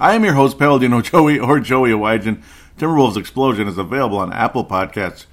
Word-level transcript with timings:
I 0.00 0.14
am 0.14 0.24
your 0.24 0.32
host, 0.32 0.56
Paladino 0.56 1.02
Joey, 1.02 1.38
or 1.38 1.60
Joey 1.60 1.90
Awajan. 1.90 2.42
Timberwolves 2.78 3.18
Explosion 3.18 3.68
is 3.68 3.76
available 3.76 4.16
on 4.16 4.32
Apple 4.32 4.64
Podcasts, 4.64 5.26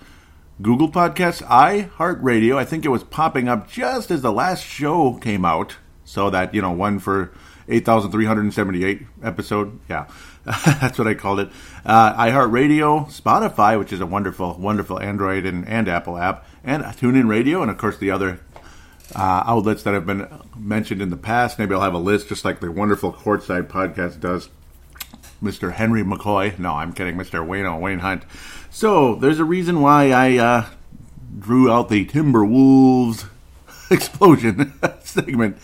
Google 0.61 0.91
Podcasts, 0.91 1.41
iHeartRadio. 1.43 2.57
I 2.57 2.65
think 2.65 2.83
it 2.83 2.89
was 2.89 3.05
popping 3.05 3.47
up 3.47 3.69
just 3.69 4.11
as 4.11 4.21
the 4.21 4.31
last 4.33 4.65
show 4.65 5.13
came 5.13 5.45
out, 5.45 5.77
so 6.03 6.29
that, 6.31 6.53
you 6.53 6.61
know, 6.61 6.73
one 6.73 6.99
for 6.99 7.31
8,378 7.69 9.07
episode. 9.23 9.79
Yeah, 9.87 10.07
that's 10.43 10.99
what 10.99 11.07
I 11.07 11.13
called 11.13 11.39
it. 11.39 11.49
Uh, 11.85 12.13
iHeartRadio, 12.15 13.09
Spotify, 13.09 13.79
which 13.79 13.93
is 13.93 14.01
a 14.01 14.05
wonderful, 14.05 14.55
wonderful 14.55 14.99
Android 14.99 15.45
and, 15.45 15.65
and 15.65 15.87
Apple 15.87 16.17
app, 16.17 16.45
and 16.65 16.83
TuneIn 16.83 17.29
Radio, 17.29 17.61
and 17.61 17.71
of 17.71 17.77
course 17.77 17.97
the 17.99 18.11
other 18.11 18.41
uh, 19.15 19.43
outlets 19.45 19.83
that 19.83 19.93
have 19.93 20.05
been 20.05 20.27
mentioned 20.57 21.01
in 21.01 21.09
the 21.09 21.17
past. 21.17 21.59
Maybe 21.59 21.73
I'll 21.73 21.81
have 21.81 21.93
a 21.93 21.99
list 21.99 22.29
just 22.29 22.45
like 22.45 22.59
the 22.59 22.71
wonderful 22.71 23.13
Courtside 23.13 23.67
podcast 23.67 24.19
does. 24.19 24.49
Mr. 25.41 25.73
Henry 25.73 26.03
McCoy. 26.03 26.57
No, 26.57 26.73
I'm 26.73 26.93
kidding. 26.93 27.15
Mr. 27.15 27.45
Wayne 27.45 27.79
Wayne 27.79 27.99
Hunt. 27.99 28.23
So 28.69 29.15
there's 29.15 29.39
a 29.39 29.45
reason 29.45 29.81
why 29.81 30.11
I 30.11 30.37
uh, 30.37 30.65
drew 31.39 31.71
out 31.71 31.89
the 31.89 32.05
Timberwolves 32.05 33.27
explosion 33.91 34.73
segment 35.01 35.57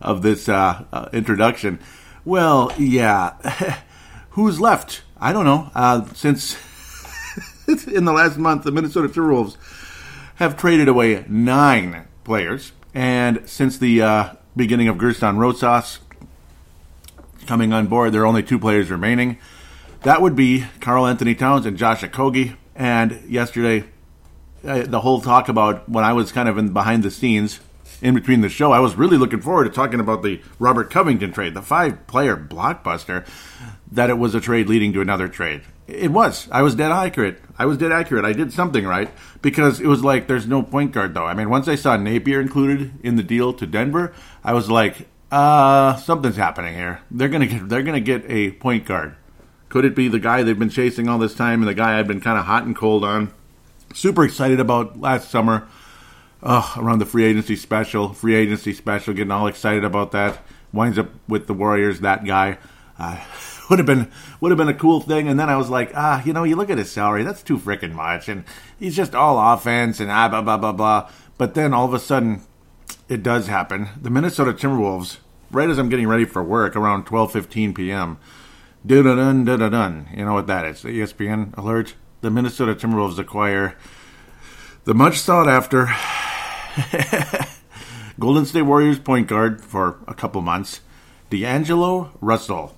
of 0.00 0.22
this 0.22 0.48
uh, 0.48 0.84
uh, 0.92 1.08
introduction. 1.12 1.78
Well, 2.24 2.72
yeah. 2.78 3.80
Who's 4.30 4.60
left? 4.60 5.02
I 5.20 5.32
don't 5.32 5.44
know. 5.44 5.70
Uh, 5.74 6.06
since 6.14 6.56
in 7.86 8.04
the 8.04 8.12
last 8.12 8.38
month, 8.38 8.64
the 8.64 8.72
Minnesota 8.72 9.08
Timberwolves 9.08 9.56
have 10.36 10.56
traded 10.56 10.88
away 10.88 11.24
nine 11.28 12.06
players. 12.24 12.72
And 12.94 13.48
since 13.48 13.78
the 13.78 14.02
uh, 14.02 14.34
beginning 14.56 14.88
of 14.88 14.96
Gersson 14.96 15.38
Rosas 15.38 15.98
coming 17.46 17.72
on 17.72 17.86
board, 17.86 18.12
there 18.12 18.22
are 18.22 18.26
only 18.26 18.42
two 18.42 18.58
players 18.58 18.90
remaining. 18.90 19.38
That 20.02 20.20
would 20.20 20.36
be 20.36 20.66
Karl-Anthony 20.80 21.34
Towns 21.34 21.64
and 21.64 21.76
Josh 21.76 22.02
Okogie. 22.02 22.56
And 22.74 23.22
yesterday, 23.28 23.84
uh, 24.64 24.82
the 24.82 25.00
whole 25.00 25.20
talk 25.20 25.48
about 25.48 25.88
when 25.88 26.04
I 26.04 26.12
was 26.12 26.32
kind 26.32 26.48
of 26.48 26.58
in 26.58 26.72
behind 26.72 27.02
the 27.02 27.10
scenes 27.10 27.60
in 28.00 28.14
between 28.14 28.40
the 28.40 28.48
show, 28.48 28.72
I 28.72 28.80
was 28.80 28.96
really 28.96 29.16
looking 29.16 29.40
forward 29.40 29.64
to 29.64 29.70
talking 29.70 30.00
about 30.00 30.22
the 30.22 30.42
Robert 30.58 30.90
Covington 30.90 31.32
trade, 31.32 31.54
the 31.54 31.62
five 31.62 32.06
player 32.08 32.36
blockbuster, 32.36 33.26
that 33.90 34.10
it 34.10 34.18
was 34.18 34.34
a 34.34 34.40
trade 34.40 34.68
leading 34.68 34.92
to 34.94 35.00
another 35.00 35.28
trade. 35.28 35.62
It 35.86 36.12
was. 36.12 36.48
I 36.50 36.62
was 36.62 36.74
dead 36.74 36.92
accurate. 36.92 37.40
I 37.58 37.66
was 37.66 37.76
dead 37.76 37.92
accurate. 37.92 38.24
I 38.24 38.32
did 38.32 38.52
something 38.52 38.86
right 38.86 39.10
because 39.42 39.80
it 39.80 39.86
was 39.86 40.04
like 40.04 40.26
there's 40.26 40.46
no 40.46 40.62
point 40.62 40.92
guard 40.92 41.14
though. 41.14 41.26
I 41.26 41.34
mean, 41.34 41.50
once 41.50 41.68
I 41.68 41.74
saw 41.74 41.96
Napier 41.96 42.40
included 42.40 42.92
in 43.02 43.16
the 43.16 43.22
deal 43.22 43.52
to 43.54 43.66
Denver, 43.66 44.14
I 44.44 44.52
was 44.52 44.70
like, 44.70 45.08
uh, 45.30 45.96
something's 45.96 46.36
happening 46.36 46.74
here. 46.74 47.00
They're 47.10 47.28
gonna 47.28 47.46
get 47.46 47.68
they're 47.68 47.82
gonna 47.82 48.00
get 48.00 48.24
a 48.28 48.52
point 48.52 48.84
guard. 48.84 49.16
Could 49.68 49.84
it 49.84 49.96
be 49.96 50.08
the 50.08 50.20
guy 50.20 50.42
they've 50.42 50.58
been 50.58 50.70
chasing 50.70 51.08
all 51.08 51.18
this 51.18 51.34
time 51.34 51.60
and 51.60 51.68
the 51.68 51.74
guy 51.74 51.98
I've 51.98 52.06
been 52.06 52.20
kind 52.20 52.38
of 52.38 52.44
hot 52.44 52.64
and 52.64 52.76
cold 52.76 53.04
on? 53.04 53.32
Super 53.94 54.24
excited 54.24 54.60
about 54.60 55.00
last 55.00 55.30
summer. 55.30 55.66
Oh, 56.42 56.74
around 56.76 56.98
the 56.98 57.06
free 57.06 57.24
agency 57.24 57.56
special, 57.56 58.12
free 58.12 58.34
agency 58.34 58.72
special, 58.72 59.14
getting 59.14 59.30
all 59.30 59.46
excited 59.46 59.84
about 59.84 60.12
that. 60.12 60.40
Winds 60.72 60.98
up 60.98 61.08
with 61.28 61.46
the 61.46 61.54
Warriors, 61.54 62.00
that 62.00 62.24
guy. 62.24 62.58
Uh, 62.98 63.18
would 63.72 63.78
have 63.78 63.86
been 63.86 64.12
would 64.38 64.50
have 64.50 64.58
been 64.58 64.68
a 64.68 64.74
cool 64.74 65.00
thing. 65.00 65.28
And 65.28 65.40
then 65.40 65.48
I 65.48 65.56
was 65.56 65.70
like, 65.70 65.92
ah, 65.94 66.22
you 66.26 66.34
know, 66.34 66.44
you 66.44 66.56
look 66.56 66.68
at 66.68 66.76
his 66.76 66.90
salary, 66.90 67.22
that's 67.22 67.42
too 67.42 67.56
freaking 67.56 67.92
much, 67.94 68.28
and 68.28 68.44
he's 68.78 68.94
just 68.94 69.14
all 69.14 69.54
offense 69.54 69.98
and 69.98 70.10
ah 70.10 70.28
blah 70.28 70.42
blah 70.42 70.58
blah 70.58 70.72
blah. 70.72 71.10
But 71.38 71.54
then 71.54 71.72
all 71.72 71.86
of 71.86 71.94
a 71.94 71.98
sudden, 71.98 72.42
it 73.08 73.22
does 73.22 73.46
happen. 73.46 73.88
The 73.98 74.10
Minnesota 74.10 74.52
Timberwolves, 74.52 75.16
right 75.50 75.70
as 75.70 75.78
I'm 75.78 75.88
getting 75.88 76.06
ready 76.06 76.26
for 76.26 76.44
work, 76.44 76.76
around 76.76 77.06
12:15 77.06 77.74
p.m. 77.74 78.18
Dun 78.84 79.04
dun 79.04 79.44
dun 79.46 79.58
dun 79.58 79.72
dun. 79.72 80.08
You 80.14 80.26
know 80.26 80.34
what 80.34 80.48
that 80.48 80.66
is? 80.66 80.82
The 80.82 80.90
ESPN 80.90 81.56
alert. 81.56 81.94
The 82.20 82.30
Minnesota 82.30 82.74
Timberwolves 82.74 83.18
acquire 83.18 83.74
the 84.84 84.92
much 84.92 85.18
sought 85.18 85.48
after 85.48 85.88
Golden 88.20 88.44
State 88.44 88.62
Warriors 88.62 88.98
point 88.98 89.28
guard 89.28 89.64
for 89.64 89.98
a 90.06 90.12
couple 90.12 90.42
months, 90.42 90.82
D'Angelo 91.30 92.10
Russell. 92.20 92.76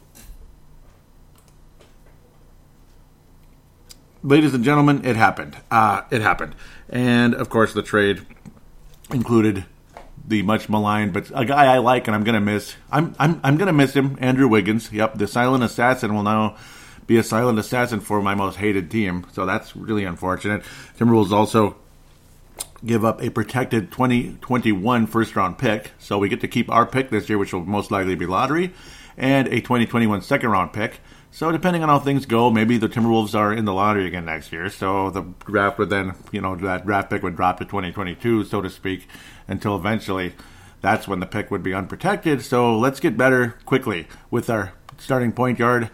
Ladies 4.25 4.55
and 4.55 4.65
gentlemen, 4.65 5.05
it 5.05 5.17
happened. 5.17 5.55
Uh, 5.71 6.01
it 6.11 6.23
happened. 6.23 6.55
And 6.89 7.35
of 7.35 7.51
course, 7.51 7.75
the 7.75 7.83
trade 7.83 8.25
included 9.13 9.67
the 10.27 10.41
much 10.41 10.71
maligned, 10.71 11.13
but 11.13 11.31
a 11.35 11.45
guy 11.45 11.67
I 11.67 11.77
like 11.77 12.07
and 12.09 12.15
I'm 12.15 12.25
gonna 12.25 12.41
miss. 12.41 12.75
I'm 12.91 13.15
I'm 13.19 13.39
I'm 13.45 13.59
gonna 13.59 13.75
miss 13.75 13.93
him, 13.93 14.17
Andrew 14.19 14.49
Wiggins. 14.49 14.91
Yep, 14.91 15.17
the 15.19 15.27
silent 15.27 15.63
assassin 15.63 16.15
will 16.15 16.23
now 16.23 16.57
be 17.07 17.19
a 17.19 17.23
silent 17.23 17.59
assassin 17.59 18.01
for 18.01 18.23
my 18.23 18.35
most 18.35 18.57
hated 18.57 18.91
team. 18.91 19.27
So 19.35 19.45
that's 19.45 19.77
really 19.77 20.05
unfortunate. 20.05 20.63
Timberwolves 20.97 21.31
also 21.31 21.77
give 22.83 23.05
up 23.05 23.23
a 23.23 23.29
protected 23.29 23.93
2021 23.93 25.07
first 25.07 25.37
round 25.37 25.59
pick. 25.59 25.91
So 25.99 26.17
we 26.17 26.31
get 26.31 26.41
to 26.41 26.49
keep 26.49 26.71
our 26.71 26.87
pick 26.87 27.11
this 27.11 27.29
year, 27.29 27.37
which 27.37 27.53
will 27.53 27.67
most 27.67 27.91
likely 27.91 28.15
be 28.15 28.25
lottery, 28.25 28.73
and 29.19 29.49
a 29.49 29.61
2021 29.61 30.23
second 30.23 30.49
round 30.49 30.73
pick. 30.73 31.01
So 31.35 31.51
depending 31.51 31.83
on 31.83 31.89
how 31.89 31.99
things 31.99 32.27
go, 32.27 32.49
maybe 32.49 32.79
the 32.79 32.89
Timberwolves 32.89 33.37
are 33.37 33.53
in 33.53 33.65
the 33.65 33.73
lottery 33.73 34.07
again 34.07 34.25
next 34.25 34.53
year. 34.53 34.71
So 34.71 35.11
the 35.11 35.23
draft 35.45 35.81
would 35.81 35.91
then, 35.91 36.15
you 36.31 36.41
know, 36.41 36.55
that 36.55 36.87
draft 36.87 37.11
pick 37.11 37.25
would 37.25 37.35
drop 37.35 37.59
to 37.59 37.65
2022, 37.65 38.45
so 38.45 38.63
to 38.63 38.71
speak, 38.71 39.09
until 39.49 39.75
eventually 39.75 40.35
that's 40.81 41.09
when 41.09 41.19
the 41.19 41.27
pick 41.27 41.51
would 41.51 41.65
be 41.65 41.75
unprotected. 41.75 42.43
So 42.43 42.79
let's 42.79 43.01
get 43.01 43.17
better 43.17 43.57
quickly 43.65 44.07
with 44.31 44.49
our 44.49 44.75
starting 44.97 45.33
point 45.33 45.59
guard. 45.59 45.91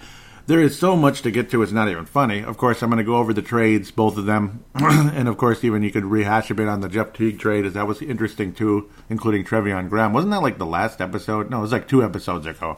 There 0.47 0.61
is 0.61 0.78
so 0.78 0.95
much 0.95 1.23
to 1.23 1.31
get 1.31 1.51
to, 1.53 1.62
it's 1.62 1.72
not 1.72 1.89
even 1.89 2.05
funny. 2.05 2.45
Of 2.45 2.59
course, 2.59 2.83
I'm 2.83 2.91
going 2.91 2.99
to 2.99 3.05
go 3.05 3.17
over 3.17 3.33
the 3.33 3.41
trades, 3.41 3.91
both 3.91 4.19
of 4.19 4.27
them. 4.27 4.62
and 4.75 5.27
of 5.27 5.39
course, 5.39 5.65
even 5.65 5.83
you 5.83 5.91
could 5.91 6.05
rehash 6.05 6.51
a 6.51 6.55
bit 6.55 6.69
on 6.69 6.83
the 6.83 6.89
Jeff 6.91 7.15
Teague 7.15 7.39
trade, 7.39 7.65
as 7.65 7.72
that 7.72 7.87
was 7.87 8.03
interesting 8.03 8.53
too, 8.53 8.91
including 9.09 9.47
Treveon 9.47 9.89
Graham. 9.89 10.12
Wasn't 10.12 10.33
that 10.33 10.43
like 10.43 10.59
the 10.59 10.67
last 10.67 11.01
episode? 11.01 11.49
No, 11.49 11.61
it 11.61 11.62
was 11.62 11.72
like 11.72 11.89
two 11.89 12.05
episodes 12.05 12.45
ago 12.45 12.77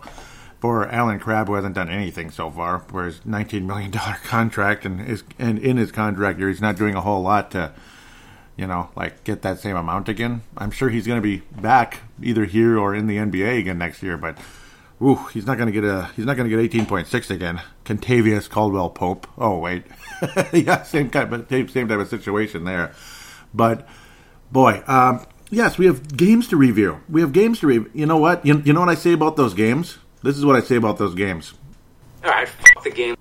for 0.63 0.89
Allen 0.91 1.19
Crabbe, 1.19 1.49
who 1.49 1.55
hasn't 1.55 1.75
done 1.75 1.89
anything 1.89 2.31
so 2.31 2.49
far, 2.49 2.79
for 2.79 3.05
his 3.05 3.19
$19 3.23 3.65
million 3.65 3.91
contract, 4.25 4.85
and 4.87 5.05
is 5.05 5.25
and 5.37 5.59
in 5.59 5.77
his 5.77 5.91
contract 5.91 6.39
year, 6.39 6.49
he's 6.49 6.61
not 6.61 6.77
doing 6.77 6.95
a 6.95 7.01
whole 7.01 7.21
lot 7.21 7.51
to, 7.51 7.73
you 8.57 8.69
know, 8.69 8.89
like 8.95 9.25
get 9.25 9.43
that 9.43 9.59
same 9.59 9.75
amount 9.75 10.09
again. 10.09 10.43
I'm 10.57 10.71
sure 10.71 10.89
he's 10.89 11.05
going 11.05 11.21
to 11.21 11.21
be 11.21 11.39
back 11.61 12.03
either 12.23 12.45
here 12.45 12.79
or 12.79 12.95
in 12.95 13.09
the 13.09 13.17
NBA 13.17 13.59
again 13.59 13.77
next 13.77 14.05
year, 14.05 14.17
but 14.17 14.39
ooh, 15.03 15.17
he's 15.33 15.47
not 15.47 15.59
going 15.59 15.67
to 15.67 15.73
get 15.73 15.83
a 15.83 16.11
he's 16.15 16.27
not 16.27 16.37
going 16.37 16.49
to 16.49 16.69
get 16.69 16.87
18.6 16.87 17.31
again. 17.31 17.61
Kentavious 17.85 18.49
Caldwell 18.49 18.91
Pope. 18.91 19.27
Oh 19.37 19.59
wait, 19.59 19.83
yeah, 20.53 20.85
same 20.85 21.11
kind 21.11 21.35
of 21.35 21.49
same 21.49 21.67
type 21.67 21.99
of 21.99 22.09
situation 22.09 22.63
there, 22.63 22.93
but 23.53 23.89
boy. 24.53 24.85
Um, 24.87 25.27
yes, 25.51 25.77
we 25.77 25.87
have 25.87 26.17
games 26.17 26.47
to 26.49 26.57
review. 26.57 27.01
We 27.09 27.21
have 27.21 27.33
games 27.33 27.59
to 27.61 27.67
review. 27.67 27.91
You 27.95 28.07
know 28.07 28.19
what? 28.19 28.47
You, 28.47 28.63
you 28.65 28.73
know 28.73 28.79
what 28.79 28.91
I 28.91 28.95
say 28.95 29.13
about 29.13 29.37
those 29.37 29.55
games? 29.55 29.99
This 30.23 30.37
is 30.37 30.45
what 30.45 30.57
I 30.57 30.61
say 30.61 30.77
about 30.77 30.99
those 30.99 31.15
games. 31.15 31.55
All 32.25 32.31
right, 32.31 32.49
fuck 32.49 32.85
the 32.85 32.91
game. 32.91 33.17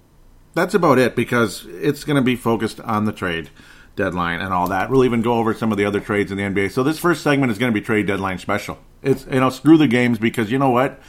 That's 0.54 0.74
about 0.74 1.00
it 1.00 1.16
because 1.16 1.66
it's 1.66 2.04
going 2.04 2.18
to 2.18 2.22
be 2.22 2.36
focused 2.36 2.80
on 2.82 3.06
the 3.06 3.12
trade 3.12 3.50
deadline 3.96 4.42
and 4.42 4.54
all 4.54 4.68
that. 4.70 4.90
We'll 4.90 5.06
even 5.06 5.22
go 5.22 5.34
over 5.34 5.54
some 5.54 5.72
of 5.72 5.78
the 5.78 5.86
other 5.86 6.00
trades 6.00 6.32
in 6.32 6.38
the 6.38 6.44
NBA. 6.44 6.72
So 6.72 6.84
this 6.84 7.00
first 7.00 7.24
segment 7.24 7.52
is 7.52 7.58
going 7.58 7.74
to 7.74 7.80
be 7.80 7.84
trade 7.84 8.08
deadline 8.08 8.38
special. 8.38 8.78
It's 9.02 9.26
you 9.26 9.40
know 9.40 9.50
screw 9.50 9.78
the 9.78 9.88
games 9.88 10.20
because 10.20 10.52
you 10.52 10.60
know 10.60 10.70
what? 10.70 11.00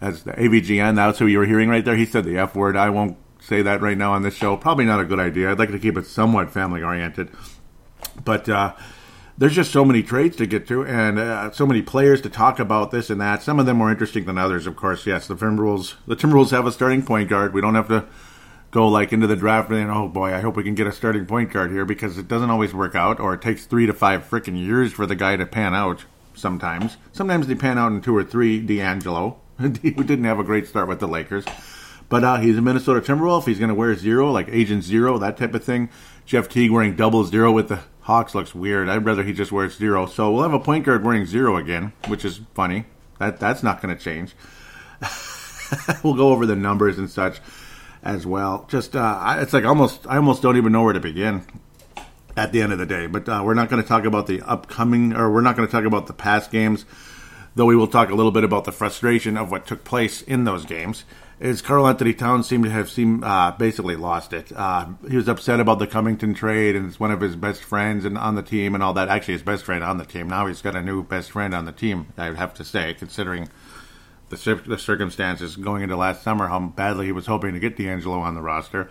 As 0.00 0.22
the 0.22 0.32
AVGN, 0.32 0.96
that's 0.96 1.18
who 1.18 1.26
you 1.26 1.38
were 1.38 1.46
hearing 1.46 1.68
right 1.68 1.84
there. 1.84 1.96
He 1.96 2.06
said 2.06 2.24
the 2.24 2.38
F 2.38 2.54
word. 2.54 2.76
I 2.76 2.90
won't 2.90 3.16
say 3.40 3.62
that 3.62 3.80
right 3.80 3.98
now 3.98 4.12
on 4.12 4.22
this 4.22 4.34
show. 4.34 4.56
Probably 4.56 4.84
not 4.84 5.00
a 5.00 5.04
good 5.04 5.18
idea. 5.18 5.50
I'd 5.50 5.58
like 5.58 5.70
to 5.70 5.78
keep 5.78 5.96
it 5.96 6.06
somewhat 6.06 6.50
family 6.50 6.82
oriented. 6.82 7.30
But 8.24 8.48
uh, 8.48 8.74
there's 9.38 9.54
just 9.54 9.70
so 9.70 9.84
many 9.84 10.02
trades 10.02 10.36
to 10.36 10.46
get 10.46 10.66
to 10.66 10.84
and 10.84 11.18
uh, 11.18 11.50
so 11.52 11.64
many 11.64 11.80
players 11.80 12.20
to 12.22 12.28
talk 12.28 12.58
about 12.58 12.90
this 12.90 13.08
and 13.08 13.20
that. 13.20 13.40
Some 13.40 13.60
of 13.60 13.66
them 13.66 13.76
more 13.76 13.90
interesting 13.90 14.24
than 14.24 14.36
others, 14.36 14.66
of 14.66 14.74
course. 14.74 15.06
Yes, 15.06 15.28
the 15.28 15.36
Timberwolves. 15.36 15.94
The 16.08 16.16
Timberwolves 16.16 16.50
have 16.50 16.66
a 16.66 16.72
starting 16.72 17.04
point 17.04 17.28
guard. 17.28 17.54
We 17.54 17.60
don't 17.60 17.76
have 17.76 17.88
to 17.88 18.06
go 18.72 18.88
like 18.88 19.12
into 19.12 19.28
the 19.28 19.36
draft 19.36 19.70
and 19.70 19.90
oh 19.90 20.08
boy, 20.08 20.34
I 20.34 20.40
hope 20.40 20.56
we 20.56 20.64
can 20.64 20.74
get 20.74 20.88
a 20.88 20.92
starting 20.92 21.24
point 21.24 21.52
guard 21.52 21.70
here 21.70 21.84
because 21.84 22.18
it 22.18 22.26
doesn't 22.26 22.50
always 22.50 22.74
work 22.74 22.96
out, 22.96 23.20
or 23.20 23.32
it 23.32 23.40
takes 23.40 23.64
three 23.64 23.86
to 23.86 23.92
five 23.92 24.28
freaking 24.28 24.58
years 24.58 24.92
for 24.92 25.06
the 25.06 25.16
guy 25.16 25.36
to 25.36 25.46
pan 25.46 25.74
out. 25.74 26.04
Sometimes, 26.34 26.96
sometimes 27.12 27.46
they 27.46 27.54
pan 27.54 27.78
out 27.78 27.92
in 27.92 28.00
two 28.00 28.16
or 28.16 28.24
three. 28.24 28.60
D'Angelo, 28.60 29.38
who 29.58 29.70
didn't 29.70 30.24
have 30.24 30.40
a 30.40 30.44
great 30.44 30.66
start 30.66 30.88
with 30.88 30.98
the 31.00 31.08
Lakers. 31.08 31.44
But 32.08 32.24
uh, 32.24 32.38
he's 32.38 32.56
a 32.56 32.62
Minnesota 32.62 33.00
Timberwolf. 33.00 33.46
He's 33.46 33.58
going 33.58 33.68
to 33.68 33.74
wear 33.74 33.94
zero, 33.94 34.32
like 34.32 34.48
Agent 34.48 34.82
Zero, 34.82 35.18
that 35.18 35.36
type 35.36 35.54
of 35.54 35.62
thing. 35.62 35.90
Jeff 36.24 36.48
Teague 36.48 36.70
wearing 36.70 36.96
double 36.96 37.24
zero 37.24 37.52
with 37.52 37.68
the 37.68 37.80
Hawks 38.08 38.34
looks 38.34 38.54
weird. 38.54 38.88
I'd 38.88 39.04
rather 39.04 39.22
he 39.22 39.34
just 39.34 39.52
wears 39.52 39.76
zero. 39.76 40.06
So 40.06 40.32
we'll 40.32 40.42
have 40.42 40.54
a 40.54 40.58
point 40.58 40.86
guard 40.86 41.04
wearing 41.04 41.26
zero 41.26 41.58
again, 41.58 41.92
which 42.06 42.24
is 42.24 42.40
funny. 42.54 42.86
That 43.18 43.38
that's 43.38 43.62
not 43.62 43.82
going 43.82 43.94
to 43.94 44.02
change. 44.02 44.34
we'll 46.02 46.14
go 46.14 46.30
over 46.30 46.46
the 46.46 46.56
numbers 46.56 46.96
and 46.96 47.10
such 47.10 47.38
as 48.02 48.26
well. 48.26 48.64
Just 48.70 48.96
uh, 48.96 49.36
it's 49.40 49.52
like 49.52 49.66
almost 49.66 50.06
I 50.06 50.16
almost 50.16 50.40
don't 50.40 50.56
even 50.56 50.72
know 50.72 50.84
where 50.84 50.94
to 50.94 51.00
begin 51.00 51.44
at 52.34 52.50
the 52.50 52.62
end 52.62 52.72
of 52.72 52.78
the 52.78 52.86
day. 52.86 53.08
But 53.08 53.28
uh, 53.28 53.42
we're 53.44 53.52
not 53.52 53.68
going 53.68 53.82
to 53.82 53.86
talk 53.86 54.06
about 54.06 54.26
the 54.26 54.40
upcoming, 54.40 55.12
or 55.12 55.30
we're 55.30 55.42
not 55.42 55.54
going 55.54 55.68
to 55.68 55.72
talk 55.72 55.84
about 55.84 56.06
the 56.06 56.14
past 56.14 56.50
games, 56.50 56.86
though 57.56 57.66
we 57.66 57.76
will 57.76 57.88
talk 57.88 58.08
a 58.08 58.14
little 58.14 58.32
bit 58.32 58.42
about 58.42 58.64
the 58.64 58.72
frustration 58.72 59.36
of 59.36 59.50
what 59.50 59.66
took 59.66 59.84
place 59.84 60.22
in 60.22 60.44
those 60.44 60.64
games. 60.64 61.04
Is 61.40 61.62
Karl-Anthony 61.62 62.14
Towns 62.14 62.48
seemed 62.48 62.64
to 62.64 62.70
have 62.70 62.90
seemed 62.90 63.22
uh, 63.22 63.52
basically 63.56 63.94
lost 63.94 64.32
it. 64.32 64.50
Uh, 64.50 64.88
he 65.08 65.16
was 65.16 65.28
upset 65.28 65.60
about 65.60 65.78
the 65.78 65.86
Covington 65.86 66.34
trade, 66.34 66.74
and 66.74 66.84
it's 66.86 66.98
one 66.98 67.12
of 67.12 67.20
his 67.20 67.36
best 67.36 67.62
friends 67.62 68.04
and 68.04 68.18
on 68.18 68.34
the 68.34 68.42
team 68.42 68.74
and 68.74 68.82
all 68.82 68.92
that. 68.94 69.08
Actually, 69.08 69.34
his 69.34 69.44
best 69.44 69.64
friend 69.64 69.84
on 69.84 69.98
the 69.98 70.04
team. 70.04 70.28
Now 70.28 70.46
he's 70.46 70.62
got 70.62 70.74
a 70.74 70.82
new 70.82 71.04
best 71.04 71.30
friend 71.30 71.54
on 71.54 71.64
the 71.64 71.70
team. 71.70 72.12
I 72.16 72.30
would 72.30 72.38
have 72.38 72.54
to 72.54 72.64
say, 72.64 72.92
considering 72.92 73.48
the, 74.30 74.62
the 74.66 74.78
circumstances 74.78 75.54
going 75.54 75.84
into 75.84 75.96
last 75.96 76.24
summer, 76.24 76.48
how 76.48 76.58
badly 76.58 77.06
he 77.06 77.12
was 77.12 77.26
hoping 77.26 77.54
to 77.54 77.60
get 77.60 77.76
D'Angelo 77.76 78.18
on 78.18 78.34
the 78.34 78.42
roster. 78.42 78.88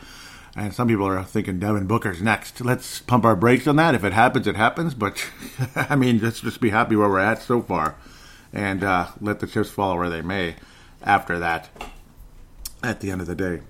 And 0.56 0.74
some 0.74 0.88
people 0.88 1.06
are 1.06 1.24
thinking 1.26 1.60
Devin 1.60 1.86
Booker's 1.86 2.22
next. 2.22 2.62
Let's 2.62 3.00
pump 3.00 3.26
our 3.26 3.36
brakes 3.36 3.68
on 3.68 3.76
that. 3.76 3.94
If 3.94 4.06
it 4.06 4.14
happens, 4.14 4.48
it 4.48 4.56
happens. 4.56 4.94
But 4.94 5.22
I 5.76 5.98
mean, 5.98 6.20
let's 6.20 6.40
just 6.40 6.62
be 6.62 6.70
happy 6.70 6.96
where 6.96 7.10
we're 7.10 7.20
at 7.20 7.42
so 7.42 7.62
far, 7.62 7.96
and 8.54 8.86
uh, 8.86 9.08
let 9.20 9.42
the 9.42 9.48
chips 9.48 9.70
fall 9.70 9.98
where 9.98 10.10
they 10.10 10.22
may. 10.22 10.56
After 11.04 11.38
that, 11.40 11.70
at 12.84 13.00
the 13.00 13.12
end 13.12 13.22
of 13.22 13.28
the 13.28 13.36
day. 13.36 13.62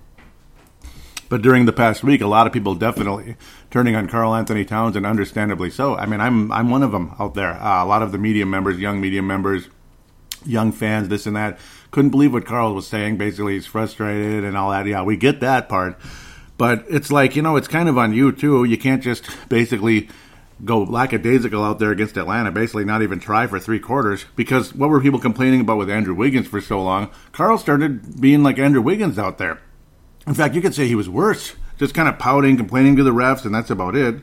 But 1.28 1.42
during 1.42 1.66
the 1.66 1.72
past 1.72 2.02
week, 2.02 2.22
a 2.22 2.26
lot 2.26 2.46
of 2.46 2.54
people 2.54 2.74
definitely 2.74 3.36
turning 3.70 3.94
on 3.94 4.08
Karl-Anthony 4.08 4.64
Towns, 4.64 4.96
and 4.96 5.04
understandably 5.04 5.70
so. 5.70 5.94
I 5.94 6.06
mean, 6.06 6.20
I'm 6.20 6.50
I'm 6.50 6.70
one 6.70 6.82
of 6.82 6.92
them 6.92 7.14
out 7.18 7.34
there. 7.34 7.52
Uh, 7.52 7.84
a 7.84 7.86
lot 7.86 8.02
of 8.02 8.12
the 8.12 8.18
media 8.18 8.46
members, 8.46 8.78
young 8.78 8.98
media 9.00 9.22
members, 9.22 9.68
young 10.46 10.72
fans, 10.72 11.08
this 11.08 11.26
and 11.26 11.36
that, 11.36 11.58
couldn't 11.90 12.10
believe 12.10 12.32
what 12.32 12.46
Karl 12.46 12.74
was 12.74 12.86
saying. 12.86 13.18
Basically, 13.18 13.54
he's 13.54 13.66
frustrated 13.66 14.42
and 14.42 14.56
all 14.56 14.70
that. 14.70 14.86
Yeah, 14.86 15.02
we 15.02 15.16
get 15.16 15.40
that 15.40 15.68
part. 15.68 15.98
But 16.56 16.86
it's 16.88 17.12
like, 17.12 17.36
you 17.36 17.42
know, 17.42 17.56
it's 17.56 17.68
kind 17.68 17.88
of 17.88 17.98
on 17.98 18.12
you, 18.12 18.32
too. 18.32 18.64
You 18.64 18.78
can't 18.78 19.02
just 19.02 19.28
basically 19.48 20.08
go 20.64 20.82
lackadaisical 20.82 21.62
out 21.62 21.78
there 21.78 21.90
against 21.90 22.16
Atlanta, 22.16 22.50
basically 22.50 22.84
not 22.84 23.02
even 23.02 23.20
try 23.20 23.46
for 23.46 23.60
three 23.60 23.78
quarters. 23.78 24.24
Because 24.36 24.74
what 24.74 24.90
were 24.90 25.00
people 25.00 25.20
complaining 25.20 25.60
about 25.60 25.78
with 25.78 25.90
Andrew 25.90 26.14
Wiggins 26.14 26.46
for 26.46 26.60
so 26.60 26.82
long? 26.82 27.10
Karl 27.32 27.58
started 27.58 28.20
being 28.20 28.42
like 28.42 28.58
Andrew 28.58 28.82
Wiggins 28.82 29.18
out 29.18 29.38
there. 29.38 29.60
In 30.26 30.34
fact, 30.34 30.54
you 30.54 30.60
could 30.60 30.74
say 30.74 30.86
he 30.86 30.94
was 30.94 31.08
worse, 31.08 31.54
just 31.78 31.94
kind 31.94 32.08
of 32.08 32.18
pouting, 32.18 32.56
complaining 32.56 32.96
to 32.96 33.02
the 33.02 33.12
refs, 33.12 33.44
and 33.44 33.54
that's 33.54 33.70
about 33.70 33.96
it. 33.96 34.22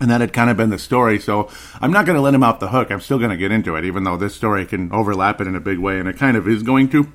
And 0.00 0.10
that 0.10 0.20
had 0.20 0.32
kind 0.32 0.50
of 0.50 0.56
been 0.56 0.70
the 0.70 0.78
story. 0.78 1.18
So 1.18 1.48
I'm 1.80 1.92
not 1.92 2.04
going 2.04 2.16
to 2.16 2.22
let 2.22 2.34
him 2.34 2.42
off 2.42 2.60
the 2.60 2.68
hook. 2.68 2.90
I'm 2.90 3.00
still 3.00 3.18
going 3.18 3.30
to 3.30 3.36
get 3.36 3.52
into 3.52 3.76
it, 3.76 3.84
even 3.84 4.04
though 4.04 4.16
this 4.16 4.34
story 4.34 4.66
can 4.66 4.92
overlap 4.92 5.40
it 5.40 5.46
in 5.46 5.54
a 5.54 5.60
big 5.60 5.78
way, 5.78 5.98
and 5.98 6.08
it 6.08 6.18
kind 6.18 6.36
of 6.36 6.48
is 6.48 6.62
going 6.62 6.88
to. 6.90 7.10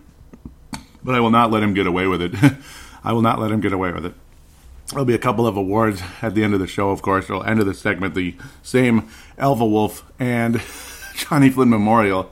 But 1.04 1.16
I 1.16 1.20
will 1.20 1.32
not 1.32 1.52
let 1.52 1.64
him 1.64 1.74
get 1.74 1.86
away 1.86 2.08
with 2.08 2.22
it. 2.22 2.34
I 3.04 3.14
will 3.14 3.22
not 3.22 3.40
let 3.40 3.52
him 3.52 3.62
get 3.62 3.74
away 3.74 3.92
with 3.92 4.06
it. 4.06 4.14
There'll 4.92 5.06
be 5.06 5.16
a 5.16 5.20
couple 5.20 5.48
of 5.48 5.56
awards 5.56 6.02
at 6.22 6.36
the 6.36 6.44
end 6.44 6.54
of 6.54 6.60
the 6.60 6.68
show, 6.68 6.90
of 6.90 7.02
course. 7.02 7.30
Or 7.30 7.48
end 7.48 7.62
of 7.62 7.66
the 7.66 7.74
segment, 7.74 8.14
the 8.14 8.36
same 8.62 9.08
Alpha 9.38 9.66
Wolf 9.66 10.04
and 10.20 10.62
Johnny 11.16 11.50
Flynn 11.50 11.70
Memorial. 11.70 12.30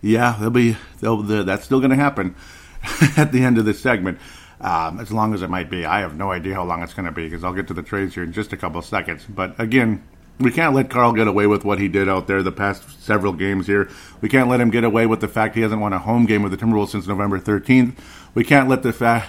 Yeah, 0.00 0.36
they'll 0.40 0.48
be. 0.48 0.76
They'll, 1.00 1.22
that's 1.22 1.64
still 1.64 1.80
going 1.80 1.90
to 1.90 1.96
happen 1.96 2.34
at 3.16 3.30
the 3.30 3.44
end 3.44 3.58
of 3.58 3.66
this 3.66 3.80
segment. 3.80 4.18
Um, 4.60 4.98
as 4.98 5.12
long 5.12 5.34
as 5.34 5.42
it 5.42 5.50
might 5.50 5.70
be. 5.70 5.84
I 5.84 6.00
have 6.00 6.16
no 6.16 6.32
idea 6.32 6.54
how 6.54 6.64
long 6.64 6.82
it's 6.82 6.94
going 6.94 7.06
to 7.06 7.12
be 7.12 7.28
because 7.28 7.44
I'll 7.44 7.52
get 7.52 7.68
to 7.68 7.74
the 7.74 7.82
trades 7.82 8.14
here 8.14 8.24
in 8.24 8.32
just 8.32 8.52
a 8.52 8.56
couple 8.56 8.80
of 8.80 8.84
seconds. 8.86 9.24
But 9.28 9.60
again, 9.60 10.02
we 10.40 10.50
can't 10.50 10.74
let 10.74 10.90
Karl 10.90 11.12
get 11.12 11.28
away 11.28 11.46
with 11.46 11.64
what 11.64 11.78
he 11.78 11.88
did 11.88 12.08
out 12.08 12.26
there 12.26 12.42
the 12.42 12.50
past 12.50 13.02
several 13.02 13.32
games 13.32 13.66
here. 13.66 13.88
We 14.20 14.28
can't 14.28 14.48
let 14.48 14.60
him 14.60 14.70
get 14.70 14.82
away 14.82 15.06
with 15.06 15.20
the 15.20 15.28
fact 15.28 15.54
he 15.54 15.60
hasn't 15.60 15.80
won 15.80 15.92
a 15.92 15.98
home 15.98 16.26
game 16.26 16.42
with 16.42 16.52
the 16.52 16.58
Timberwolves 16.58 16.90
since 16.90 17.06
November 17.06 17.38
13th. 17.38 17.94
We 18.34 18.44
can't 18.44 18.68
let 18.68 18.82
the 18.82 18.92
fact 18.92 19.28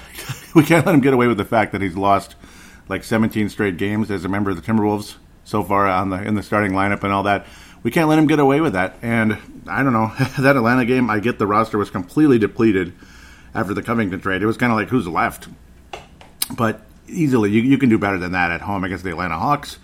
we 0.55 0.63
can't 0.63 0.85
let 0.85 0.95
him 0.95 1.01
get 1.01 1.13
away 1.13 1.27
with 1.27 1.37
the 1.37 1.45
fact 1.45 1.73
that 1.73 1.81
he's 1.81 1.95
lost 1.95 2.35
like 2.89 3.03
17 3.03 3.49
straight 3.49 3.77
games 3.77 4.11
as 4.11 4.25
a 4.25 4.29
member 4.29 4.49
of 4.49 4.55
the 4.55 4.61
Timberwolves 4.61 5.15
so 5.45 5.63
far 5.63 5.87
on 5.87 6.09
the 6.09 6.21
in 6.21 6.35
the 6.35 6.43
starting 6.43 6.73
lineup 6.73 7.03
and 7.03 7.13
all 7.13 7.23
that. 7.23 7.45
We 7.81 7.91
can't 7.91 8.09
let 8.09 8.19
him 8.19 8.27
get 8.27 8.39
away 8.39 8.59
with 8.59 8.73
that. 8.73 8.95
And 9.01 9.37
I 9.67 9.83
don't 9.83 9.93
know 9.93 10.11
that 10.39 10.57
Atlanta 10.57 10.85
game. 10.85 11.09
I 11.09 11.19
get 11.19 11.39
the 11.39 11.47
roster 11.47 11.77
was 11.77 11.89
completely 11.89 12.37
depleted 12.37 12.93
after 13.53 13.73
the 13.73 13.81
Covington 13.81 14.19
trade. 14.19 14.41
It 14.41 14.47
was 14.47 14.57
kind 14.57 14.71
of 14.71 14.77
like 14.77 14.89
who's 14.89 15.07
left, 15.07 15.47
but 16.55 16.81
easily 17.07 17.51
you, 17.51 17.61
you 17.61 17.77
can 17.77 17.89
do 17.89 17.97
better 17.97 18.17
than 18.17 18.33
that 18.33 18.51
at 18.51 18.61
home 18.61 18.83
against 18.83 19.03
the 19.03 19.11
Atlanta 19.11 19.37
Hawks. 19.39 19.77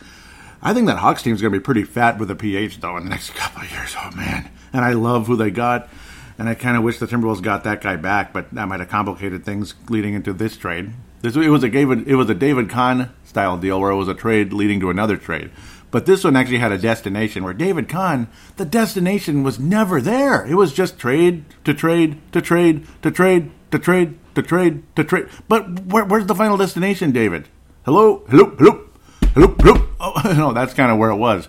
I 0.61 0.73
think 0.73 0.87
that 0.87 0.97
Hawks 0.97 1.21
team 1.21 1.35
is 1.35 1.41
going 1.41 1.53
to 1.53 1.59
be 1.59 1.63
pretty 1.63 1.83
fat 1.83 2.17
with 2.17 2.29
a 2.31 2.35
PH 2.35 2.79
though 2.79 2.97
in 2.97 3.03
the 3.03 3.09
next 3.11 3.31
couple 3.31 3.61
of 3.61 3.71
years. 3.71 3.95
Oh 3.97 4.11
man, 4.15 4.49
and 4.73 4.83
I 4.83 4.93
love 4.93 5.27
who 5.27 5.35
they 5.35 5.51
got, 5.51 5.89
and 6.37 6.49
I 6.49 6.55
kind 6.55 6.75
of 6.75 6.83
wish 6.83 6.97
the 6.99 7.07
Timberwolves 7.07 7.41
got 7.41 7.63
that 7.63 7.81
guy 7.81 7.95
back, 7.95 8.33
but 8.33 8.51
that 8.51 8.67
might 8.67 8.79
have 8.79 8.89
complicated 8.89 9.45
things 9.45 9.73
leading 9.89 10.13
into 10.13 10.33
this 10.33 10.57
trade. 10.57 10.91
This 11.21 11.35
it 11.35 11.49
was 11.49 11.63
a 11.63 11.69
David 11.69 12.07
it 12.07 12.15
was 12.15 12.29
a 12.29 12.35
David 12.35 12.69
Kahn 12.69 13.11
style 13.23 13.57
deal 13.57 13.79
where 13.79 13.91
it 13.91 13.95
was 13.95 14.07
a 14.07 14.13
trade 14.13 14.53
leading 14.53 14.79
to 14.81 14.89
another 14.89 15.17
trade. 15.17 15.51
But 15.91 16.05
this 16.05 16.23
one 16.23 16.35
actually 16.35 16.57
had 16.57 16.71
a 16.71 16.77
destination 16.77 17.43
where 17.43 17.53
David 17.53 17.87
Kahn, 17.87 18.27
the 18.57 18.65
destination 18.65 19.43
was 19.43 19.59
never 19.59 20.01
there. 20.01 20.45
It 20.45 20.55
was 20.55 20.73
just 20.73 20.99
trade 20.99 21.45
to 21.63 21.73
trade 21.73 22.19
to 22.33 22.41
trade 22.41 22.85
to 23.01 23.11
trade 23.11 23.51
to 23.71 23.79
trade 23.79 24.19
to 24.35 24.41
trade 24.41 24.83
to 24.95 25.03
trade. 25.03 25.27
But 25.47 25.85
where, 25.85 26.05
where's 26.05 26.25
the 26.25 26.35
final 26.35 26.57
destination, 26.57 27.11
David? 27.11 27.47
Hello, 27.85 28.23
hello, 28.29 28.55
hello. 28.57 28.89
Hello, 29.33 29.55
hello. 29.59 29.87
Oh, 29.99 30.33
no, 30.37 30.53
that's 30.53 30.73
kind 30.73 30.91
of 30.91 30.97
where 30.97 31.11
it 31.11 31.17
was. 31.17 31.47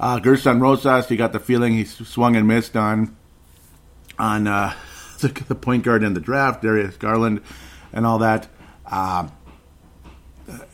Uh, 0.00 0.18
Gersson 0.18 0.60
Rosas, 0.60 1.08
he 1.08 1.16
got 1.16 1.32
the 1.32 1.40
feeling 1.40 1.72
he 1.72 1.84
swung 1.84 2.36
and 2.36 2.46
missed 2.46 2.76
on 2.76 3.16
on 4.18 4.46
uh, 4.46 4.74
the, 5.20 5.28
the, 5.48 5.54
point 5.54 5.84
guard 5.84 6.02
in 6.02 6.14
the 6.14 6.20
draft, 6.20 6.62
Darius 6.62 6.96
Garland, 6.96 7.40
and 7.92 8.04
all 8.04 8.18
that. 8.18 8.48
Uh, 8.90 9.28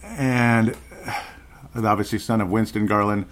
and 0.03 0.77
obviously, 1.75 2.19
son 2.19 2.41
of 2.41 2.51
Winston 2.51 2.87
Garland 2.87 3.27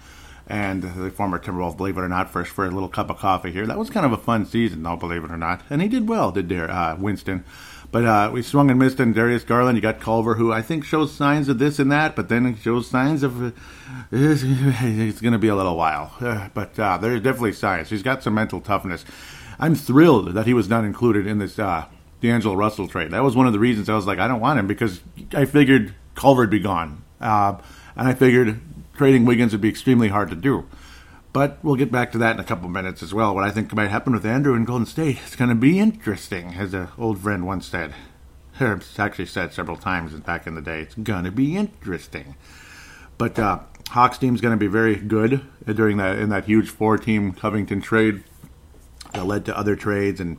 and 0.47 0.83
the 0.83 1.09
former 1.09 1.39
Timberwolves, 1.39 1.77
believe 1.77 1.97
it 1.97 2.01
or 2.01 2.09
not, 2.09 2.29
first 2.29 2.51
for 2.51 2.65
a 2.65 2.71
little 2.71 2.89
cup 2.89 3.09
of 3.09 3.17
coffee 3.17 3.51
here. 3.51 3.65
That 3.65 3.77
was 3.77 3.89
kind 3.89 4.05
of 4.05 4.11
a 4.11 4.17
fun 4.17 4.45
season, 4.45 4.83
though, 4.83 4.97
believe 4.97 5.23
it 5.23 5.31
or 5.31 5.37
not. 5.37 5.61
And 5.69 5.81
he 5.81 5.87
did 5.87 6.07
well, 6.07 6.31
did 6.31 6.49
there, 6.49 6.69
uh, 6.69 6.95
Winston. 6.97 7.45
But 7.91 8.05
uh, 8.05 8.31
we 8.33 8.41
swung 8.41 8.71
and 8.71 8.79
missed 8.79 8.99
on 8.99 9.13
Darius 9.13 9.43
Garland. 9.43 9.77
You 9.77 9.81
got 9.81 9.99
Culver, 9.99 10.33
who 10.33 10.51
I 10.51 10.63
think 10.63 10.83
shows 10.83 11.13
signs 11.13 11.47
of 11.47 11.59
this 11.59 11.77
and 11.77 11.91
that, 11.91 12.15
but 12.15 12.27
then 12.27 12.57
shows 12.57 12.89
signs 12.89 13.21
of 13.21 13.41
uh, 13.41 13.51
it's, 14.11 15.21
going 15.21 15.33
to 15.33 15.37
be 15.37 15.47
a 15.47 15.55
little 15.55 15.77
while. 15.77 16.11
Uh, 16.19 16.49
but 16.55 16.77
uh, 16.79 16.97
there's 16.97 17.21
definitely 17.21 17.53
signs. 17.53 17.91
He's 17.91 18.01
got 18.01 18.23
some 18.23 18.33
mental 18.33 18.61
toughness. 18.61 19.05
I'm 19.59 19.75
thrilled 19.75 20.33
that 20.33 20.47
he 20.47 20.55
was 20.55 20.67
not 20.67 20.85
included 20.85 21.27
in 21.27 21.37
this 21.37 21.59
uh, 21.59 21.85
D'Angelo 22.23 22.55
Russell 22.55 22.87
trade. 22.87 23.11
That 23.11 23.21
was 23.21 23.35
one 23.35 23.47
of 23.47 23.53
the 23.53 23.59
reasons 23.59 23.89
I 23.89 23.95
was 23.95 24.07
like, 24.07 24.17
I 24.17 24.29
don't 24.29 24.39
want 24.39 24.57
him 24.57 24.65
because 24.65 25.01
I 25.33 25.43
figured 25.43 25.93
Culver'd 26.15 26.49
be 26.49 26.59
gone, 26.59 27.03
uh, 27.19 27.57
and 27.97 28.07
I 28.07 28.13
figured 28.13 28.61
trading 28.95 29.25
Wiggins 29.25 29.51
would 29.51 29.59
be 29.59 29.67
extremely 29.67 30.07
hard 30.07 30.29
to 30.29 30.35
do. 30.35 30.65
But 31.33 31.57
we'll 31.61 31.75
get 31.75 31.91
back 31.91 32.13
to 32.13 32.17
that 32.19 32.35
in 32.35 32.39
a 32.39 32.45
couple 32.45 32.69
minutes 32.69 33.03
as 33.03 33.13
well. 33.13 33.35
What 33.35 33.43
I 33.43 33.51
think 33.51 33.73
might 33.73 33.89
happen 33.89 34.13
with 34.13 34.25
Andrew 34.25 34.55
in 34.55 34.63
Golden 34.63 34.85
State. 34.85 35.17
It's 35.25 35.35
going 35.35 35.49
to 35.49 35.55
be 35.55 35.79
interesting, 35.79 36.53
as 36.53 36.73
an 36.73 36.87
old 36.97 37.19
friend 37.19 37.45
once 37.45 37.67
said. 37.67 37.93
It's 38.61 38.99
actually 38.99 39.25
said 39.25 39.51
several 39.51 39.75
times 39.75 40.13
back 40.13 40.47
in 40.47 40.53
the 40.53 40.61
day. 40.61 40.79
It's 40.81 40.93
going 40.93 41.25
to 41.25 41.31
be 41.31 41.57
interesting. 41.57 42.35
But 43.17 43.37
uh, 43.37 43.61
Hawks 43.89 44.19
team's 44.19 44.41
going 44.41 44.53
to 44.53 44.59
be 44.59 44.67
very 44.67 44.95
good 44.95 45.41
during 45.65 45.97
that 45.97 46.19
in 46.19 46.29
that 46.29 46.45
huge 46.45 46.69
four-team 46.69 47.33
Covington 47.33 47.81
trade 47.81 48.23
that 49.13 49.25
led 49.25 49.43
to 49.45 49.57
other 49.57 49.75
trades 49.75 50.21
and 50.21 50.37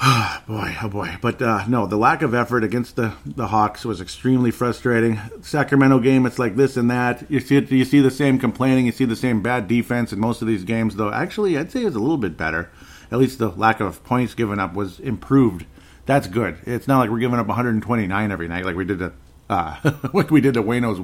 boy, 0.46 0.74
oh 0.82 0.88
boy. 0.88 1.16
But 1.20 1.42
uh, 1.42 1.64
no, 1.68 1.86
the 1.86 1.96
lack 1.96 2.22
of 2.22 2.34
effort 2.34 2.64
against 2.64 2.96
the, 2.96 3.12
the 3.26 3.48
Hawks 3.48 3.84
was 3.84 4.00
extremely 4.00 4.50
frustrating. 4.50 5.20
Sacramento 5.42 5.98
game, 6.00 6.24
it's 6.24 6.38
like 6.38 6.56
this 6.56 6.78
and 6.78 6.90
that. 6.90 7.30
You 7.30 7.40
see 7.40 7.58
you 7.58 7.84
see 7.84 8.00
the 8.00 8.10
same 8.10 8.38
complaining, 8.38 8.86
you 8.86 8.92
see 8.92 9.04
the 9.04 9.16
same 9.16 9.42
bad 9.42 9.68
defense 9.68 10.10
in 10.12 10.18
most 10.18 10.40
of 10.40 10.48
these 10.48 10.64
games. 10.64 10.96
Though 10.96 11.12
actually, 11.12 11.58
I'd 11.58 11.70
say 11.70 11.84
it's 11.84 11.96
a 11.96 12.00
little 12.00 12.16
bit 12.16 12.38
better. 12.38 12.70
At 13.10 13.18
least 13.18 13.38
the 13.38 13.50
lack 13.50 13.80
of 13.80 14.02
points 14.04 14.34
given 14.34 14.58
up 14.58 14.72
was 14.72 15.00
improved. 15.00 15.66
That's 16.06 16.28
good. 16.28 16.58
It's 16.64 16.88
not 16.88 17.00
like 17.00 17.10
we're 17.10 17.18
giving 17.18 17.38
up 17.38 17.48
129 17.48 18.32
every 18.32 18.48
night 18.48 18.64
like 18.64 18.76
we 18.76 18.86
did 18.86 19.00
to 19.00 19.12
uh, 19.50 19.76
like 20.14 20.30
we 20.30 20.40
did 20.40 20.54
to 20.54 20.62
Wayno's 20.62 21.00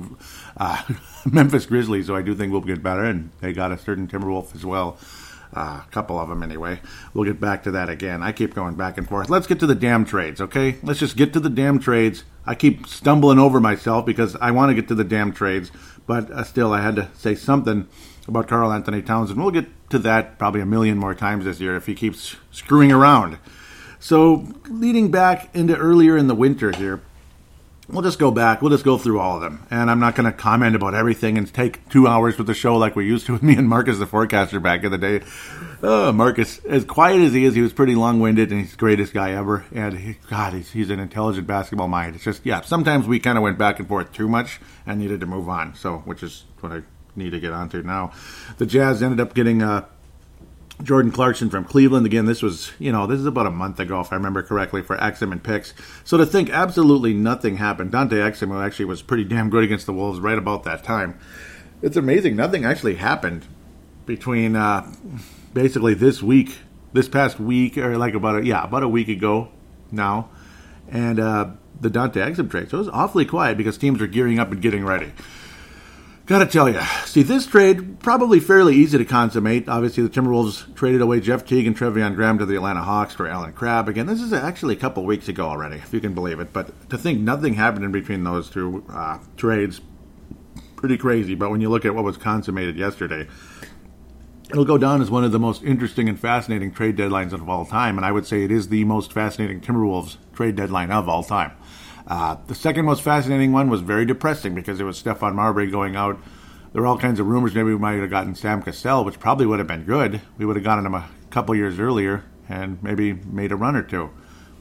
uh, 0.57 0.83
Memphis 1.31 1.67
Grizzlies. 1.67 2.07
So 2.07 2.17
I 2.17 2.23
do 2.23 2.35
think 2.35 2.51
we'll 2.51 2.63
get 2.63 2.83
better, 2.83 3.05
and 3.05 3.31
they 3.41 3.53
got 3.53 3.73
a 3.73 3.79
certain 3.79 4.09
Timberwolf 4.09 4.55
as 4.55 4.65
well. 4.65 4.97
Uh, 5.57 5.81
a 5.83 5.91
couple 5.91 6.19
of 6.19 6.29
them 6.29 6.43
anyway. 6.43 6.79
We'll 7.15 7.25
get 7.25 7.41
back 7.41 7.63
to 7.63 7.71
that 7.71 7.89
again. 7.89 8.23
I 8.23 8.33
keep 8.33 8.55
going 8.55 8.75
back 8.75 8.99
and 8.99 9.09
forth. 9.09 9.31
Let's 9.31 9.47
get 9.47 9.59
to 9.61 9.67
the 9.67 9.75
damn 9.75 10.05
trades, 10.05 10.39
okay? 10.39 10.77
Let's 10.83 11.01
just 11.01 11.17
get 11.17 11.33
to 11.33 11.41
the 11.41 11.49
damn 11.49 11.79
trades. 11.79 12.25
I 12.45 12.55
keep 12.55 12.87
stumbling 12.87 13.39
over 13.39 13.59
myself 13.59 14.05
because 14.05 14.37
I 14.37 14.51
want 14.51 14.69
to 14.69 14.75
get 14.75 14.87
to 14.89 14.95
the 14.95 15.03
damn 15.03 15.33
trades, 15.33 15.73
but 16.07 16.31
uh, 16.31 16.45
still, 16.45 16.75
I 16.75 16.83
had 16.83 16.95
to 16.97 17.09
say 17.15 17.35
something 17.35 17.89
about 18.29 18.49
Karl-Anthony 18.49 19.01
Towns, 19.01 19.31
and 19.31 19.41
we'll 19.41 19.51
get 19.51 19.67
to 19.89 19.99
that 20.01 20.39
probably 20.39 20.61
a 20.61 20.67
million 20.67 20.99
more 20.99 21.15
times 21.15 21.47
this 21.47 21.59
year 21.59 21.75
if 21.75 21.87
he 21.87 21.95
keeps 21.95 22.37
screwing 22.51 22.93
around. 22.93 23.39
So, 23.99 24.47
leading 24.69 25.11
back 25.11 25.49
into 25.57 25.75
earlier 25.75 26.19
in 26.19 26.27
the 26.27 26.35
winter 26.35 26.71
here, 26.71 27.01
we'll 27.89 28.03
just 28.03 28.19
go 28.19 28.31
back. 28.31 28.63
We'll 28.63 28.71
just 28.71 28.85
go 28.85 28.99
through 28.99 29.21
all 29.21 29.37
of 29.37 29.43
them. 29.43 29.67
And 29.71 29.91
I'm 29.91 30.01
not 30.01 30.15
going 30.15 30.31
to 30.31 30.37
comment 30.37 30.75
about 30.75 30.95
everything 30.95 31.39
and 31.39 31.53
take 31.53 31.89
two 31.89 32.07
hours 32.07 32.39
with 32.39 32.47
the 32.47 32.55
show 32.55 32.77
like 32.77 32.97
we 32.97 33.07
used 33.07 33.27
to 33.27 33.33
with 33.33 33.43
me 33.43 33.57
and 33.57 33.69
Marcus, 33.69 33.99
the 33.99 34.07
forecaster, 34.07 34.61
back 34.61 34.85
in 34.85 34.91
the 34.91 34.99
day. 34.99 35.23
Uh, 35.83 36.13
Marcus, 36.13 36.65
as 36.65 36.85
quiet 36.85 37.21
as 37.21 37.33
he 37.33 37.45
is, 37.45 37.55
he 37.55 37.61
was 37.61 37.73
pretty 37.73 37.95
long 37.95 38.21
winded 38.21 38.51
and 38.51 38.61
he's 38.61 38.73
the 38.73 38.77
greatest 38.77 39.13
guy 39.13 39.33
ever. 39.33 39.65
And 39.73 39.99
he, 39.99 40.17
God, 40.29 40.55
he's, 40.55 40.71
he's 40.73 40.91
an 40.91 41.01
intelligent 41.01 41.47
basketball 41.47 41.89
mind. 41.89 42.17
It's 42.17 42.25
just, 42.25 42.45
yeah, 42.45 42.63
sometimes 42.63 43.07
we 43.07 43.21
kind 43.21 43.39
of 43.39 43.43
went 43.43 43.59
back 43.59 43.79
and 43.79 43.89
forth 43.89 44.13
too 44.13 44.29
much 44.29 44.61
and 44.87 44.99
needed 44.99 45.21
to 45.21 45.27
move 45.27 45.49
on. 45.49 45.75
So, 45.75 45.99
which 45.99 46.23
is 46.23 46.45
what 46.61 46.73
I 46.73 46.83
need 47.15 47.31
to 47.31 47.41
get 47.41 47.53
onto 47.53 47.83
now. 47.83 48.13
The 48.59 48.67
Jazz 48.67 49.03
ended 49.03 49.21
up 49.21 49.35
getting, 49.35 49.63
uh, 49.63 49.87
Jordan 50.83 51.11
Clarkson 51.11 51.49
from 51.51 51.65
Cleveland. 51.65 52.07
Again, 52.07 52.27
this 52.27 52.43
was, 52.43 52.73
you 52.79 52.93
know, 52.93 53.07
this 53.07 53.19
is 53.19 53.27
about 53.27 53.47
a 53.47 53.51
month 53.51 53.81
ago, 53.81 54.01
if 54.01 54.13
I 54.13 54.17
remember 54.17 54.43
correctly, 54.43 54.83
for 54.83 54.97
Exum 54.97 55.33
and 55.33 55.43
picks. 55.43 55.73
So 56.05 56.17
to 56.17 56.27
think 56.27 56.51
absolutely 56.51 57.15
nothing 57.15 57.57
happened. 57.57 57.93
Dante 57.93 58.17
Exum, 58.17 58.65
actually 58.65 58.85
was 58.85 59.03
pretty 59.03 59.25
damn 59.25 59.51
good 59.51 59.65
against 59.65 59.87
the 59.87 59.93
Wolves 59.93 60.21
right 60.21 60.39
about 60.39 60.65
that 60.65 60.85
time. 60.85 61.19
It's 61.83 61.97
amazing. 61.97 62.37
Nothing 62.37 62.65
actually 62.65 62.97
happened 62.97 63.47
between 64.05 64.55
uh, 64.55 64.93
basically 65.53 65.95
this 65.95 66.23
week, 66.23 66.59
this 66.93 67.09
past 67.09 67.41
week, 67.41 67.79
or 67.79 67.97
like 67.97 68.15
about 68.15 68.43
a, 68.43 68.47
yeah, 68.47 68.63
about 68.63 68.83
a 68.83 68.89
week 68.89 69.09
ago 69.09 69.49
now, 69.91 70.29
and 70.89 71.19
uh, 71.19 71.51
the 71.81 71.91
Dante 71.91 72.21
Exum 72.21 72.51
trade. 72.51 72.71
So 72.71 72.77
it 72.77 72.81
was 72.81 72.89
awfully 72.89 73.25
quiet 73.25 73.57
because 73.57 73.79
teams 73.79 74.01
are 74.01 74.07
gearing 74.07 74.39
up 74.39 74.53
and 74.53 74.61
getting 74.61 74.85
ready. 74.85 75.13
Gotta 76.27 76.47
tell 76.47 76.69
you, 76.69 76.81
see, 77.05 77.23
this 77.23 77.47
trade 77.47 78.01
probably 78.01 78.41
fairly 78.41 78.75
easy 78.75 78.99
to 78.99 79.05
consummate. 79.05 79.69
Obviously, 79.69 80.03
the 80.03 80.09
Timberwolves 80.09 80.75
traded 80.75 81.01
away 81.01 81.21
Jeff 81.21 81.47
Teague 81.47 81.69
and 81.69 81.79
Treveon 81.79 82.17
Graham 82.17 82.37
to 82.39 82.45
the 82.47 82.57
Atlanta 82.57 82.83
Hawks 82.83 83.15
for 83.15 83.29
Allen 83.29 83.53
Crabbe. 83.53 83.89
Again, 83.89 84.07
this 84.07 84.21
is 84.21 84.33
actually 84.33 84.75
a 84.75 84.79
couple 84.79 85.05
weeks 85.05 85.29
ago 85.29 85.47
already, 85.47 85.77
if 85.77 85.93
you 85.95 86.01
can 86.01 86.15
believe 86.15 86.41
it. 86.41 86.53
But 86.53 86.91
to 86.91 86.99
think 86.99 87.21
nothing 87.21 87.55
happened 87.55 87.85
in 87.85 87.93
between 87.93 88.25
those 88.25 88.51
two 88.51 88.85
uh, 88.91 89.19
trades, 89.37 89.81
pretty 90.75 90.99
crazy. 90.99 91.37
But 91.37 91.53
when 91.53 91.61
you 91.61 91.69
look 91.69 91.85
at 91.85 91.95
what 91.95 92.03
was 92.03 92.17
consummated 92.17 92.75
yesterday, 92.75 93.29
it'll 94.51 94.65
go 94.65 94.79
down 94.79 95.01
as 95.03 95.09
one 95.09 95.23
of 95.23 95.31
the 95.31 95.39
most 95.39 95.63
interesting 95.63 96.09
and 96.09 96.19
fascinating 96.19 96.73
trade 96.73 96.97
deadlines 96.97 97.35
of 97.35 97.49
all 97.49 97.65
time. 97.65 97.99
And 97.99 98.05
I 98.05 98.11
would 98.11 98.27
say 98.27 98.43
it 98.43 98.51
is 98.51 98.69
the 98.69 98.83
most 98.83 99.13
fascinating 99.13 99.61
Timberwolves 99.61 100.17
trade 100.35 100.57
deadline 100.57 100.91
of 100.91 101.09
all 101.09 101.23
time. 101.23 101.53
Uh, 102.07 102.37
the 102.47 102.55
second 102.55 102.85
most 102.85 103.03
fascinating 103.03 103.53
one 103.53 103.69
was 103.69 103.81
very 103.81 104.05
depressing 104.05 104.55
because 104.55 104.81
it 104.81 104.85
was 104.85 105.03
Stephon 105.03 105.35
Marbury 105.35 105.71
going 105.71 105.97
out. 105.97 106.19
There 106.73 106.83
were 106.83 106.89
all 106.89 106.99
kinds 106.99 107.21
of 107.21 107.27
rumors 107.27 107.55
maybe 107.55 107.71
we 107.71 107.79
might 107.79 107.99
have 107.99 108.11
gotten 108.11 108.35
Sam 108.35 108.63
Cassell, 108.63 109.05
which 109.05 109.19
probably 109.19 109.47
would 109.47 109.59
have 109.59 109.69
been 109.69 109.85
good. 109.85 110.21
We 110.39 110.45
would 110.45 110.57
have 110.57 110.65
gotten 110.65 110.87
him 110.87 110.95
a 110.95 111.09
couple 111.31 111.55
years 111.55 111.79
earlier 111.81 112.25
and 112.49 112.83
maybe 112.83 113.13
made 113.13 113.51
a 113.51 113.57
run 113.57 113.77
or 113.77 113.83
two, 113.83 114.11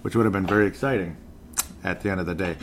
which 0.01 0.15
would 0.15 0.25
have 0.25 0.33
been 0.33 0.47
very 0.47 0.65
exciting 0.65 1.17
at 1.83 2.01
the 2.01 2.09
end 2.09 2.19
of 2.19 2.25
the 2.25 2.35
day. 2.35 2.57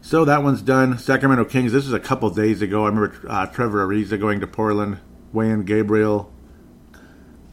So 0.00 0.24
that 0.24 0.42
one's 0.42 0.62
done. 0.62 0.98
Sacramento 0.98 1.44
Kings, 1.44 1.72
this 1.72 1.86
is 1.86 1.92
a 1.92 2.00
couple 2.00 2.28
days 2.30 2.62
ago. 2.62 2.84
I 2.84 2.88
remember 2.88 3.14
uh, 3.28 3.46
Trevor 3.46 3.86
Ariza 3.86 4.18
going 4.18 4.40
to 4.40 4.46
Portland, 4.46 4.98
Wenyen 5.34 5.64
Gabriel, 5.64 6.32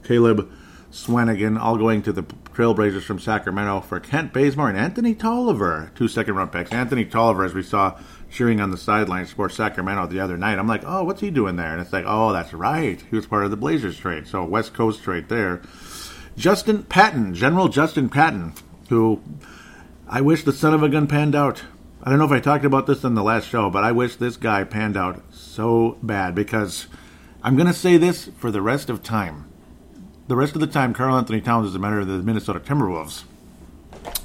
Caleb 0.03 0.49
Swanigan, 0.91 1.59
all 1.59 1.77
going 1.77 2.01
to 2.03 2.11
the 2.11 2.23
Trailblazers 2.59 3.03
from 3.03 3.19
Sacramento 3.19 3.79
for 3.79 4.01
Kent 4.01 4.33
Bazemore 4.33 4.67
and 4.67 4.77
Anthony 4.77 5.15
Tolliver, 5.15 5.93
two 5.95 6.09
second 6.09 6.35
round 6.35 6.51
picks. 6.51 6.73
Anthony 6.73 7.05
Tolliver, 7.05 7.45
as 7.45 7.53
we 7.53 7.63
saw 7.63 7.97
cheering 8.29 8.59
on 8.59 8.69
the 8.69 8.75
sidelines 8.75 9.31
for 9.31 9.47
Sacramento 9.47 10.07
the 10.07 10.19
other 10.19 10.35
night, 10.37 10.59
I'm 10.59 10.67
like, 10.67 10.83
oh, 10.85 11.05
what's 11.05 11.21
he 11.21 11.31
doing 11.31 11.55
there? 11.55 11.71
And 11.71 11.79
it's 11.79 11.93
like, 11.93 12.03
oh, 12.05 12.33
that's 12.33 12.51
right. 12.51 13.01
He 13.09 13.15
was 13.15 13.25
part 13.25 13.45
of 13.45 13.51
the 13.51 13.55
Blazers 13.55 13.97
trade. 13.97 14.27
So 14.27 14.43
West 14.43 14.73
Coast 14.73 15.01
trade 15.01 15.29
there. 15.29 15.61
Justin 16.35 16.83
Patton, 16.83 17.33
General 17.33 17.69
Justin 17.69 18.09
Patton, 18.09 18.51
who 18.89 19.21
I 20.05 20.19
wish 20.19 20.43
the 20.43 20.51
son 20.51 20.73
of 20.73 20.83
a 20.83 20.89
gun 20.89 21.07
panned 21.07 21.35
out. 21.35 21.63
I 22.03 22.09
don't 22.09 22.19
know 22.19 22.25
if 22.25 22.31
I 22.31 22.41
talked 22.41 22.65
about 22.65 22.87
this 22.87 23.05
in 23.05 23.13
the 23.15 23.23
last 23.23 23.47
show, 23.47 23.69
but 23.69 23.85
I 23.85 23.93
wish 23.93 24.17
this 24.17 24.35
guy 24.35 24.65
panned 24.65 24.97
out 24.97 25.23
so 25.31 25.97
bad 26.03 26.35
because 26.35 26.87
I'm 27.41 27.55
going 27.55 27.67
to 27.67 27.73
say 27.73 27.95
this 27.95 28.29
for 28.37 28.51
the 28.51 28.61
rest 28.61 28.89
of 28.89 29.01
time 29.01 29.48
the 30.29 30.35
rest 30.35 30.53
of 30.53 30.61
the 30.61 30.67
time, 30.67 30.93
Karl-Anthony 30.93 31.41
Towns 31.41 31.67
is 31.67 31.73
a 31.73 31.79
member 31.79 32.01
of 32.01 32.07
the 32.07 32.19
Minnesota 32.19 32.59
Timberwolves. 32.59 33.23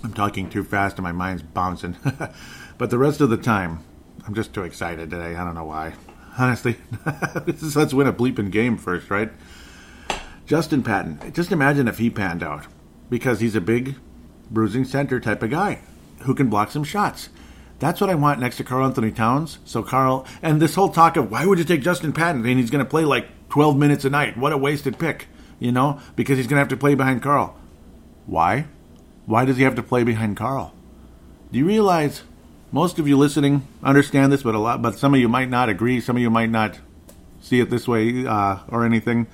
I'm 0.03 0.13
talking 0.13 0.51
too 0.51 0.63
fast 0.63 0.99
and 0.99 1.03
my 1.03 1.13
mind's 1.13 1.43
bouncing. 1.43 1.97
but 2.79 2.91
the 2.91 2.99
rest 2.99 3.23
of 3.23 3.31
the 3.31 3.39
time, 3.39 3.83
I'm 4.27 4.35
just 4.35 4.53
too 4.53 4.65
excited 4.65 5.09
today. 5.09 5.35
I 5.35 5.43
don't 5.43 5.55
know 5.55 5.65
why. 5.65 5.95
Honestly, 6.37 6.77
let's 7.75 7.95
win 7.95 8.07
a 8.07 8.13
bleeping 8.13 8.51
game 8.51 8.77
first, 8.77 9.09
right? 9.09 9.31
Justin 10.45 10.83
Patton. 10.83 11.33
Just 11.33 11.53
imagine 11.53 11.89
if 11.89 11.97
he 11.97 12.11
panned 12.11 12.43
out. 12.43 12.67
Because 13.09 13.41
he's 13.41 13.55
a 13.55 13.61
big, 13.63 13.95
bruising 14.51 14.85
center 14.85 15.21
type 15.21 15.43
of 15.43 15.51
guy 15.51 15.81
who 16.25 16.35
can 16.35 16.51
block 16.51 16.71
some 16.71 16.85
shots. 16.85 17.31
That's 17.79 18.03
what 18.03 18.11
I 18.11 18.15
want 18.15 18.41
next 18.41 18.59
to 18.59 18.65
Karl-Anthony 18.65 19.11
Towns. 19.11 19.59
So 19.65 19.83
Karl, 19.83 20.27
and 20.43 20.61
this 20.61 20.75
whole 20.75 20.91
talk 20.91 21.17
of 21.17 21.31
why 21.31 21.47
would 21.47 21.59
you 21.59 21.65
take 21.65 21.81
Justin 21.81 22.13
Patton 22.13 22.45
and 22.45 22.61
he's 22.61 22.71
going 22.71 22.85
to 22.85 22.91
play 22.91 23.07
like 23.07 23.49
12 23.49 23.79
minutes 23.79 24.05
a 24.05 24.11
night? 24.11 24.37
What 24.37 24.53
a 24.53 24.59
wasted 24.59 24.99
pick 24.99 25.29
you 25.59 25.73
know, 25.73 26.01
because 26.17 26.39
he's 26.39 26.47
going 26.47 26.57
to 26.57 26.61
have 26.61 26.69
to 26.69 26.77
play 26.77 26.95
behind 26.95 27.23
Karl. 27.23 27.57
Why? 28.27 28.67
Why 29.27 29.45
does 29.45 29.57
he 29.57 29.63
have 29.65 29.75
to 29.77 29.83
play 29.83 30.05
behind 30.05 30.37
Karl? 30.37 30.75
Do 31.53 31.59
you 31.59 31.67
realize 31.67 32.23
most 32.75 32.99
of 32.99 33.07
you 33.07 33.17
listening 33.17 33.67
understand 33.85 34.33
this, 34.33 34.43
but 34.43 34.57
a 34.57 34.59
lot, 34.59 34.83
but 34.83 34.99
some 34.99 35.15
of 35.15 35.21
you 35.21 35.29
might 35.29 35.49
not 35.49 35.69
agree. 35.69 36.01
Some 36.01 36.17
of 36.17 36.23
you 36.23 36.29
might 36.31 36.51
not 36.51 36.81
see 37.41 37.61
it 37.61 37.71
this 37.71 37.87
way 37.87 38.27
uh, 38.27 38.59
or 38.69 38.85
anything. 38.85 39.29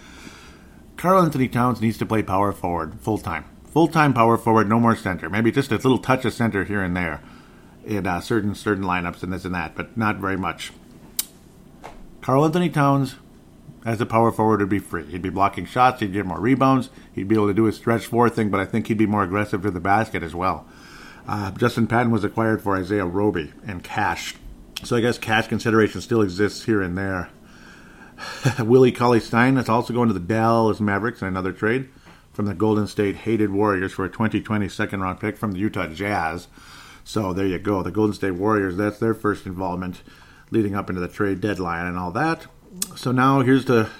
Karl-Anthony 0.99 1.49
Towns 1.49 1.81
needs 1.81 1.97
to 1.97 2.05
play 2.05 2.23
power 2.23 2.53
forward 2.53 3.01
full 3.01 3.17
time, 3.17 3.47
full 3.65 3.89
time 3.89 4.13
power 4.13 4.37
forward, 4.37 4.69
no 4.69 4.79
more 4.79 4.95
center. 4.95 5.31
Maybe 5.31 5.51
just 5.51 5.73
a 5.73 5.77
little 5.77 5.97
touch 5.97 6.27
of 6.27 6.35
center 6.35 6.65
here 6.65 6.83
and 6.83 6.95
there 6.95 7.23
in 7.87 8.07
uh, 8.07 8.21
certain 8.21 8.55
certain 8.55 8.85
lineups 8.85 9.23
and 9.23 9.33
this 9.33 9.47
and 9.47 9.55
that, 9.55 9.75
but 9.75 9.97
not 9.97 10.17
very 10.17 10.37
much. 10.37 10.73
Karl-Anthony 12.21 12.69
Towns 12.69 13.15
as 13.85 14.01
a 14.01 14.07
power 14.07 14.31
forward 14.31 14.61
would 14.61 14.69
be 14.69 14.79
free. 14.79 15.05
He'd 15.05 15.23
be 15.23 15.31
blocking 15.31 15.65
shots, 15.65 16.01
he'd 16.01 16.13
get 16.13 16.27
more 16.27 16.41
rebounds, 16.41 16.91
he'd 17.13 17.29
be 17.29 17.35
able 17.35 17.49
to 17.49 17.55
do 17.55 17.65
his 17.65 17.77
stretch 17.77 18.07
four 18.07 18.29
thing, 18.29 18.51
but 18.51 18.61
I 18.61 18.67
think 18.67 18.87
he'd 18.87 18.99
be 18.99 19.07
more 19.07 19.23
aggressive 19.23 19.63
to 19.63 19.71
the 19.71 19.81
basket 19.81 20.23
as 20.23 20.35
well. 20.35 20.67
Uh, 21.27 21.51
Justin 21.53 21.87
Patton 21.87 22.11
was 22.11 22.25
acquired 22.25 22.63
for 22.63 22.77
Isaiah 22.77 23.07
Roby 23.07 23.53
and 23.67 23.83
cash. 23.83 24.35
So 24.83 24.97
I 24.97 25.01
guess 25.01 25.19
cash 25.19 25.49
consideration 25.49 26.01
still 26.01 26.23
exists 26.23 26.65
here 26.65 26.83
and 26.83 26.97
there. 26.97 27.31
Willie 28.59 28.93
Cauley 28.93 29.21
Stein 29.21 29.57
is 29.57 29.69
also 29.69 29.95
going 29.95 30.09
to 30.09 30.15
the 30.15 30.21
Dallas 30.21 30.81
Mavericks 30.81 31.23
in 31.23 31.29
another 31.29 31.53
trade 31.53 31.89
from 32.33 32.47
the 32.47 32.55
Golden 32.55 32.87
State 32.87 33.17
Hated 33.17 33.51
Warriors 33.51 33.93
for 33.93 34.05
a 34.05 34.11
2020 34.11 34.69
second 34.69 35.01
round 35.01 35.21
pick 35.21 35.37
from 35.37 35.53
the 35.53 35.59
Utah 35.59 35.87
Jazz. 35.87 36.49
So 37.05 37.33
there 37.33 37.47
you 37.47 37.59
go. 37.59 37.83
The 37.83 37.91
Golden 37.91 38.15
State 38.15 38.33
Warriors, 38.33 38.77
that's 38.77 38.99
their 38.99 39.15
first 39.15 39.47
involvement 39.47 40.03
leading 40.51 40.75
up 40.75 40.91
into 40.91 41.01
the 41.01 41.09
trade 41.09 41.41
deadline 41.41 41.87
and 41.87 41.99
all 41.99 42.11
that 42.13 42.47
so 42.97 43.13
now 43.13 43.41
here's 43.41 43.65
the 43.65 43.91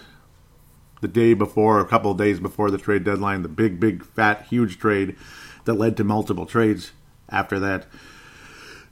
the 1.01 1.09
day 1.09 1.35
before, 1.35 1.81
a 1.81 1.87
couple 1.87 2.11
of 2.11 2.19
days 2.19 2.41
before 2.41 2.71
the 2.71 2.79
trade 2.79 3.05
deadline, 3.05 3.43
the 3.43 3.49
big, 3.49 3.81
big, 3.81 4.05
fat, 4.05 4.47
huge 4.47 4.79
trade 4.79 5.17
that 5.65 5.75
led 5.75 5.97
to 5.97 6.05
multiple 6.05 6.47
trades 6.47 6.93
after 7.29 7.59
that. 7.59 7.87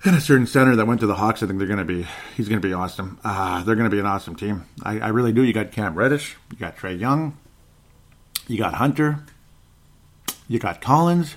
And 0.05 0.17
a 0.17 0.21
certain 0.21 0.47
center 0.47 0.77
that 0.77 0.87
went 0.87 1.01
to 1.01 1.07
the 1.07 1.17
Hawks, 1.17 1.43
I 1.43 1.47
think 1.47 1.59
they're 1.59 1.67
going 1.67 1.81
to 1.81 1.85
be, 1.85 2.07
he's 2.37 2.49
going 2.49 2.63
to 2.63 2.67
be 2.67 2.73
awesome. 2.73 3.19
Uh, 3.25 3.63
they're 3.65 3.75
going 3.75 3.91
to 3.91 3.95
be 3.95 4.01
an 4.01 4.07
awesome 4.07 4.37
team. 4.37 4.65
I, 4.83 5.01
I, 5.01 5.09
really 5.09 5.33
do. 5.33 5.43
You 5.43 5.53
got 5.53 5.73
Cam 5.73 5.97
Reddish, 5.97 6.37
you 6.53 6.57
got 6.57 6.77
Trae 6.77 6.99
Young, 6.99 7.37
you 8.47 8.57
got 8.57 8.75
Hunter, 8.75 9.25
you 10.47 10.61
got 10.61 10.81
Collins, 10.81 11.35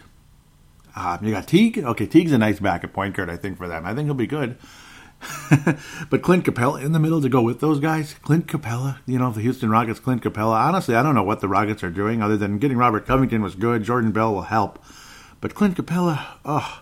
uh, 0.95 1.17
you 1.21 1.31
got 1.31 1.47
Teague. 1.47 1.79
Okay, 1.79 2.05
Teague's 2.05 2.31
a 2.31 2.37
nice 2.37 2.59
backup 2.59 2.93
point 2.93 3.15
guard, 3.15 3.29
I 3.29 3.35
think, 3.35 3.57
for 3.57 3.67
them. 3.67 3.85
I 3.85 3.95
think 3.95 4.05
he'll 4.05 4.13
be 4.13 4.27
good. 4.27 4.57
but 6.09 6.21
Clint 6.21 6.45
Capela 6.45 6.83
in 6.83 6.91
the 6.91 6.99
middle 6.99 7.21
to 7.21 7.29
go 7.29 7.41
with 7.41 7.59
those 7.59 7.79
guys. 7.79 8.15
Clint 8.21 8.47
Capela, 8.47 8.99
you 9.05 9.19
know, 9.19 9.31
the 9.31 9.41
Houston 9.41 9.69
Rockets, 9.69 9.99
Clint 9.99 10.23
Capela. 10.23 10.55
Honestly, 10.67 10.95
I 10.95 11.03
don't 11.03 11.15
know 11.15 11.23
what 11.23 11.41
the 11.41 11.47
Rockets 11.47 11.83
are 11.83 11.89
doing 11.89 12.21
other 12.21 12.37
than 12.37 12.57
getting 12.57 12.77
Robert 12.77 13.05
Covington 13.05 13.41
was 13.41 13.55
good. 13.55 13.83
Jordan 13.83 14.11
Bell 14.11 14.33
will 14.33 14.43
help. 14.43 14.83
But 15.39 15.55
Clint 15.55 15.77
Capela, 15.77 16.37
oh, 16.45 16.81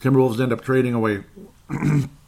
Timberwolves 0.00 0.40
end 0.40 0.52
up 0.52 0.62
trading 0.62 0.94
away 0.94 1.24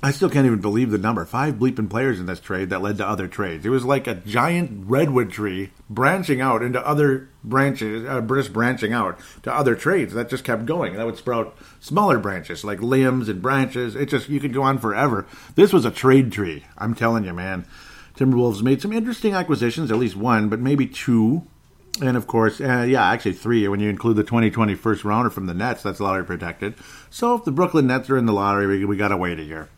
I 0.00 0.12
still 0.12 0.30
can't 0.30 0.46
even 0.46 0.60
believe 0.60 0.92
the 0.92 0.98
number. 0.98 1.24
Five 1.24 1.54
bleeping 1.54 1.90
players 1.90 2.20
in 2.20 2.26
this 2.26 2.38
trade 2.38 2.70
that 2.70 2.82
led 2.82 2.98
to 2.98 3.06
other 3.06 3.26
trades. 3.26 3.66
It 3.66 3.70
was 3.70 3.84
like 3.84 4.06
a 4.06 4.14
giant 4.14 4.84
redwood 4.86 5.32
tree 5.32 5.72
branching 5.90 6.40
out 6.40 6.62
into 6.62 6.86
other 6.86 7.28
branches, 7.42 8.08
uh, 8.08 8.20
just 8.20 8.52
branching 8.52 8.92
out 8.92 9.18
to 9.42 9.52
other 9.52 9.74
trades 9.74 10.14
that 10.14 10.28
just 10.28 10.44
kept 10.44 10.66
going. 10.66 10.94
That 10.94 11.06
would 11.06 11.16
sprout 11.16 11.58
smaller 11.80 12.20
branches 12.20 12.62
like 12.62 12.80
limbs 12.80 13.28
and 13.28 13.42
branches. 13.42 13.96
It 13.96 14.08
just, 14.08 14.28
you 14.28 14.38
could 14.38 14.52
go 14.52 14.62
on 14.62 14.78
forever. 14.78 15.26
This 15.56 15.72
was 15.72 15.84
a 15.84 15.90
trade 15.90 16.30
tree. 16.30 16.64
I'm 16.76 16.94
telling 16.94 17.24
you, 17.24 17.32
man. 17.32 17.66
Timberwolves 18.16 18.62
made 18.62 18.80
some 18.80 18.92
interesting 18.92 19.34
acquisitions, 19.34 19.90
at 19.90 19.98
least 19.98 20.14
one, 20.14 20.48
but 20.48 20.60
maybe 20.60 20.86
two. 20.86 21.44
And 22.00 22.16
of 22.16 22.28
course, 22.28 22.60
uh, 22.60 22.86
yeah, 22.88 23.04
actually 23.04 23.32
three 23.32 23.66
when 23.66 23.80
you 23.80 23.90
include 23.90 24.14
the 24.14 24.22
2020 24.22 24.76
first 24.76 25.04
rounder 25.04 25.30
from 25.30 25.46
the 25.46 25.54
Nets. 25.54 25.82
That's 25.82 25.98
lottery 25.98 26.24
protected. 26.24 26.74
So 27.10 27.34
if 27.34 27.44
the 27.44 27.50
Brooklyn 27.50 27.88
Nets 27.88 28.08
are 28.10 28.16
in 28.16 28.26
the 28.26 28.32
lottery, 28.32 28.68
we, 28.68 28.84
we 28.84 28.96
got 28.96 29.08
to 29.08 29.16
wait 29.16 29.40
a 29.40 29.44
year 29.44 29.68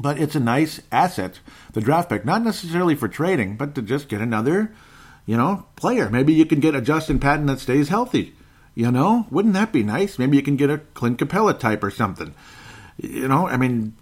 but 0.00 0.18
it's 0.18 0.34
a 0.34 0.40
nice 0.40 0.80
asset, 0.90 1.40
the 1.72 1.80
draft 1.80 2.08
pick, 2.08 2.24
not 2.24 2.42
necessarily 2.42 2.94
for 2.94 3.08
trading, 3.08 3.56
but 3.56 3.74
to 3.74 3.82
just 3.82 4.08
get 4.08 4.20
another, 4.20 4.72
you 5.26 5.36
know, 5.36 5.66
player. 5.76 6.08
Maybe 6.08 6.32
you 6.32 6.46
can 6.46 6.60
get 6.60 6.74
a 6.74 6.80
Justin 6.80 7.20
Patton 7.20 7.46
that 7.46 7.60
stays 7.60 7.88
healthy. 7.88 8.34
You 8.74 8.90
know, 8.90 9.26
wouldn't 9.30 9.54
that 9.54 9.72
be 9.72 9.82
nice? 9.82 10.18
Maybe 10.18 10.36
you 10.36 10.42
can 10.42 10.56
get 10.56 10.70
a 10.70 10.78
Clint 10.78 11.18
Capela 11.18 11.58
type 11.58 11.84
or 11.84 11.90
something. 11.90 12.34
You 12.96 13.28
know, 13.28 13.46
I 13.46 13.56
mean, 13.56 13.94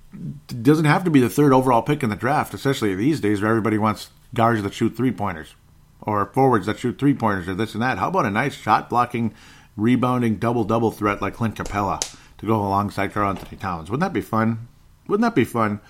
it 0.48 0.62
doesn't 0.62 0.84
have 0.84 1.04
to 1.04 1.10
be 1.10 1.20
the 1.20 1.30
third 1.30 1.52
overall 1.52 1.82
pick 1.82 2.02
in 2.02 2.10
the 2.10 2.16
draft, 2.16 2.54
especially 2.54 2.94
these 2.94 3.20
days 3.20 3.40
where 3.40 3.50
everybody 3.50 3.78
wants 3.78 4.10
guards 4.34 4.62
that 4.62 4.74
shoot 4.74 4.96
three 4.96 5.10
pointers 5.10 5.54
or 6.00 6.26
forwards 6.26 6.66
that 6.66 6.78
shoot 6.78 6.98
three 6.98 7.14
pointers 7.14 7.48
or 7.48 7.54
this 7.54 7.74
and 7.74 7.82
that. 7.82 7.98
How 7.98 8.08
about 8.08 8.26
a 8.26 8.30
nice 8.30 8.54
shot 8.54 8.88
blocking, 8.88 9.34
rebounding, 9.76 10.36
double 10.36 10.64
double 10.64 10.90
threat 10.90 11.20
like 11.20 11.34
Clint 11.34 11.56
Capela 11.56 12.00
to 12.38 12.46
go 12.46 12.56
alongside 12.56 13.12
Karl 13.12 13.30
Anthony 13.30 13.56
Towns? 13.56 13.90
Wouldn't 13.90 14.06
that 14.06 14.12
be 14.12 14.20
fun? 14.20 14.68
Wouldn't 15.08 15.22
that 15.22 15.34
be 15.34 15.44
fun? 15.44 15.80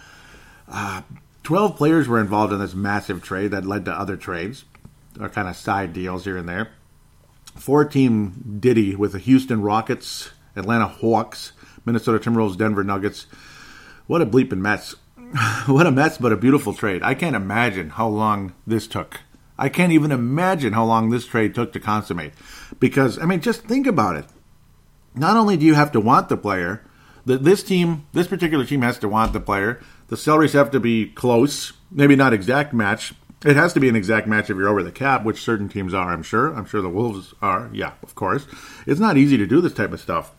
Uh, 0.67 1.03
12 1.43 1.77
players 1.77 2.09
were 2.09 2.21
involved 2.21 2.53
in 2.53 2.61
this 2.61 2.75
massive 2.75 3.23
trade 3.23 3.51
that 3.51 3.67
led 3.67 3.85
to 3.85 3.93
other 3.93 4.17
trades 4.17 4.65
or 5.21 5.29
kind 5.29 5.49
of 5.49 5.57
side 5.57 5.93
deals 5.93 6.25
here 6.25 6.37
and 6.37 6.49
there. 6.49 6.71
Four 7.57 7.85
team 7.85 8.59
Diddy 8.61 8.95
with 8.95 9.13
the 9.13 9.19
Houston 9.19 9.63
Rockets, 9.63 10.31
Atlanta 10.55 10.87
Hawks, 10.87 11.53
Minnesota 11.85 12.19
Timberwolves, 12.19 12.57
Denver 12.57 12.85
Nuggets. 12.85 13.27
What 14.07 14.23
a 14.23 14.27
bleeping 14.27 14.59
mess. 14.59 14.95
what 15.67 15.87
a 15.87 15.91
mess, 15.91 16.19
but 16.19 16.33
a 16.33 16.37
beautiful 16.37 16.73
trade. 16.73 17.03
I 17.03 17.15
can't 17.15 17.37
imagine 17.37 17.91
how 17.91 18.09
long 18.09 18.53
this 18.67 18.87
took. 18.87 19.21
I 19.59 19.69
can't 19.69 19.93
even 19.93 20.13
imagine 20.13 20.73
how 20.73 20.85
long 20.85 21.11
this 21.11 21.27
trade 21.27 21.55
took 21.55 21.73
to 21.73 21.81
consummate. 21.81 22.33
Because, 22.79 23.19
I 23.19 23.25
mean, 23.25 23.41
just 23.41 23.63
think 23.63 23.87
about 23.87 24.17
it. 24.17 24.27
Not 25.15 25.37
only 25.37 25.57
do 25.57 25.67
you 25.67 25.75
have 25.75 25.93
to 25.93 26.01
want 26.01 26.29
the 26.29 26.37
player, 26.37 26.85
this 27.37 27.63
team, 27.63 28.07
this 28.13 28.27
particular 28.27 28.65
team 28.65 28.83
has 28.83 28.99
to 28.99 29.09
want 29.09 29.33
the 29.33 29.41
player. 29.41 29.81
The 30.09 30.17
salaries 30.17 30.55
have 30.55 30.71
to 30.71 30.81
be 30.81 31.07
close, 31.07 31.73
maybe 31.91 32.17
not 32.17 32.33
exact 32.33 32.73
match. 32.73 33.13
It 33.45 33.55
has 33.55 33.73
to 33.75 33.81
be 33.81 33.89
an 33.89 33.95
exact 33.97 34.27
match 34.27 34.51
if 34.51 34.57
you're 34.57 34.69
over 34.69 34.83
the 34.83 34.91
cap, 34.91 35.25
which 35.25 35.43
certain 35.43 35.69
teams 35.69 35.95
are, 35.95 36.13
I'm 36.13 36.23
sure. 36.23 36.53
I'm 36.55 36.65
sure 36.65 36.83
the 36.83 36.89
Wolves 36.89 37.35
are. 37.41 37.71
Yeah, 37.73 37.93
of 38.03 38.15
course. 38.15 38.47
It's 38.87 38.99
not 38.99 39.17
easy 39.17 39.37
to 39.37 39.47
do 39.47 39.61
this 39.61 39.75
type 39.75 39.93
of 39.93 40.01
stuff. 40.01 40.33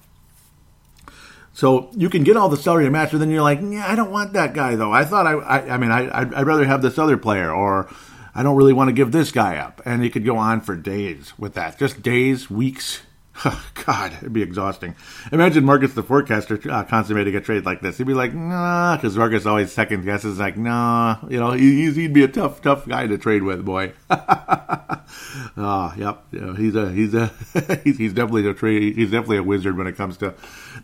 So 1.53 1.89
you 1.96 2.10
can 2.10 2.24
get 2.24 2.38
all 2.38 2.50
the 2.50 2.58
salary 2.58 2.86
to 2.86 2.91
match, 2.91 3.12
but 3.12 3.19
then 3.19 3.29
you're 3.29 3.41
like, 3.41 3.60
yeah, 3.62 3.86
I 3.88 3.96
don't 3.96 4.12
want 4.12 4.34
that 4.34 4.53
guy 4.53 4.75
though. 4.75 4.91
I 4.91 5.05
thought 5.05 5.27
I, 5.27 5.34
I, 5.34 5.74
I 5.74 5.77
mean, 5.77 5.91
I, 5.91 6.22
I'd, 6.22 6.34
I'd 6.34 6.48
rather 6.48 6.65
have 6.65 6.81
this 6.81 6.98
other 6.98 7.17
player, 7.17 7.51
or 7.51 7.89
I 8.34 8.43
don't 8.43 8.55
really 8.55 8.74
want 8.74 8.89
to 8.89 8.93
give 8.93 9.12
this 9.12 9.31
guy 9.31 9.58
up. 9.58 9.81
And 9.86 10.03
you 10.03 10.10
could 10.10 10.25
go 10.25 10.38
on 10.38 10.62
for 10.62 10.75
days 10.75 11.34
with 11.38 11.53
that, 11.55 11.77
just 11.77 12.01
days, 12.01 12.50
weeks. 12.50 13.01
God, 13.86 14.13
it'd 14.13 14.34
be 14.34 14.41
exhausting. 14.41 14.96
Imagine 15.31 15.63
Marcus 15.63 15.93
the 15.93 16.03
forecaster 16.03 16.60
uh, 16.69 16.84
consummating 16.84 17.36
a 17.36 17.41
trade 17.41 17.65
like 17.65 17.81
this. 17.81 17.98
He'd 17.98 18.08
be 18.08 18.13
like, 18.13 18.34
nah, 18.34 18.96
because 18.96 19.17
Marcus 19.17 19.46
always 19.46 19.72
second 19.72 20.03
guesses, 20.03 20.39
like, 20.39 20.58
nah, 20.58 21.17
you 21.29 21.39
know, 21.39 21.51
he, 21.51 21.91
he'd 21.91 22.13
be 22.13 22.24
a 22.24 22.27
tough, 22.27 22.62
tough 22.62 22.88
guy 22.88 23.08
to 23.08 23.17
trade 23.17 23.43
with, 23.43 23.63
boy. 23.63 23.93
oh, 24.10 25.93
yep, 25.98 26.24
you 26.31 26.41
know, 26.41 26.53
he's 26.53 26.75
a, 26.75 26.91
he's 26.91 27.13
a, 27.13 27.31
he's, 27.84 27.98
he's 27.98 28.13
definitely 28.13 28.48
a 28.48 28.53
trade. 28.53 28.96
He's 28.96 29.12
definitely 29.12 29.38
a 29.38 29.43
wizard 29.43 29.77
when 29.77 29.88
it 29.88 29.96
comes 29.96 30.17
to 30.17 30.34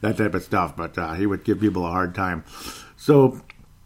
that 0.02 0.18
type 0.18 0.34
of 0.34 0.44
stuff. 0.44 0.76
But 0.76 0.98
uh, 0.98 1.14
he 1.14 1.26
would 1.26 1.44
give 1.44 1.60
people 1.60 1.86
a 1.86 1.92
hard 1.92 2.16
time. 2.16 2.44
So 2.98 3.42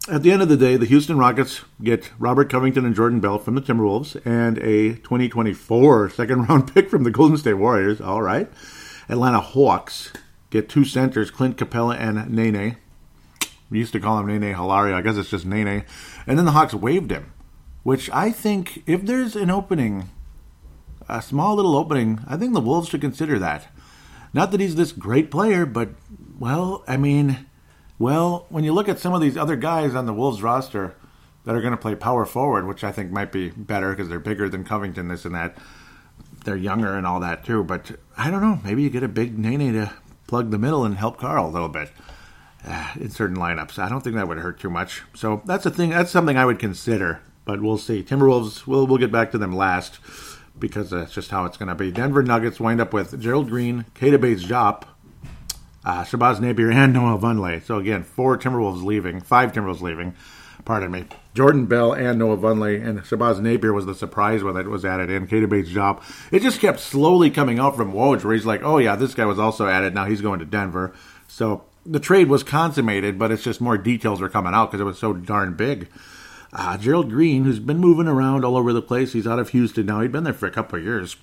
at 0.08 0.22
the 0.22 0.32
end 0.32 0.40
of 0.40 0.48
the 0.48 0.56
day, 0.56 0.76
the 0.76 0.86
Houston 0.86 1.18
Rockets 1.18 1.62
get 1.82 2.10
Robert 2.18 2.48
Covington 2.48 2.86
and 2.86 2.94
Jordan 2.94 3.20
Bell 3.20 3.38
from 3.38 3.54
the 3.54 3.60
Timberwolves 3.60 4.20
and 4.24 4.56
a 4.58 4.94
2024 4.94 6.10
second 6.16 6.48
round 6.48 6.72
pick 6.72 6.88
from 6.88 7.04
the 7.04 7.10
Golden 7.10 7.36
State 7.36 7.54
Warriors. 7.54 8.00
All 8.00 8.22
right. 8.22 8.50
Atlanta 9.08 9.40
Hawks 9.40 10.12
get 10.48 10.68
two 10.68 10.84
centers, 10.84 11.30
Clint 11.30 11.56
Capela 11.56 11.98
and 11.98 12.30
Nene. 12.30 12.76
We 13.68 13.78
used 13.78 13.92
to 13.92 14.00
call 14.00 14.18
him 14.18 14.26
Nene 14.26 14.54
Hilario. 14.54 14.96
I 14.96 15.02
guess 15.02 15.16
it's 15.16 15.30
just 15.30 15.46
Nene. 15.46 15.84
And 16.26 16.38
then 16.38 16.46
the 16.46 16.52
Hawks 16.52 16.74
waived 16.74 17.10
him, 17.10 17.32
which 17.82 18.08
I 18.10 18.32
think 18.32 18.82
if 18.86 19.04
there's 19.04 19.36
an 19.36 19.50
opening, 19.50 20.08
a 21.08 21.20
small 21.20 21.56
little 21.56 21.76
opening, 21.76 22.20
I 22.26 22.36
think 22.36 22.54
the 22.54 22.60
Wolves 22.60 22.88
should 22.88 23.00
consider 23.00 23.38
that. 23.38 23.68
Not 24.32 24.50
that 24.50 24.60
he's 24.60 24.76
this 24.76 24.92
great 24.92 25.30
player, 25.30 25.66
but, 25.66 25.90
well, 26.38 26.84
I 26.88 26.96
mean 26.96 27.46
well, 28.00 28.46
when 28.48 28.64
you 28.64 28.72
look 28.72 28.88
at 28.88 28.98
some 28.98 29.12
of 29.12 29.20
these 29.20 29.36
other 29.36 29.56
guys 29.56 29.94
on 29.94 30.06
the 30.06 30.14
Wolves 30.14 30.42
roster 30.42 30.96
that 31.44 31.54
are 31.54 31.60
going 31.60 31.72
to 31.72 31.76
play 31.76 31.94
power 31.94 32.24
forward, 32.24 32.66
which 32.66 32.82
I 32.82 32.90
think 32.90 33.12
might 33.12 33.30
be 33.30 33.50
better 33.50 33.90
because 33.90 34.08
they're 34.08 34.18
bigger 34.18 34.48
than 34.48 34.64
Covington, 34.64 35.08
this 35.08 35.26
and 35.26 35.34
that. 35.34 35.58
They're 36.44 36.56
younger 36.56 36.96
and 36.96 37.06
all 37.06 37.20
that 37.20 37.44
too, 37.44 37.62
but 37.62 37.92
I 38.16 38.30
don't 38.30 38.40
know. 38.40 38.58
Maybe 38.64 38.82
you 38.82 38.88
get 38.88 39.02
a 39.02 39.08
big 39.08 39.38
Nene 39.38 39.74
to 39.74 39.92
plug 40.26 40.50
the 40.50 40.58
middle 40.58 40.86
and 40.86 40.96
help 40.96 41.18
Karl 41.18 41.46
a 41.46 41.50
little 41.50 41.68
bit 41.68 41.90
uh, 42.66 42.92
in 42.98 43.10
certain 43.10 43.36
lineups. 43.36 43.78
I 43.78 43.90
don't 43.90 44.00
think 44.00 44.16
that 44.16 44.28
would 44.28 44.38
hurt 44.38 44.58
too 44.58 44.70
much. 44.70 45.02
So 45.14 45.42
that's 45.44 45.66
a 45.66 45.70
thing. 45.70 45.90
That's 45.90 46.10
something 46.10 46.38
I 46.38 46.46
would 46.46 46.58
consider, 46.58 47.20
but 47.44 47.60
we'll 47.60 47.76
see. 47.76 48.02
Timberwolves. 48.02 48.66
We'll 48.66 48.86
we'll 48.86 48.96
get 48.96 49.12
back 49.12 49.30
to 49.32 49.38
them 49.38 49.54
last 49.54 49.98
because 50.58 50.88
that's 50.88 51.12
just 51.12 51.30
how 51.30 51.44
it's 51.44 51.58
going 51.58 51.68
to 51.68 51.74
be. 51.74 51.90
Denver 51.90 52.22
Nuggets 52.22 52.58
wind 52.60 52.80
up 52.80 52.94
with 52.94 53.20
Gerald 53.20 53.48
Green, 53.48 53.84
Keita 53.94 54.18
Bates-Diop, 54.18 54.84
uh, 55.84 56.04
Shabazz 56.04 56.40
Napier 56.40 56.70
and 56.70 56.92
Noah 56.92 57.18
Vonleh. 57.18 57.62
So 57.64 57.78
again, 57.78 58.02
four 58.04 58.36
Timberwolves 58.36 58.82
leaving, 58.84 59.20
five 59.20 59.52
Timberwolves 59.52 59.80
leaving. 59.80 60.14
Pardon 60.64 60.90
me. 60.90 61.04
Jordan 61.34 61.66
Bell 61.66 61.92
and 61.92 62.18
Noah 62.18 62.36
Vonleh 62.36 62.86
and 62.86 63.00
Shabazz 63.00 63.40
Napier 63.40 63.72
was 63.72 63.86
the 63.86 63.94
surprise 63.94 64.42
when 64.42 64.56
it 64.56 64.66
was 64.66 64.84
added 64.84 65.08
in. 65.08 65.26
Keita 65.26 65.48
Bates-Diop. 65.48 66.02
It 66.30 66.42
just 66.42 66.60
kept 66.60 66.80
slowly 66.80 67.30
coming 67.30 67.58
out 67.58 67.76
from 67.76 67.92
Woj 67.92 68.24
where 68.24 68.34
he's 68.34 68.46
like, 68.46 68.62
oh 68.62 68.78
yeah, 68.78 68.96
this 68.96 69.14
guy 69.14 69.24
was 69.24 69.38
also 69.38 69.66
added. 69.66 69.94
Now 69.94 70.04
he's 70.04 70.20
going 70.20 70.38
to 70.40 70.44
Denver. 70.44 70.92
So 71.28 71.64
the 71.86 72.00
trade 72.00 72.28
was 72.28 72.42
consummated, 72.42 73.18
but 73.18 73.30
it's 73.30 73.42
just 73.42 73.60
more 73.60 73.78
details 73.78 74.20
are 74.20 74.28
coming 74.28 74.54
out 74.54 74.70
because 74.70 74.80
it 74.80 74.84
was 74.84 74.98
so 74.98 75.12
darn 75.14 75.54
big. 75.54 75.88
Uh, 76.52 76.76
Gerald 76.76 77.08
Green, 77.08 77.44
who's 77.44 77.60
been 77.60 77.78
moving 77.78 78.08
around 78.08 78.44
all 78.44 78.56
over 78.56 78.72
the 78.72 78.82
place, 78.82 79.12
he's 79.12 79.26
out 79.26 79.38
of 79.38 79.50
Houston 79.50 79.86
now. 79.86 80.00
He'd 80.00 80.12
been 80.12 80.24
there 80.24 80.32
for 80.34 80.46
a 80.46 80.50
couple 80.50 80.78
of 80.78 80.84
years. 80.84 81.16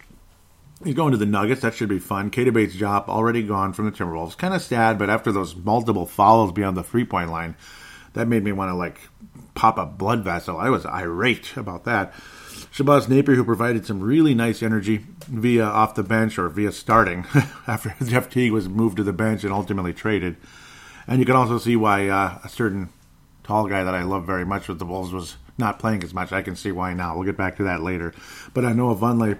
He's 0.84 0.94
going 0.94 1.12
to 1.12 1.18
the 1.18 1.26
Nuggets. 1.26 1.62
That 1.62 1.74
should 1.74 1.90
be 1.90 2.00
fun. 2.00 2.30
Keita 2.30 2.54
Bates-Diop 2.54 3.08
already 3.08 3.42
gone 3.42 3.74
from 3.74 3.86
the 3.86 3.92
Timberwolves. 3.92 4.38
Kind 4.38 4.54
of 4.54 4.62
sad, 4.62 5.00
but 5.00 5.10
after 5.10 5.32
those 5.32 5.56
multiple 5.56 6.06
fouls 6.06 6.52
beyond 6.52 6.78
the 6.78 6.84
three 6.84 7.06
point 7.06 7.32
line, 7.32 7.56
that 8.14 8.28
made 8.28 8.44
me 8.44 8.52
want 8.52 8.70
to 8.70 8.76
like 8.76 9.00
pop 9.56 9.78
a 9.78 9.86
blood 9.86 10.24
vessel. 10.24 10.58
I 10.58 10.70
was 10.70 10.86
irate 10.86 11.58
about 11.58 11.86
that. 11.86 12.14
Shabazz 12.72 13.10
Napier, 13.10 13.36
who 13.36 13.44
provided 13.44 13.86
some 13.86 14.02
really 14.02 14.36
nice 14.36 14.62
energy 14.62 15.06
via 15.28 15.64
off 15.64 15.96
the 15.96 16.04
bench 16.04 16.38
or 16.38 16.50
via 16.50 16.72
starting 16.72 17.26
after 17.68 17.96
Jeff 18.04 18.30
Teague 18.30 18.52
was 18.52 18.70
moved 18.70 18.98
to 18.98 19.04
the 19.04 19.14
bench 19.14 19.44
and 19.44 19.54
ultimately 19.54 19.94
traded. 19.94 20.36
And 21.08 21.20
you 21.20 21.26
can 21.26 21.36
also 21.36 21.58
see 21.58 21.76
why 21.76 22.08
uh, 22.08 22.40
a 22.44 22.50
certain 22.50 22.90
tall 23.44 23.68
guy 23.68 23.84
that 23.84 23.96
I 23.96 24.04
love 24.04 24.26
very 24.26 24.46
much 24.46 24.68
with 24.68 24.78
the 24.78 24.86
Wolves 24.86 25.12
was 25.12 25.38
not 25.58 25.80
playing 25.80 26.04
as 26.04 26.14
much. 26.14 26.32
I 26.32 26.42
can 26.42 26.56
see 26.56 26.72
why 26.72 26.94
now. 26.94 27.16
We'll 27.16 27.26
get 27.26 27.38
back 27.38 27.58
to 27.58 27.64
that 27.64 27.82
later. 27.82 28.14
But 28.54 28.66
I 28.66 28.74
know 28.74 28.94
Vonleh 28.94 29.40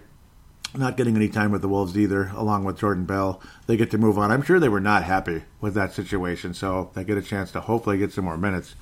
not 0.78 0.98
getting 0.98 1.16
any 1.16 1.30
time 1.30 1.52
with 1.52 1.62
the 1.62 1.68
Wolves 1.68 1.98
either, 1.98 2.32
along 2.36 2.64
with 2.64 2.80
Jordan 2.80 3.06
Bell. 3.06 3.42
They 3.66 3.78
get 3.78 3.92
to 3.92 3.98
move 3.98 4.18
on. 4.18 4.32
I'm 4.32 4.42
sure 4.42 4.60
they 4.60 4.70
were 4.70 4.80
not 4.80 5.04
happy 5.04 5.44
with 5.62 5.74
that 5.76 5.94
situation, 5.94 6.54
so 6.54 6.92
they 6.94 7.04
get 7.04 7.18
a 7.18 7.22
chance 7.22 7.52
to 7.52 7.62
hopefully 7.62 7.98
get 7.98 8.12
some 8.12 8.26
more 8.26 8.38
minutes. 8.38 8.76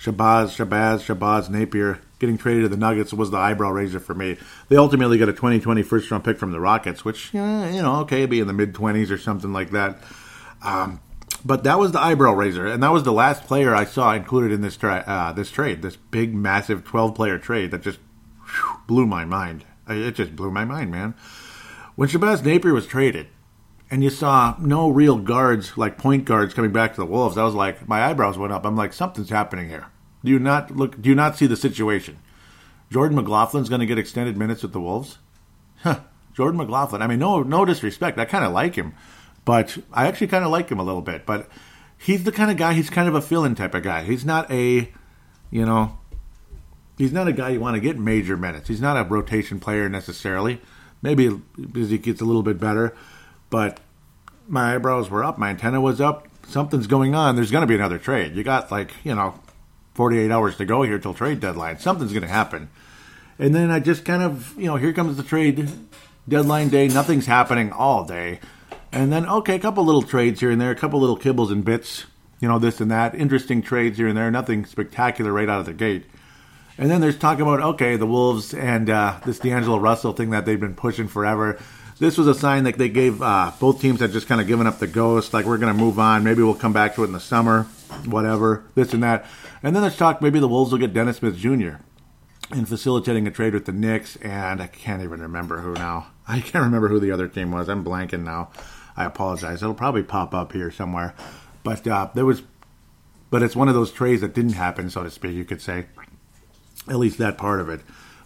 Shabazz, 0.00 0.56
Shabazz, 0.56 1.04
Shabazz, 1.04 1.50
Napier 1.50 2.00
getting 2.18 2.38
traded 2.38 2.62
to 2.62 2.68
the 2.68 2.76
Nuggets 2.76 3.12
was 3.12 3.30
the 3.30 3.36
eyebrow 3.36 3.70
raiser 3.70 4.00
for 4.00 4.14
me. 4.14 4.38
They 4.68 4.76
ultimately 4.76 5.18
got 5.18 5.28
a 5.28 5.32
2020 5.32 5.82
first 5.82 6.10
round 6.10 6.24
pick 6.24 6.38
from 6.38 6.52
the 6.52 6.60
Rockets, 6.60 7.04
which, 7.04 7.34
you 7.34 7.40
know, 7.40 7.96
okay, 8.02 8.24
be 8.26 8.40
in 8.40 8.46
the 8.46 8.52
mid 8.54 8.72
20s 8.72 9.10
or 9.10 9.18
something 9.18 9.52
like 9.52 9.70
that. 9.70 9.98
Um, 10.62 11.00
but 11.44 11.64
that 11.64 11.78
was 11.78 11.92
the 11.92 12.00
eyebrow 12.00 12.32
raiser, 12.32 12.66
and 12.66 12.82
that 12.82 12.92
was 12.92 13.04
the 13.04 13.12
last 13.12 13.44
player 13.44 13.74
I 13.74 13.84
saw 13.84 14.12
included 14.14 14.52
in 14.52 14.60
this 14.60 14.76
tra- 14.76 15.04
uh, 15.06 15.32
this 15.32 15.50
trade, 15.50 15.82
this 15.82 15.96
big, 15.96 16.34
massive 16.34 16.84
12 16.84 17.14
player 17.14 17.38
trade 17.38 17.70
that 17.70 17.82
just 17.82 17.98
whew, 18.44 18.80
blew 18.86 19.06
my 19.06 19.24
mind. 19.24 19.64
It 19.88 20.12
just 20.12 20.36
blew 20.36 20.50
my 20.50 20.64
mind, 20.64 20.90
man. 20.90 21.14
When 22.00 22.08
Shabazz 22.08 22.42
Napier 22.42 22.72
was 22.72 22.86
traded, 22.86 23.26
and 23.90 24.02
you 24.02 24.08
saw 24.08 24.56
no 24.58 24.88
real 24.88 25.18
guards, 25.18 25.76
like 25.76 25.98
point 25.98 26.24
guards, 26.24 26.54
coming 26.54 26.72
back 26.72 26.94
to 26.94 27.00
the 27.02 27.06
Wolves, 27.06 27.36
I 27.36 27.44
was 27.44 27.52
like, 27.52 27.86
my 27.86 28.02
eyebrows 28.02 28.38
went 28.38 28.54
up. 28.54 28.64
I'm 28.64 28.74
like, 28.74 28.94
something's 28.94 29.28
happening 29.28 29.68
here. 29.68 29.84
Do 30.24 30.30
you 30.30 30.38
not 30.38 30.74
look? 30.74 31.02
Do 31.02 31.10
you 31.10 31.14
not 31.14 31.36
see 31.36 31.46
the 31.46 31.58
situation? 31.58 32.18
Jordan 32.90 33.18
McLaughlin's 33.18 33.68
going 33.68 33.82
to 33.82 33.86
get 33.86 33.98
extended 33.98 34.38
minutes 34.38 34.62
with 34.62 34.72
the 34.72 34.80
Wolves. 34.80 35.18
Huh. 35.82 36.00
Jordan 36.32 36.56
McLaughlin. 36.56 37.02
I 37.02 37.06
mean, 37.06 37.18
no, 37.18 37.42
no 37.42 37.66
disrespect. 37.66 38.18
I 38.18 38.24
kind 38.24 38.46
of 38.46 38.52
like 38.52 38.76
him, 38.76 38.94
but 39.44 39.76
I 39.92 40.06
actually 40.06 40.28
kind 40.28 40.46
of 40.46 40.50
like 40.50 40.70
him 40.70 40.80
a 40.80 40.84
little 40.84 41.02
bit. 41.02 41.26
But 41.26 41.50
he's 41.98 42.24
the 42.24 42.32
kind 42.32 42.50
of 42.50 42.56
guy. 42.56 42.72
He's 42.72 42.88
kind 42.88 43.10
of 43.10 43.14
a 43.14 43.20
fill-in 43.20 43.56
type 43.56 43.74
of 43.74 43.82
guy. 43.82 44.04
He's 44.04 44.24
not 44.24 44.50
a, 44.50 44.90
you 45.50 45.66
know, 45.66 45.98
he's 46.96 47.12
not 47.12 47.28
a 47.28 47.32
guy 47.34 47.50
you 47.50 47.60
want 47.60 47.74
to 47.74 47.80
get 47.80 47.98
major 47.98 48.38
minutes. 48.38 48.68
He's 48.68 48.80
not 48.80 48.96
a 48.96 49.06
rotation 49.06 49.60
player 49.60 49.90
necessarily. 49.90 50.62
Maybe 51.02 51.40
he 51.56 51.98
gets 51.98 52.20
a 52.20 52.24
little 52.24 52.42
bit 52.42 52.58
better, 52.60 52.94
but 53.48 53.80
my 54.48 54.74
eyebrows 54.74 55.08
were 55.08 55.24
up, 55.24 55.38
my 55.38 55.50
antenna 55.50 55.80
was 55.80 56.00
up. 56.00 56.28
Something's 56.46 56.88
going 56.88 57.14
on. 57.14 57.36
There's 57.36 57.52
going 57.52 57.62
to 57.62 57.66
be 57.66 57.76
another 57.76 57.98
trade. 57.98 58.34
You 58.34 58.42
got 58.42 58.70
like 58.70 58.92
you 59.04 59.14
know, 59.14 59.40
48 59.94 60.30
hours 60.30 60.56
to 60.56 60.64
go 60.64 60.82
here 60.82 60.98
till 60.98 61.14
trade 61.14 61.40
deadline. 61.40 61.78
Something's 61.78 62.12
going 62.12 62.22
to 62.22 62.28
happen. 62.28 62.70
And 63.38 63.54
then 63.54 63.70
I 63.70 63.78
just 63.78 64.04
kind 64.04 64.22
of 64.22 64.54
you 64.58 64.66
know, 64.66 64.76
here 64.76 64.92
comes 64.92 65.16
the 65.16 65.22
trade 65.22 65.68
deadline 66.28 66.68
day. 66.68 66.88
Nothing's 66.88 67.26
happening 67.26 67.72
all 67.72 68.04
day. 68.04 68.40
And 68.92 69.12
then 69.12 69.26
okay, 69.26 69.54
a 69.54 69.60
couple 69.60 69.84
little 69.84 70.02
trades 70.02 70.40
here 70.40 70.50
and 70.50 70.60
there, 70.60 70.72
a 70.72 70.76
couple 70.76 71.00
little 71.00 71.18
kibbles 71.18 71.52
and 71.52 71.64
bits, 71.64 72.06
you 72.40 72.48
know, 72.48 72.58
this 72.58 72.80
and 72.80 72.90
that. 72.90 73.14
Interesting 73.14 73.62
trades 73.62 73.96
here 73.96 74.08
and 74.08 74.16
there. 74.16 74.30
Nothing 74.30 74.66
spectacular 74.66 75.32
right 75.32 75.48
out 75.48 75.60
of 75.60 75.66
the 75.66 75.72
gate. 75.72 76.04
And 76.80 76.90
then 76.90 77.02
there's 77.02 77.18
talk 77.18 77.40
about 77.40 77.60
okay, 77.60 77.96
the 77.96 78.06
Wolves 78.06 78.54
and 78.54 78.88
uh, 78.88 79.20
this 79.26 79.38
D'Angelo 79.38 79.78
Russell 79.78 80.14
thing 80.14 80.30
that 80.30 80.46
they've 80.46 80.58
been 80.58 80.74
pushing 80.74 81.08
forever. 81.08 81.60
this 81.98 82.16
was 82.16 82.26
a 82.26 82.32
sign 82.34 82.64
that 82.64 82.78
they 82.78 82.88
gave 82.88 83.20
uh, 83.20 83.52
both 83.60 83.82
teams 83.82 84.00
had 84.00 84.12
just 84.12 84.26
kind 84.26 84.40
of 84.40 84.46
given 84.46 84.66
up 84.66 84.78
the 84.78 84.86
ghost. 84.86 85.34
Like 85.34 85.44
we're 85.44 85.58
going 85.58 85.76
to 85.76 85.78
move 85.78 85.98
on. 85.98 86.24
Maybe 86.24 86.42
we'll 86.42 86.54
come 86.54 86.72
back 86.72 86.94
to 86.94 87.02
it 87.02 87.08
in 87.08 87.12
the 87.12 87.20
summer, 87.20 87.64
whatever. 88.06 88.64
This 88.74 88.94
and 88.94 89.02
that. 89.02 89.26
And 89.62 89.76
then 89.76 89.82
let's 89.82 89.98
talk. 89.98 90.22
Maybe 90.22 90.40
the 90.40 90.48
Wolves 90.48 90.72
will 90.72 90.78
get 90.78 90.94
Dennis 90.94 91.18
Smith 91.18 91.36
Jr. 91.36 91.82
in 92.50 92.64
facilitating 92.64 93.26
a 93.26 93.30
trade 93.30 93.52
with 93.52 93.66
the 93.66 93.72
Knicks. 93.72 94.16
And 94.16 94.62
I 94.62 94.66
can't 94.66 95.02
even 95.02 95.20
remember 95.20 95.60
who 95.60 95.74
now. 95.74 96.06
I 96.28 96.40
can't 96.40 96.64
remember 96.64 96.88
who 96.88 96.98
the 96.98 97.12
other 97.12 97.28
team 97.28 97.52
was. 97.52 97.68
I'm 97.68 97.84
blanking 97.84 98.24
now. 98.24 98.52
I 98.96 99.04
apologize. 99.04 99.62
It'll 99.62 99.74
probably 99.74 100.02
pop 100.02 100.32
up 100.32 100.52
here 100.52 100.70
somewhere. 100.70 101.14
But 101.62 101.86
uh, 101.86 102.08
there 102.14 102.24
was, 102.24 102.40
but 103.28 103.42
it's 103.42 103.54
one 103.54 103.68
of 103.68 103.74
those 103.74 103.92
trades 103.92 104.22
that 104.22 104.32
didn't 104.32 104.54
happen, 104.54 104.88
so 104.88 105.02
to 105.02 105.10
speak. 105.10 105.34
You 105.34 105.44
could 105.44 105.60
say, 105.60 105.84
at 106.90 106.96
least 106.96 107.18
that 107.18 107.38
part 107.38 107.60
of 107.60 107.68
it. 107.68 107.80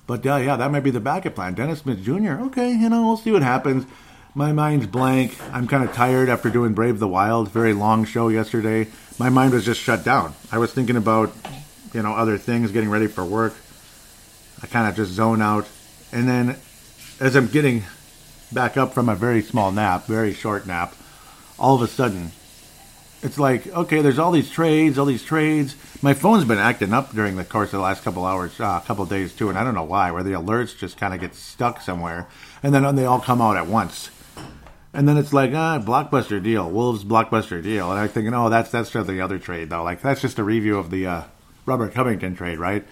But 0.06 0.26
uh, 0.26 0.36
yeah, 0.36 0.56
that 0.56 0.70
might 0.70 0.80
be 0.80 0.90
the 0.90 1.00
backup 1.00 1.34
plan. 1.36 1.54
Dennis 1.54 1.80
Smith 1.80 2.02
Jr. 2.02 2.44
Okay, 2.46 2.72
you 2.72 2.88
know, 2.88 3.06
we'll 3.06 3.16
see 3.16 3.30
what 3.30 3.42
happens. 3.42 3.86
My 4.34 4.52
mind's 4.52 4.86
blank. 4.86 5.38
I'm 5.52 5.68
kind 5.68 5.88
of 5.88 5.94
tired 5.94 6.28
after 6.28 6.50
doing 6.50 6.74
Brave 6.74 6.98
the 6.98 7.06
Wild. 7.06 7.50
Very 7.50 7.72
long 7.72 8.04
show 8.04 8.28
yesterday. 8.28 8.88
My 9.18 9.28
mind 9.28 9.52
was 9.52 9.64
just 9.64 9.80
shut 9.80 10.04
down. 10.04 10.34
I 10.50 10.58
was 10.58 10.72
thinking 10.72 10.96
about, 10.96 11.32
you 11.92 12.02
know, 12.02 12.14
other 12.14 12.36
things, 12.36 12.72
getting 12.72 12.90
ready 12.90 13.06
for 13.06 13.24
work. 13.24 13.54
I 14.60 14.66
kind 14.66 14.88
of 14.88 14.96
just 14.96 15.12
zone 15.12 15.40
out. 15.40 15.68
And 16.10 16.28
then 16.28 16.56
as 17.20 17.36
I'm 17.36 17.46
getting 17.46 17.84
back 18.52 18.76
up 18.76 18.92
from 18.92 19.08
a 19.08 19.14
very 19.14 19.42
small 19.42 19.70
nap, 19.70 20.06
very 20.06 20.32
short 20.32 20.66
nap, 20.66 20.94
all 21.58 21.76
of 21.76 21.82
a 21.82 21.86
sudden 21.86 22.32
it's 23.24 23.38
like 23.38 23.66
okay, 23.66 24.02
there's 24.02 24.18
all 24.18 24.30
these 24.30 24.50
trades, 24.50 24.98
all 24.98 25.06
these 25.06 25.24
trades. 25.24 25.76
My 26.02 26.12
phone's 26.12 26.44
been 26.44 26.58
acting 26.58 26.92
up 26.92 27.12
during 27.12 27.36
the 27.36 27.44
course 27.44 27.68
of 27.68 27.78
the 27.78 27.80
last 27.80 28.04
couple 28.04 28.26
hours, 28.26 28.60
a 28.60 28.64
uh, 28.64 28.80
couple 28.80 29.06
days 29.06 29.34
too, 29.34 29.48
and 29.48 29.58
I 29.58 29.64
don't 29.64 29.74
know 29.74 29.82
why. 29.82 30.10
Where 30.10 30.22
the 30.22 30.32
alerts 30.32 30.76
just 30.76 30.98
kind 30.98 31.14
of 31.14 31.20
get 31.20 31.34
stuck 31.34 31.80
somewhere, 31.80 32.28
and 32.62 32.74
then 32.74 32.94
they 32.94 33.06
all 33.06 33.20
come 33.20 33.40
out 33.40 33.56
at 33.56 33.66
once. 33.66 34.10
And 34.92 35.08
then 35.08 35.16
it's 35.16 35.32
like, 35.32 35.52
ah, 35.54 35.80
blockbuster 35.80 36.40
deal, 36.40 36.70
Wolves 36.70 37.02
blockbuster 37.02 37.62
deal, 37.62 37.90
and 37.90 37.98
I'm 37.98 38.08
thinking, 38.08 38.34
oh, 38.34 38.50
that's 38.50 38.70
that's 38.70 38.90
just 38.90 39.08
the 39.08 39.22
other 39.22 39.38
trade 39.38 39.70
though. 39.70 39.82
Like 39.82 40.02
that's 40.02 40.20
just 40.20 40.38
a 40.38 40.44
review 40.44 40.78
of 40.78 40.90
the 40.90 41.06
uh, 41.06 41.22
Robert 41.64 41.94
Covington 41.94 42.36
trade, 42.36 42.58
right? 42.58 42.84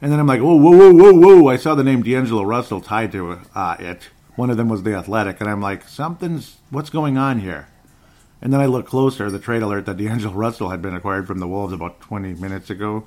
And 0.00 0.10
then 0.10 0.20
I'm 0.20 0.26
like, 0.26 0.40
whoa, 0.40 0.56
whoa, 0.56 0.76
whoa, 0.76 0.92
whoa, 0.92 1.12
whoa! 1.12 1.48
I 1.48 1.56
saw 1.56 1.74
the 1.74 1.84
name 1.84 2.02
D'Angelo 2.02 2.44
Russell 2.44 2.80
tied 2.80 3.12
to 3.12 3.40
uh, 3.54 3.76
it. 3.80 4.10
One 4.36 4.48
of 4.48 4.56
them 4.56 4.68
was 4.68 4.84
the 4.84 4.94
Athletic, 4.94 5.40
and 5.40 5.50
I'm 5.50 5.60
like, 5.60 5.86
something's 5.88 6.56
what's 6.70 6.88
going 6.90 7.18
on 7.18 7.40
here? 7.40 7.68
And 8.42 8.52
then 8.52 8.60
I 8.60 8.66
look 8.66 8.86
closer, 8.86 9.30
the 9.30 9.38
trade 9.38 9.62
alert 9.62 9.86
that 9.86 9.96
D'Angelo 9.98 10.34
Russell 10.34 10.70
had 10.70 10.82
been 10.82 10.94
acquired 10.94 11.26
from 11.26 11.38
the 11.38 11.48
Wolves 11.48 11.72
about 11.72 12.00
20 12.00 12.34
minutes 12.34 12.68
ago. 12.68 13.06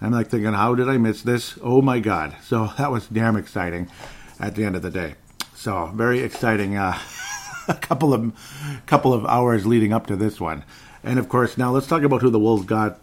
I'm 0.00 0.12
like 0.12 0.28
thinking, 0.28 0.52
how 0.54 0.74
did 0.74 0.88
I 0.88 0.96
miss 0.96 1.22
this? 1.22 1.58
Oh 1.60 1.82
my 1.82 1.98
God. 1.98 2.36
So 2.42 2.72
that 2.78 2.90
was 2.90 3.06
damn 3.08 3.36
exciting 3.36 3.90
at 4.38 4.54
the 4.54 4.64
end 4.64 4.76
of 4.76 4.82
the 4.82 4.90
day. 4.90 5.16
So 5.54 5.86
very 5.94 6.20
exciting. 6.20 6.76
Uh, 6.76 6.98
a 7.68 7.74
couple 7.74 8.14
of 8.14 8.32
couple 8.86 9.12
of 9.12 9.26
hours 9.26 9.66
leading 9.66 9.92
up 9.92 10.06
to 10.06 10.16
this 10.16 10.40
one, 10.40 10.64
and 11.04 11.18
of 11.18 11.28
course 11.28 11.58
now 11.58 11.70
let's 11.70 11.86
talk 11.86 12.02
about 12.02 12.22
who 12.22 12.30
the 12.30 12.38
Wolves 12.38 12.64
got 12.64 12.98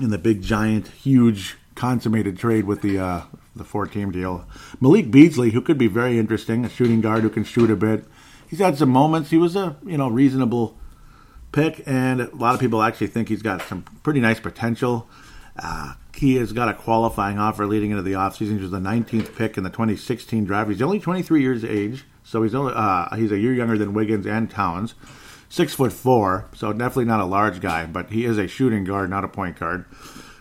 in 0.00 0.08
the 0.08 0.16
big 0.16 0.40
giant, 0.40 0.88
huge, 0.88 1.58
consummated 1.74 2.38
trade 2.38 2.64
with 2.64 2.80
the 2.80 2.98
uh, 2.98 3.22
the 3.54 3.64
four 3.64 3.86
team 3.86 4.10
deal. 4.10 4.46
Malik 4.80 5.10
Beasley, 5.10 5.50
who 5.50 5.60
could 5.60 5.76
be 5.76 5.88
very 5.88 6.18
interesting, 6.18 6.64
a 6.64 6.70
shooting 6.70 7.02
guard 7.02 7.22
who 7.22 7.30
can 7.30 7.44
shoot 7.44 7.70
a 7.70 7.76
bit 7.76 8.06
he's 8.48 8.58
had 8.58 8.76
some 8.76 8.90
moments. 8.90 9.30
He 9.30 9.38
was 9.38 9.56
a 9.56 9.76
you 9.84 9.96
know 9.96 10.08
reasonable 10.08 10.76
pick, 11.52 11.82
and 11.86 12.20
a 12.20 12.34
lot 12.34 12.54
of 12.54 12.60
people 12.60 12.82
actually 12.82 13.08
think 13.08 13.28
he's 13.28 13.42
got 13.42 13.62
some 13.62 13.82
pretty 14.02 14.20
nice 14.20 14.40
potential. 14.40 15.08
Uh, 15.56 15.94
he 16.14 16.36
has 16.36 16.52
got 16.52 16.68
a 16.68 16.74
qualifying 16.74 17.38
offer 17.38 17.66
leading 17.66 17.90
into 17.90 18.02
the 18.02 18.12
offseason. 18.12 18.56
He 18.56 18.62
was 18.62 18.70
the 18.70 18.78
19th 18.78 19.36
pick 19.36 19.56
in 19.56 19.64
the 19.64 19.70
2016 19.70 20.44
draft. 20.44 20.68
He's 20.68 20.82
only 20.82 20.98
23 21.00 21.40
years 21.40 21.64
of 21.64 21.70
age, 21.70 22.04
so 22.24 22.42
he's 22.42 22.54
only 22.54 22.72
uh, 22.74 23.14
he's 23.16 23.32
a 23.32 23.38
year 23.38 23.52
younger 23.52 23.78
than 23.78 23.94
Wiggins 23.94 24.26
and 24.26 24.50
Towns. 24.50 24.94
Six 25.50 25.74
foot 25.74 25.92
four, 25.92 26.46
so 26.54 26.72
definitely 26.72 27.06
not 27.06 27.20
a 27.20 27.24
large 27.24 27.60
guy, 27.60 27.86
but 27.86 28.10
he 28.10 28.26
is 28.26 28.36
a 28.36 28.46
shooting 28.46 28.84
guard, 28.84 29.08
not 29.08 29.24
a 29.24 29.28
point 29.28 29.58
guard. 29.58 29.86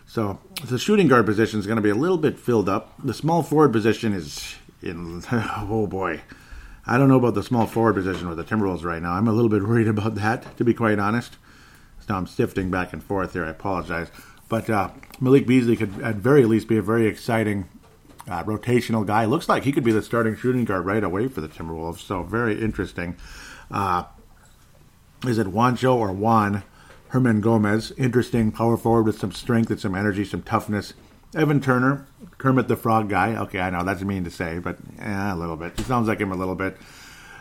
So 0.05 0.39
the 0.65 0.79
shooting 0.79 1.07
guard 1.07 1.25
position 1.25 1.59
is 1.59 1.65
going 1.65 1.77
to 1.77 1.81
be 1.81 1.89
a 1.89 1.95
little 1.95 2.17
bit 2.17 2.39
filled 2.39 2.67
up. 2.67 2.93
The 3.01 3.13
small 3.13 3.43
forward 3.43 3.71
position 3.71 4.13
is 4.13 4.55
in 4.81 5.23
oh 5.31 5.87
boy, 5.87 6.21
I 6.89 6.97
don't 6.97 7.09
know 7.09 7.17
about 7.17 7.33
the 7.33 7.43
small 7.43 7.67
forward 7.67 7.95
position 7.95 8.29
with 8.29 8.37
the 8.37 8.45
Timberwolves 8.45 8.85
right 8.85 9.01
now. 9.01 9.11
I'm 9.13 9.27
a 9.27 9.33
little 9.33 9.49
bit 9.49 9.63
worried 9.63 9.89
about 9.89 10.15
that, 10.15 10.57
to 10.57 10.63
be 10.63 10.73
quite 10.73 10.99
honest. 10.99 11.35
So 12.07 12.15
I'm 12.15 12.27
sifting 12.27 12.71
back 12.71 12.93
and 12.93 13.03
forth 13.03 13.33
here. 13.33 13.43
I 13.43 13.49
apologize. 13.49 14.07
But 14.47 14.69
uh, 14.69 14.91
Malik 15.19 15.45
Beasley 15.45 15.75
could, 15.75 16.01
at 16.01 16.15
very 16.15 16.45
least, 16.45 16.69
be 16.69 16.77
a 16.77 16.81
very 16.81 17.05
exciting 17.05 17.67
uh, 18.29 18.43
rotational 18.43 19.05
guy. 19.05 19.25
Looks 19.25 19.49
like 19.49 19.63
he 19.63 19.73
could 19.73 19.83
be 19.83 19.91
the 19.91 20.01
starting 20.01 20.37
shooting 20.37 20.63
guard 20.63 20.85
right 20.85 21.03
away 21.03 21.27
for 21.27 21.41
the 21.41 21.49
Timberwolves. 21.49 21.99
So 21.99 22.23
very 22.23 22.61
interesting. 22.61 23.17
Uh, 23.69 24.05
is 25.25 25.37
it 25.37 25.47
Juancho 25.47 25.95
or 25.95 26.13
Juan 26.13 26.63
Hernangomez? 27.11 27.91
Interesting 27.97 28.51
power 28.53 28.77
forward 28.77 29.03
with 29.03 29.19
some 29.19 29.33
strength 29.33 29.69
and 29.69 29.79
some 29.79 29.95
energy, 29.95 30.23
some 30.23 30.43
toughness. 30.43 30.93
Evan 31.35 31.59
Turner, 31.59 32.07
Kermit 32.37 32.67
the 32.67 32.75
Frog 32.75 33.09
guy. 33.09 33.35
Okay, 33.35 33.59
I 33.59 33.69
know 33.69 33.83
that's 33.83 34.01
mean 34.01 34.23
to 34.23 34.31
say, 34.31 34.59
but 34.59 34.77
eh, 34.99 35.33
a 35.33 35.35
little 35.35 35.55
bit. 35.55 35.77
He 35.77 35.83
sounds 35.83 36.07
like 36.07 36.19
him 36.19 36.31
a 36.31 36.35
little 36.35 36.55
bit. 36.55 36.77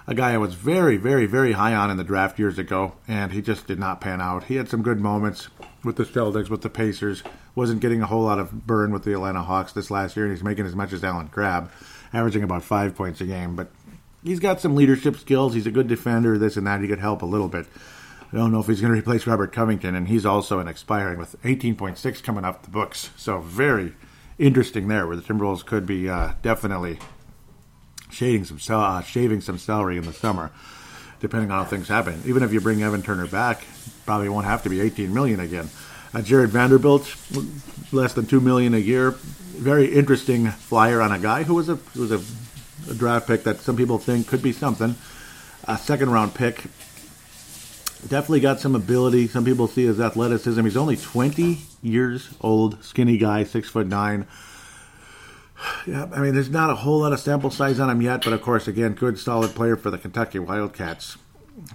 A 0.08 0.14
guy 0.14 0.34
I 0.34 0.38
was 0.38 0.54
very, 0.54 0.96
very, 0.96 1.26
very 1.26 1.52
high 1.52 1.74
on 1.74 1.90
in 1.90 1.96
the 1.96 2.04
draft 2.04 2.38
years 2.38 2.58
ago, 2.58 2.92
and 3.08 3.32
he 3.32 3.42
just 3.42 3.66
did 3.66 3.78
not 3.78 4.00
pan 4.00 4.20
out. 4.20 4.44
He 4.44 4.54
had 4.54 4.68
some 4.68 4.82
good 4.82 5.00
moments 5.00 5.48
with 5.82 5.96
the 5.96 6.04
Celtics, 6.04 6.48
with 6.48 6.62
the 6.62 6.70
Pacers. 6.70 7.24
Wasn't 7.56 7.80
getting 7.80 8.02
a 8.02 8.06
whole 8.06 8.22
lot 8.22 8.38
of 8.38 8.66
burn 8.66 8.92
with 8.92 9.02
the 9.02 9.12
Atlanta 9.12 9.42
Hawks 9.42 9.72
this 9.72 9.90
last 9.90 10.16
year, 10.16 10.26
and 10.26 10.34
he's 10.34 10.44
making 10.44 10.64
as 10.64 10.76
much 10.76 10.92
as 10.92 11.02
Allen 11.02 11.28
Crabbe, 11.28 11.70
averaging 12.12 12.44
about 12.44 12.62
five 12.62 12.94
points 12.94 13.20
a 13.20 13.26
game. 13.26 13.56
But 13.56 13.72
he's 14.22 14.38
got 14.38 14.60
some 14.60 14.76
leadership 14.76 15.16
skills. 15.16 15.54
He's 15.54 15.66
a 15.66 15.72
good 15.72 15.88
defender, 15.88 16.38
this 16.38 16.56
and 16.56 16.66
that. 16.68 16.80
He 16.80 16.88
could 16.88 17.00
help 17.00 17.22
a 17.22 17.26
little 17.26 17.48
bit. 17.48 17.66
I 18.32 18.36
don't 18.36 18.52
know 18.52 18.60
if 18.60 18.66
he's 18.66 18.80
going 18.80 18.92
to 18.92 18.98
replace 18.98 19.26
Robert 19.26 19.52
Covington, 19.52 19.96
and 19.96 20.06
he's 20.06 20.26
also 20.26 20.60
an 20.60 20.68
expiring 20.68 21.18
with 21.18 21.40
18.6 21.42 22.22
coming 22.22 22.44
off 22.44 22.62
the 22.62 22.70
books. 22.70 23.10
So 23.16 23.40
very 23.40 23.94
interesting 24.38 24.88
there, 24.88 25.06
where 25.06 25.16
the 25.16 25.22
Timberwolves 25.22 25.64
could 25.64 25.86
be 25.86 26.08
uh, 26.08 26.32
definitely 26.42 26.98
shading 28.10 28.44
some 28.44 28.58
uh, 28.70 29.02
shaving 29.02 29.40
some 29.40 29.58
salary 29.58 29.96
in 29.96 30.04
the 30.04 30.12
summer, 30.12 30.50
depending 31.20 31.50
on 31.50 31.64
how 31.64 31.68
things 31.68 31.88
happen. 31.88 32.22
Even 32.26 32.42
if 32.42 32.52
you 32.52 32.60
bring 32.60 32.82
Evan 32.82 33.02
Turner 33.02 33.26
back, 33.26 33.64
probably 34.04 34.28
won't 34.28 34.46
have 34.46 34.62
to 34.62 34.68
be 34.68 34.80
18 34.80 35.12
million 35.12 35.40
again. 35.40 35.68
Uh, 36.14 36.22
Jarred 36.22 36.50
Vanderbilt, 36.50 37.14
less 37.92 38.12
than 38.14 38.26
two 38.26 38.40
million 38.40 38.74
a 38.74 38.78
year. 38.78 39.10
Very 39.10 39.92
interesting 39.92 40.50
flyer 40.50 41.00
on 41.00 41.12
a 41.12 41.18
guy 41.18 41.42
who 41.42 41.54
was 41.54 41.68
a 41.68 41.76
who 41.76 42.02
was 42.02 42.12
a, 42.12 42.90
a 42.90 42.94
draft 42.94 43.26
pick 43.26 43.44
that 43.44 43.60
some 43.60 43.76
people 43.76 43.98
think 43.98 44.26
could 44.26 44.42
be 44.42 44.52
something. 44.52 44.94
A 45.64 45.76
second 45.76 46.10
round 46.10 46.34
pick 46.34 46.64
definitely 48.00 48.40
got 48.40 48.60
some 48.60 48.74
ability. 48.74 49.26
Some 49.28 49.44
people 49.44 49.66
see 49.68 49.84
his 49.84 50.00
athleticism. 50.00 50.62
He's 50.64 50.76
only 50.76 50.96
20 50.96 51.58
years 51.82 52.30
old, 52.40 52.82
skinny 52.84 53.18
guy, 53.18 53.44
six 53.44 53.68
foot 53.68 53.86
nine. 53.86 54.26
Yeah, 55.86 56.08
I 56.12 56.20
mean, 56.20 56.34
there's 56.34 56.50
not 56.50 56.70
a 56.70 56.74
whole 56.74 57.00
lot 57.00 57.12
of 57.12 57.20
sample 57.20 57.50
size 57.50 57.80
on 57.80 57.88
him 57.88 58.02
yet, 58.02 58.22
but 58.24 58.32
of 58.32 58.42
course, 58.42 58.68
again, 58.68 58.92
good 58.92 59.18
solid 59.18 59.54
player 59.54 59.76
for 59.76 59.90
the 59.90 59.98
Kentucky 59.98 60.38
Wildcats. 60.38 61.16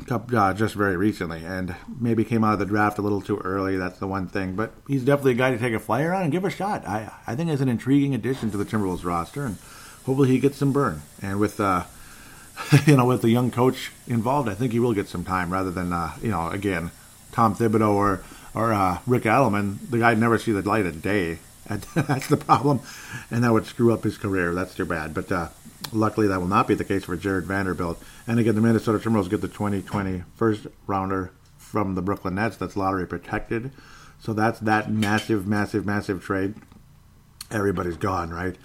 Uh, 0.10 0.54
just 0.54 0.76
very 0.76 0.96
recently, 0.96 1.44
and 1.44 1.76
maybe 2.00 2.24
came 2.24 2.44
out 2.44 2.54
of 2.54 2.60
the 2.60 2.66
draft 2.66 3.00
a 3.00 3.02
little 3.02 3.20
too 3.20 3.38
early. 3.38 3.78
That's 3.78 3.98
the 3.98 4.06
one 4.06 4.28
thing, 4.28 4.56
but 4.56 4.74
he's 4.88 5.04
definitely 5.04 5.32
a 5.32 5.36
guy 5.36 5.50
to 5.50 5.58
take 5.58 5.74
a 5.74 5.80
flyer 5.80 6.14
on 6.14 6.22
and 6.22 6.32
give 6.32 6.46
a 6.46 6.52
shot. 6.52 6.88
I 6.88 7.12
I 7.26 7.36
think 7.36 7.50
as 7.50 7.62
an 7.62 7.70
intriguing 7.70 8.14
addition 8.14 8.52
to 8.52 8.58
the 8.58 8.66
Timberwolves 8.66 9.04
roster, 9.04 9.44
and 9.44 9.58
hopefully 10.06 10.30
he 10.30 10.38
gets 10.38 10.58
some 10.58 10.72
burn. 10.72 11.02
And 11.20 11.40
with 11.40 11.60
uh, 11.60 11.86
you 12.86 12.96
know, 12.96 13.06
with 13.06 13.22
the 13.22 13.30
young 13.30 13.52
coach 13.52 13.92
involved, 14.08 14.50
I 14.50 14.54
think 14.54 14.72
he 14.72 14.80
will 14.80 14.94
get 14.94 15.08
some 15.08 15.24
time 15.24 15.52
rather 15.52 15.72
than, 15.72 15.94
uh, 15.94 16.14
you 16.22 16.30
know, 16.30 16.50
again, 16.50 16.92
Tom 17.32 17.56
Thibodeau 17.56 17.94
or 17.94 18.24
or 18.54 18.74
uh, 18.74 19.00
Rick 19.08 19.24
Adelman. 19.24 19.78
The 19.90 20.00
guy 20.00 20.14
never 20.14 20.38
see 20.38 20.52
the 20.52 20.62
light 20.62 20.86
of 20.86 21.02
day. 21.02 21.40
That's 21.96 22.28
the 22.28 22.38
problem, 22.38 22.82
and 23.30 23.44
that 23.44 23.54
would 23.54 23.66
screw 23.66 23.94
up 23.94 24.04
his 24.04 24.18
career. 24.18 24.54
That's 24.54 24.76
too 24.76 24.84
bad. 24.84 25.14
But 25.14 25.32
uh, 25.32 25.50
luckily, 25.94 26.28
that 26.28 26.40
will 26.40 26.48
not 26.48 26.68
be 26.68 26.76
the 26.76 26.84
case 26.84 27.06
for 27.06 27.16
Jarred 27.16 27.46
Vanderbilt. 27.46 28.02
And 28.28 28.40
again, 28.40 28.56
the 28.56 28.62
Minnesota 28.62 28.98
Timberwolves 28.98 29.30
get 29.30 29.40
the 29.40 29.48
2020 29.48 30.24
first 30.36 30.68
rounder 30.86 31.32
from 31.58 31.96
the 31.96 32.02
Brooklyn 32.02 32.36
Nets. 32.36 32.58
That's 32.58 32.76
lottery 32.76 33.08
protected. 33.08 33.72
So 34.20 34.34
that's 34.34 34.60
that 34.60 34.92
massive, 34.92 35.48
massive, 35.48 35.86
massive 35.86 36.22
trade. 36.22 36.56
Everybody's 37.50 37.98
gone, 37.98 38.32
right? 38.32 38.56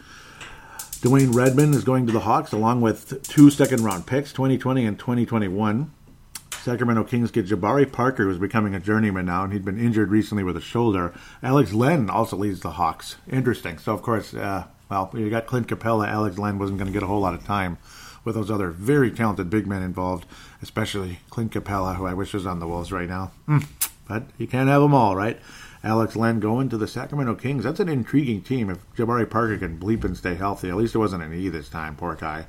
Dewayne 1.06 1.32
Dedmon 1.32 1.72
is 1.72 1.84
going 1.84 2.04
to 2.08 2.12
the 2.12 2.18
Hawks 2.18 2.50
along 2.50 2.80
with 2.80 3.22
two 3.28 3.48
second 3.48 3.84
round 3.84 4.08
picks, 4.08 4.32
2020 4.32 4.84
and 4.84 4.98
2021. 4.98 5.92
Sacramento 6.50 7.04
Kings 7.04 7.30
get 7.30 7.46
Jabari 7.46 7.92
Parker, 7.92 8.24
who's 8.24 8.40
becoming 8.40 8.74
a 8.74 8.80
journeyman 8.80 9.26
now, 9.26 9.44
and 9.44 9.52
he'd 9.52 9.64
been 9.64 9.78
injured 9.78 10.10
recently 10.10 10.42
with 10.42 10.56
a 10.56 10.60
shoulder. 10.60 11.14
Alex 11.44 11.72
Len 11.72 12.10
also 12.10 12.36
leads 12.36 12.58
the 12.58 12.72
Hawks. 12.72 13.14
Interesting. 13.30 13.78
So, 13.78 13.94
of 13.94 14.02
course, 14.02 14.34
uh, 14.34 14.64
well, 14.90 15.08
you 15.14 15.30
got 15.30 15.46
Clint 15.46 15.68
Capela. 15.68 16.08
Alex 16.08 16.38
Len 16.38 16.58
wasn't 16.58 16.80
going 16.80 16.88
to 16.88 16.92
get 16.92 17.04
a 17.04 17.06
whole 17.06 17.20
lot 17.20 17.34
of 17.34 17.44
time 17.44 17.78
with 18.24 18.34
those 18.34 18.50
other 18.50 18.70
very 18.70 19.12
talented 19.12 19.48
big 19.48 19.68
men 19.68 19.84
involved, 19.84 20.26
especially 20.60 21.20
Clint 21.30 21.52
Capela, 21.52 21.94
who 21.94 22.06
I 22.06 22.14
wish 22.14 22.34
was 22.34 22.46
on 22.46 22.58
the 22.58 22.66
Wolves 22.66 22.90
right 22.90 23.08
now. 23.08 23.30
Mm, 23.46 23.64
but 24.08 24.24
you 24.38 24.48
can't 24.48 24.68
have 24.68 24.82
them 24.82 24.92
all, 24.92 25.14
right? 25.14 25.38
Alex 25.86 26.16
Len 26.16 26.40
going 26.40 26.68
to 26.68 26.76
the 26.76 26.88
Sacramento 26.88 27.36
Kings. 27.36 27.62
That's 27.62 27.78
an 27.78 27.88
intriguing 27.88 28.42
team 28.42 28.70
if 28.70 28.78
Jabari 28.96 29.30
Parker 29.30 29.56
can 29.56 29.78
bleep 29.78 30.02
and 30.04 30.16
stay 30.16 30.34
healthy. 30.34 30.68
At 30.68 30.76
least 30.76 30.96
it 30.96 30.98
wasn't 30.98 31.22
an 31.22 31.32
E 31.32 31.48
this 31.48 31.68
time, 31.68 31.94
poor 31.94 32.16
guy. 32.16 32.46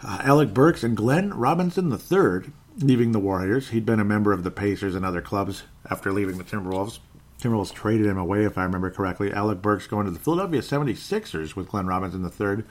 Uh, 0.00 0.20
Alec 0.22 0.54
Burks 0.54 0.84
and 0.84 0.96
Glenn 0.96 1.34
Robinson 1.34 1.90
III 1.90 2.52
leaving 2.78 3.10
the 3.10 3.18
Warriors. 3.18 3.70
He'd 3.70 3.84
been 3.84 3.98
a 3.98 4.04
member 4.04 4.32
of 4.32 4.44
the 4.44 4.52
Pacers 4.52 4.94
and 4.94 5.04
other 5.04 5.20
clubs 5.20 5.64
after 5.90 6.12
leaving 6.12 6.38
the 6.38 6.44
Timberwolves. 6.44 7.00
Timberwolves 7.40 7.74
traded 7.74 8.06
him 8.06 8.18
away, 8.18 8.44
if 8.44 8.56
I 8.56 8.62
remember 8.62 8.90
correctly. 8.90 9.32
Alec 9.32 9.60
Burks 9.60 9.88
going 9.88 10.06
to 10.06 10.12
the 10.12 10.20
Philadelphia 10.20 10.60
76ers 10.60 11.56
with 11.56 11.68
Glenn 11.68 11.88
Robinson 11.88 12.22
III. 12.22 12.64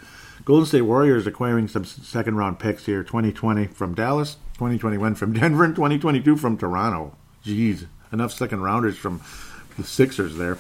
Golden 0.46 0.66
State 0.66 0.82
Warriors 0.84 1.28
acquiring 1.28 1.68
some 1.68 1.84
second 1.84 2.38
round 2.38 2.58
picks 2.58 2.86
here 2.86 3.04
2020 3.04 3.68
from 3.68 3.96
Dallas, 3.96 4.38
2021 4.54 5.16
from 5.16 5.34
Denver, 5.34 5.66
and 5.66 5.76
2022 5.76 6.38
from 6.38 6.58
Toronto. 6.58 7.18
Jeez, 7.44 7.88
enough 8.14 8.32
second 8.32 8.62
rounders 8.62 8.98
from 8.98 9.22
the 9.78 9.84
Sixers 9.84 10.38
there. 10.38 10.58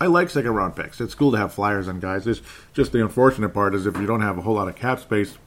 I 0.00 0.06
like 0.06 0.28
second 0.28 0.50
round 0.50 0.74
picks. 0.76 1.00
It's 1.00 1.14
cool 1.14 1.32
to 1.32 1.38
have 1.38 1.54
flyers 1.54 1.88
on 1.88 2.00
guys. 2.00 2.26
It's 2.26 2.42
just 2.72 2.92
the 2.92 3.02
unfortunate 3.02 3.50
part 3.50 3.74
is 3.74 3.86
if 3.86 3.96
you 3.96 4.06
don't 4.06 4.22
have 4.22 4.38
a 4.38 4.42
whole 4.42 4.54
lot 4.54 4.68
of 4.68 4.76
cap 4.76 5.00
space 5.00 5.38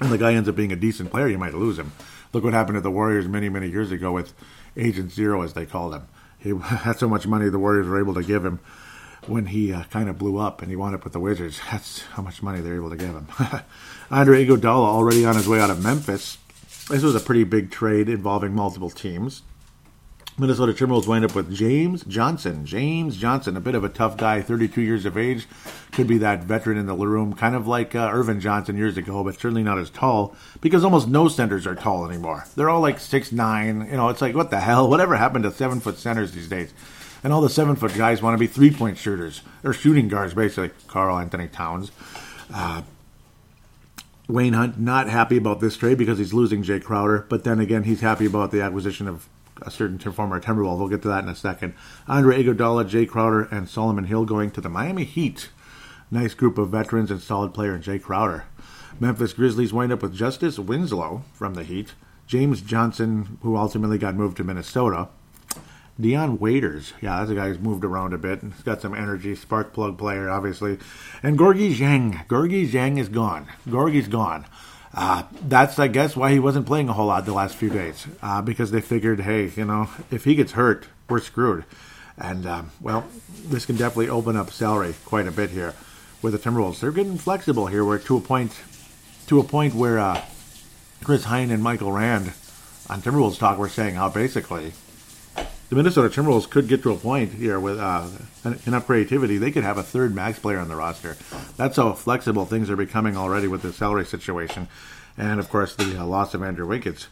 and 0.00 0.10
the 0.10 0.18
guy 0.18 0.34
ends 0.34 0.48
up 0.48 0.56
being 0.56 0.72
a 0.72 0.76
decent 0.76 1.10
player, 1.10 1.28
you 1.28 1.38
might 1.38 1.54
lose 1.54 1.78
him. 1.78 1.92
Look 2.32 2.44
what 2.44 2.52
happened 2.52 2.76
to 2.76 2.80
the 2.80 2.90
Warriors 2.90 3.28
many, 3.28 3.48
many 3.48 3.68
years 3.68 3.92
ago 3.92 4.12
with 4.12 4.34
Agent 4.76 5.12
Zero, 5.12 5.42
as 5.42 5.52
they 5.52 5.66
called 5.66 5.94
him. 5.94 6.08
He 6.38 6.56
had 6.62 6.98
so 6.98 7.08
much 7.08 7.26
money 7.26 7.48
the 7.48 7.58
Warriors 7.58 7.86
were 7.86 8.00
able 8.00 8.14
to 8.14 8.22
give 8.22 8.44
him 8.44 8.60
when 9.26 9.46
he 9.46 9.72
uh, 9.72 9.84
kind 9.84 10.08
of 10.08 10.18
blew 10.18 10.38
up 10.38 10.62
and 10.62 10.70
he 10.70 10.76
wound 10.76 10.94
up 10.94 11.04
with 11.04 11.12
the 11.12 11.20
Wizards. 11.20 11.60
That's 11.70 12.02
how 12.02 12.22
much 12.22 12.42
money 12.42 12.60
they're 12.60 12.76
able 12.76 12.90
to 12.90 12.96
give 12.96 13.10
him. 13.10 13.28
Andre 14.10 14.46
Iguodala 14.46 14.86
already 14.86 15.24
on 15.24 15.36
his 15.36 15.48
way 15.48 15.60
out 15.60 15.70
of 15.70 15.82
Memphis. 15.82 16.38
This 16.88 17.02
was 17.02 17.14
a 17.14 17.20
pretty 17.20 17.44
big 17.44 17.70
trade 17.70 18.08
involving 18.08 18.54
multiple 18.54 18.90
teams. 18.90 19.42
Minnesota 20.40 20.72
Timberwolves 20.72 21.06
wind 21.06 21.22
up 21.22 21.34
with 21.34 21.54
James 21.54 22.02
Johnson. 22.04 22.64
James 22.64 23.18
Johnson, 23.18 23.58
a 23.58 23.60
bit 23.60 23.74
of 23.74 23.84
a 23.84 23.90
tough 23.90 24.16
guy, 24.16 24.40
32 24.40 24.80
years 24.80 25.04
of 25.04 25.18
age, 25.18 25.46
could 25.92 26.06
be 26.06 26.16
that 26.16 26.44
veteran 26.44 26.78
in 26.78 26.86
the 26.86 26.94
room, 26.94 27.34
kind 27.34 27.54
of 27.54 27.68
like 27.68 27.94
uh, 27.94 28.08
Earvin 28.10 28.40
Johnson 28.40 28.78
years 28.78 28.96
ago, 28.96 29.22
but 29.22 29.34
certainly 29.34 29.62
not 29.62 29.78
as 29.78 29.90
tall 29.90 30.34
because 30.62 30.82
almost 30.82 31.08
no 31.08 31.28
centers 31.28 31.66
are 31.66 31.74
tall 31.74 32.08
anymore. 32.08 32.46
They're 32.56 32.70
all 32.70 32.80
like 32.80 33.00
six 33.00 33.32
nine. 33.32 33.86
You 33.90 33.98
know, 33.98 34.08
it's 34.08 34.22
like 34.22 34.34
what 34.34 34.50
the 34.50 34.60
hell? 34.60 34.88
Whatever 34.90 35.16
happened 35.16 35.44
to 35.44 35.50
seven 35.50 35.78
foot 35.78 35.98
centers 35.98 36.32
these 36.32 36.48
days? 36.48 36.72
And 37.22 37.34
all 37.34 37.42
the 37.42 37.50
seven 37.50 37.76
foot 37.76 37.94
guys 37.94 38.22
want 38.22 38.32
to 38.32 38.38
be 38.38 38.46
three 38.46 38.70
point 38.70 38.96
shooters 38.96 39.42
or 39.62 39.74
shooting 39.74 40.08
guards, 40.08 40.32
basically. 40.32 40.70
Karl-Anthony 40.86 41.48
Towns. 41.48 41.92
Uh, 42.50 42.80
Wayne 44.26 44.54
Hunt 44.54 44.80
not 44.80 45.10
happy 45.10 45.36
about 45.36 45.60
this 45.60 45.76
trade 45.76 45.98
because 45.98 46.16
he's 46.16 46.32
losing 46.32 46.62
Jae 46.62 46.82
Crowder, 46.82 47.26
but 47.28 47.44
then 47.44 47.60
again 47.60 47.82
he's 47.82 48.00
happy 48.00 48.24
about 48.24 48.52
the 48.52 48.62
acquisition 48.62 49.06
of 49.06 49.28
a 49.62 49.70
certain 49.70 49.98
former 49.98 50.40
Timberwolves. 50.40 50.78
We'll 50.78 50.88
get 50.88 51.02
to 51.02 51.08
that 51.08 51.24
in 51.24 51.30
a 51.30 51.34
second. 51.34 51.74
Andre 52.08 52.42
Iguodala, 52.42 52.88
Jae 52.88 53.08
Crowder, 53.08 53.42
and 53.42 53.68
Solomon 53.68 54.04
Hill 54.04 54.24
going 54.24 54.50
to 54.52 54.60
the 54.60 54.68
Miami 54.68 55.04
Heat. 55.04 55.50
Nice 56.10 56.34
group 56.34 56.58
of 56.58 56.70
veterans 56.70 57.10
and 57.10 57.20
solid 57.20 57.54
player 57.54 57.74
in 57.74 57.82
Jae 57.82 58.02
Crowder. 58.02 58.44
Memphis 58.98 59.32
Grizzlies 59.32 59.72
wind 59.72 59.92
up 59.92 60.02
with 60.02 60.14
Justice 60.14 60.58
Winslow 60.58 61.22
from 61.32 61.54
the 61.54 61.64
Heat, 61.64 61.94
James 62.26 62.60
Johnson, 62.60 63.38
who 63.42 63.56
ultimately 63.56 63.98
got 63.98 64.14
moved 64.14 64.36
to 64.38 64.44
Minnesota, 64.44 65.08
Dion 66.00 66.38
Waiters, 66.38 66.94
yeah, 67.00 67.18
that's 67.18 67.30
a 67.30 67.34
guy 67.34 67.48
who's 67.48 67.58
moved 67.58 67.84
around 67.84 68.14
a 68.14 68.18
bit 68.18 68.40
he's 68.42 68.62
got 68.62 68.80
some 68.80 68.94
energy, 68.94 69.34
spark 69.34 69.72
plug 69.72 69.98
player, 69.98 70.30
obviously. 70.30 70.78
And 71.22 71.38
Gorgui 71.38 71.74
Dieng. 71.74 72.26
Gorgui 72.26 72.68
Dieng 72.68 72.98
is 72.98 73.08
gone. 73.08 73.46
Gorgie's 73.68 74.08
gone. 74.08 74.46
Uh, 74.92 75.22
that's, 75.42 75.78
I 75.78 75.86
guess, 75.88 76.16
why 76.16 76.32
he 76.32 76.38
wasn't 76.38 76.66
playing 76.66 76.88
a 76.88 76.92
whole 76.92 77.06
lot 77.06 77.24
the 77.24 77.32
last 77.32 77.56
few 77.56 77.70
days. 77.70 78.06
Uh, 78.22 78.42
because 78.42 78.70
they 78.70 78.80
figured, 78.80 79.20
hey, 79.20 79.50
you 79.56 79.64
know, 79.64 79.88
if 80.10 80.24
he 80.24 80.34
gets 80.34 80.52
hurt, 80.52 80.86
we're 81.08 81.20
screwed. 81.20 81.64
And, 82.18 82.46
um, 82.46 82.70
well, 82.80 83.06
this 83.46 83.66
can 83.66 83.76
definitely 83.76 84.08
open 84.08 84.36
up 84.36 84.50
salary 84.50 84.94
quite 85.04 85.26
a 85.26 85.30
bit 85.30 85.50
here 85.50 85.74
with 86.22 86.32
the 86.32 86.38
Timberwolves. 86.38 86.80
They're 86.80 86.92
getting 86.92 87.18
flexible 87.18 87.68
here. 87.68 87.84
We're 87.84 87.98
to 87.98 88.16
a 88.16 88.20
point, 88.20 88.60
to 89.26 89.40
a 89.40 89.44
point 89.44 89.74
where 89.74 89.98
uh, 89.98 90.22
Chris 91.02 91.24
Hine 91.24 91.50
and 91.50 91.62
Michael 91.62 91.92
Rand 91.92 92.32
on 92.88 93.00
Timberwolves 93.00 93.38
Talk 93.38 93.58
were 93.58 93.68
saying 93.68 93.94
how 93.94 94.10
basically 94.10 94.72
the 95.70 95.76
Minnesota 95.76 96.08
Timberwolves 96.08 96.50
could 96.50 96.66
get 96.66 96.82
to 96.82 96.90
a 96.90 96.96
point 96.96 97.32
here 97.32 97.60
with 97.60 97.78
uh, 97.78 98.08
enough 98.66 98.86
creativity. 98.86 99.38
They 99.38 99.52
could 99.52 99.62
have 99.62 99.78
a 99.78 99.84
third 99.84 100.12
max 100.12 100.40
player 100.40 100.58
on 100.58 100.68
the 100.68 100.74
roster. 100.74 101.16
That's 101.56 101.76
how 101.76 101.92
flexible 101.92 102.44
things 102.44 102.68
are 102.70 102.76
becoming 102.76 103.16
already 103.16 103.46
with 103.46 103.62
the 103.62 103.72
salary 103.72 104.04
situation. 104.04 104.66
And 105.16 105.38
of 105.38 105.48
course, 105.48 105.76
the 105.76 106.00
uh, 106.00 106.04
loss 106.04 106.34
of 106.34 106.42
Andrew 106.42 106.66
Wiggins 106.66 107.06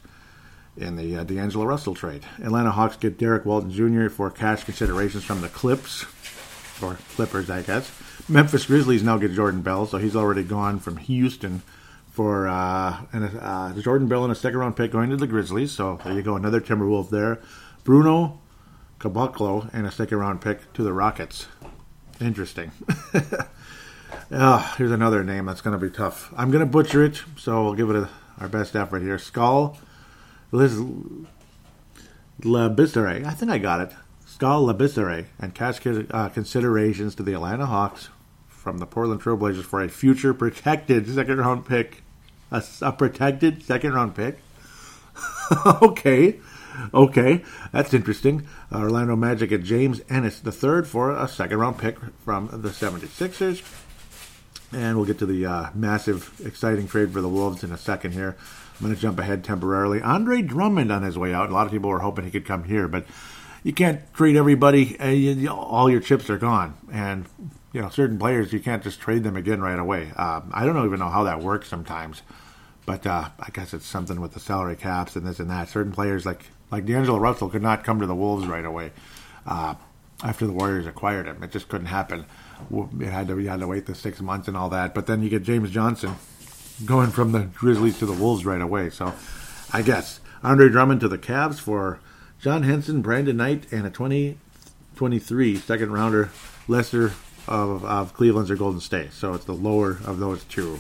in 0.76 0.96
the 0.96 1.18
uh, 1.18 1.24
D'Angelo 1.24 1.66
Russell 1.66 1.94
trade. 1.94 2.24
Atlanta 2.42 2.72
Hawks 2.72 2.96
get 2.96 3.16
Derrick 3.16 3.44
Walton 3.44 3.70
Jr. 3.70 4.08
for 4.08 4.28
cash 4.28 4.64
considerations 4.64 5.22
from 5.22 5.40
the 5.40 5.48
Clips, 5.48 6.04
or 6.82 6.98
Clippers, 7.14 7.50
I 7.50 7.62
guess. 7.62 7.90
Memphis 8.28 8.66
Grizzlies 8.66 9.04
now 9.04 9.18
get 9.18 9.32
Jordan 9.32 9.62
Bell, 9.62 9.86
so 9.86 9.98
he's 9.98 10.16
already 10.16 10.42
gone 10.42 10.80
from 10.80 10.96
Houston 10.96 11.62
for 12.10 12.48
uh, 12.48 13.02
and 13.12 13.38
uh, 13.40 13.72
Jordan 13.80 14.08
Bell 14.08 14.24
and 14.24 14.32
a 14.32 14.36
second 14.36 14.58
round 14.58 14.76
pick 14.76 14.90
going 14.90 15.10
to 15.10 15.16
the 15.16 15.28
Grizzlies. 15.28 15.70
So 15.70 16.00
there 16.02 16.12
you 16.12 16.22
go, 16.22 16.34
another 16.34 16.60
Timberwolf 16.60 17.10
there. 17.10 17.40
Bruno 17.84 18.40
Caboclo 18.98 19.70
and 19.72 19.86
a 19.86 19.90
second 19.90 20.18
round 20.18 20.40
pick 20.40 20.72
to 20.74 20.82
the 20.82 20.92
Rockets. 20.92 21.46
Interesting. 22.20 22.72
oh, 24.32 24.74
here's 24.78 24.90
another 24.90 25.22
name 25.22 25.46
that's 25.46 25.60
going 25.60 25.78
to 25.78 25.84
be 25.84 25.94
tough. 25.94 26.32
I'm 26.36 26.50
going 26.50 26.64
to 26.64 26.70
butcher 26.70 27.04
it, 27.04 27.22
so 27.36 27.64
we'll 27.64 27.74
give 27.74 27.90
it 27.90 27.96
a, 27.96 28.08
our 28.40 28.48
best 28.48 28.74
effort 28.74 29.02
here. 29.02 29.18
Skull 29.18 29.78
Liz 30.50 30.80
Labissere. 32.40 33.24
I 33.24 33.30
think 33.32 33.50
I 33.50 33.58
got 33.58 33.80
it. 33.80 33.92
Skal 34.26 34.66
Labissiere 34.66 35.26
and 35.40 35.54
cash 35.54 35.80
uh, 35.84 36.28
considerations 36.28 37.14
to 37.16 37.24
the 37.24 37.32
Atlanta 37.32 37.66
Hawks 37.66 38.08
from 38.46 38.78
the 38.78 38.86
Portland 38.86 39.20
Trailblazers 39.20 39.64
for 39.64 39.82
a 39.82 39.88
future 39.88 40.32
protected 40.32 41.08
second 41.08 41.38
round 41.38 41.66
pick. 41.66 42.02
A, 42.52 42.62
a 42.82 42.92
protected 42.92 43.64
second 43.64 43.94
round 43.94 44.14
pick? 44.14 44.38
okay. 45.82 46.38
Okay, 46.94 47.44
that's 47.72 47.92
interesting. 47.92 48.46
Orlando 48.72 49.16
Magic 49.16 49.52
at 49.52 49.62
James 49.62 50.00
Ennis 50.08 50.40
the 50.40 50.52
third 50.52 50.86
for 50.86 51.10
a 51.10 51.28
second 51.28 51.58
round 51.58 51.78
pick 51.78 51.98
from 52.24 52.48
the 52.52 52.70
76ers. 52.70 53.62
And 54.72 54.96
we'll 54.96 55.06
get 55.06 55.18
to 55.20 55.26
the 55.26 55.46
uh, 55.46 55.70
massive, 55.74 56.40
exciting 56.44 56.88
trade 56.88 57.12
for 57.12 57.20
the 57.20 57.28
Wolves 57.28 57.64
in 57.64 57.72
a 57.72 57.78
second 57.78 58.12
here. 58.12 58.36
I'm 58.78 58.84
going 58.84 58.94
to 58.94 59.00
jump 59.00 59.18
ahead 59.18 59.42
temporarily. 59.42 60.00
Andre 60.02 60.42
Drummond 60.42 60.92
on 60.92 61.02
his 61.02 61.18
way 61.18 61.32
out. 61.32 61.50
A 61.50 61.52
lot 61.52 61.66
of 61.66 61.72
people 61.72 61.90
were 61.90 62.00
hoping 62.00 62.24
he 62.24 62.30
could 62.30 62.44
come 62.44 62.64
here, 62.64 62.86
but 62.86 63.06
you 63.64 63.72
can't 63.72 64.00
trade 64.14 64.36
everybody. 64.36 64.98
Uh, 65.00 65.08
you, 65.08 65.48
all 65.48 65.90
your 65.90 66.00
chips 66.00 66.30
are 66.30 66.38
gone. 66.38 66.74
And, 66.92 67.26
you 67.72 67.80
know, 67.80 67.88
certain 67.88 68.18
players, 68.18 68.52
you 68.52 68.60
can't 68.60 68.82
just 68.82 69.00
trade 69.00 69.24
them 69.24 69.36
again 69.36 69.60
right 69.60 69.78
away. 69.78 70.12
Um, 70.12 70.50
I 70.52 70.64
don't 70.64 70.84
even 70.84 71.00
know 71.00 71.08
how 71.08 71.24
that 71.24 71.40
works 71.40 71.68
sometimes. 71.68 72.22
But 72.86 73.06
uh, 73.06 73.28
I 73.38 73.50
guess 73.52 73.74
it's 73.74 73.86
something 73.86 74.20
with 74.20 74.32
the 74.32 74.40
salary 74.40 74.76
caps 74.76 75.16
and 75.16 75.26
this 75.26 75.40
and 75.40 75.50
that. 75.50 75.68
Certain 75.68 75.92
players, 75.92 76.24
like 76.24 76.46
like 76.70 76.86
D'Angelo 76.86 77.18
Russell 77.18 77.48
could 77.48 77.62
not 77.62 77.84
come 77.84 78.00
to 78.00 78.06
the 78.06 78.14
Wolves 78.14 78.46
right 78.46 78.64
away 78.64 78.92
uh, 79.46 79.74
after 80.22 80.46
the 80.46 80.52
Warriors 80.52 80.86
acquired 80.86 81.26
him. 81.26 81.42
It 81.42 81.50
just 81.50 81.68
couldn't 81.68 81.86
happen. 81.86 82.26
It 83.00 83.08
had 83.08 83.28
to 83.28 83.38
you 83.38 83.48
had 83.48 83.60
to 83.60 83.66
wait 83.66 83.86
the 83.86 83.94
six 83.94 84.20
months 84.20 84.48
and 84.48 84.56
all 84.56 84.68
that. 84.70 84.94
But 84.94 85.06
then 85.06 85.22
you 85.22 85.28
get 85.28 85.42
James 85.42 85.70
Johnson 85.70 86.16
going 86.84 87.10
from 87.10 87.32
the 87.32 87.40
Grizzlies 87.40 87.98
to 87.98 88.06
the 88.06 88.12
Wolves 88.12 88.44
right 88.44 88.60
away. 88.60 88.90
So 88.90 89.12
I 89.72 89.82
guess 89.82 90.20
Andre 90.42 90.68
Drummond 90.68 91.00
to 91.00 91.08
the 91.08 91.18
Cavs 91.18 91.58
for 91.58 92.00
John 92.40 92.62
Henson, 92.62 93.02
Brandon 93.02 93.36
Knight, 93.36 93.72
and 93.72 93.86
a 93.86 93.90
2023 93.90 95.56
second 95.56 95.92
rounder, 95.92 96.30
lesser 96.68 97.12
of, 97.48 97.84
of 97.84 98.14
Cleveland's 98.14 98.50
or 98.50 98.56
Golden 98.56 98.80
State. 98.80 99.12
So 99.12 99.34
it's 99.34 99.44
the 99.44 99.54
lower 99.54 99.98
of 100.04 100.18
those 100.18 100.44
two, 100.44 100.78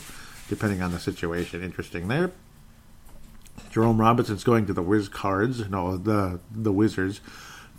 depending 0.48 0.82
on 0.82 0.92
the 0.92 1.00
situation. 1.00 1.62
Interesting 1.62 2.08
there. 2.08 2.30
Jerome 3.70 4.00
Robinson's 4.00 4.44
going 4.44 4.66
to 4.66 4.72
the 4.72 4.82
Wiz 4.82 5.08
Cards, 5.08 5.68
no, 5.68 5.96
the 5.96 6.40
the 6.50 6.72
Wizards 6.72 7.20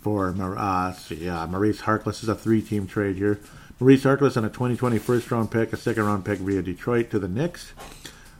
for 0.00 0.34
uh, 0.38 0.92
see, 0.92 1.28
uh, 1.28 1.46
Maurice 1.46 1.82
Harkless 1.82 2.22
is 2.22 2.28
a 2.28 2.34
three-team 2.34 2.86
trade 2.86 3.16
here. 3.16 3.38
Maurice 3.78 4.04
Harkless 4.04 4.36
on 4.36 4.44
a 4.44 4.48
2020 4.48 4.98
first-round 4.98 5.50
pick, 5.50 5.72
a 5.72 5.76
second-round 5.76 6.24
pick 6.24 6.38
via 6.38 6.62
Detroit 6.62 7.10
to 7.10 7.18
the 7.18 7.28
Knicks. 7.28 7.72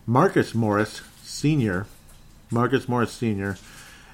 Marcus 0.07 0.55
Morris 0.55 1.03
Senior, 1.23 1.87
Marcus 2.51 2.89
Morris 2.89 3.13
Senior, 3.13 3.57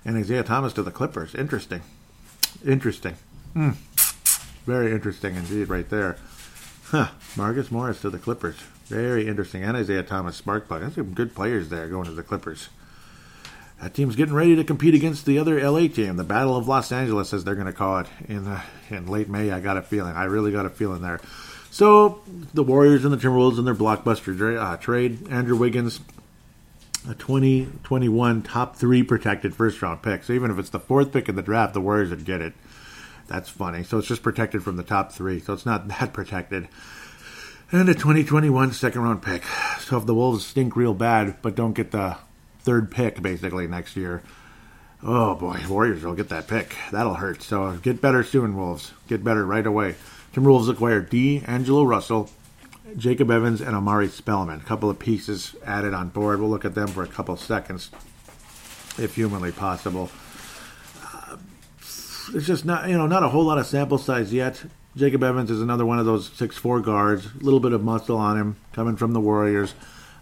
and 0.05 0.17
Isaiah 0.17 0.43
Thomas 0.43 0.73
to 0.75 0.83
the 0.83 0.91
Clippers. 0.91 1.35
Interesting, 1.35 1.83
interesting, 2.65 3.17
mm. 3.55 3.75
very 4.65 4.93
interesting 4.93 5.37
indeed, 5.37 5.69
right 5.69 5.89
there. 5.89 6.17
Huh. 6.91 7.09
Marcus 7.37 7.73
Morris 7.73 8.01
to 8.03 8.11
the 8.11 8.19
Clippers. 8.19 8.57
Very 8.87 9.27
interesting. 9.27 9.65
And 9.65 9.77
Isaiah 9.77 10.05
Thomas, 10.05 10.37
Spark 10.37 10.69
Plug. 10.69 10.83
That's 10.83 10.95
some 10.95 11.15
good 11.15 11.35
players 11.35 11.69
there 11.69 11.89
going 11.89 12.05
to 12.05 12.13
the 12.13 12.23
Clippers. 12.23 12.69
That 13.81 13.93
team's 13.93 14.17
getting 14.17 14.35
ready 14.35 14.57
to 14.57 14.65
compete 14.65 14.95
against 14.95 15.27
the 15.27 15.39
other 15.39 15.61
LA 15.61 15.89
team, 15.89 16.17
the 16.17 16.25
Battle 16.25 16.57
of 16.57 16.67
Los 16.67 16.91
Angeles, 16.91 17.35
as 17.35 17.45
they're 17.45 17.55
going 17.55 17.67
to 17.67 17.73
call 17.75 17.99
it 17.99 18.07
in 18.27 18.47
uh, 18.47 18.63
in 18.89 19.07
late 19.07 19.29
May. 19.29 19.51
I 19.51 19.61
got 19.61 19.77
a 19.77 19.83
feeling. 19.83 20.15
I 20.15 20.25
really 20.25 20.51
got 20.51 20.65
a 20.65 20.71
feeling 20.71 21.03
there. 21.03 21.21
So 21.71 22.23
the 22.55 22.63
Warriors 22.63 23.05
and 23.05 23.13
the 23.13 23.19
Timberwolves 23.19 23.59
in 23.59 23.67
their 23.67 23.75
blockbuster 23.75 24.59
uh, 24.59 24.77
trade. 24.79 25.29
Andrew 25.29 25.57
Wiggins, 25.57 26.01
a 27.07 27.15
2021 27.15 28.43
top 28.43 28.77
three 28.77 29.03
protected 29.03 29.55
first 29.55 29.83
round 29.83 30.03
pick. 30.03 30.25
So 30.25 30.33
even 30.33 30.51
if 30.51 30.59
it's 30.59 30.71
the 30.71 30.81
fourth 30.81 31.13
pick 31.13 31.29
in 31.29 31.37
the 31.37 31.43
draft, 31.43 31.75
the 31.75 31.83
Warriors 31.83 32.11
would 32.11 32.25
get 32.25 32.41
it. 32.41 32.55
That's 33.29 33.51
funny. 33.51 33.83
So 33.83 33.99
it's 33.99 34.09
just 34.09 34.23
protected 34.23 34.63
from 34.63 34.77
the 34.77 34.83
top 34.83 35.13
three. 35.13 35.39
So 35.39 35.53
it's 35.53 35.67
not 35.67 35.87
that 36.01 36.15
protected. 36.15 36.69
And 37.71 37.89
a 37.89 37.95
2021 37.95 38.73
second 38.73 39.03
round 39.03 39.23
pick. 39.23 39.43
So 39.81 39.99
if 39.99 40.07
the 40.07 40.15
Wolves 40.15 40.47
stink 40.47 40.77
real 40.77 40.95
bad, 40.95 41.37
but 41.43 41.55
don't 41.55 41.75
get 41.75 41.91
the 41.91 42.17
third 42.67 42.91
pick 42.91 43.23
basically 43.23 43.67
next 43.67 43.97
year, 43.97 44.23
oh 45.03 45.37
boy, 45.37 45.63
Warriors 45.69 46.03
will 46.03 46.15
get 46.15 46.29
that 46.29 46.49
pick. 46.49 46.77
That'll 46.91 47.15
hurt. 47.15 47.43
So 47.43 47.79
get 47.79 48.03
better 48.03 48.23
soon, 48.25 48.57
Wolves. 48.57 48.93
Get 49.09 49.25
better 49.25 49.47
right 49.47 49.67
away. 49.67 49.95
Timberwolves 50.35 50.69
acquire 50.69 51.01
Angelo 51.47 51.85
Russell, 51.85 52.29
Jacob 52.97 53.31
Evans, 53.31 53.63
and 53.63 53.75
Omari 53.75 54.09
Spellman. 54.09 54.61
A 54.61 54.65
couple 54.65 54.91
of 54.91 54.99
pieces 54.99 55.57
added 55.65 55.95
on 55.95 56.11
board. 56.11 56.41
We'll 56.41 56.51
look 56.51 56.67
at 56.67 56.75
them 56.75 56.89
for 56.89 57.03
a 57.03 57.09
couple 57.09 57.37
seconds, 57.37 57.91
if 58.99 59.15
humanly 59.15 59.53
possible. 59.53 60.11
Uh, 61.03 61.37
it's 62.35 62.47
just 62.47 62.67
not, 62.67 62.89
you 62.89 62.99
know, 62.99 63.07
not 63.07 63.23
a 63.23 63.29
whole 63.29 63.45
lot 63.45 63.59
of 63.59 63.67
sample 63.67 63.97
size 63.97 64.33
yet. 64.33 64.63
Jacob 64.97 65.23
Evans 65.23 65.51
is 65.51 65.63
another 65.63 65.87
one 65.87 65.99
of 65.99 66.07
those 66.07 66.31
six 66.31 66.57
four 66.57 66.81
guards. 66.81 67.27
A 67.27 67.45
little 67.45 67.61
bit 67.61 67.73
of 67.73 67.83
muscle 67.83 68.19
on 68.19 68.37
him, 68.37 68.57
coming 68.73 68.97
from 68.97 69.13
the 69.13 69.21
Warriors. 69.21 69.73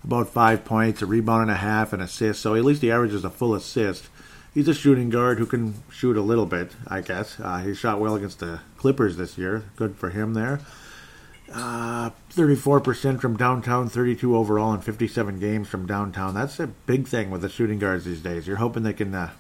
About 0.05 0.29
five 0.29 0.65
points, 0.65 1.01
a 1.01 1.07
rebound 1.07 1.43
and 1.43 1.51
a 1.51 1.57
half, 1.57 1.93
an 1.93 2.01
assist. 2.01 2.43
So 2.43 2.55
at 2.55 2.65
least 2.65 2.83
he 2.83 2.91
averages 2.91 3.25
a 3.25 3.31
full 3.31 3.55
assist. 3.55 4.09
He's 4.53 4.69
a 4.69 4.75
shooting 4.75 5.11
guard 5.11 5.39
who 5.39 5.47
can 5.47 5.83
shoot 5.91 6.17
a 6.17 6.21
little 6.21 6.47
bit, 6.47 6.73
I 6.87 7.01
guess. 7.01 7.41
Uh, 7.41 7.59
he 7.59 7.75
shot 7.75 8.01
well 8.01 8.15
against 8.15 8.39
the 8.39 8.61
Clippers 8.77 9.17
this 9.17 9.37
year. 9.37 9.65
Good 9.77 9.97
for 9.97 10.11
him 10.11 10.35
there. 10.35 10.61
Uh, 11.53 12.11
34% 12.33 13.21
from 13.21 13.37
downtown, 13.37 13.89
32 13.89 14.37
overall, 14.37 14.75
in 14.75 14.81
57 14.81 15.41
games 15.41 15.69
from 15.69 15.87
downtown. 15.87 16.35
That's 16.35 16.61
a 16.61 16.67
big 16.67 17.07
thing 17.09 17.31
with 17.31 17.43
the 17.43 17.49
shooting 17.49 17.79
guards 17.79 18.05
these 18.05 18.21
days. 18.21 18.47
You're 18.47 18.57
hoping 18.57 18.83
they 18.83 18.93
can 18.93 19.15
uh, 19.15 19.31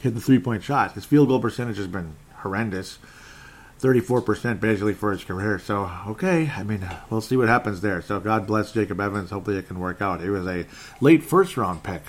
hit 0.00 0.14
the 0.14 0.20
three 0.20 0.38
point 0.38 0.62
shot. 0.62 0.92
His 0.92 1.04
field 1.04 1.28
goal 1.28 1.40
percentage 1.40 1.76
has 1.78 1.86
been 1.86 2.16
horrendous. 2.36 2.98
34% 3.80 4.60
basically 4.60 4.94
for 4.94 5.12
his 5.12 5.24
career. 5.24 5.58
So, 5.58 5.90
okay, 6.08 6.50
I 6.54 6.62
mean, 6.62 6.88
we'll 7.10 7.20
see 7.20 7.36
what 7.36 7.48
happens 7.48 7.80
there. 7.80 8.00
So, 8.02 8.20
God 8.20 8.46
bless 8.46 8.72
Jacob 8.72 9.00
Evans. 9.00 9.30
Hopefully, 9.30 9.58
it 9.58 9.68
can 9.68 9.78
work 9.78 10.00
out. 10.00 10.22
He 10.22 10.30
was 10.30 10.46
a 10.46 10.66
late 11.00 11.22
first 11.22 11.56
round 11.56 11.82
pick 11.82 12.02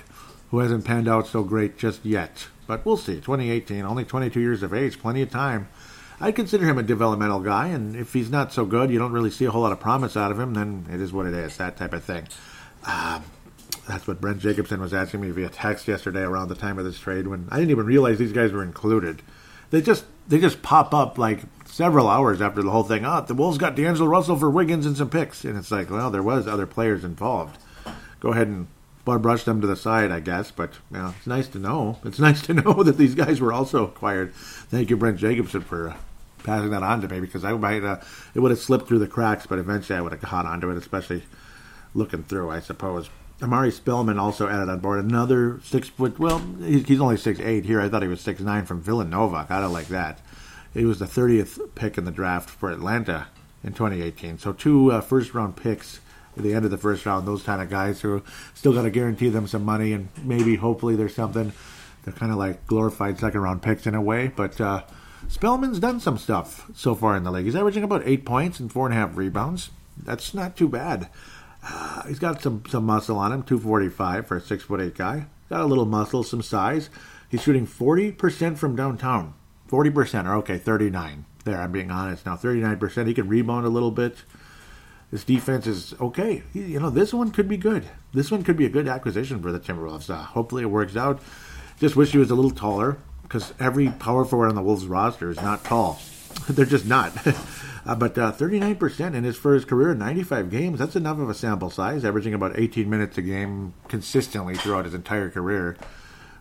who 0.51 0.59
hasn't 0.59 0.85
panned 0.85 1.07
out 1.07 1.27
so 1.27 1.43
great 1.43 1.77
just 1.77 2.05
yet. 2.05 2.47
But 2.67 2.85
we'll 2.85 2.97
see. 2.97 3.15
2018, 3.15 3.83
only 3.85 4.05
22 4.05 4.39
years 4.39 4.63
of 4.63 4.73
age, 4.73 4.99
plenty 4.99 5.21
of 5.21 5.29
time. 5.29 5.69
I 6.19 6.31
consider 6.31 6.65
him 6.65 6.77
a 6.77 6.83
developmental 6.83 7.39
guy, 7.39 7.67
and 7.67 7.95
if 7.95 8.13
he's 8.13 8.31
not 8.31 8.51
so 8.51 8.65
good, 8.65 8.89
you 8.89 8.97
don't 8.97 9.11
really 9.11 9.29
see 9.29 9.45
a 9.45 9.51
whole 9.51 9.61
lot 9.61 9.71
of 9.71 9.79
promise 9.79 10.17
out 10.17 10.31
of 10.31 10.39
him, 10.39 10.55
then 10.55 10.87
it 10.91 10.99
is 10.99 11.13
what 11.13 11.27
it 11.27 11.33
is, 11.33 11.57
that 11.57 11.77
type 11.77 11.93
of 11.93 12.03
thing. 12.03 12.27
Uh, 12.83 13.19
that's 13.87 14.07
what 14.07 14.19
Brent 14.19 14.39
Jacobson 14.39 14.81
was 14.81 14.93
asking 14.93 15.21
me 15.21 15.29
via 15.29 15.49
text 15.49 15.87
yesterday 15.87 16.21
around 16.21 16.49
the 16.49 16.55
time 16.55 16.79
of 16.79 16.85
this 16.85 16.99
trade 16.99 17.27
when 17.27 17.47
I 17.51 17.57
didn't 17.57 17.71
even 17.71 17.85
realize 17.85 18.17
these 18.17 18.33
guys 18.33 18.51
were 18.51 18.63
included. 18.63 19.21
They 19.69 19.81
just 19.81 20.05
they 20.27 20.39
just 20.39 20.61
pop 20.61 20.93
up 20.93 21.17
like 21.17 21.41
several 21.77 22.09
hours 22.09 22.41
after 22.41 22.63
the 22.63 22.71
whole 22.71 22.83
thing. 22.83 23.05
Oh, 23.05 23.21
the 23.21 23.35
Wolves 23.35 23.59
got 23.59 23.75
D'Angelo 23.75 24.09
Russell 24.09 24.35
for 24.35 24.49
Wiggins 24.49 24.87
and 24.87 24.97
some 24.97 25.11
picks, 25.11 25.45
and 25.45 25.55
it's 25.55 25.69
like, 25.69 25.91
well, 25.91 26.09
there 26.09 26.23
was 26.23 26.47
other 26.47 26.65
players 26.65 27.03
involved. 27.03 27.59
Go 28.19 28.29
ahead 28.29 28.47
and 28.47 28.65
brush 29.05 29.43
them 29.43 29.61
to 29.61 29.67
the 29.67 29.75
side, 29.75 30.09
I 30.11 30.19
guess. 30.19 30.49
But 30.49 30.73
you 30.89 30.97
know, 30.97 31.13
it's 31.15 31.27
nice 31.27 31.47
to 31.49 31.59
know. 31.59 31.99
It's 32.03 32.17
nice 32.27 32.41
to 32.47 32.55
know 32.55 32.81
that 32.81 32.97
these 32.97 33.13
guys 33.13 33.39
were 33.39 33.53
also 33.53 33.85
acquired. 33.85 34.33
Thank 34.33 34.89
you, 34.89 34.97
Brent 34.97 35.19
Jacobson, 35.19 35.61
for 35.61 35.95
passing 36.43 36.71
that 36.71 36.81
on 36.81 37.01
to 37.01 37.07
me 37.07 37.19
because 37.19 37.45
I 37.45 37.53
might 37.53 37.83
uh, 37.83 38.01
it 38.33 38.39
would 38.39 38.49
have 38.49 38.59
slipped 38.59 38.87
through 38.87 38.99
the 38.99 39.07
cracks, 39.07 39.45
but 39.45 39.59
eventually 39.59 39.99
I 39.99 40.01
would 40.01 40.13
have 40.13 40.21
caught 40.21 40.47
onto 40.47 40.71
it, 40.71 40.77
especially 40.77 41.25
looking 41.93 42.23
through, 42.23 42.49
I 42.49 42.59
suppose. 42.59 43.07
Omari 43.39 43.69
Spellman 43.69 44.17
also 44.17 44.47
added 44.47 44.67
on 44.67 44.79
board 44.79 45.05
another 45.05 45.59
six 45.63 45.89
foot. 45.89 46.17
Well, 46.17 46.39
he's 46.59 46.99
only 46.99 47.17
six 47.17 47.39
eight 47.39 47.65
here. 47.65 47.79
I 47.79 47.87
thought 47.87 48.01
he 48.01 48.07
was 48.07 48.21
six 48.21 48.41
nine 48.41 48.65
from 48.65 48.81
Villanova. 48.81 49.45
Kind 49.47 49.63
of 49.63 49.71
like 49.71 49.89
that. 49.89 50.21
He 50.77 50.85
was 50.85 50.99
the 50.99 51.05
30th 51.05 51.73
pick 51.75 51.97
in 51.97 52.05
the 52.05 52.11
draft 52.11 52.49
for 52.49 52.71
Atlanta 52.71 53.27
in 53.63 53.73
2018. 53.73 54.37
So 54.37 54.53
two 54.53 54.91
uh, 54.91 55.01
first 55.01 55.33
round 55.33 55.55
picks 55.55 55.99
at 56.37 56.43
the 56.43 56.53
end 56.53 56.65
of 56.65 56.71
the 56.71 56.77
first 56.77 57.05
round. 57.05 57.27
Those 57.27 57.43
kind 57.43 57.61
of 57.61 57.69
guys 57.69 58.01
who 58.01 58.21
still 58.53 58.73
got 58.73 58.83
to 58.83 58.91
guarantee 58.91 59.29
them 59.29 59.47
some 59.47 59.65
money 59.65 59.93
and 59.93 60.09
maybe 60.23 60.55
hopefully 60.55 60.95
there's 60.95 61.15
something. 61.15 61.51
They're 62.03 62.13
kind 62.13 62.31
of 62.31 62.37
like 62.37 62.67
glorified 62.67 63.19
second 63.19 63.41
round 63.41 63.61
picks 63.61 63.87
in 63.87 63.95
a 63.95 64.01
way, 64.01 64.27
but. 64.27 64.59
Uh, 64.61 64.83
Spellman's 65.29 65.79
done 65.79 65.99
some 65.99 66.17
stuff 66.17 66.69
so 66.73 66.95
far 66.95 67.17
in 67.17 67.23
the 67.23 67.31
league. 67.31 67.45
He's 67.45 67.55
averaging 67.55 67.83
about 67.83 68.03
eight 68.05 68.23
points 68.23 68.59
and 68.59 68.71
four 68.71 68.85
and 68.85 68.93
a 68.93 68.97
half 68.97 69.17
rebounds. 69.17 69.71
That's 69.97 70.33
not 70.33 70.55
too 70.55 70.69
bad. 70.69 71.09
Uh, 71.61 72.03
he's 72.03 72.19
got 72.19 72.41
some, 72.41 72.63
some 72.69 72.85
muscle 72.85 73.17
on 73.17 73.33
him, 73.33 73.43
245 73.43 74.25
for 74.27 74.37
a 74.37 74.41
six 74.41 74.63
foot 74.63 74.79
eight 74.79 74.95
guy. 74.95 75.25
Got 75.49 75.61
a 75.61 75.65
little 75.65 75.85
muscle, 75.85 76.23
some 76.23 76.41
size. 76.41 76.89
He's 77.29 77.41
shooting 77.41 77.67
40% 77.67 78.57
from 78.57 78.75
downtown. 78.75 79.33
40%, 79.67 80.25
or 80.25 80.35
okay, 80.35 80.57
39. 80.57 81.25
There, 81.43 81.59
I'm 81.59 81.71
being 81.71 81.91
honest 81.91 82.25
now. 82.25 82.35
39%. 82.35 83.07
He 83.07 83.13
can 83.13 83.27
rebound 83.27 83.65
a 83.65 83.69
little 83.69 83.91
bit. 83.91 84.17
His 85.11 85.23
defense 85.23 85.65
is 85.67 85.93
okay. 86.01 86.43
You 86.53 86.79
know, 86.79 86.89
this 86.89 87.13
one 87.13 87.31
could 87.31 87.47
be 87.47 87.57
good. 87.57 87.87
This 88.13 88.29
one 88.29 88.43
could 88.43 88.57
be 88.57 88.65
a 88.65 88.69
good 88.69 88.87
acquisition 88.87 89.41
for 89.41 89.51
the 89.51 89.59
Timberwolves. 89.59 90.09
Uh, 90.09 90.17
hopefully 90.17 90.63
it 90.63 90.67
works 90.67 90.97
out. 90.97 91.21
Just 91.79 91.95
wish 91.95 92.11
he 92.11 92.17
was 92.17 92.31
a 92.31 92.35
little 92.35 92.51
taller 92.51 92.97
because 93.23 93.53
every 93.59 93.89
power 93.89 94.25
forward 94.25 94.49
on 94.49 94.55
the 94.55 94.61
Wolves 94.61 94.85
roster 94.85 95.29
is 95.29 95.41
not 95.41 95.63
tall. 95.63 96.01
They're 96.49 96.65
just 96.65 96.85
not. 96.85 97.13
uh, 97.85 97.95
but 97.95 98.17
uh, 98.17 98.31
39% 98.33 99.13
in 99.13 99.23
his 99.23 99.37
first 99.37 99.67
career, 99.67 99.93
95 99.93 100.49
games, 100.49 100.79
that's 100.79 100.95
enough 100.95 101.19
of 101.19 101.29
a 101.29 101.33
sample 101.33 101.69
size, 101.69 102.03
averaging 102.03 102.33
about 102.33 102.59
18 102.59 102.89
minutes 102.89 103.17
a 103.17 103.21
game 103.21 103.73
consistently 103.87 104.55
throughout 104.55 104.85
his 104.85 104.93
entire 104.93 105.29
career, 105.29 105.77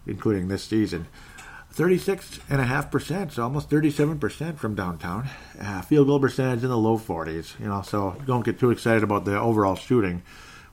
including 0.06 0.48
this 0.48 0.64
season. 0.64 1.06
36.5%, 1.76 3.32
so 3.32 3.42
almost 3.42 3.68
37% 3.68 4.56
from 4.56 4.74
downtown. 4.74 5.28
Uh, 5.60 5.82
field 5.82 6.06
goal 6.06 6.18
percentage 6.18 6.62
in 6.62 6.70
the 6.70 6.76
low 6.76 6.98
40s, 6.98 7.58
you 7.60 7.66
know, 7.66 7.82
so 7.82 8.16
don't 8.24 8.46
get 8.46 8.58
too 8.58 8.70
excited 8.70 9.02
about 9.02 9.26
the 9.26 9.38
overall 9.38 9.76
shooting, 9.76 10.22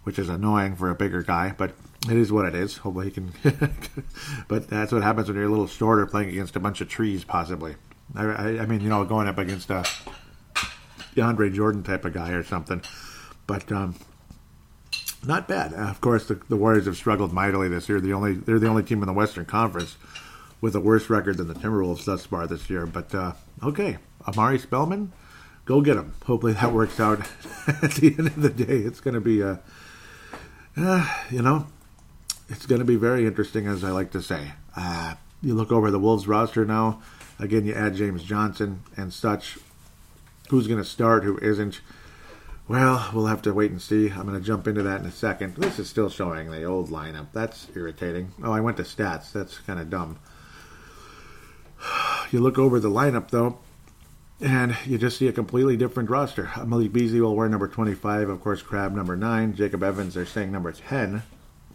which 0.03 0.17
is 0.17 0.29
annoying 0.29 0.77
for 0.77 0.89
a 0.89 0.95
bigger 0.95 1.21
guy, 1.21 1.53
but 1.57 1.73
it 2.09 2.15
is 2.15 2.31
what 2.31 2.45
it 2.45 2.55
is. 2.55 2.77
Hopefully 2.77 3.07
he 3.07 3.11
can. 3.11 3.33
but 4.47 4.69
that's 4.69 4.93
what 4.93 5.03
happens 5.03 5.27
when 5.27 5.35
you're 5.35 5.47
a 5.47 5.49
little 5.49 5.67
shorter 5.67 6.05
playing 6.05 6.29
against 6.29 6.55
a 6.55 6.61
bunch 6.61 6.79
of 6.79 6.87
trees, 6.87 7.25
possibly. 7.25 7.75
I, 8.15 8.23
I, 8.23 8.47
I 8.61 8.65
mean, 8.65 8.79
you 8.79 8.87
know, 8.87 9.03
going 9.03 9.27
up 9.27 9.37
against 9.37 9.69
a 9.71 9.85
DeAndre 11.15 11.53
Jordan 11.53 11.83
type 11.83 12.05
of 12.05 12.13
guy 12.13 12.31
or 12.31 12.43
something. 12.43 12.81
But 13.45 13.69
um, 13.73 13.95
not 15.25 15.49
bad. 15.49 15.73
Of 15.73 15.99
course, 15.99 16.27
the, 16.27 16.35
the, 16.47 16.55
Warriors 16.55 16.85
have 16.85 16.95
struggled 16.95 17.33
mightily 17.33 17.67
this 17.67 17.89
year. 17.89 17.99
The 17.99 18.13
only 18.13 18.33
they're 18.35 18.59
the 18.59 18.67
only 18.67 18.83
team 18.83 19.01
in 19.01 19.07
the 19.07 19.13
Western 19.13 19.45
Conference 19.45 19.97
with 20.63 20.75
a 20.77 20.79
worse 20.79 21.09
record 21.09 21.35
than 21.35 21.49
the 21.49 21.53
Timberwolves 21.53 22.05
thus 22.05 22.25
far 22.25 22.47
this 22.47 22.69
year. 22.69 22.85
But 22.85 23.13
uh, 23.13 23.33
okay, 23.61 23.97
Omari 24.25 24.57
Spellman, 24.57 25.11
go 25.65 25.81
get 25.81 25.97
him. 25.97 26.13
Hopefully 26.25 26.53
that 26.53 26.71
works 26.71 27.01
out. 27.01 27.19
At 27.67 27.95
the 27.95 28.15
end 28.17 28.27
of 28.27 28.41
the 28.41 28.49
day, 28.49 28.77
it's 28.77 29.01
going 29.01 29.13
to 29.13 29.19
be 29.19 29.41
a, 29.41 29.59
uh, 30.77 31.05
you 31.29 31.41
know, 31.41 31.67
it's 32.47 32.65
going 32.65 32.79
to 32.79 32.85
be 32.85 32.95
very 32.95 33.27
interesting, 33.27 33.67
as 33.67 33.83
I 33.83 33.91
like 33.91 34.11
to 34.11 34.21
say. 34.21 34.53
Uh, 34.73 35.15
you 35.41 35.53
look 35.53 35.69
over 35.69 35.91
the 35.91 35.99
Wolves 35.99 36.29
roster 36.29 36.63
now. 36.63 37.01
Again, 37.39 37.65
you 37.65 37.73
add 37.73 37.95
James 37.95 38.23
Johnson 38.23 38.83
and 38.95 39.11
such. 39.11 39.57
Who's 40.47 40.67
going 40.67 40.79
to 40.79 40.85
start? 40.85 41.25
Who 41.25 41.37
isn't? 41.39 41.81
Well, 42.69 43.09
we'll 43.13 43.25
have 43.25 43.41
to 43.41 43.53
wait 43.53 43.71
and 43.71 43.81
see. 43.81 44.09
I'm 44.11 44.25
going 44.25 44.39
to 44.39 44.45
jump 44.45 44.65
into 44.69 44.83
that 44.83 45.01
in 45.01 45.07
a 45.07 45.11
second. 45.11 45.55
This 45.55 45.77
is 45.77 45.89
still 45.89 46.09
showing 46.09 46.51
the 46.51 46.63
old 46.63 46.89
lineup. 46.89 47.33
That's 47.33 47.67
irritating. 47.75 48.31
Oh, 48.41 48.53
I 48.53 48.61
went 48.61 48.77
to 48.77 48.83
stats. 48.83 49.33
That's 49.33 49.57
kind 49.57 49.81
of 49.81 49.89
dumb. 49.89 50.19
You 52.31 52.39
look 52.39 52.57
over 52.57 52.79
the 52.79 52.89
lineup, 52.89 53.29
though, 53.29 53.59
and 54.41 54.75
you 54.87 54.97
just 54.97 55.19
see 55.19 55.27
a 55.27 55.31
completely 55.31 55.77
different 55.77 56.09
roster. 56.09 56.49
Malik 56.65 56.91
Beasley 56.91 57.21
will 57.21 57.35
wear 57.35 57.47
number 57.47 57.67
25. 57.67 58.27
Of 58.27 58.41
course, 58.41 58.63
Crab 58.63 58.95
number 58.95 59.15
9. 59.15 59.53
Jacob 59.53 59.83
Evans, 59.83 60.15
they're 60.15 60.25
saying 60.25 60.51
number 60.51 60.71
10. 60.71 61.21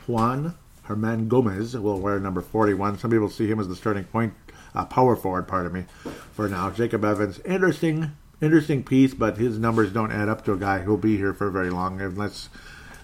Juan 0.09 0.57
Hernangomez 0.88 1.81
will 1.81 2.01
wear 2.01 2.18
number 2.18 2.40
41. 2.40 2.99
Some 2.99 3.11
people 3.11 3.29
see 3.29 3.47
him 3.47 3.61
as 3.61 3.68
the 3.68 3.77
starting 3.77 4.05
point, 4.05 4.35
uh, 4.75 4.85
power 4.87 5.14
forward, 5.14 5.47
pardon 5.47 5.73
me, 5.73 5.85
for 6.33 6.49
now. 6.49 6.71
Jacob 6.71 7.05
Evans, 7.05 7.38
interesting, 7.40 8.12
interesting 8.40 8.83
piece, 8.83 9.14
but 9.14 9.37
his 9.37 9.59
numbers 9.59 9.92
don't 9.92 10.11
add 10.12 10.29
up 10.29 10.44
to 10.47 10.53
a 10.53 10.59
guy 10.59 10.81
who'll 10.81 10.97
be 10.97 11.16
here 11.16 11.35
for 11.35 11.51
very 11.51 11.71
long 11.71 12.01
unless 12.01 12.49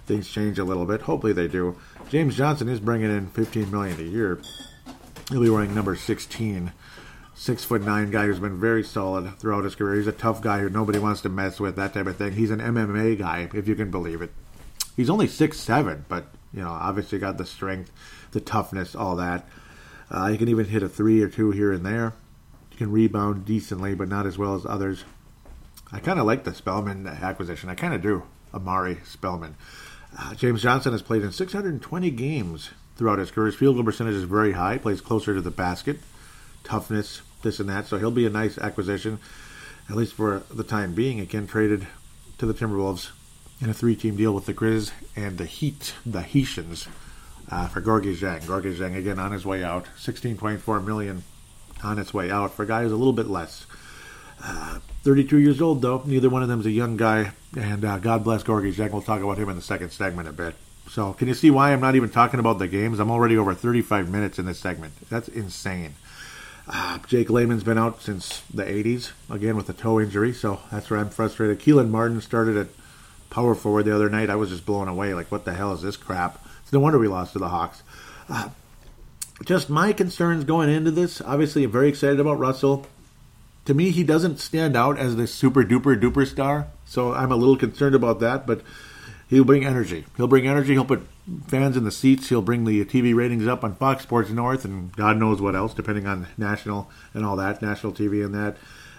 things 0.06 0.28
change 0.28 0.58
a 0.58 0.64
little 0.64 0.86
bit. 0.86 1.02
Hopefully 1.02 1.32
they 1.32 1.48
do. 1.48 1.76
James 2.08 2.36
Johnson 2.36 2.68
is 2.68 2.80
bringing 2.80 3.10
in 3.10 3.28
15 3.28 3.70
million 3.70 4.00
a 4.00 4.02
year. 4.02 4.40
He'll 5.30 5.42
be 5.42 5.50
wearing 5.50 5.74
number 5.74 5.96
16. 5.96 6.72
Six 7.34 7.64
foot 7.64 7.82
nine 7.82 8.10
guy 8.10 8.26
who's 8.26 8.38
been 8.38 8.60
very 8.60 8.84
solid 8.84 9.38
throughout 9.38 9.64
his 9.64 9.74
career. 9.74 9.96
He's 9.96 10.06
a 10.06 10.12
tough 10.12 10.40
guy 10.40 10.60
who 10.60 10.70
nobody 10.70 10.98
wants 10.98 11.20
to 11.22 11.28
mess 11.28 11.58
with, 11.58 11.76
that 11.76 11.94
type 11.94 12.06
of 12.06 12.16
thing. 12.16 12.32
He's 12.32 12.50
an 12.50 12.60
MMA 12.60 13.18
guy, 13.18 13.48
if 13.52 13.66
you 13.66 13.74
can 13.74 13.90
believe 13.90 14.22
it. 14.22 14.30
He's 14.96 15.10
only 15.10 15.26
six 15.26 15.58
seven, 15.58 16.04
but 16.08 16.26
you 16.52 16.62
know, 16.62 16.70
obviously 16.70 17.18
got 17.18 17.36
the 17.36 17.44
strength, 17.44 17.90
the 18.30 18.40
toughness, 18.40 18.94
all 18.94 19.16
that. 19.16 19.48
Uh, 20.10 20.28
he 20.28 20.38
can 20.38 20.48
even 20.48 20.66
hit 20.66 20.82
a 20.82 20.88
three 20.88 21.22
or 21.22 21.28
two 21.28 21.50
here 21.50 21.72
and 21.72 21.84
there. 21.84 22.12
He 22.70 22.76
can 22.76 22.92
rebound 22.92 23.44
decently, 23.44 23.94
but 23.94 24.08
not 24.08 24.26
as 24.26 24.38
well 24.38 24.54
as 24.54 24.64
others. 24.64 25.04
I 25.90 25.98
kind 25.98 26.18
of 26.18 26.26
like 26.26 26.44
the 26.44 26.54
Spellman 26.54 27.06
acquisition. 27.06 27.68
I 27.68 27.74
kind 27.74 27.94
of 27.94 28.02
do. 28.02 28.22
Omari 28.52 28.98
Spellman. 29.04 29.56
Uh, 30.16 30.34
James 30.34 30.62
Johnson 30.62 30.92
has 30.92 31.02
played 31.02 31.22
in 31.22 31.32
620 31.32 32.10
games 32.10 32.70
throughout 32.96 33.18
his 33.18 33.30
career. 33.30 33.46
His 33.46 33.56
field 33.56 33.74
goal 33.76 33.84
percentage 33.84 34.14
is 34.14 34.24
very 34.24 34.52
high. 34.52 34.78
Plays 34.78 35.00
closer 35.00 35.34
to 35.34 35.40
the 35.40 35.50
basket, 35.50 35.98
toughness, 36.64 37.22
this 37.42 37.60
and 37.60 37.68
that. 37.68 37.86
So 37.86 37.98
he'll 37.98 38.10
be 38.10 38.26
a 38.26 38.30
nice 38.30 38.58
acquisition, 38.58 39.20
at 39.88 39.96
least 39.96 40.14
for 40.14 40.42
the 40.50 40.64
time 40.64 40.94
being. 40.94 41.20
Again, 41.20 41.46
traded 41.46 41.86
to 42.38 42.46
the 42.46 42.54
Timberwolves 42.54 43.10
in 43.60 43.70
a 43.70 43.74
three-team 43.74 44.16
deal 44.16 44.34
with 44.34 44.46
the 44.46 44.54
Grizz 44.54 44.90
and 45.14 45.38
the 45.38 45.46
Heat, 45.46 45.94
the 46.04 46.22
Haitians, 46.22 46.88
uh, 47.50 47.68
for 47.68 47.80
Gorgui 47.80 48.16
Dieng. 48.16 48.42
Gorgui 48.42 48.76
Dieng 48.76 48.96
again 48.96 49.18
on 49.18 49.32
his 49.32 49.46
way 49.46 49.62
out, 49.62 49.86
16.4 49.98 50.84
million 50.84 51.22
on 51.82 51.98
its 51.98 52.12
way 52.12 52.30
out 52.30 52.52
for 52.52 52.64
a 52.64 52.66
guy 52.66 52.82
who's 52.82 52.92
a 52.92 52.96
little 52.96 53.12
bit 53.12 53.28
less. 53.28 53.66
Uh, 54.42 54.80
32 55.04 55.38
years 55.38 55.60
old 55.60 55.80
though. 55.82 56.02
Neither 56.04 56.28
one 56.28 56.42
of 56.42 56.48
them 56.48 56.60
is 56.60 56.66
a 56.66 56.70
young 56.70 56.96
guy, 56.96 57.32
and 57.56 57.84
uh, 57.84 57.98
God 57.98 58.24
bless 58.24 58.42
Gorgui 58.42 58.74
Dieng. 58.74 58.90
We'll 58.90 59.02
talk 59.02 59.22
about 59.22 59.38
him 59.38 59.48
in 59.48 59.56
the 59.56 59.62
second 59.62 59.90
segment 59.90 60.28
a 60.28 60.32
bit. 60.32 60.54
So, 60.88 61.14
can 61.14 61.28
you 61.28 61.34
see 61.34 61.50
why 61.50 61.72
I'm 61.72 61.80
not 61.80 61.94
even 61.94 62.10
talking 62.10 62.40
about 62.40 62.58
the 62.58 62.68
games? 62.68 63.00
I'm 63.00 63.10
already 63.10 63.38
over 63.38 63.54
35 63.54 64.10
minutes 64.10 64.38
in 64.38 64.44
this 64.44 64.58
segment. 64.58 64.92
That's 65.08 65.28
insane. 65.28 65.94
Uh, 66.66 66.98
Jake 67.06 67.28
Layman's 67.28 67.64
been 67.64 67.76
out 67.76 68.00
since 68.00 68.40
the 68.52 68.64
80s, 68.64 69.12
again 69.28 69.56
with 69.56 69.68
a 69.68 69.74
toe 69.74 70.00
injury, 70.00 70.32
so 70.32 70.60
that's 70.70 70.88
where 70.88 70.98
I'm 70.98 71.10
frustrated. 71.10 71.60
Kelan 71.60 71.90
Martin 71.90 72.20
started 72.22 72.56
at 72.56 72.68
power 73.28 73.54
forward 73.54 73.84
the 73.84 73.94
other 73.94 74.08
night. 74.08 74.30
I 74.30 74.36
was 74.36 74.50
just 74.50 74.64
blown 74.64 74.88
away. 74.88 75.12
Like, 75.12 75.30
what 75.30 75.44
the 75.44 75.52
hell 75.52 75.72
is 75.72 75.82
this 75.82 75.96
crap? 75.96 76.46
It's 76.62 76.72
no 76.72 76.80
wonder 76.80 76.98
we 76.98 77.08
lost 77.08 77.34
to 77.34 77.38
the 77.38 77.48
Hawks. 77.48 77.82
Uh, 78.28 78.48
just 79.44 79.68
my 79.68 79.92
concerns 79.92 80.44
going 80.44 80.70
into 80.70 80.90
this. 80.90 81.20
Obviously, 81.20 81.64
I'm 81.64 81.72
very 81.72 81.88
excited 81.88 82.20
about 82.20 82.38
Russell. 82.38 82.86
To 83.66 83.74
me, 83.74 83.90
he 83.90 84.04
doesn't 84.04 84.38
stand 84.38 84.76
out 84.76 84.98
as 84.98 85.16
the 85.16 85.26
super 85.26 85.64
duper 85.64 86.00
duper 86.00 86.26
star, 86.26 86.68
so 86.86 87.12
I'm 87.12 87.32
a 87.32 87.36
little 87.36 87.56
concerned 87.56 87.94
about 87.94 88.20
that, 88.20 88.46
but 88.46 88.62
he'll 89.34 89.44
bring 89.44 89.64
energy. 89.64 90.04
He'll 90.16 90.26
bring 90.26 90.46
energy. 90.46 90.72
He'll 90.72 90.84
put 90.84 91.06
fans 91.48 91.76
in 91.76 91.84
the 91.84 91.90
seats. 91.90 92.28
He'll 92.28 92.42
bring 92.42 92.64
the 92.64 92.84
TV 92.84 93.14
ratings 93.14 93.46
up 93.46 93.64
on 93.64 93.74
Fox 93.74 94.02
Sports 94.02 94.30
North 94.30 94.64
and 94.64 94.92
God 94.92 95.18
knows 95.18 95.40
what 95.40 95.56
else, 95.56 95.74
depending 95.74 96.06
on 96.06 96.28
national 96.38 96.90
and 97.12 97.24
all 97.24 97.36
that, 97.36 97.60
national 97.60 97.92
TV 97.92 98.24
and 98.24 98.34
that. 98.34 98.56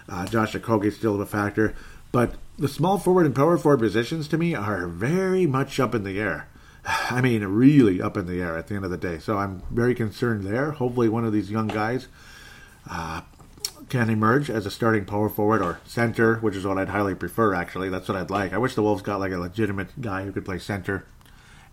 Uh, 0.08 0.26
Josh 0.26 0.54
is 0.54 0.96
still 0.96 1.20
a 1.20 1.26
factor. 1.26 1.74
But 2.12 2.34
the 2.58 2.68
small 2.68 2.98
forward 2.98 3.26
and 3.26 3.34
power 3.34 3.58
forward 3.58 3.80
positions 3.80 4.28
to 4.28 4.38
me 4.38 4.54
are 4.54 4.86
very 4.86 5.46
much 5.46 5.80
up 5.80 5.94
in 5.94 6.04
the 6.04 6.20
air. 6.20 6.48
I 6.84 7.20
mean, 7.20 7.42
really 7.44 8.00
up 8.00 8.16
in 8.16 8.26
the 8.26 8.40
air 8.40 8.56
at 8.56 8.68
the 8.68 8.74
end 8.74 8.84
of 8.84 8.90
the 8.90 8.96
day. 8.96 9.18
So 9.18 9.38
I'm 9.38 9.62
very 9.70 9.94
concerned 9.94 10.44
there. 10.44 10.72
Hopefully, 10.72 11.08
one 11.08 11.24
of 11.24 11.32
these 11.32 11.50
young 11.50 11.68
guys 11.68 12.08
uh, 12.88 13.22
can 13.88 14.10
emerge 14.10 14.50
as 14.50 14.66
a 14.66 14.70
starting 14.70 15.04
power 15.04 15.28
forward 15.28 15.62
or 15.62 15.80
center, 15.84 16.36
which 16.36 16.56
is 16.56 16.66
what 16.66 16.78
I'd 16.78 16.88
highly 16.88 17.14
prefer, 17.14 17.54
actually. 17.54 17.88
That's 17.88 18.08
what 18.08 18.16
I'd 18.16 18.30
like. 18.30 18.52
I 18.52 18.58
wish 18.58 18.74
the 18.74 18.82
Wolves 18.82 19.02
got 19.02 19.20
like 19.20 19.32
a 19.32 19.38
legitimate 19.38 20.00
guy 20.00 20.24
who 20.24 20.32
could 20.32 20.44
play 20.44 20.58
center 20.58 21.06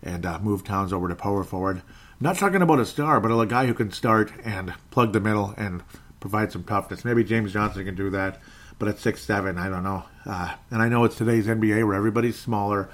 and 0.02 0.24
uh, 0.24 0.38
move 0.38 0.64
Towns 0.64 0.92
over 0.92 1.08
to 1.08 1.16
power 1.16 1.42
forward. 1.42 1.78
I'm 1.78 1.84
not 2.20 2.38
talking 2.38 2.62
about 2.62 2.78
a 2.78 2.86
star, 2.86 3.20
but 3.20 3.32
a 3.36 3.46
guy 3.46 3.66
who 3.66 3.74
can 3.74 3.90
start 3.90 4.32
and 4.44 4.74
plug 4.90 5.12
the 5.12 5.20
middle 5.20 5.54
and 5.56 5.82
provide 6.20 6.52
some 6.52 6.64
toughness. 6.64 7.04
Maybe 7.04 7.24
James 7.24 7.52
Johnson 7.52 7.84
can 7.84 7.96
do 7.96 8.10
that, 8.10 8.40
but 8.78 8.88
at 8.88 8.98
six 8.98 9.22
seven, 9.22 9.58
I 9.58 9.68
don't 9.68 9.82
know. 9.82 10.04
Uh, 10.24 10.54
and 10.70 10.80
I 10.80 10.88
know 10.88 11.04
it's 11.04 11.16
today's 11.16 11.46
NBA 11.46 11.86
where 11.86 11.96
everybody's 11.96 12.38
smaller. 12.38 12.88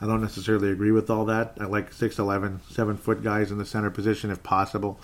I 0.00 0.06
don't 0.06 0.20
necessarily 0.20 0.70
agree 0.70 0.92
with 0.92 1.08
all 1.08 1.24
that. 1.24 1.56
I 1.58 1.64
like 1.64 1.90
6'11", 1.90 2.60
7 2.70 2.96
foot 2.98 3.22
guys 3.22 3.50
in 3.50 3.58
the 3.58 3.64
center 3.64 3.90
position 3.90 4.30
if 4.30 4.42
possible. 4.42 5.00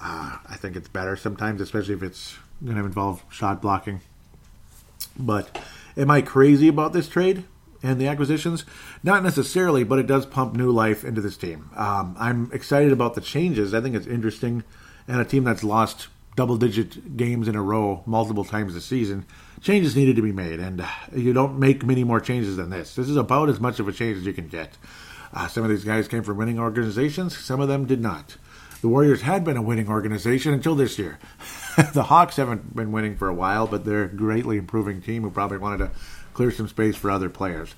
Uh, 0.00 0.38
I 0.48 0.56
think 0.56 0.74
it's 0.74 0.88
better 0.88 1.14
sometimes, 1.14 1.60
especially 1.60 1.94
if 1.94 2.02
it's 2.02 2.36
going 2.64 2.76
to 2.76 2.84
involve 2.84 3.24
shot 3.30 3.62
blocking. 3.62 4.00
But 5.18 5.62
am 5.96 6.10
I 6.10 6.22
crazy 6.22 6.68
about 6.68 6.92
this 6.92 7.08
trade 7.08 7.44
and 7.82 8.00
the 8.00 8.08
acquisitions? 8.08 8.64
Not 9.02 9.22
necessarily, 9.22 9.84
but 9.84 9.98
it 9.98 10.06
does 10.06 10.26
pump 10.26 10.54
new 10.54 10.70
life 10.70 11.04
into 11.04 11.20
this 11.20 11.36
team. 11.36 11.70
Um, 11.76 12.16
I'm 12.18 12.50
excited 12.52 12.92
about 12.92 13.14
the 13.14 13.20
changes. 13.20 13.74
I 13.74 13.80
think 13.80 13.94
it's 13.94 14.06
interesting, 14.06 14.64
and 15.06 15.20
a 15.20 15.24
team 15.24 15.44
that's 15.44 15.64
lost 15.64 16.08
double 16.34 16.56
digit 16.56 17.16
games 17.16 17.46
in 17.46 17.56
a 17.56 17.62
row 17.62 18.02
multiple 18.06 18.44
times 18.44 18.74
this 18.74 18.86
season. 18.86 19.26
Changes 19.60 19.94
needed 19.94 20.16
to 20.16 20.22
be 20.22 20.32
made, 20.32 20.60
and 20.60 20.84
you 21.14 21.32
don't 21.32 21.58
make 21.58 21.84
many 21.84 22.04
more 22.04 22.20
changes 22.20 22.56
than 22.56 22.70
this. 22.70 22.94
This 22.94 23.08
is 23.08 23.16
about 23.16 23.48
as 23.48 23.60
much 23.60 23.78
of 23.78 23.88
a 23.88 23.92
change 23.92 24.18
as 24.18 24.26
you 24.26 24.32
can 24.32 24.48
get. 24.48 24.76
Uh, 25.32 25.46
some 25.46 25.64
of 25.64 25.70
these 25.70 25.84
guys 25.84 26.08
came 26.08 26.22
from 26.22 26.36
winning 26.36 26.58
organizations, 26.58 27.36
some 27.36 27.60
of 27.60 27.68
them 27.68 27.86
did 27.86 28.00
not. 28.00 28.36
The 28.80 28.88
Warriors 28.88 29.22
had 29.22 29.44
been 29.44 29.56
a 29.56 29.62
winning 29.62 29.88
organization 29.88 30.52
until 30.52 30.74
this 30.74 30.98
year. 30.98 31.18
the 31.94 32.04
Hawks 32.04 32.36
haven't 32.36 32.74
been 32.74 32.92
winning 32.92 33.16
for 33.16 33.28
a 33.28 33.34
while, 33.34 33.66
but 33.66 33.84
they're 33.84 34.04
a 34.04 34.08
greatly 34.08 34.58
improving 34.58 35.00
team 35.00 35.22
who 35.22 35.30
probably 35.30 35.58
wanted 35.58 35.78
to 35.78 35.90
clear 36.34 36.50
some 36.50 36.68
space 36.68 36.96
for 36.96 37.10
other 37.10 37.30
players. 37.30 37.74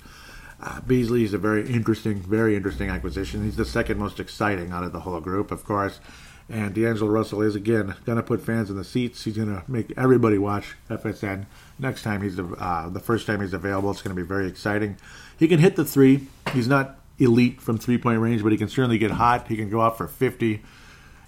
Uh, 0.61 0.81
Beasley 0.81 1.23
is 1.23 1.33
a 1.33 1.37
very 1.37 1.69
interesting, 1.69 2.19
very 2.19 2.55
interesting 2.55 2.89
acquisition. 2.89 3.43
He's 3.43 3.57
the 3.57 3.65
second 3.65 3.99
most 3.99 4.19
exciting 4.19 4.71
out 4.71 4.83
of 4.83 4.93
the 4.93 5.01
whole 5.01 5.19
group, 5.19 5.51
of 5.51 5.65
course. 5.65 5.99
And 6.47 6.73
D'Angelo 6.73 7.09
Russell 7.09 7.41
is 7.41 7.55
again 7.55 7.95
going 8.05 8.17
to 8.17 8.23
put 8.23 8.41
fans 8.41 8.69
in 8.69 8.75
the 8.75 8.83
seats. 8.83 9.23
He's 9.23 9.35
going 9.35 9.49
to 9.49 9.63
make 9.67 9.91
everybody 9.97 10.37
watch 10.37 10.75
FSN 10.89 11.45
next 11.79 12.03
time 12.03 12.21
he's 12.21 12.39
uh, 12.39 12.89
the 12.91 12.99
first 12.99 13.25
time 13.25 13.41
he's 13.41 13.53
available. 13.53 13.91
It's 13.91 14.01
going 14.01 14.15
to 14.15 14.21
be 14.21 14.27
very 14.27 14.47
exciting. 14.47 14.97
He 15.37 15.47
can 15.47 15.59
hit 15.59 15.75
the 15.75 15.85
three. 15.85 16.27
He's 16.53 16.67
not 16.67 16.99
elite 17.17 17.61
from 17.61 17.77
three 17.77 17.97
point 17.97 18.19
range, 18.19 18.43
but 18.43 18.51
he 18.51 18.57
can 18.57 18.69
certainly 18.69 18.97
get 18.97 19.11
hot. 19.11 19.47
He 19.47 19.55
can 19.55 19.69
go 19.69 19.81
out 19.81 19.97
for 19.97 20.07
50. 20.07 20.61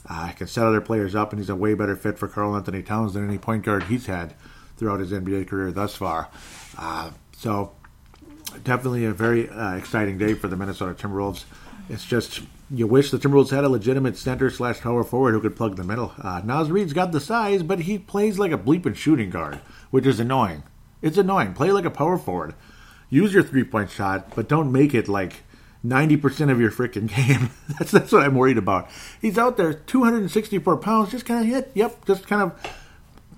Uh, 0.09 0.31
can 0.31 0.47
set 0.47 0.65
other 0.65 0.81
players 0.81 1.15
up, 1.15 1.31
and 1.31 1.39
he's 1.39 1.49
a 1.49 1.55
way 1.55 1.73
better 1.73 1.95
fit 1.95 2.17
for 2.17 2.27
Karl-Anthony 2.27 2.81
Towns 2.81 3.13
than 3.13 3.27
any 3.27 3.37
point 3.37 3.63
guard 3.63 3.83
he's 3.83 4.05
had 4.05 4.33
throughout 4.77 4.99
his 4.99 5.11
NBA 5.11 5.47
career 5.47 5.71
thus 5.71 5.95
far. 5.95 6.29
Uh, 6.77 7.11
so, 7.35 7.73
definitely 8.63 9.05
a 9.05 9.11
very 9.11 9.49
uh, 9.49 9.75
exciting 9.75 10.17
day 10.17 10.33
for 10.33 10.47
the 10.47 10.55
Minnesota 10.55 10.93
Timberwolves. 10.93 11.43
It's 11.89 12.05
just 12.05 12.41
you 12.69 12.85
wish 12.85 13.11
the 13.11 13.17
Timberwolves 13.17 13.51
had 13.51 13.63
a 13.63 13.69
legitimate 13.69 14.17
center 14.17 14.49
slash 14.49 14.81
power 14.81 15.03
forward 15.03 15.33
who 15.33 15.41
could 15.41 15.55
plug 15.55 15.77
the 15.77 15.83
middle. 15.83 16.13
Uh, 16.21 16.41
Naz 16.43 16.69
Reid's 16.69 16.93
got 16.93 17.11
the 17.11 17.21
size, 17.21 17.63
but 17.63 17.81
he 17.81 17.97
plays 17.97 18.37
like 18.37 18.51
a 18.51 18.57
bleeping 18.57 18.95
shooting 18.95 19.29
guard, 19.29 19.59
which 19.89 20.05
is 20.05 20.19
annoying. 20.19 20.63
It's 21.01 21.17
annoying. 21.17 21.53
Play 21.53 21.71
like 21.71 21.85
a 21.85 21.91
power 21.91 22.17
forward. 22.17 22.55
Use 23.09 23.33
your 23.33 23.43
three 23.43 23.63
point 23.63 23.89
shot, 23.89 24.35
but 24.35 24.49
don't 24.49 24.71
make 24.71 24.93
it 24.93 25.07
like 25.07 25.43
90% 25.87 26.51
of 26.51 26.59
your 26.59 26.71
freaking 26.71 27.07
game. 27.07 27.49
that's 27.77 27.91
that's 27.91 28.11
what 28.11 28.23
I'm 28.23 28.35
worried 28.35 28.57
about. 28.57 28.89
He's 29.21 29.37
out 29.37 29.57
there 29.57 29.73
264 29.73 30.77
pounds, 30.77 31.11
just 31.11 31.25
kind 31.25 31.41
of 31.41 31.47
hit. 31.47 31.71
Yep, 31.73 32.05
just 32.05 32.27
kind 32.27 32.41
of, 32.41 32.77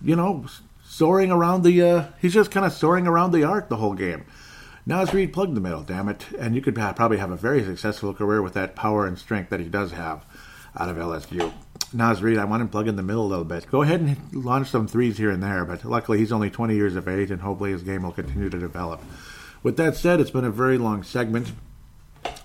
you 0.01 0.15
know, 0.15 0.45
soaring 0.83 1.31
around 1.31 1.63
the, 1.63 1.81
uh, 1.81 2.05
he's 2.19 2.33
just 2.33 2.51
kind 2.51 2.65
of 2.65 2.73
soaring 2.73 3.07
around 3.07 3.31
the 3.31 3.43
arc 3.43 3.69
the 3.69 3.77
whole 3.77 3.93
game. 3.93 4.25
Naz 4.85 5.13
Reid 5.13 5.33
plugged 5.33 5.55
the 5.55 5.61
middle, 5.61 5.83
damn 5.83 6.09
it. 6.09 6.25
And 6.39 6.55
you 6.55 6.61
could 6.61 6.75
probably 6.75 7.17
have 7.17 7.31
a 7.31 7.35
very 7.35 7.63
successful 7.63 8.13
career 8.13 8.41
with 8.41 8.53
that 8.53 8.75
power 8.75 9.05
and 9.05 9.19
strength 9.19 9.49
that 9.51 9.59
he 9.59 9.69
does 9.69 9.91
have 9.91 10.25
out 10.75 10.89
of 10.89 10.97
LSU. 10.97 11.53
Naz 11.93 12.21
Reid, 12.21 12.37
I 12.37 12.45
want 12.45 12.61
him 12.61 12.69
plugged 12.69 12.87
in 12.87 12.95
the 12.95 13.03
middle 13.03 13.25
a 13.25 13.27
little 13.27 13.45
bit. 13.45 13.69
Go 13.69 13.81
ahead 13.83 13.99
and 13.99 14.17
launch 14.33 14.69
some 14.69 14.87
threes 14.87 15.17
here 15.17 15.29
and 15.29 15.43
there, 15.43 15.63
but 15.65 15.85
luckily 15.85 16.17
he's 16.17 16.31
only 16.31 16.49
20 16.49 16.75
years 16.75 16.95
of 16.95 17.07
age, 17.07 17.31
and 17.31 17.41
hopefully 17.41 17.71
his 17.71 17.83
game 17.83 18.03
will 18.03 18.11
continue 18.11 18.49
to 18.49 18.59
develop. 18.59 19.01
With 19.61 19.77
that 19.77 19.95
said, 19.95 20.19
it's 20.19 20.31
been 20.31 20.45
a 20.45 20.51
very 20.51 20.77
long 20.77 21.03
segment 21.03 21.51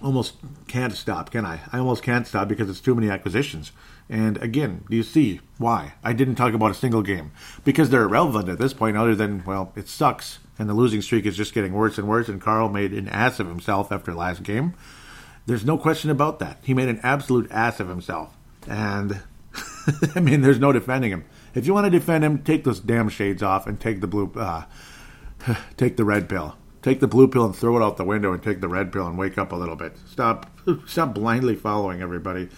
almost 0.03 0.35
can't 0.69 0.93
stop, 0.93 1.31
can 1.31 1.45
I? 1.45 1.61
I 1.73 1.79
almost 1.79 2.03
can't 2.03 2.27
stop 2.27 2.49
because 2.49 2.69
it's 2.69 2.81
too 2.81 2.95
many 2.95 3.11
acquisitions. 3.11 3.73
And 4.09 4.37
again, 4.43 4.85
do 4.91 4.97
you 4.97 5.03
see 5.03 5.41
why? 5.59 5.95
I 6.03 6.13
didn't 6.13 6.35
talk 6.35 6.55
about 6.55 6.71
a 6.71 6.75
single 6.75 7.03
game. 7.03 7.33
Because 7.65 7.91
they're 7.91 8.03
irrelevant 8.03 8.49
at 8.49 8.59
this 8.59 8.75
point, 8.75 8.97
other 8.97 9.15
than, 9.15 9.45
well, 9.45 9.73
it 9.77 9.89
sucks. 9.89 10.39
And 10.59 10.69
the 10.69 10.75
losing 10.75 11.03
streak 11.03 11.27
is 11.27 11.37
just 11.37 11.55
getting 11.55 11.73
worse 11.73 11.99
and 11.99 12.07
worse, 12.07 12.29
and 12.29 12.41
Karl 12.41 12.69
made 12.69 12.93
an 12.93 13.09
ass 13.09 13.41
of 13.41 13.49
himself 13.49 13.91
after 13.91 14.15
last 14.15 14.43
game. 14.43 14.75
There's 15.47 15.65
no 15.65 15.77
question 15.77 16.11
about 16.11 16.39
that. 16.39 16.59
He 16.63 16.75
made 16.75 16.89
an 16.89 17.01
absolute 17.03 17.51
ass 17.51 17.81
of 17.81 17.89
himself. 17.89 18.37
And, 18.69 19.21
I 20.15 20.21
mean, 20.21 20.43
there's 20.43 20.61
no 20.61 20.73
defending 20.73 21.11
him. 21.11 21.25
If 21.55 21.67
you 21.67 21.75
want 21.75 21.87
to 21.87 21.91
defend 21.91 22.25
him, 22.25 22.43
take 22.43 22.65
those 22.65 22.81
damn 22.81 23.09
shades 23.09 23.43
off 23.43 23.67
and 23.67 23.81
take 23.81 24.01
the 24.01 24.07
blue, 24.07 24.33
uh, 24.37 24.65
take 25.77 25.97
the 25.97 26.05
red 26.05 26.29
pill 26.29 26.57
take 26.85 27.01
the 27.01 27.09
blue 27.09 27.27
pill 27.27 27.47
and 27.47 27.57
throw 27.57 27.79
it 27.79 27.83
out 27.83 27.97
the 27.97 28.05
window 28.05 28.35
and 28.35 28.43
take 28.43 28.61
the 28.61 28.69
red 28.69 28.93
pill 28.93 29.07
and 29.07 29.17
wake 29.17 29.39
up 29.39 29.53
a 29.53 29.57
little 29.57 29.75
bit. 29.75 29.97
Stop, 30.07 30.51
stop 30.87 31.15
blindly 31.15 31.57
following 31.57 32.03
everybody 32.03 32.51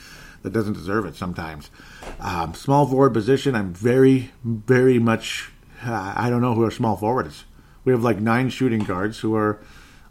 that 0.43 0.53
doesn't 0.53 0.73
deserve 0.73 1.07
it 1.07 1.15
sometimes. 1.15 1.71
Um, 2.19 2.53
small 2.53 2.87
forward 2.87 3.15
position, 3.15 3.55
I'm 3.55 3.73
very, 3.73 4.33
very 4.43 4.99
much. 4.99 5.53
Uh, 5.81 6.13
I 6.17 6.29
don't 6.29 6.41
know 6.41 6.55
who 6.55 6.65
our 6.65 6.73
small 6.73 6.97
forward 6.97 7.29
is. 7.29 7.45
We 7.85 7.93
have 7.93 8.03
like 8.03 8.19
nine 8.19 8.51
shooting 8.51 8.81
guards 8.81 9.21
who 9.21 9.37
are 9.37 9.61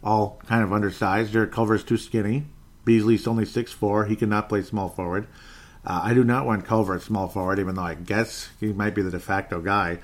all 0.02 0.40
kind 0.46 0.64
of 0.64 0.72
undersized. 0.72 1.34
Jarrett 1.34 1.52
Culver's 1.52 1.84
too 1.84 1.98
skinny. 1.98 2.46
Beasley's 2.86 3.26
only 3.26 3.44
six 3.44 3.70
four. 3.70 4.06
He 4.06 4.16
cannot 4.16 4.48
play 4.48 4.62
small 4.62 4.88
forward. 4.88 5.26
Uh, 5.84 6.00
I 6.04 6.14
do 6.14 6.24
not 6.24 6.46
want 6.46 6.64
Culver 6.64 6.94
at 6.94 7.02
small 7.02 7.28
forward, 7.28 7.58
even 7.58 7.74
though 7.74 7.82
I 7.82 7.94
guess 7.94 8.48
he 8.60 8.72
might 8.72 8.94
be 8.94 9.02
the 9.02 9.10
de 9.10 9.20
facto 9.20 9.60
guy. 9.60 9.98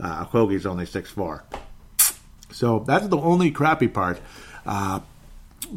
Uh, 0.00 0.24
Okogie's 0.24 0.64
only 0.64 0.86
six 0.86 1.10
four. 1.10 1.44
So 2.58 2.80
that's 2.80 3.06
the 3.06 3.16
only 3.16 3.52
crappy 3.52 3.86
part. 3.86 4.20
Uh, 4.66 4.98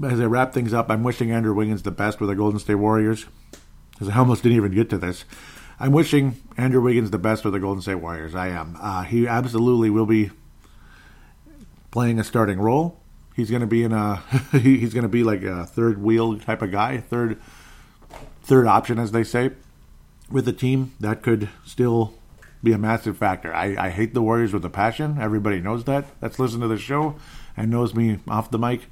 as 0.04 0.20
I 0.20 0.26
wrap 0.26 0.52
things 0.52 0.74
up, 0.74 0.90
I'm 0.90 1.04
wishing 1.04 1.32
Andrew 1.32 1.54
Wiggins 1.54 1.84
the 1.84 1.92
best 1.92 2.20
with 2.20 2.30
the 2.30 2.36
Golden 2.36 2.60
State 2.60 2.76
Warriors 2.76 3.28
because 3.92 4.10
I 4.10 4.18
almost 4.18 4.42
didn't 4.42 4.56
even 4.56 4.72
get 4.72 4.90
to 4.90 4.98
this. 4.98 5.24
I'm 5.80 5.92
wishing 5.92 6.42
Andrew 6.58 6.82
Wiggins 6.82 7.12
the 7.12 7.20
best 7.20 7.44
with 7.46 7.54
the 7.54 7.60
Golden 7.60 7.84
State 7.84 7.96
Warriors. 7.96 8.34
I 8.34 8.48
am. 8.48 8.80
Uh, 8.82 9.04
he 9.04 9.28
absolutely 9.28 9.92
will 9.92 10.08
be 10.08 10.32
playing 11.92 12.18
a 12.18 12.24
starting 12.24 12.60
role. 12.60 13.00
He's 13.36 13.52
going 13.52 13.62
to 13.62 13.68
be 13.68 13.84
in 13.84 13.92
a. 13.92 14.16
he's 14.52 14.96
going 14.96 15.04
to 15.04 15.10
be 15.10 15.24
like 15.24 15.44
a 15.44 15.68
third 15.68 16.02
wheel 16.02 16.40
type 16.40 16.64
of 16.64 16.72
guy, 16.72 16.98
third 16.98 17.40
third 18.42 18.66
option, 18.66 18.98
as 18.98 19.12
they 19.12 19.24
say, 19.24 19.52
with 20.32 20.46
the 20.46 20.54
team. 20.54 20.94
That 21.00 21.22
could 21.22 21.48
still 21.64 22.16
be 22.64 22.74
a 22.74 22.78
massive 22.78 23.18
factor. 23.18 23.54
I, 23.54 23.76
I 23.78 23.90
hate 23.90 24.14
the 24.14 24.22
Warriors 24.22 24.54
with 24.54 24.66
a 24.66 24.70
passion. 24.70 25.18
Everybody 25.20 25.60
knows 25.60 25.84
that. 25.86 26.06
That's 26.20 26.40
listened 26.40 26.62
to 26.62 26.68
the 26.68 26.78
show 26.78 27.16
and 27.58 27.72
knows 27.72 27.96
me 27.96 28.20
off 28.28 28.52
the 28.52 28.60
mic. 28.60 28.88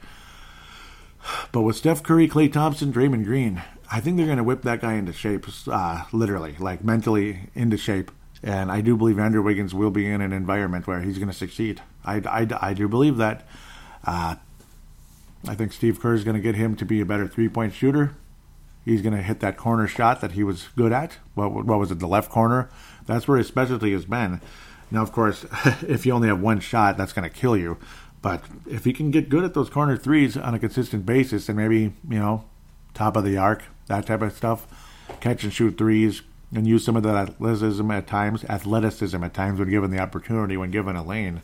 But 1.52 1.62
with 1.62 1.76
Steph 1.76 2.02
Curry, 2.02 2.28
Klay 2.28 2.52
Thompson, 2.52 2.94
Draymond 2.94 3.26
Green, 3.26 3.62
I 3.92 4.00
think 4.00 4.18
they're 4.18 4.26
going 4.26 4.38
to 4.38 4.44
whip 4.44 4.62
that 4.64 4.82
guy 4.82 4.94
into 4.94 5.14
shape, 5.14 5.46
uh, 5.68 6.06
literally, 6.12 6.56
like 6.60 6.84
mentally 6.84 7.50
into 7.56 7.78
shape. 7.78 8.12
And 8.42 8.72
I 8.72 8.82
do 8.82 8.96
believe 8.96 9.20
Andrew 9.20 9.42
Wiggins 9.42 9.74
will 9.74 9.92
be 9.92 10.10
in 10.10 10.22
an 10.22 10.32
environment 10.32 10.88
where 10.88 11.02
he's 11.02 11.18
going 11.18 11.30
to 11.30 11.36
succeed. 11.36 11.82
I, 12.06 12.16
I, 12.18 12.70
I 12.70 12.74
do 12.74 12.88
believe 12.88 13.18
that. 13.18 13.46
Uh, 14.06 14.36
I 15.48 15.56
think 15.56 15.74
Steve 15.74 16.00
Kerr 16.00 16.14
is 16.14 16.24
going 16.24 16.36
to 16.36 16.42
get 16.42 16.56
him 16.56 16.76
to 16.78 16.86
be 16.86 17.02
a 17.02 17.06
better 17.06 17.28
three 17.28 17.50
point 17.50 17.74
shooter. 17.74 18.16
He's 18.86 19.02
going 19.02 19.16
to 19.16 19.22
hit 19.22 19.40
that 19.42 19.58
corner 19.58 19.88
shot 19.88 20.22
that 20.22 20.32
he 20.34 20.44
was 20.44 20.70
good 20.76 20.92
at. 20.92 21.18
What, 21.36 21.52
what 21.52 21.80
was 21.80 21.92
it, 21.92 22.00
the 22.00 22.08
left 22.08 22.32
corner? 22.32 22.70
That's 23.10 23.28
where 23.28 23.40
his 23.40 23.48
specialty 23.48 23.92
has 23.94 24.06
been. 24.06 24.40
Now, 24.92 25.02
of 25.02 25.12
course, 25.12 25.44
if 25.82 26.06
you 26.06 26.14
only 26.14 26.28
have 26.28 26.40
one 26.40 26.60
shot, 26.60 26.96
that's 26.96 27.12
going 27.12 27.28
to 27.28 27.36
kill 27.36 27.58
you. 27.58 27.78
But 28.22 28.44
if 28.70 28.86
he 28.86 28.94
can 28.94 29.10
get 29.10 29.30
good 29.30 29.44
at 29.44 29.56
those 29.56 29.70
corner 29.70 29.98
threes 29.98 30.38
on 30.38 30.54
a 30.54 30.60
consistent 30.60 31.08
basis 31.08 31.50
and 31.50 31.58
maybe, 31.58 31.94
you 32.08 32.20
know, 32.20 32.46
top 32.94 33.18
of 33.18 33.24
the 33.24 33.36
arc, 33.36 33.64
that 33.88 34.06
type 34.06 34.22
of 34.22 34.32
stuff, 34.34 34.68
catch 35.22 35.44
and 35.44 35.52
shoot 35.52 35.76
threes, 35.76 36.22
and 36.54 36.68
use 36.68 36.86
some 36.86 36.96
of 36.96 37.02
that 37.02 37.16
athleticism 37.16 37.90
at 37.90 38.06
times, 38.06 38.44
athleticism 38.46 39.24
at 39.24 39.34
times 39.34 39.58
when 39.60 39.70
given 39.72 39.90
the 39.90 40.00
opportunity, 40.00 40.56
when 40.56 40.70
given 40.70 40.96
a 40.96 41.04
lane, 41.04 41.42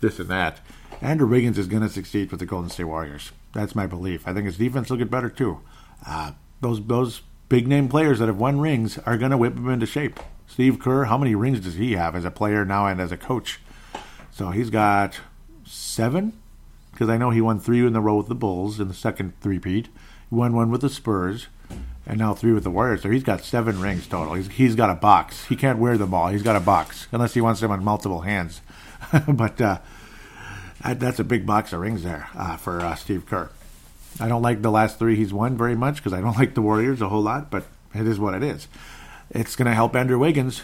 this 0.00 0.18
and 0.18 0.30
that. 0.30 0.60
Andrew 1.02 1.26
Wiggins 1.26 1.58
is 1.58 1.66
going 1.66 1.82
to 1.82 1.90
succeed 1.90 2.30
with 2.30 2.40
the 2.40 2.46
Golden 2.46 2.70
State 2.70 2.84
Warriors. 2.84 3.32
That's 3.52 3.74
my 3.74 3.86
belief. 3.86 4.26
I 4.26 4.32
think 4.32 4.46
his 4.46 4.56
defense 4.56 4.88
will 4.88 4.96
get 4.96 5.10
better 5.10 5.28
too. 5.28 5.60
Uh, 6.06 6.32
those 6.62 6.82
those 6.86 7.20
big 7.50 7.68
name 7.68 7.88
players 7.88 8.18
that 8.18 8.28
have 8.28 8.38
won 8.38 8.60
rings 8.60 8.96
are 8.98 9.18
going 9.18 9.30
to 9.30 9.36
whip 9.36 9.56
him 9.56 9.68
into 9.68 9.84
shape. 9.84 10.18
Steve 10.52 10.78
Kerr, 10.78 11.04
how 11.04 11.16
many 11.16 11.34
rings 11.34 11.60
does 11.60 11.76
he 11.76 11.92
have 11.92 12.14
as 12.14 12.26
a 12.26 12.30
player 12.30 12.62
now 12.62 12.86
and 12.86 13.00
as 13.00 13.10
a 13.10 13.16
coach? 13.16 13.58
So 14.30 14.50
he's 14.50 14.68
got 14.68 15.18
seven, 15.64 16.34
because 16.90 17.08
I 17.08 17.16
know 17.16 17.30
he 17.30 17.40
won 17.40 17.58
three 17.58 17.86
in 17.86 17.94
the 17.94 18.02
row 18.02 18.16
with 18.16 18.28
the 18.28 18.34
Bulls 18.34 18.78
in 18.78 18.86
the 18.86 18.92
second 18.92 19.32
three-peat. 19.40 19.86
He 19.86 19.90
won 20.30 20.54
one 20.54 20.70
with 20.70 20.82
the 20.82 20.90
Spurs, 20.90 21.46
and 22.06 22.18
now 22.18 22.34
three 22.34 22.52
with 22.52 22.64
the 22.64 22.70
Warriors. 22.70 23.00
So 23.00 23.08
he's 23.08 23.22
got 23.22 23.40
seven 23.40 23.80
rings 23.80 24.06
total. 24.06 24.34
He's, 24.34 24.48
he's 24.48 24.74
got 24.74 24.90
a 24.90 24.94
box. 24.94 25.46
He 25.46 25.56
can't 25.56 25.78
wear 25.78 25.96
them 25.96 26.12
all. 26.12 26.28
He's 26.28 26.42
got 26.42 26.54
a 26.54 26.60
box, 26.60 27.08
unless 27.12 27.32
he 27.32 27.40
wants 27.40 27.62
them 27.62 27.70
on 27.70 27.82
multiple 27.82 28.20
hands. 28.20 28.60
but 29.26 29.58
uh, 29.58 29.78
that's 30.84 31.18
a 31.18 31.24
big 31.24 31.46
box 31.46 31.72
of 31.72 31.80
rings 31.80 32.02
there 32.02 32.28
uh, 32.34 32.58
for 32.58 32.80
uh, 32.80 32.94
Steve 32.94 33.24
Kerr. 33.24 33.48
I 34.20 34.28
don't 34.28 34.42
like 34.42 34.60
the 34.60 34.70
last 34.70 34.98
three 34.98 35.16
he's 35.16 35.32
won 35.32 35.56
very 35.56 35.76
much 35.76 35.96
because 35.96 36.12
I 36.12 36.20
don't 36.20 36.36
like 36.38 36.52
the 36.52 36.60
Warriors 36.60 37.00
a 37.00 37.08
whole 37.08 37.22
lot, 37.22 37.50
but 37.50 37.64
it 37.94 38.06
is 38.06 38.20
what 38.20 38.34
it 38.34 38.42
is 38.42 38.68
it's 39.32 39.56
going 39.56 39.66
to 39.66 39.74
help 39.74 39.96
Andrew 39.96 40.18
Wiggins. 40.18 40.62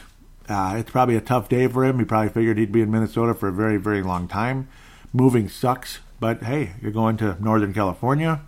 Uh, 0.49 0.77
it's 0.79 0.91
probably 0.91 1.17
a 1.17 1.21
tough 1.21 1.49
day 1.49 1.67
for 1.67 1.85
him. 1.85 1.99
He 1.99 2.05
probably 2.05 2.29
figured 2.29 2.59
he'd 2.59 2.73
be 2.73 2.83
in 2.83 2.91
Minnesota 2.91 3.35
for 3.35 3.49
a 3.49 3.53
very, 3.53 3.79
very 3.79 4.03
long 4.03 4.29
time. 4.29 4.69
Moving 5.13 5.49
sucks, 5.49 6.01
but 6.21 6.43
hey, 6.43 6.73
you're 6.81 6.93
going 6.93 7.17
to 7.19 7.43
Northern 7.43 7.73
California, 7.73 8.43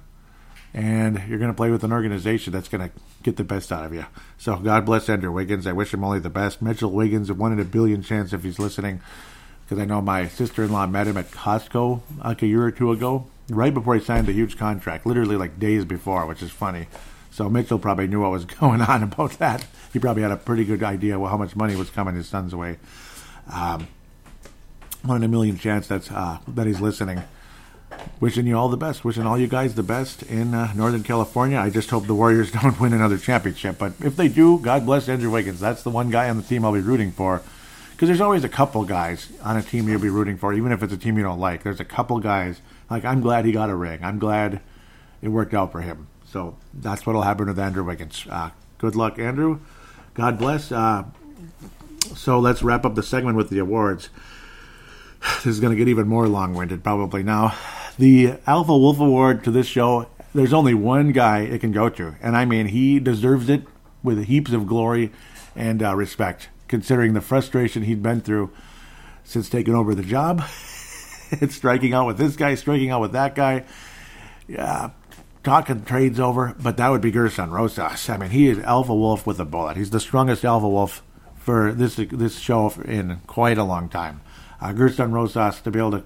and 0.74 1.22
you're 1.26 1.38
going 1.38 1.50
to 1.50 1.56
play 1.56 1.70
with 1.70 1.84
an 1.84 1.92
organization 1.92 2.52
that's 2.52 2.68
going 2.68 2.88
to 2.88 2.94
get 3.22 3.36
the 3.36 3.44
best 3.44 3.72
out 3.72 3.84
of 3.84 3.94
you. 3.94 4.04
So 4.36 4.56
God 4.56 4.84
bless 4.84 5.08
Andrew 5.08 5.32
Wiggins. 5.32 5.66
I 5.66 5.72
wish 5.72 5.92
him 5.92 6.04
only 6.04 6.20
the 6.20 6.30
best. 6.30 6.60
Mitchell 6.60 6.90
Wiggins, 6.90 7.32
one 7.32 7.52
in 7.52 7.60
a 7.60 7.64
billion 7.64 8.02
chance 8.02 8.32
if 8.34 8.42
he's 8.42 8.58
listening, 8.58 9.00
because 9.64 9.78
I 9.78 9.86
know 9.86 10.02
my 10.02 10.28
sister-in-law 10.28 10.86
met 10.88 11.06
him 11.06 11.16
at 11.16 11.30
Costco 11.30 12.00
like 12.22 12.42
a 12.42 12.46
year 12.46 12.64
or 12.64 12.70
two 12.70 12.92
ago, 12.92 13.26
right 13.48 13.72
before 13.72 13.94
he 13.94 14.04
signed 14.04 14.26
the 14.26 14.32
huge 14.32 14.58
contract, 14.58 15.06
literally 15.06 15.36
like 15.36 15.58
days 15.58 15.86
before, 15.86 16.26
which 16.26 16.42
is 16.42 16.50
funny. 16.50 16.88
So 17.30 17.48
Mitchell 17.48 17.78
probably 17.78 18.06
knew 18.06 18.20
what 18.20 18.32
was 18.32 18.44
going 18.60 18.82
on 18.82 19.02
about 19.02 19.32
that. 19.38 19.66
He 19.92 19.98
probably 19.98 20.22
had 20.22 20.32
a 20.32 20.36
pretty 20.36 20.64
good 20.64 20.82
idea 20.82 21.18
well, 21.18 21.30
how 21.30 21.36
much 21.36 21.56
money 21.56 21.76
was 21.76 21.90
coming 21.90 22.14
his 22.14 22.28
son's 22.28 22.54
way. 22.54 22.78
Um, 23.52 23.88
one 25.02 25.16
in 25.16 25.22
a 25.22 25.28
million 25.28 25.58
chance 25.58 25.86
that's 25.86 26.10
uh, 26.10 26.38
that 26.48 26.66
he's 26.66 26.80
listening. 26.80 27.22
Wishing 28.20 28.46
you 28.46 28.56
all 28.56 28.68
the 28.68 28.76
best. 28.76 29.04
Wishing 29.04 29.26
all 29.26 29.38
you 29.38 29.48
guys 29.48 29.74
the 29.74 29.82
best 29.82 30.22
in 30.22 30.54
uh, 30.54 30.72
Northern 30.74 31.02
California. 31.02 31.58
I 31.58 31.70
just 31.70 31.90
hope 31.90 32.06
the 32.06 32.14
Warriors 32.14 32.52
don't 32.62 32.78
win 32.78 32.92
another 32.92 33.18
championship. 33.18 33.78
But 33.78 33.92
if 34.00 34.16
they 34.16 34.28
do, 34.28 34.58
God 34.58 34.86
bless 34.86 35.08
Andrew 35.08 35.30
Wiggins. 35.30 35.60
That's 35.60 35.82
the 35.82 35.90
one 35.90 36.10
guy 36.10 36.28
on 36.30 36.36
the 36.36 36.42
team 36.42 36.64
I'll 36.64 36.72
be 36.72 36.80
rooting 36.80 37.12
for. 37.12 37.42
Because 37.92 38.08
there's 38.08 38.20
always 38.20 38.44
a 38.44 38.48
couple 38.48 38.84
guys 38.84 39.30
on 39.42 39.56
a 39.56 39.62
team 39.62 39.86
you'll 39.86 40.00
be 40.00 40.08
rooting 40.08 40.38
for, 40.38 40.54
even 40.54 40.72
if 40.72 40.82
it's 40.82 40.92
a 40.92 40.96
team 40.96 41.18
you 41.18 41.22
don't 41.22 41.40
like. 41.40 41.62
There's 41.62 41.80
a 41.80 41.84
couple 41.84 42.18
guys. 42.18 42.60
Like, 42.88 43.04
I'm 43.04 43.20
glad 43.20 43.44
he 43.44 43.52
got 43.52 43.68
a 43.68 43.74
ring. 43.74 44.02
I'm 44.02 44.18
glad 44.18 44.60
it 45.20 45.28
worked 45.28 45.52
out 45.52 45.70
for 45.70 45.82
him. 45.82 46.06
So 46.24 46.56
that's 46.72 47.04
what'll 47.04 47.22
happen 47.22 47.48
with 47.48 47.58
Andrew 47.58 47.84
Wiggins. 47.84 48.26
Uh, 48.30 48.50
good 48.78 48.96
luck, 48.96 49.18
Andrew. 49.18 49.60
God 50.20 50.38
bless. 50.38 50.70
Uh, 50.70 51.04
so 52.14 52.40
let's 52.40 52.62
wrap 52.62 52.84
up 52.84 52.94
the 52.94 53.02
segment 53.02 53.38
with 53.38 53.48
the 53.48 53.58
awards. 53.58 54.10
This 55.36 55.46
is 55.46 55.60
going 55.60 55.70
to 55.70 55.76
get 55.78 55.88
even 55.88 56.08
more 56.08 56.28
long 56.28 56.52
winded 56.52 56.84
probably 56.84 57.22
now. 57.22 57.54
The 57.98 58.34
Alpha 58.46 58.76
Wolf 58.76 59.00
Award 59.00 59.42
to 59.44 59.50
this 59.50 59.66
show, 59.66 60.08
there's 60.34 60.52
only 60.52 60.74
one 60.74 61.12
guy 61.12 61.40
it 61.40 61.62
can 61.62 61.72
go 61.72 61.88
to. 61.88 62.16
And 62.20 62.36
I 62.36 62.44
mean, 62.44 62.66
he 62.66 63.00
deserves 63.00 63.48
it 63.48 63.62
with 64.02 64.22
heaps 64.26 64.52
of 64.52 64.66
glory 64.66 65.10
and 65.56 65.82
uh, 65.82 65.96
respect, 65.96 66.50
considering 66.68 67.14
the 67.14 67.22
frustration 67.22 67.84
he'd 67.84 68.02
been 68.02 68.20
through 68.20 68.50
since 69.24 69.48
taking 69.48 69.74
over 69.74 69.94
the 69.94 70.02
job. 70.02 70.40
it's 71.30 71.54
striking 71.54 71.94
out 71.94 72.06
with 72.06 72.18
this 72.18 72.36
guy, 72.36 72.54
striking 72.56 72.90
out 72.90 73.00
with 73.00 73.12
that 73.12 73.34
guy. 73.34 73.64
Yeah, 74.46 74.90
talking 75.42 75.84
trades 75.84 76.20
over, 76.20 76.54
but 76.60 76.76
that 76.76 76.88
would 76.88 77.00
be 77.00 77.12
Gersson 77.12 77.50
Rosas. 77.50 78.08
I 78.08 78.16
mean, 78.16 78.30
he 78.30 78.48
is 78.48 78.58
alpha 78.60 78.94
wolf 78.94 79.26
with 79.26 79.40
a 79.40 79.44
bullet. 79.44 79.76
He's 79.76 79.90
the 79.90 80.00
strongest 80.00 80.44
alpha 80.44 80.68
wolf 80.68 81.02
for 81.36 81.72
this 81.72 81.96
this 81.96 82.38
show 82.38 82.70
in 82.84 83.20
quite 83.26 83.58
a 83.58 83.64
long 83.64 83.88
time. 83.88 84.20
Uh, 84.60 84.72
Gersson 84.72 85.12
Rosas 85.12 85.60
to 85.62 85.70
be 85.70 85.78
able 85.78 85.92
to 85.92 86.04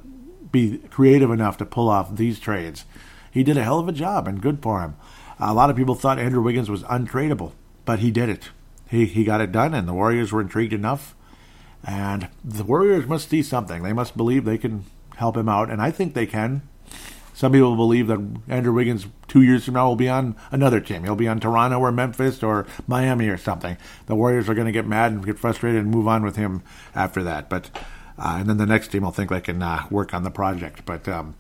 be 0.53 0.79
creative 0.91 1.31
enough 1.31 1.57
to 1.59 1.67
pull 1.67 1.89
off 1.89 2.15
these 2.15 2.39
trades, 2.39 2.85
he 3.31 3.43
did 3.43 3.57
a 3.57 3.65
hell 3.65 3.81
of 3.81 3.89
a 3.89 3.93
job, 3.93 4.29
and 4.29 4.41
good 4.41 4.63
for 4.63 4.81
him. 4.81 4.97
A 5.41 5.53
lot 5.53 5.69
of 5.69 5.77
people 5.77 5.97
thought 5.97 6.21
Andrew 6.21 6.41
Wiggins 6.41 6.71
was 6.71 6.85
untradeable, 6.85 7.53
but 7.85 7.99
he 7.99 8.13
did 8.13 8.29
it. 8.29 8.51
He 8.89 9.07
he 9.07 9.25
got 9.25 9.41
it 9.41 9.51
done, 9.51 9.75
and 9.75 9.89
the 9.89 9.95
Warriors 9.95 10.31
were 10.31 10.41
intrigued 10.41 10.73
enough. 10.73 11.17
And 11.83 12.29
the 12.45 12.65
Warriors 12.65 13.07
must 13.07 13.29
see 13.29 13.43
something. 13.43 13.83
They 13.83 13.93
must 13.93 14.17
believe 14.17 14.45
they 14.45 14.57
can 14.57 14.85
help 15.17 15.37
him 15.37 15.49
out, 15.49 15.69
and 15.69 15.83
I 15.83 15.91
think 15.91 16.15
they 16.15 16.27
can. 16.27 16.63
Some 17.35 17.53
people 17.53 17.75
believe 17.75 18.07
that 18.07 18.25
Andrew 18.49 18.73
Wiggins 18.73 19.07
two 19.27 19.43
years 19.43 19.65
from 19.65 19.75
now 19.75 19.89
will 19.89 19.97
be 19.97 20.09
on 20.09 20.37
another 20.53 20.81
team. 20.81 21.03
He'll 21.03 21.17
be 21.17 21.29
on 21.29 21.41
Toronto 21.41 21.81
or 21.81 21.91
Memphis 21.91 22.43
or 22.43 22.65
Miami 22.87 23.29
or 23.29 23.37
something. 23.37 23.77
The 24.07 24.15
Warriors 24.15 24.49
are 24.49 24.55
going 24.55 24.67
to 24.67 24.73
get 24.73 24.87
mad 24.87 25.13
and 25.13 25.27
get 25.27 25.39
frustrated 25.39 25.83
and 25.83 25.91
move 25.91 26.07
on 26.07 26.23
with 26.23 26.37
him 26.37 26.63
after 26.95 27.25
that. 27.25 27.51
But 27.51 27.71
uh, 28.17 28.37
and 28.39 28.49
then 28.49 28.59
the 28.59 28.67
next 28.67 28.89
team 28.89 29.03
will 29.03 29.11
think 29.11 29.31
they 29.31 29.41
can 29.41 29.61
uh, 29.63 29.87
work 29.91 30.15
on 30.15 30.23
the 30.23 30.31
project. 30.31 30.85
But 30.87 31.09
um, 31.09 31.35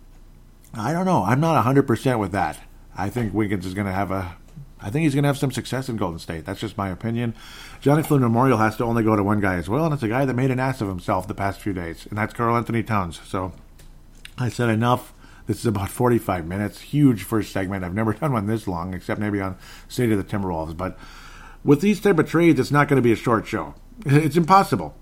I 0.74 0.92
don't 0.92 1.07
know. 1.07 1.22
I'm 1.22 1.40
not 1.40 1.64
100% 1.64 2.18
with 2.18 2.32
that. 2.32 2.59
I 2.97 3.09
think 3.09 3.32
Wiggins 3.32 3.64
is 3.64 3.74
going 3.74 3.86
to 3.86 3.92
have 3.92 4.11
a. 4.11 4.36
I 4.80 4.90
think 4.90 5.05
he's 5.05 5.14
going 5.14 5.22
to 5.22 5.28
have 5.28 5.38
some 5.38 5.53
success 5.53 5.88
in 5.88 5.97
Golden 5.97 6.18
State. 6.18 6.45
That's 6.45 6.61
just 6.61 6.76
my 6.76 6.90
opinion. 6.90 7.34
Johnny 7.80 8.03
Flynn 8.03 8.20
Memorial 8.20 8.59
has 8.59 8.76
to 8.76 8.84
only 8.84 9.03
go 9.03 9.16
to 9.16 9.22
one 9.22 9.40
guy 9.40 9.55
as 9.55 9.68
well, 9.68 9.84
and 9.84 9.95
it's 9.95 10.03
a 10.03 10.09
guy 10.09 10.26
that 10.26 10.34
made 10.34 10.51
an 10.51 10.61
ass 10.61 10.82
of 10.82 10.88
himself 10.88 11.26
the 11.26 11.34
past 11.34 11.61
few 11.61 11.72
days, 11.72 12.07
and 12.07 12.18
that's 12.18 12.34
Karl-Anthony 12.34 12.82
Towns. 12.82 13.20
So 13.24 13.53
I 14.36 14.51
said 14.51 14.68
enough. 14.68 15.14
This 15.47 15.59
is 15.59 15.66
about 15.66 15.90
45 15.90 16.47
minutes. 16.47 16.80
Huge 16.80 17.22
first 17.22 17.53
segment. 17.53 17.84
I've 17.84 17.95
never 17.95 18.12
done 18.20 18.32
one 18.32 18.47
this 18.47 18.66
long, 18.66 18.95
except 18.95 19.20
maybe 19.20 19.40
on 19.40 19.57
State 19.88 20.12
of 20.12 20.18
the 20.18 20.24
Timberwolves. 20.24 20.76
But 20.76 20.99
with 21.64 21.80
these 21.80 22.01
type 22.01 22.18
of 22.18 22.28
trades, 22.28 22.59
it's 22.59 22.70
not 22.70 22.88
going 22.88 22.97
to 22.97 23.03
be 23.03 23.12
a 23.12 23.16
short 23.16 23.47
show. 23.47 23.74
It's 24.07 24.36
impossible. 24.36 24.95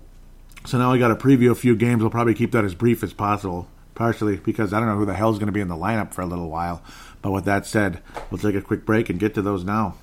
So 0.65 0.77
now 0.77 0.93
I 0.93 0.97
got 0.97 1.09
to 1.09 1.15
preview 1.15 1.51
a 1.51 1.55
few 1.55 1.75
games. 1.75 2.01
We'll 2.01 2.11
probably 2.11 2.35
keep 2.35 2.51
that 2.51 2.63
as 2.63 2.73
brief 2.75 3.03
as 3.03 3.11
possible, 3.11 3.67
partially 3.95 4.37
because 4.37 4.71
I 4.71 4.79
don't 4.79 4.87
know 4.87 4.95
who 4.95 5.05
the 5.05 5.13
hell's 5.13 5.37
going 5.37 5.47
to 5.47 5.53
be 5.53 5.59
in 5.59 5.67
the 5.67 5.75
lineup 5.75 6.13
for 6.13 6.21
a 6.21 6.25
little 6.25 6.49
while. 6.49 6.81
But 7.21 7.31
with 7.31 7.45
that 7.45 7.65
said, 7.65 8.01
we'll 8.29 8.37
take 8.37 8.55
a 8.55 8.61
quick 8.61 8.85
break 8.85 9.09
and 9.09 9.19
get 9.19 9.33
to 9.33 9.41
those 9.41 9.63
now. 9.63 9.95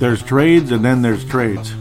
There's 0.00 0.22
trades 0.22 0.72
and 0.72 0.84
then 0.84 1.02
there's 1.02 1.24
trades. 1.24 1.74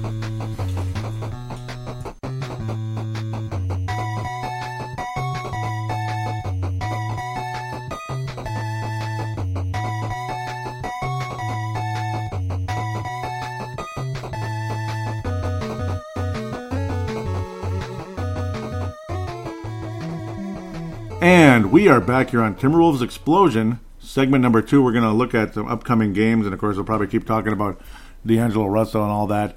We 21.79 21.87
are 21.87 22.01
back 22.01 22.31
here 22.31 22.41
on 22.41 22.55
Timberwolves 22.55 23.01
Explosion. 23.01 23.79
Segment 23.99 24.41
number 24.41 24.61
two, 24.61 24.83
we're 24.83 24.91
going 24.91 25.05
to 25.05 25.13
look 25.13 25.33
at 25.33 25.53
some 25.53 25.65
upcoming 25.69 26.11
games, 26.11 26.43
and 26.45 26.53
of 26.53 26.59
course, 26.59 26.75
we'll 26.75 26.83
probably 26.83 27.07
keep 27.07 27.25
talking 27.25 27.53
about 27.53 27.79
D'Angelo 28.25 28.65
Russell 28.65 29.03
and 29.03 29.09
all 29.09 29.27
that. 29.27 29.55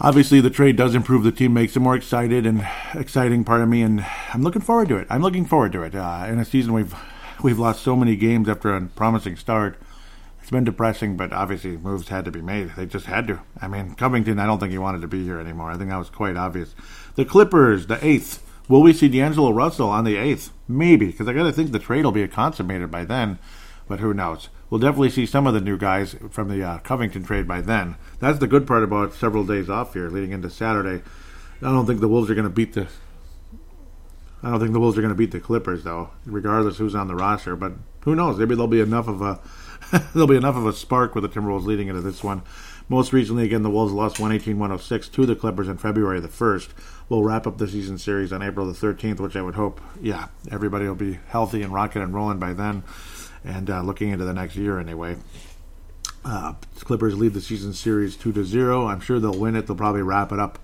Obviously, 0.00 0.40
the 0.40 0.50
trade 0.50 0.74
does 0.74 0.92
improve 0.92 1.22
the 1.22 1.30
team, 1.30 1.54
makes 1.54 1.76
it 1.76 1.80
more 1.80 1.94
excited 1.94 2.46
and 2.46 2.66
exciting. 2.94 3.44
Part 3.44 3.60
of 3.60 3.68
me, 3.68 3.80
and 3.82 4.04
I'm 4.34 4.42
looking 4.42 4.60
forward 4.60 4.88
to 4.88 4.96
it. 4.96 5.06
I'm 5.08 5.22
looking 5.22 5.44
forward 5.44 5.70
to 5.70 5.84
it. 5.84 5.94
Uh, 5.94 6.26
in 6.28 6.40
a 6.40 6.44
season 6.44 6.72
we've 6.72 6.96
we've 7.44 7.60
lost 7.60 7.84
so 7.84 7.94
many 7.94 8.16
games 8.16 8.48
after 8.48 8.74
a 8.74 8.80
promising 8.80 9.36
start. 9.36 9.78
It's 10.40 10.50
been 10.50 10.64
depressing, 10.64 11.16
but 11.16 11.32
obviously 11.32 11.76
moves 11.76 12.08
had 12.08 12.24
to 12.24 12.32
be 12.32 12.42
made. 12.42 12.70
They 12.70 12.86
just 12.86 13.06
had 13.06 13.28
to. 13.28 13.38
I 13.62 13.68
mean, 13.68 13.94
Covington, 13.94 14.40
I 14.40 14.46
don't 14.46 14.58
think 14.58 14.72
he 14.72 14.78
wanted 14.78 15.02
to 15.02 15.06
be 15.06 15.22
here 15.22 15.38
anymore. 15.38 15.70
I 15.70 15.76
think 15.76 15.90
that 15.90 15.96
was 15.96 16.10
quite 16.10 16.36
obvious. 16.36 16.74
The 17.14 17.24
Clippers, 17.24 17.86
the 17.86 18.04
eighth 18.04 18.44
Will 18.70 18.82
we 18.82 18.92
see 18.92 19.08
D'Angelo 19.08 19.50
Russell 19.50 19.88
on 19.88 20.04
the 20.04 20.14
8th? 20.14 20.50
Maybe, 20.68 21.06
because 21.06 21.26
I 21.26 21.32
got 21.32 21.42
to 21.42 21.52
think 21.52 21.72
the 21.72 21.80
trade 21.80 22.04
will 22.04 22.12
be 22.12 22.26
consummated 22.28 22.88
by 22.88 23.04
then, 23.04 23.40
but 23.88 23.98
who 23.98 24.14
knows? 24.14 24.48
We'll 24.70 24.78
definitely 24.78 25.10
see 25.10 25.26
some 25.26 25.48
of 25.48 25.54
the 25.54 25.60
new 25.60 25.76
guys 25.76 26.14
from 26.30 26.46
the 26.46 26.62
uh, 26.62 26.78
Covington 26.78 27.24
trade 27.24 27.48
by 27.48 27.62
then. 27.62 27.96
That's 28.20 28.38
the 28.38 28.46
good 28.46 28.68
part 28.68 28.84
about 28.84 29.12
several 29.12 29.42
days 29.42 29.68
off 29.68 29.94
here 29.94 30.08
leading 30.08 30.30
into 30.30 30.48
Saturday. 30.48 31.02
I 31.60 31.66
don't 31.66 31.84
think 31.84 31.98
the 32.00 32.06
Wolves 32.06 32.30
are 32.30 32.36
going 32.36 32.44
to 32.44 32.48
beat 32.48 32.74
the. 32.74 32.86
I 34.40 34.50
don't 34.50 34.60
think 34.60 34.72
the 34.72 34.78
Wolves 34.78 34.96
are 34.96 35.02
going 35.02 35.12
to 35.12 35.18
beat 35.18 35.32
the 35.32 35.40
Clippers 35.40 35.82
though, 35.82 36.10
regardless 36.24 36.78
who's 36.78 36.94
on 36.94 37.08
the 37.08 37.16
roster. 37.16 37.56
But 37.56 37.72
who 38.02 38.14
knows? 38.14 38.38
Maybe 38.38 38.54
there'll 38.54 38.68
be 38.68 38.80
enough 38.80 39.08
of 39.08 39.20
a 39.20 39.40
there'll 40.14 40.28
be 40.28 40.36
enough 40.36 40.54
of 40.54 40.66
a 40.66 40.72
spark 40.72 41.16
with 41.16 41.22
the 41.22 41.28
Timberwolves 41.28 41.66
leading 41.66 41.88
into 41.88 42.02
this 42.02 42.22
one. 42.22 42.42
Most 42.90 43.12
recently, 43.12 43.44
again, 43.44 43.62
the 43.62 43.70
Wolves 43.70 43.92
lost 43.92 44.16
118-106 44.16 45.12
to 45.12 45.24
the 45.24 45.36
Clippers 45.36 45.68
on 45.68 45.78
February 45.78 46.18
the 46.18 46.26
1st. 46.26 46.70
We'll 47.08 47.22
wrap 47.22 47.46
up 47.46 47.56
the 47.56 47.68
season 47.68 47.98
series 47.98 48.32
on 48.32 48.42
April 48.42 48.66
the 48.66 48.72
13th, 48.72 49.20
which 49.20 49.36
I 49.36 49.42
would 49.42 49.54
hope, 49.54 49.80
yeah, 50.02 50.26
everybody 50.50 50.88
will 50.88 50.96
be 50.96 51.20
healthy 51.28 51.62
and 51.62 51.72
rocking 51.72 52.02
and 52.02 52.12
rolling 52.12 52.40
by 52.40 52.52
then, 52.52 52.82
and 53.44 53.70
uh, 53.70 53.82
looking 53.82 54.10
into 54.10 54.24
the 54.24 54.32
next 54.32 54.56
year 54.56 54.80
anyway. 54.80 55.16
Uh, 56.24 56.54
Clippers 56.80 57.16
lead 57.16 57.32
the 57.32 57.40
season 57.40 57.74
series 57.74 58.16
2 58.16 58.32
to 58.32 58.44
0. 58.44 58.88
I'm 58.88 59.00
sure 59.00 59.20
they'll 59.20 59.38
win 59.38 59.54
it. 59.54 59.68
They'll 59.68 59.76
probably 59.76 60.02
wrap 60.02 60.32
it 60.32 60.40
up 60.40 60.58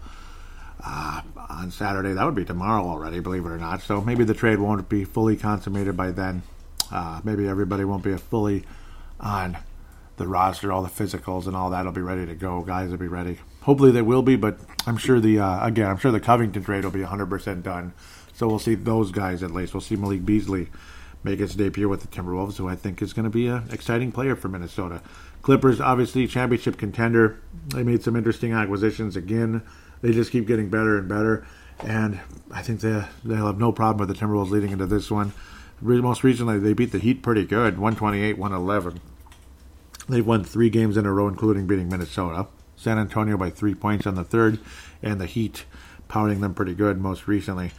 uh, 0.84 1.20
on 1.48 1.70
Saturday. 1.70 2.12
That 2.12 2.24
would 2.24 2.34
be 2.34 2.44
tomorrow 2.44 2.82
already, 2.88 3.20
believe 3.20 3.46
it 3.46 3.50
or 3.50 3.58
not. 3.58 3.82
So 3.82 4.00
maybe 4.00 4.24
the 4.24 4.34
trade 4.34 4.58
won't 4.58 4.88
be 4.88 5.04
fully 5.04 5.36
consummated 5.36 5.96
by 5.96 6.10
then. 6.10 6.42
Uh, 6.90 7.20
maybe 7.22 7.46
everybody 7.46 7.84
won't 7.84 8.02
be 8.02 8.16
fully 8.16 8.64
on 9.20 9.56
the 10.16 10.26
roster, 10.26 10.72
all 10.72 10.82
the 10.82 10.88
physicals 10.88 11.46
and 11.46 11.54
all 11.54 11.70
that 11.70 11.84
will 11.84 11.92
be 11.92 12.00
ready 12.00 12.26
to 12.26 12.34
go. 12.34 12.62
Guys 12.62 12.90
will 12.90 12.96
be 12.96 13.08
ready. 13.08 13.38
Hopefully 13.62 13.90
they 13.90 14.02
will 14.02 14.22
be, 14.22 14.36
but 14.36 14.58
I'm 14.86 14.96
sure 14.96 15.20
the 15.20 15.38
uh, 15.38 15.66
again 15.66 15.90
I'm 15.90 15.98
sure 15.98 16.12
the 16.12 16.20
Covington 16.20 16.64
trade 16.64 16.84
will 16.84 16.90
be 16.90 17.00
100% 17.00 17.62
done. 17.62 17.92
So 18.32 18.46
we'll 18.46 18.58
see 18.58 18.74
those 18.74 19.12
guys 19.12 19.42
at 19.42 19.50
least. 19.50 19.74
We'll 19.74 19.80
see 19.80 19.96
Malik 19.96 20.24
Beasley 20.24 20.68
make 21.22 21.38
his 21.38 21.54
debut 21.54 21.88
with 21.88 22.02
the 22.02 22.08
Timberwolves, 22.08 22.56
who 22.56 22.68
I 22.68 22.76
think 22.76 23.02
is 23.02 23.12
going 23.12 23.24
to 23.24 23.30
be 23.30 23.48
an 23.48 23.68
exciting 23.70 24.12
player 24.12 24.36
for 24.36 24.48
Minnesota. 24.48 25.02
Clippers, 25.42 25.80
obviously 25.80 26.26
championship 26.26 26.76
contender. 26.76 27.40
They 27.68 27.82
made 27.82 28.02
some 28.02 28.16
interesting 28.16 28.52
acquisitions 28.52 29.16
again. 29.16 29.62
They 30.02 30.12
just 30.12 30.30
keep 30.30 30.46
getting 30.46 30.68
better 30.68 30.98
and 30.98 31.08
better, 31.08 31.46
and 31.80 32.20
I 32.50 32.62
think 32.62 32.80
they 32.80 33.04
they'll 33.24 33.46
have 33.46 33.58
no 33.58 33.72
problem 33.72 34.06
with 34.06 34.16
the 34.16 34.24
Timberwolves 34.24 34.50
leading 34.50 34.70
into 34.70 34.86
this 34.86 35.10
one. 35.10 35.32
Most 35.80 36.24
recently, 36.24 36.58
they 36.58 36.72
beat 36.72 36.92
the 36.92 36.98
Heat 36.98 37.22
pretty 37.22 37.44
good, 37.44 37.78
128 37.78 38.38
111. 38.38 39.00
They've 40.09 40.26
won 40.26 40.44
three 40.44 40.70
games 40.70 40.96
in 40.96 41.07
a 41.07 41.12
row, 41.12 41.28
including 41.28 41.66
beating 41.66 41.88
Minnesota. 41.88 42.46
San 42.76 42.98
Antonio 42.98 43.36
by 43.36 43.50
three 43.50 43.74
points 43.74 44.07
on 44.07 44.14
the 44.14 44.24
third, 44.24 44.59
and 45.02 45.20
the 45.20 45.26
Heat 45.26 45.64
pounding 46.09 46.40
them 46.40 46.54
pretty 46.54 46.74
good 46.74 47.00
most 47.00 47.26
recently 47.26 47.72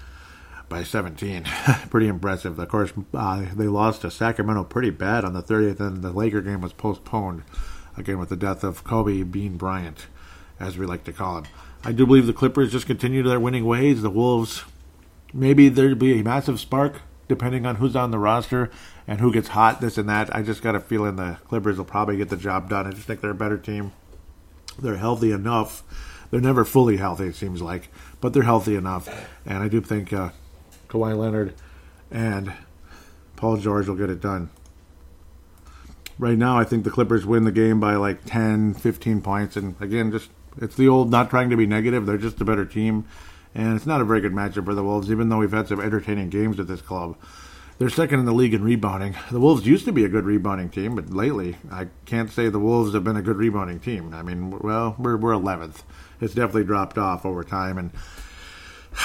by 0.69 0.83
17. 0.83 1.43
pretty 1.89 2.07
impressive. 2.07 2.59
Of 2.59 2.67
course, 2.67 2.91
uh, 3.13 3.45
they 3.55 3.67
lost 3.67 4.01
to 4.01 4.11
Sacramento 4.11 4.65
pretty 4.65 4.89
bad 4.89 5.23
on 5.23 5.33
the 5.33 5.43
30th, 5.43 5.79
and 5.79 6.01
the 6.01 6.11
Laker 6.11 6.41
game 6.41 6.61
was 6.61 6.73
postponed 6.73 7.43
again 7.95 8.19
with 8.19 8.29
the 8.29 8.35
death 8.35 8.63
of 8.63 8.83
Kobe 8.83 9.23
Bean 9.23 9.57
Bryant, 9.57 10.07
as 10.59 10.77
we 10.77 10.85
like 10.85 11.03
to 11.05 11.13
call 11.13 11.39
him. 11.39 11.45
I 11.83 11.91
do 11.91 12.05
believe 12.05 12.27
the 12.27 12.33
Clippers 12.33 12.71
just 12.71 12.87
continue 12.87 13.23
their 13.23 13.39
winning 13.39 13.65
ways. 13.65 14.01
The 14.01 14.09
Wolves, 14.09 14.63
maybe 15.33 15.69
there'd 15.69 15.99
be 15.99 16.19
a 16.19 16.23
massive 16.23 16.59
spark 16.59 17.01
depending 17.27 17.65
on 17.65 17.75
who's 17.75 17.95
on 17.95 18.11
the 18.11 18.19
roster 18.19 18.69
and 19.07 19.19
who 19.19 19.31
gets 19.31 19.49
hot, 19.49 19.81
this 19.81 19.97
and 19.97 20.07
that. 20.09 20.33
I 20.35 20.41
just 20.41 20.61
got 20.61 20.75
a 20.75 20.79
feeling 20.79 21.15
the 21.15 21.37
Clippers 21.47 21.77
will 21.77 21.85
probably 21.85 22.17
get 22.17 22.29
the 22.29 22.37
job 22.37 22.69
done. 22.69 22.87
I 22.87 22.91
just 22.91 23.07
think 23.07 23.21
they're 23.21 23.31
a 23.31 23.35
better 23.35 23.57
team. 23.57 23.91
They're 24.79 24.97
healthy 24.97 25.31
enough. 25.31 25.83
They're 26.29 26.41
never 26.41 26.65
fully 26.65 26.97
healthy, 26.97 27.27
it 27.27 27.35
seems 27.35 27.61
like, 27.61 27.89
but 28.19 28.33
they're 28.33 28.43
healthy 28.43 28.75
enough. 28.75 29.07
And 29.45 29.63
I 29.63 29.67
do 29.69 29.81
think 29.81 30.11
uh, 30.11 30.31
Kawhi 30.89 31.17
Leonard 31.17 31.53
and 32.11 32.53
Paul 33.35 33.57
George 33.57 33.87
will 33.87 33.95
get 33.95 34.09
it 34.09 34.19
done. 34.19 34.49
Right 36.19 36.37
now, 36.37 36.57
I 36.57 36.63
think 36.63 36.83
the 36.83 36.89
Clippers 36.89 37.25
win 37.25 37.43
the 37.43 37.51
game 37.51 37.79
by 37.79 37.95
like 37.95 38.25
10, 38.25 38.73
15 38.73 39.21
points. 39.21 39.55
And 39.55 39.75
again, 39.79 40.11
just 40.11 40.31
it's 40.59 40.75
the 40.75 40.87
old 40.87 41.11
not 41.11 41.29
trying 41.29 41.49
to 41.51 41.57
be 41.57 41.67
negative. 41.67 42.05
They're 42.05 42.17
just 42.17 42.41
a 42.41 42.45
better 42.45 42.65
team. 42.65 43.05
And 43.57 43.75
it's 43.75 43.87
not 43.87 44.01
a 44.01 44.05
very 44.05 44.21
good 44.21 44.33
matchup 44.33 44.65
for 44.65 44.75
the 44.75 44.83
Wolves, 44.83 45.09
even 45.09 45.29
though 45.29 45.39
we've 45.39 45.51
had 45.51 45.67
some 45.67 45.81
entertaining 45.81 46.29
games 46.29 46.59
at 46.59 46.67
this 46.67 46.79
club. 46.79 47.17
They're 47.79 47.89
second 47.89 48.19
in 48.19 48.25
the 48.25 48.33
league 48.33 48.53
in 48.53 48.63
rebounding. 48.63 49.15
The 49.31 49.39
Wolves 49.39 49.65
used 49.65 49.85
to 49.85 49.91
be 49.91 50.05
a 50.05 50.09
good 50.09 50.25
rebounding 50.25 50.69
team, 50.69 50.95
but 50.95 51.09
lately 51.09 51.57
I 51.71 51.87
can't 52.05 52.31
say 52.31 52.49
the 52.49 52.59
Wolves 52.59 52.93
have 52.93 53.03
been 53.03 53.17
a 53.17 53.21
good 53.23 53.37
rebounding 53.37 53.79
team. 53.79 54.13
I 54.13 54.21
mean, 54.21 54.51
well, 54.51 54.95
we're 54.99 55.17
we're 55.17 55.33
11th. 55.33 55.81
It's 56.21 56.35
definitely 56.35 56.65
dropped 56.65 56.99
off 56.99 57.25
over 57.25 57.43
time, 57.43 57.79
and 57.79 57.91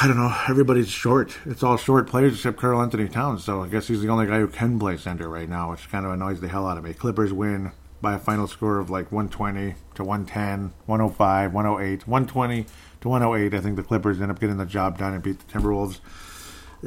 I 0.03 0.07
don't 0.07 0.19
know. 0.19 0.37
Everybody's 0.47 0.89
short. 0.89 1.39
It's 1.47 1.63
all 1.63 1.79
short 1.79 2.07
players 2.07 2.35
except 2.35 2.59
Karl-Anthony 2.59 3.09
Towns. 3.09 3.45
So 3.45 3.63
I 3.63 3.69
guess 3.69 3.89
he's 3.89 4.03
the 4.03 4.09
only 4.09 4.27
guy 4.27 4.39
who 4.39 4.49
can 4.49 4.79
play 4.79 4.99
center 4.99 5.31
right 5.31 5.49
now, 5.49 5.71
which 5.71 5.91
kind 5.91 6.05
of 6.05 6.13
annoys 6.13 6.41
the 6.43 6.49
hell 6.49 6.67
out 6.67 6.77
of 6.77 6.85
me. 6.85 6.93
Clippers 6.93 7.33
win 7.33 7.73
by 8.03 8.15
a 8.15 8.19
final 8.19 8.47
score 8.47 8.79
of 8.79 8.91
like 8.91 9.13
120 9.13 9.77
to 9.95 10.05
110, 10.05 10.73
105, 10.85 11.53
108, 11.55 12.07
120 12.07 12.67
to 13.03 13.09
108. 13.09 13.57
I 13.57 13.61
think 13.61 13.77
the 13.77 13.83
Clippers 13.83 14.21
end 14.21 14.31
up 14.31 14.41
getting 14.41 14.57
the 14.57 14.67
job 14.67 14.99
done 14.99 15.15
and 15.15 15.23
beat 15.23 15.39
the 15.39 15.53
Timberwolves. 15.53 16.01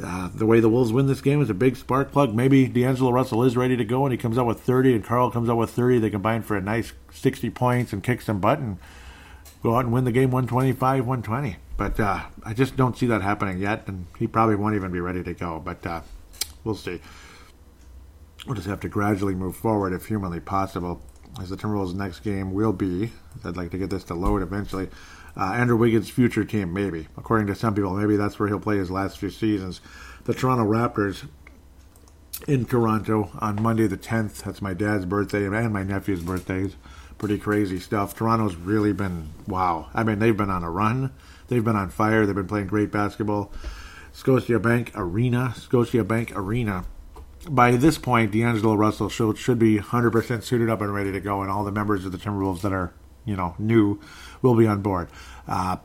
Uh, 0.02 0.28
the 0.34 0.44
way 0.44 0.60
the 0.60 0.68
Wolves 0.68 0.92
win 0.92 1.06
this 1.06 1.22
game 1.22 1.40
is 1.40 1.48
a 1.48 1.54
big 1.54 1.76
spark 1.76 2.12
plug. 2.12 2.34
Maybe 2.34 2.66
D'Angelo 2.66 3.10
Russell 3.10 3.44
is 3.44 3.56
ready 3.56 3.76
to 3.76 3.84
go 3.84 4.04
and 4.04 4.12
he 4.12 4.18
comes 4.18 4.36
out 4.36 4.46
with 4.46 4.60
30 4.60 4.94
and 4.94 5.04
Karl 5.04 5.30
comes 5.30 5.48
out 5.48 5.56
with 5.56 5.70
30. 5.70 6.00
They 6.00 6.10
combine 6.10 6.42
for 6.42 6.56
a 6.56 6.60
nice 6.60 6.92
60 7.12 7.48
points 7.50 7.92
and 7.94 8.02
kick 8.02 8.20
some 8.20 8.38
butt 8.38 8.58
and 8.58 8.76
go 9.62 9.74
out 9.74 9.84
and 9.84 9.92
win 9.92 10.04
the 10.04 10.12
game 10.12 10.30
125 10.30 11.06
120. 11.06 11.56
But 11.78 11.98
uh, 11.98 12.24
I 12.44 12.52
just 12.52 12.76
don't 12.76 12.96
see 12.96 13.06
that 13.06 13.22
happening 13.22 13.58
yet, 13.58 13.86
and 13.86 14.06
he 14.18 14.26
probably 14.26 14.54
won't 14.54 14.76
even 14.76 14.90
be 14.92 15.00
ready 15.00 15.22
to 15.22 15.34
go. 15.34 15.60
But 15.62 15.86
uh, 15.86 16.00
we'll 16.64 16.74
see. 16.74 17.00
We'll 18.46 18.54
just 18.54 18.66
have 18.66 18.80
to 18.80 18.88
gradually 18.88 19.34
move 19.34 19.56
forward 19.56 19.92
if 19.92 20.06
humanly 20.06 20.40
possible. 20.40 21.02
As 21.38 21.50
the 21.50 21.56
Timberwolves' 21.56 21.94
next 21.94 22.20
game 22.20 22.54
will 22.54 22.72
be, 22.72 23.12
I'd 23.44 23.58
like 23.58 23.70
to 23.72 23.78
get 23.78 23.90
this 23.90 24.04
to 24.04 24.14
load 24.14 24.40
eventually 24.40 24.88
uh, 25.36 25.52
Andrew 25.52 25.76
Wiggins' 25.76 26.08
future 26.08 26.44
team, 26.44 26.72
maybe. 26.72 27.08
According 27.16 27.46
to 27.48 27.54
some 27.54 27.74
people, 27.74 27.94
maybe 27.94 28.16
that's 28.16 28.38
where 28.38 28.48
he'll 28.48 28.60
play 28.60 28.78
his 28.78 28.90
last 28.90 29.18
few 29.18 29.30
seasons. 29.30 29.80
The 30.24 30.34
Toronto 30.34 30.64
Raptors 30.64 31.28
in 32.46 32.64
Toronto 32.64 33.30
on 33.38 33.62
Monday 33.62 33.86
the 33.86 33.96
10th. 33.96 34.42
That's 34.42 34.62
my 34.62 34.74
dad's 34.74 35.04
birthday 35.04 35.46
and 35.46 35.72
my 35.72 35.82
nephew's 35.82 36.22
birthday. 36.22 36.70
Pretty 37.18 37.38
crazy 37.38 37.78
stuff. 37.78 38.14
Toronto's 38.14 38.56
really 38.56 38.92
been, 38.92 39.30
wow. 39.46 39.88
I 39.94 40.04
mean, 40.04 40.18
they've 40.18 40.36
been 40.36 40.50
on 40.50 40.62
a 40.62 40.70
run. 40.70 41.12
They've 41.48 41.64
been 41.64 41.76
on 41.76 41.90
fire. 41.90 42.26
They've 42.26 42.34
been 42.34 42.46
playing 42.46 42.66
great 42.66 42.92
basketball. 42.92 43.52
Scotiabank 44.12 44.90
Arena, 44.94 45.54
Scotiabank 45.56 46.34
Arena. 46.34 46.84
By 47.48 47.72
this 47.72 47.96
point, 47.98 48.32
D'Angelo 48.32 48.74
Russell 48.74 49.08
should, 49.08 49.38
should 49.38 49.58
be 49.58 49.78
100% 49.78 50.42
suited 50.42 50.68
up 50.68 50.80
and 50.80 50.92
ready 50.92 51.12
to 51.12 51.20
go, 51.20 51.42
and 51.42 51.50
all 51.50 51.64
the 51.64 51.72
members 51.72 52.04
of 52.04 52.12
the 52.12 52.18
Timberwolves 52.18 52.62
that 52.62 52.72
are, 52.72 52.92
you 53.24 53.36
know, 53.36 53.54
new 53.58 54.00
will 54.46 54.56
be 54.56 54.66
on 54.66 54.82
board. 54.82 55.08
Uh, 55.46 55.76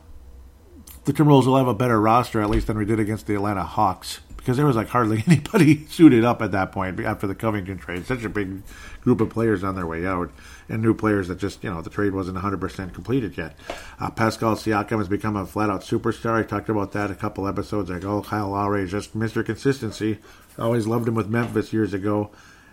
the 1.04 1.12
Timberwolves 1.12 1.46
will 1.46 1.56
have 1.56 1.68
a 1.68 1.74
better 1.74 2.00
roster, 2.00 2.40
at 2.40 2.48
least, 2.50 2.68
than 2.68 2.78
we 2.78 2.84
did 2.84 3.00
against 3.00 3.26
the 3.26 3.34
Atlanta 3.34 3.64
Hawks, 3.64 4.20
because 4.36 4.56
there 4.56 4.66
was 4.66 4.76
like 4.76 4.88
hardly 4.88 5.24
anybody 5.26 5.84
suited 5.86 6.24
up 6.24 6.40
at 6.40 6.52
that 6.52 6.70
point 6.70 7.00
after 7.00 7.26
the 7.26 7.34
Covington 7.34 7.78
trade. 7.78 8.06
Such 8.06 8.22
a 8.22 8.28
big 8.28 8.62
group 9.00 9.20
of 9.20 9.28
players 9.28 9.64
on 9.64 9.74
their 9.74 9.86
way 9.86 10.06
out, 10.06 10.30
and 10.68 10.80
new 10.80 10.94
players 10.94 11.26
that 11.28 11.38
just, 11.38 11.64
you 11.64 11.70
know, 11.70 11.82
the 11.82 11.90
trade 11.90 12.12
wasn't 12.12 12.38
100% 12.38 12.94
completed 12.94 13.36
yet. 13.36 13.56
Uh, 13.98 14.10
Pascal 14.10 14.54
Siakam 14.54 14.98
has 14.98 15.08
become 15.08 15.34
a 15.34 15.44
flat 15.44 15.70
out 15.70 15.82
superstar. 15.82 16.38
I 16.38 16.44
talked 16.44 16.68
about 16.68 16.92
that 16.92 17.10
a 17.10 17.16
couple 17.16 17.48
episodes 17.48 17.90
ago. 17.90 18.22
Kyle 18.22 18.50
Lowry 18.50 18.84
is 18.84 18.92
just 18.92 19.18
Mr. 19.18 19.44
Consistency. 19.44 20.18
always 20.56 20.86
loved 20.86 21.08
him 21.08 21.16
with 21.16 21.28
Memphis 21.28 21.72
years 21.72 21.92
ago. 21.92 22.30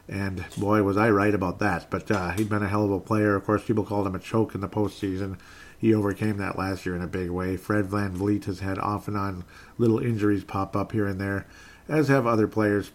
And 0.08 0.44
boy, 0.58 0.82
was 0.82 0.98
I 0.98 1.12
right 1.12 1.34
about 1.34 1.60
that. 1.60 1.90
But 1.92 2.10
uh, 2.10 2.32
he'd 2.32 2.50
been 2.50 2.64
a 2.64 2.68
hell 2.68 2.84
of 2.84 2.92
a 2.92 3.00
player. 3.00 3.36
Of 3.36 3.46
course, 3.46 3.64
people 3.64 3.84
called 3.84 4.08
him 4.08 4.16
a 4.16 4.20
choke 4.20 4.56
in 4.56 4.62
the 4.62 4.68
postseason. 4.68 5.38
He 5.80 5.94
overcame 5.94 6.38
that 6.38 6.58
last 6.58 6.86
year 6.86 6.96
in 6.96 7.02
a 7.02 7.08
big 7.08 7.30
way. 7.30 7.56
Fred 7.56 7.86
VanVleet 7.86 8.46
has 8.46 8.60
had 8.60 8.78
off 8.80 9.08
and 9.08 9.16
on 9.16 9.46
little 9.78 10.00
injuries 10.00 10.44
pop 10.44 10.76
up 10.76 10.92
here 10.92 11.06
and 11.06 11.20
there, 11.20 11.48
as 11.88 12.10
have 12.10 12.28
other 12.28 12.48
players. 12.48 12.92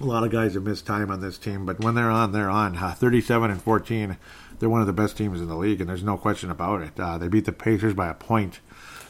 A 0.00 0.04
lot 0.04 0.24
of 0.24 0.30
guys 0.30 0.54
have 0.54 0.64
missed 0.64 0.86
time 0.86 1.10
on 1.10 1.20
this 1.20 1.38
team, 1.38 1.66
but 1.66 1.80
when 1.80 1.94
they're 1.94 2.10
on, 2.10 2.32
they're 2.32 2.50
on. 2.50 2.76
Uh, 2.76 2.92
37 2.98 3.50
and 3.50 3.62
14, 3.62 4.16
they're 4.58 4.68
one 4.68 4.80
of 4.80 4.86
the 4.86 4.92
best 4.92 5.16
teams 5.16 5.40
in 5.40 5.48
the 5.48 5.56
league, 5.56 5.80
and 5.80 5.88
there's 5.88 6.02
no 6.02 6.16
question 6.16 6.50
about 6.50 6.82
it. 6.82 6.98
Uh, 6.98 7.18
they 7.18 7.28
beat 7.28 7.44
the 7.44 7.52
Pacers 7.52 7.94
by 7.94 8.08
a 8.08 8.14
point 8.14 8.60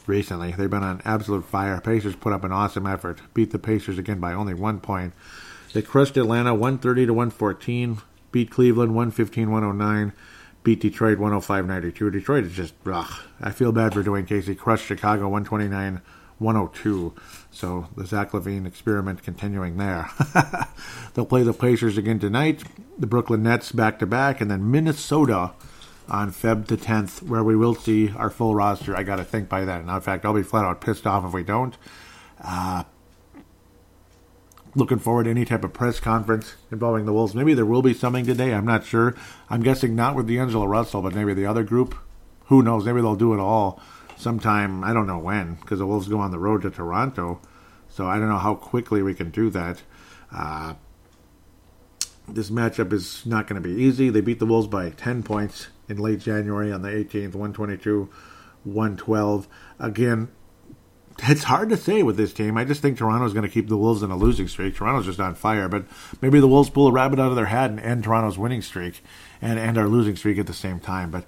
recently. 0.06 0.52
They've 0.52 0.68
been 0.68 0.82
on 0.82 1.02
absolute 1.04 1.44
fire. 1.44 1.80
Pacers 1.80 2.16
put 2.16 2.32
up 2.32 2.44
an 2.44 2.52
awesome 2.52 2.86
effort, 2.86 3.20
beat 3.34 3.50
the 3.50 3.58
Pacers 3.58 3.98
again 3.98 4.20
by 4.20 4.32
only 4.32 4.54
one 4.54 4.80
point. 4.80 5.14
They 5.72 5.82
crushed 5.82 6.16
Atlanta 6.16 6.54
130 6.54 7.06
to 7.06 7.14
114, 7.14 7.98
beat 8.32 8.50
Cleveland 8.50 8.94
115 8.94 9.50
109, 9.50 10.12
beat 10.62 10.80
Detroit 10.80 11.18
105 11.18 11.66
92. 11.66 12.10
Detroit 12.10 12.44
is 12.44 12.52
just, 12.52 12.74
ugh. 12.86 13.10
I 13.40 13.50
feel 13.50 13.72
bad 13.72 13.94
for 13.94 14.02
Dwane 14.02 14.26
Casey. 14.26 14.54
Crushed 14.54 14.86
Chicago 14.86 15.24
129 15.28 16.02
102. 16.38 17.14
So 17.50 17.88
the 17.96 18.06
Zach 18.06 18.32
LaVine 18.32 18.66
experiment 18.66 19.22
continuing 19.22 19.76
there. 19.76 20.10
They'll 21.14 21.26
play 21.26 21.42
the 21.42 21.52
Pacers 21.52 21.98
again 21.98 22.18
tonight, 22.18 22.62
the 22.98 23.06
Brooklyn 23.06 23.42
Nets 23.42 23.72
back 23.72 23.98
to 23.98 24.06
back, 24.06 24.40
and 24.40 24.50
then 24.50 24.70
Minnesota 24.70 25.52
on 26.08 26.32
Feb 26.32 26.66
the 26.66 26.76
10th, 26.76 27.22
where 27.22 27.44
we 27.44 27.54
will 27.54 27.74
see 27.74 28.10
our 28.10 28.30
full 28.30 28.54
roster. 28.54 28.96
I 28.96 29.02
got 29.02 29.16
to 29.16 29.24
think 29.24 29.48
by 29.48 29.64
then. 29.64 29.86
Now, 29.86 29.96
in 29.96 30.00
fact, 30.00 30.24
I'll 30.24 30.32
be 30.32 30.42
flat 30.42 30.64
out 30.64 30.80
pissed 30.80 31.06
off 31.06 31.24
if 31.24 31.32
we 31.32 31.42
don't. 31.42 31.76
Uh, 32.42 32.84
looking 34.78 34.98
forward 34.98 35.24
to 35.24 35.30
any 35.30 35.44
type 35.44 35.64
of 35.64 35.72
press 35.72 36.00
conference 36.00 36.54
involving 36.70 37.04
the 37.04 37.12
Wolves. 37.12 37.34
Maybe 37.34 37.52
there 37.52 37.66
will 37.66 37.82
be 37.82 37.92
something 37.92 38.24
today. 38.24 38.54
I'm 38.54 38.64
not 38.64 38.86
sure. 38.86 39.14
I'm 39.50 39.62
guessing 39.62 39.94
not 39.94 40.14
with 40.14 40.28
D'Angelo 40.28 40.66
Russell, 40.66 41.02
but 41.02 41.14
maybe 41.14 41.34
the 41.34 41.46
other 41.46 41.64
group. 41.64 41.96
Who 42.46 42.62
knows? 42.62 42.86
Maybe 42.86 43.00
they'll 43.00 43.16
do 43.16 43.34
it 43.34 43.40
all 43.40 43.80
sometime. 44.16 44.84
I 44.84 44.92
don't 44.92 45.06
know 45.06 45.18
when 45.18 45.56
because 45.56 45.80
the 45.80 45.86
Wolves 45.86 46.08
go 46.08 46.18
on 46.20 46.30
the 46.30 46.38
road 46.38 46.62
to 46.62 46.70
Toronto. 46.70 47.40
So 47.90 48.06
I 48.06 48.18
don't 48.18 48.28
know 48.28 48.38
how 48.38 48.54
quickly 48.54 49.02
we 49.02 49.14
can 49.14 49.30
do 49.30 49.50
that. 49.50 49.82
Uh, 50.32 50.74
this 52.28 52.50
matchup 52.50 52.92
is 52.92 53.24
not 53.26 53.46
going 53.46 53.60
to 53.60 53.68
be 53.68 53.82
easy. 53.82 54.10
They 54.10 54.20
beat 54.20 54.38
the 54.38 54.46
Wolves 54.46 54.68
by 54.68 54.90
10 54.90 55.22
points 55.22 55.68
in 55.88 55.96
late 55.96 56.20
January 56.20 56.70
on 56.70 56.82
the 56.82 56.90
18th, 56.90 57.34
122 57.34 58.08
112. 58.64 59.48
Again, 59.78 60.28
it's 61.22 61.44
hard 61.44 61.68
to 61.70 61.76
say 61.76 62.02
with 62.02 62.16
this 62.16 62.32
team. 62.32 62.56
I 62.56 62.64
just 62.64 62.82
think 62.82 62.98
Toronto's 62.98 63.32
going 63.32 63.46
to 63.46 63.52
keep 63.52 63.68
the 63.68 63.76
Wolves 63.76 64.02
in 64.02 64.10
a 64.10 64.16
losing 64.16 64.48
streak. 64.48 64.74
Toronto's 64.74 65.06
just 65.06 65.20
on 65.20 65.34
fire, 65.34 65.68
but 65.68 65.84
maybe 66.20 66.40
the 66.40 66.48
Wolves 66.48 66.70
pull 66.70 66.86
a 66.86 66.92
rabbit 66.92 67.18
out 67.18 67.30
of 67.30 67.36
their 67.36 67.46
hat 67.46 67.70
and 67.70 67.80
end 67.80 68.04
Toronto's 68.04 68.38
winning 68.38 68.62
streak 68.62 69.02
and 69.42 69.58
end 69.58 69.78
our 69.78 69.88
losing 69.88 70.16
streak 70.16 70.38
at 70.38 70.46
the 70.46 70.54
same 70.54 70.80
time. 70.80 71.10
But 71.10 71.24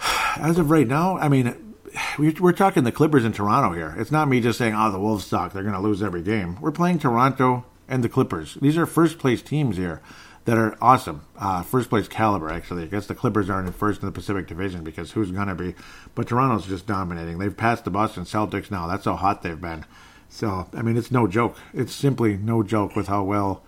as 0.36 0.58
of 0.58 0.70
right 0.70 0.86
now, 0.86 1.16
I 1.18 1.28
mean, 1.28 1.74
we're 2.18 2.52
talking 2.52 2.84
the 2.84 2.92
Clippers 2.92 3.24
in 3.24 3.32
Toronto 3.32 3.74
here. 3.74 3.94
It's 3.98 4.10
not 4.10 4.28
me 4.28 4.40
just 4.40 4.58
saying, 4.58 4.74
oh, 4.76 4.90
the 4.90 4.98
Wolves 4.98 5.26
suck. 5.26 5.52
They're 5.52 5.62
going 5.62 5.74
to 5.74 5.80
lose 5.80 6.02
every 6.02 6.22
game. 6.22 6.60
We're 6.60 6.72
playing 6.72 6.98
Toronto 6.98 7.64
and 7.88 8.02
the 8.02 8.08
Clippers. 8.08 8.54
These 8.60 8.76
are 8.78 8.86
first 8.86 9.18
place 9.18 9.42
teams 9.42 9.76
here 9.76 10.00
that 10.44 10.58
are 10.58 10.76
awesome. 10.80 11.24
Uh, 11.38 11.62
first 11.62 11.88
place 11.88 12.08
caliber, 12.08 12.50
actually. 12.50 12.82
I 12.82 12.86
guess 12.86 13.06
the 13.06 13.14
Clippers 13.14 13.48
aren't 13.48 13.68
in 13.68 13.72
first 13.72 14.00
in 14.02 14.06
the 14.06 14.12
Pacific 14.12 14.46
Division 14.46 14.82
because 14.82 15.12
who's 15.12 15.30
going 15.30 15.48
to 15.48 15.54
be? 15.54 15.74
But 16.14 16.28
Toronto's 16.28 16.66
just 16.66 16.86
dominating. 16.86 17.38
They've 17.38 17.56
passed 17.56 17.84
the 17.84 17.90
Boston 17.90 18.24
Celtics 18.24 18.70
now. 18.70 18.86
That's 18.86 19.04
how 19.04 19.16
hot 19.16 19.42
they've 19.42 19.60
been. 19.60 19.84
So, 20.28 20.68
I 20.74 20.82
mean, 20.82 20.96
it's 20.96 21.10
no 21.10 21.26
joke. 21.26 21.56
It's 21.72 21.92
simply 21.92 22.36
no 22.36 22.62
joke 22.62 22.96
with 22.96 23.06
how 23.06 23.22
well 23.22 23.62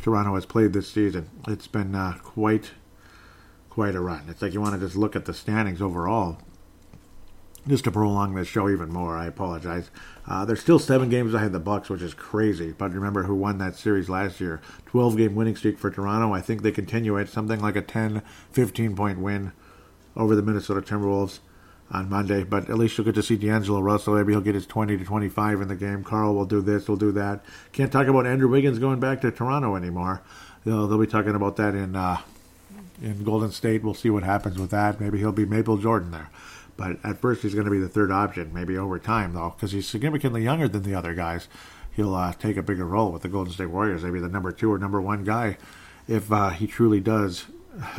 Toronto 0.00 0.34
has 0.36 0.46
played 0.46 0.72
this 0.72 0.90
season. 0.90 1.28
It's 1.46 1.66
been 1.66 1.94
uh, 1.94 2.16
quite, 2.22 2.70
quite 3.68 3.94
a 3.94 4.00
run. 4.00 4.26
It's 4.28 4.40
like 4.40 4.54
you 4.54 4.60
want 4.60 4.74
to 4.74 4.86
just 4.86 4.96
look 4.96 5.16
at 5.16 5.26
the 5.26 5.34
standings 5.34 5.82
overall 5.82 6.38
just 7.66 7.84
to 7.84 7.90
prolong 7.90 8.34
this 8.34 8.48
show 8.48 8.68
even 8.68 8.88
more, 8.88 9.16
I 9.16 9.26
apologize. 9.26 9.90
Uh, 10.28 10.44
there's 10.44 10.60
still 10.60 10.78
seven 10.78 11.08
games 11.08 11.32
of 11.32 11.52
the 11.52 11.58
Bucks, 11.58 11.88
which 11.88 12.02
is 12.02 12.12
crazy. 12.12 12.72
But 12.76 12.92
remember 12.92 13.22
who 13.22 13.34
won 13.34 13.56
that 13.58 13.76
series 13.76 14.10
last 14.10 14.40
year? 14.40 14.60
12 14.86 15.16
game 15.16 15.34
winning 15.34 15.56
streak 15.56 15.78
for 15.78 15.90
Toronto. 15.90 16.34
I 16.34 16.42
think 16.42 16.62
they 16.62 16.70
continue 16.70 17.16
it, 17.16 17.30
something 17.30 17.60
like 17.60 17.76
a 17.76 17.82
10, 17.82 18.22
15 18.52 18.94
point 18.94 19.20
win 19.20 19.52
over 20.14 20.36
the 20.36 20.42
Minnesota 20.42 20.82
Timberwolves 20.82 21.38
on 21.90 22.10
Monday. 22.10 22.44
But 22.44 22.68
at 22.68 22.76
least 22.76 22.98
you'll 22.98 23.06
get 23.06 23.14
to 23.14 23.22
see 23.22 23.36
D'Angelo 23.36 23.80
Russell. 23.80 24.16
Maybe 24.16 24.34
he'll 24.34 24.42
get 24.42 24.54
his 24.54 24.66
20 24.66 24.98
to 24.98 25.04
25 25.04 25.62
in 25.62 25.68
the 25.68 25.76
game. 25.76 26.04
Karl 26.04 26.34
will 26.34 26.44
do 26.44 26.60
this, 26.60 26.88
will 26.88 26.96
do 26.96 27.12
that. 27.12 27.42
Can't 27.72 27.90
talk 27.90 28.06
about 28.06 28.26
Andrew 28.26 28.48
Wiggins 28.48 28.78
going 28.78 29.00
back 29.00 29.22
to 29.22 29.30
Toronto 29.30 29.76
anymore. 29.76 30.20
They'll, 30.64 30.86
they'll 30.86 31.00
be 31.00 31.06
talking 31.06 31.34
about 31.34 31.56
that 31.56 31.74
in 31.74 31.96
uh, 31.96 32.18
in 33.00 33.24
Golden 33.24 33.50
State. 33.50 33.82
We'll 33.82 33.94
see 33.94 34.10
what 34.10 34.24
happens 34.24 34.58
with 34.58 34.70
that. 34.72 35.00
Maybe 35.00 35.18
he'll 35.18 35.32
be 35.32 35.46
Maple 35.46 35.78
Jordan 35.78 36.10
there. 36.10 36.30
But 36.78 37.04
at 37.04 37.20
first, 37.20 37.42
he's 37.42 37.54
going 37.54 37.66
to 37.66 37.70
be 37.70 37.80
the 37.80 37.88
third 37.88 38.12
option. 38.12 38.54
Maybe 38.54 38.78
over 38.78 38.98
time, 38.98 39.34
though, 39.34 39.50
because 39.50 39.72
he's 39.72 39.88
significantly 39.88 40.44
younger 40.44 40.68
than 40.68 40.84
the 40.84 40.94
other 40.94 41.12
guys, 41.12 41.48
he'll 41.94 42.14
uh, 42.14 42.32
take 42.32 42.56
a 42.56 42.62
bigger 42.62 42.86
role 42.86 43.12
with 43.12 43.22
the 43.22 43.28
Golden 43.28 43.52
State 43.52 43.66
Warriors. 43.70 44.04
Maybe 44.04 44.20
the 44.20 44.28
number 44.28 44.52
two 44.52 44.72
or 44.72 44.78
number 44.78 45.00
one 45.00 45.24
guy, 45.24 45.58
if 46.06 46.32
uh, 46.32 46.50
he 46.50 46.68
truly 46.68 47.00
does 47.00 47.46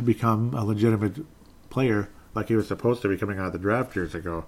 become 0.02 0.54
a 0.54 0.64
legitimate 0.64 1.24
player 1.68 2.08
like 2.34 2.48
he 2.48 2.56
was 2.56 2.68
supposed 2.68 3.02
to 3.02 3.08
be 3.08 3.16
coming 3.16 3.38
out 3.38 3.46
of 3.46 3.52
the 3.52 3.58
draft 3.58 3.94
years 3.94 4.14
ago. 4.14 4.46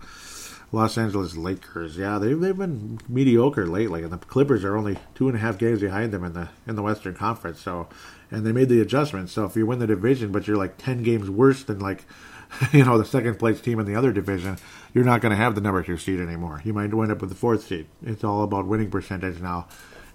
Los 0.74 0.96
Angeles 0.96 1.36
Lakers, 1.36 1.98
yeah, 1.98 2.18
they've 2.18 2.40
they've 2.40 2.56
been 2.56 2.98
mediocre 3.06 3.66
lately, 3.66 4.02
and 4.02 4.10
the 4.10 4.16
Clippers 4.16 4.64
are 4.64 4.74
only 4.74 4.96
two 5.14 5.28
and 5.28 5.36
a 5.36 5.40
half 5.40 5.58
games 5.58 5.82
behind 5.82 6.12
them 6.12 6.24
in 6.24 6.32
the 6.32 6.48
in 6.66 6.76
the 6.76 6.82
Western 6.82 7.14
Conference. 7.14 7.60
So, 7.60 7.88
and 8.30 8.46
they 8.46 8.52
made 8.52 8.70
the 8.70 8.80
adjustment. 8.80 9.28
So 9.28 9.44
if 9.44 9.54
you 9.54 9.66
win 9.66 9.80
the 9.80 9.86
division, 9.86 10.32
but 10.32 10.46
you're 10.46 10.56
like 10.56 10.78
ten 10.78 11.02
games 11.02 11.28
worse 11.28 11.62
than 11.62 11.78
like 11.78 12.06
you 12.72 12.84
know, 12.84 12.98
the 12.98 13.04
second 13.04 13.38
place 13.38 13.60
team 13.60 13.78
in 13.78 13.86
the 13.86 13.94
other 13.94 14.12
division, 14.12 14.58
you're 14.94 15.04
not 15.04 15.20
going 15.20 15.30
to 15.30 15.36
have 15.36 15.54
the 15.54 15.60
number 15.60 15.82
two 15.82 15.96
seed 15.96 16.20
anymore. 16.20 16.60
You 16.64 16.72
might 16.72 16.92
wind 16.92 17.12
up 17.12 17.20
with 17.20 17.30
the 17.30 17.36
fourth 17.36 17.66
seed. 17.66 17.86
It's 18.04 18.24
all 18.24 18.42
about 18.42 18.66
winning 18.66 18.90
percentage 18.90 19.40
now 19.40 19.68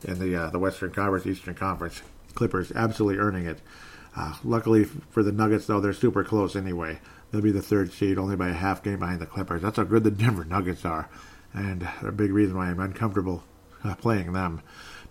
in 0.04 0.20
the 0.20 0.36
uh, 0.36 0.50
the 0.50 0.60
Western 0.60 0.92
Conference, 0.92 1.26
Eastern 1.26 1.56
Conference. 1.56 2.02
Clippers 2.36 2.72
absolutely 2.74 3.20
earning 3.20 3.46
it. 3.46 3.60
Uh, 4.16 4.36
luckily 4.44 4.84
for 4.84 5.24
the 5.24 5.32
Nuggets, 5.32 5.68
though, 5.68 5.80
they're 5.80 5.94
super 5.94 6.24
close 6.24 6.56
anyway. 6.56 7.00
They'll 7.32 7.42
be 7.42 7.52
the 7.52 7.62
third 7.62 7.92
seed, 7.92 8.18
only 8.18 8.36
by 8.36 8.50
a 8.50 8.54
half 8.54 8.84
game 8.84 9.00
behind 9.00 9.20
the 9.20 9.26
Clippers. 9.26 9.62
That's 9.62 9.78
how 9.78 9.84
good 9.84 10.04
the 10.04 10.12
Denver 10.12 10.46
Nuggets 10.46 10.86
are, 10.86 11.10
and 11.54 11.88
a 12.02 12.12
big 12.12 12.32
reason 12.32 12.56
why 12.56 12.68
I'm 12.68 12.80
uncomfortable 12.80 13.44
uh, 13.84 13.96
playing 13.96 14.34
them. 14.34 14.62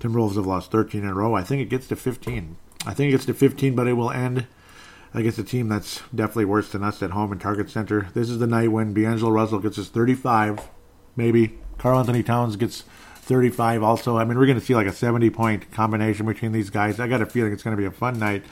Timberwolves 0.01 0.37
have 0.37 0.47
lost 0.47 0.71
13 0.71 1.03
in 1.03 1.09
a 1.09 1.15
row. 1.15 1.35
I 1.35 1.43
think 1.43 1.63
it 1.63 1.71
gets 1.71 1.89
to 1.89 1.97
15. 1.97 2.57
I 2.85 2.95
think 2.95 3.09
it 3.09 3.13
gets 3.13 3.27
to 3.27 3.35
15, 3.35 3.75
but 3.75 3.87
it 3.87 3.95
will 3.95 4.11
end 4.11 4.47
against 5.17 5.39
a 5.39 5.45
team 5.45 5.69
that's 5.69 6.03
definitely 6.15 6.45
worse 6.45 6.71
than 6.71 6.85
us 6.85 7.03
at 7.03 7.11
home 7.11 7.33
in 7.33 7.39
Target 7.39 7.71
Center. 7.71 8.09
This 8.13 8.29
is 8.29 8.39
the 8.39 8.47
night 8.47 8.71
when 8.71 8.93
D'Angelo 8.93 9.31
Russell 9.31 9.59
gets 9.59 9.77
his 9.77 9.89
35, 9.89 10.69
maybe. 11.17 11.59
Karl-Anthony 11.79 12.23
Towns 12.23 12.57
gets 12.57 12.85
35 13.17 13.83
also. 13.83 14.19
I 14.19 14.25
mean, 14.25 14.39
we're 14.39 14.47
going 14.47 14.61
to 14.61 14.65
see 14.65 14.75
like 14.75 14.87
a 14.87 14.93
70 14.93 15.31
point 15.31 15.73
combination 15.73 16.27
between 16.27 16.53
these 16.53 16.69
guys. 16.69 17.01
I 17.01 17.09
got 17.09 17.23
a 17.23 17.27
feeling 17.27 17.53
it's 17.53 17.63
going 17.63 17.77
to 17.77 17.81
be 17.81 17.87
a 17.87 17.91
fun 17.91 18.19
night. 18.19 18.45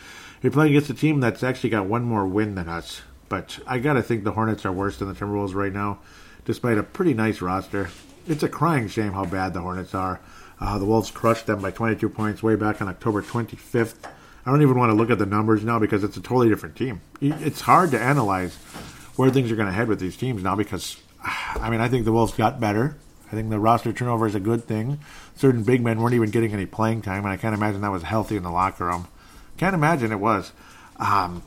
You're 0.43 0.53
playing 0.53 0.73
against 0.73 0.91
a 0.91 0.95
team 0.95 1.21
that's 1.21 1.43
actually 1.43 1.71
got 1.71 1.87
one 1.87 2.03
more 2.03 2.27
win 2.27 2.55
than 2.55 2.69
us. 2.69 3.03
But 3.29 3.59
I 3.67 3.79
got 3.79 3.95
to 3.95 4.03
think 4.03 4.25
the 4.25 4.33
Hornets 4.33 4.65
are 4.65 4.73
worse 4.73 4.99
than 4.99 5.09
the 5.09 5.15
Timberwolves 5.15 5.55
right 5.55 5.73
now, 5.73 5.99
despite 6.47 6.79
a 6.79 6.83
pretty 6.83 7.15
nice 7.15 7.43
roster. 7.43 7.91
It's 8.27 8.43
a 8.43 8.49
crying 8.49 8.89
shame 8.89 9.13
how 9.13 9.27
bad 9.27 9.53
the 9.53 9.61
Hornets 9.61 9.95
are. 9.95 10.21
Uh, 10.61 10.79
the 10.79 10.87
Wolves 10.87 11.11
crushed 11.11 11.47
them 11.47 11.61
by 11.61 11.71
22 11.71 12.09
points 12.09 12.43
way 12.43 12.57
back 12.57 12.81
on 12.81 12.89
October 12.89 13.21
25th. 13.21 13.97
I 14.47 14.51
don't 14.51 14.63
even 14.63 14.79
want 14.79 14.91
to 14.91 14.95
look 14.95 15.11
at 15.11 15.19
the 15.19 15.27
numbers 15.27 15.65
now 15.65 15.79
because 15.79 16.05
it's 16.05 16.17
a 16.17 16.21
totally 16.21 16.49
different 16.49 16.77
team. 16.77 17.01
It's 17.21 17.63
hard 17.63 17.91
to 17.93 18.01
analyze 18.01 18.55
where 19.17 19.31
things 19.31 19.51
are 19.51 19.57
going 19.57 19.69
to 19.69 19.73
head 19.73 19.89
with 19.89 20.01
these 20.01 20.17
teams 20.17 20.43
now 20.43 20.55
because, 20.55 21.01
I 21.23 21.71
mean, 21.71 21.81
I 21.81 21.89
think 21.89 22.05
the 22.05 22.13
Wolves 22.13 22.33
got 22.35 22.61
better. 22.61 22.97
I 23.29 23.31
think 23.31 23.49
the 23.49 23.59
roster 23.59 23.93
turnover 23.93 24.27
is 24.27 24.35
a 24.35 24.41
good 24.41 24.65
thing. 24.65 24.99
Certain 25.35 25.63
big 25.63 25.83
men 25.83 26.01
weren't 26.01 26.15
even 26.15 26.31
getting 26.31 26.53
any 26.53 26.67
playing 26.67 27.03
time, 27.03 27.25
and 27.25 27.33
I 27.33 27.37
can't 27.37 27.55
imagine 27.55 27.81
that 27.81 27.91
was 27.91 28.03
healthy 28.03 28.37
in 28.37 28.43
the 28.43 28.51
locker 28.51 28.87
room. 28.87 29.09
Can't 29.57 29.75
imagine 29.75 30.13
it 30.13 30.21
was. 30.21 30.53
Um, 30.99 31.43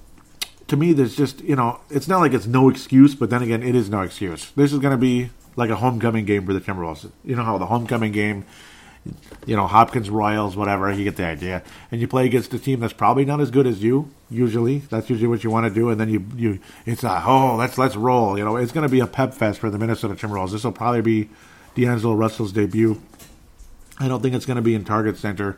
to 0.68 0.76
me, 0.76 0.94
there's 0.94 1.16
just, 1.16 1.42
you 1.42 1.56
know, 1.56 1.80
it's 1.90 2.08
not 2.08 2.20
like 2.20 2.34
it's 2.34 2.48
no 2.48 2.68
excuse, 2.70 3.16
but 3.16 3.30
then 3.30 3.44
again, 3.44 3.64
it 3.64 3.76
is 3.76 3.90
no 3.90 4.02
excuse. 4.02 4.52
This 4.52 4.74
is 4.74 4.80
going 4.80 4.92
to 4.92 4.98
be 4.98 5.30
like 5.56 5.70
a 5.70 5.76
homecoming 5.76 6.26
game 6.26 6.46
for 6.46 6.54
the 6.54 6.62
Timberwolves. 6.62 7.10
You 7.24 7.36
know 7.36 7.44
how 7.44 7.58
the 7.58 7.68
homecoming 7.68 8.12
game 8.12 8.46
you 9.46 9.56
know, 9.56 9.68
Hopkins 9.68 10.10
Royals, 10.10 10.56
whatever. 10.56 10.92
You 10.92 11.04
get 11.04 11.16
the 11.16 11.26
idea. 11.26 11.64
And 11.92 12.02
you 12.02 12.08
play 12.08 12.26
against 12.26 12.54
a 12.54 12.60
team 12.60 12.80
that's 12.80 12.94
probably 12.94 13.26
not 13.26 13.42
as 13.42 13.52
good 13.52 13.68
as 13.68 13.84
you. 13.84 14.12
Usually, 14.30 14.80
that's 14.80 15.10
usually 15.10 15.28
what 15.28 15.44
you 15.44 15.50
want 15.50 15.68
to 15.68 15.74
do. 15.74 15.90
And 15.90 16.00
then 16.00 16.10
you, 16.10 16.26
you, 16.36 16.60
it's 16.86 17.04
a 17.04 17.24
oh, 17.26 17.56
let's 17.56 17.78
let's 17.78 17.96
roll. 17.96 18.38
You 18.38 18.46
know, 18.46 18.58
it's 18.58 18.72
going 18.72 18.88
to 18.88 18.92
be 18.92 19.00
a 19.00 19.08
pep 19.08 19.34
fest 19.34 19.60
for 19.60 19.70
the 19.70 19.78
Minnesota 19.78 20.16
Timberwolves. 20.16 20.52
This 20.52 20.64
will 20.64 20.72
probably 20.72 21.02
be 21.02 21.30
D'Angelo 21.76 22.14
Russell's 22.14 22.52
debut. 22.52 23.02
I 24.00 24.08
don't 24.08 24.22
think 24.22 24.36
it's 24.36 24.46
going 24.46 24.58
to 24.58 24.62
be 24.62 24.76
in 24.76 24.84
Target 24.84 25.18
Center 25.18 25.58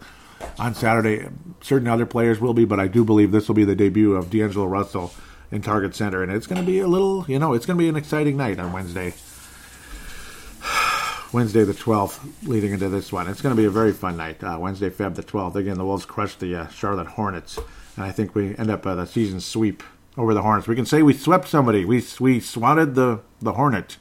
on 0.57 0.73
Saturday. 0.75 1.27
Certain 1.61 1.87
other 1.87 2.05
players 2.05 2.39
will 2.39 2.53
be, 2.53 2.65
but 2.65 2.79
I 2.79 2.87
do 2.87 3.03
believe 3.03 3.31
this 3.31 3.47
will 3.47 3.55
be 3.55 3.65
the 3.65 3.75
debut 3.75 4.15
of 4.15 4.29
D'Angelo 4.29 4.65
Russell 4.65 5.11
in 5.51 5.61
Target 5.61 5.95
Center, 5.95 6.21
and 6.21 6.31
it's 6.31 6.47
going 6.47 6.61
to 6.61 6.65
be 6.65 6.79
a 6.79 6.87
little, 6.87 7.25
you 7.27 7.39
know, 7.39 7.53
it's 7.53 7.65
going 7.65 7.77
to 7.77 7.83
be 7.83 7.89
an 7.89 7.95
exciting 7.95 8.37
night 8.37 8.59
on 8.59 8.71
Wednesday. 8.71 9.13
Wednesday 11.31 11.63
the 11.63 11.73
12th, 11.73 12.47
leading 12.47 12.71
into 12.71 12.89
this 12.89 13.11
one. 13.11 13.27
It's 13.27 13.41
going 13.41 13.55
to 13.55 13.61
be 13.61 13.67
a 13.67 13.71
very 13.71 13.93
fun 13.93 14.17
night. 14.17 14.43
Uh, 14.43 14.57
Wednesday, 14.59 14.89
Feb 14.89 15.13
the 15.13 15.23
12th. 15.23 15.55
Again, 15.55 15.77
the 15.77 15.85
Wolves 15.85 16.05
crushed 16.05 16.39
the 16.39 16.55
uh, 16.55 16.67
Charlotte 16.69 17.07
Hornets, 17.07 17.59
and 17.95 18.03
I 18.03 18.11
think 18.11 18.33
we 18.33 18.57
end 18.57 18.71
up 18.71 18.85
uh, 18.85 18.95
the 18.95 19.05
season 19.05 19.39
sweep 19.39 19.83
over 20.17 20.33
the 20.33 20.41
Hornets. 20.41 20.67
We 20.67 20.75
can 20.75 20.87
say 20.87 21.03
we 21.03 21.13
swept 21.13 21.47
somebody. 21.47 21.85
We 21.85 22.03
we 22.19 22.39
swatted 22.39 22.95
the 22.95 23.21
the 23.41 23.53
Hornet. 23.53 23.97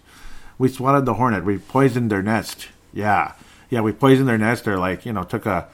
We 0.56 0.68
swatted 0.68 1.04
the 1.04 1.14
Hornet. 1.14 1.44
We 1.44 1.58
poisoned 1.58 2.10
their 2.10 2.22
nest. 2.22 2.68
Yeah, 2.94 3.34
yeah. 3.68 3.82
We 3.82 3.92
poisoned 3.92 4.28
their 4.28 4.38
nest. 4.38 4.66
Or 4.66 4.78
like 4.78 5.04
you 5.04 5.12
know, 5.12 5.22
took 5.22 5.44
a 5.44 5.68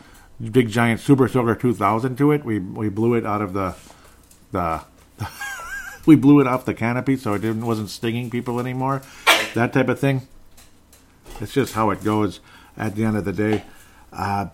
big 0.50 0.68
giant 0.70 1.00
Super 1.00 1.28
Soaker 1.28 1.54
2000 1.54 2.16
to 2.16 2.32
it. 2.32 2.44
We 2.44 2.58
we 2.58 2.88
blew 2.88 3.14
it 3.14 3.24
out 3.24 3.40
of 3.40 3.52
the 3.52 3.76
the. 4.50 4.84
we 6.06 6.16
blew 6.16 6.40
it 6.40 6.48
off 6.48 6.64
the 6.64 6.74
canopy 6.74 7.16
so 7.16 7.34
it 7.34 7.42
didn't 7.42 7.64
wasn't 7.64 7.90
stinging 7.90 8.28
people 8.28 8.58
anymore. 8.58 9.02
That 9.54 9.72
type 9.72 9.88
of 9.88 10.00
thing. 10.00 10.26
It's 11.40 11.52
just 11.52 11.74
how 11.74 11.90
it 11.90 12.02
goes 12.04 12.40
at 12.76 12.94
the 12.94 13.04
end 13.04 13.16
of 13.16 13.24
the 13.24 13.32
day. 13.32 13.64
Uh, 14.12 14.46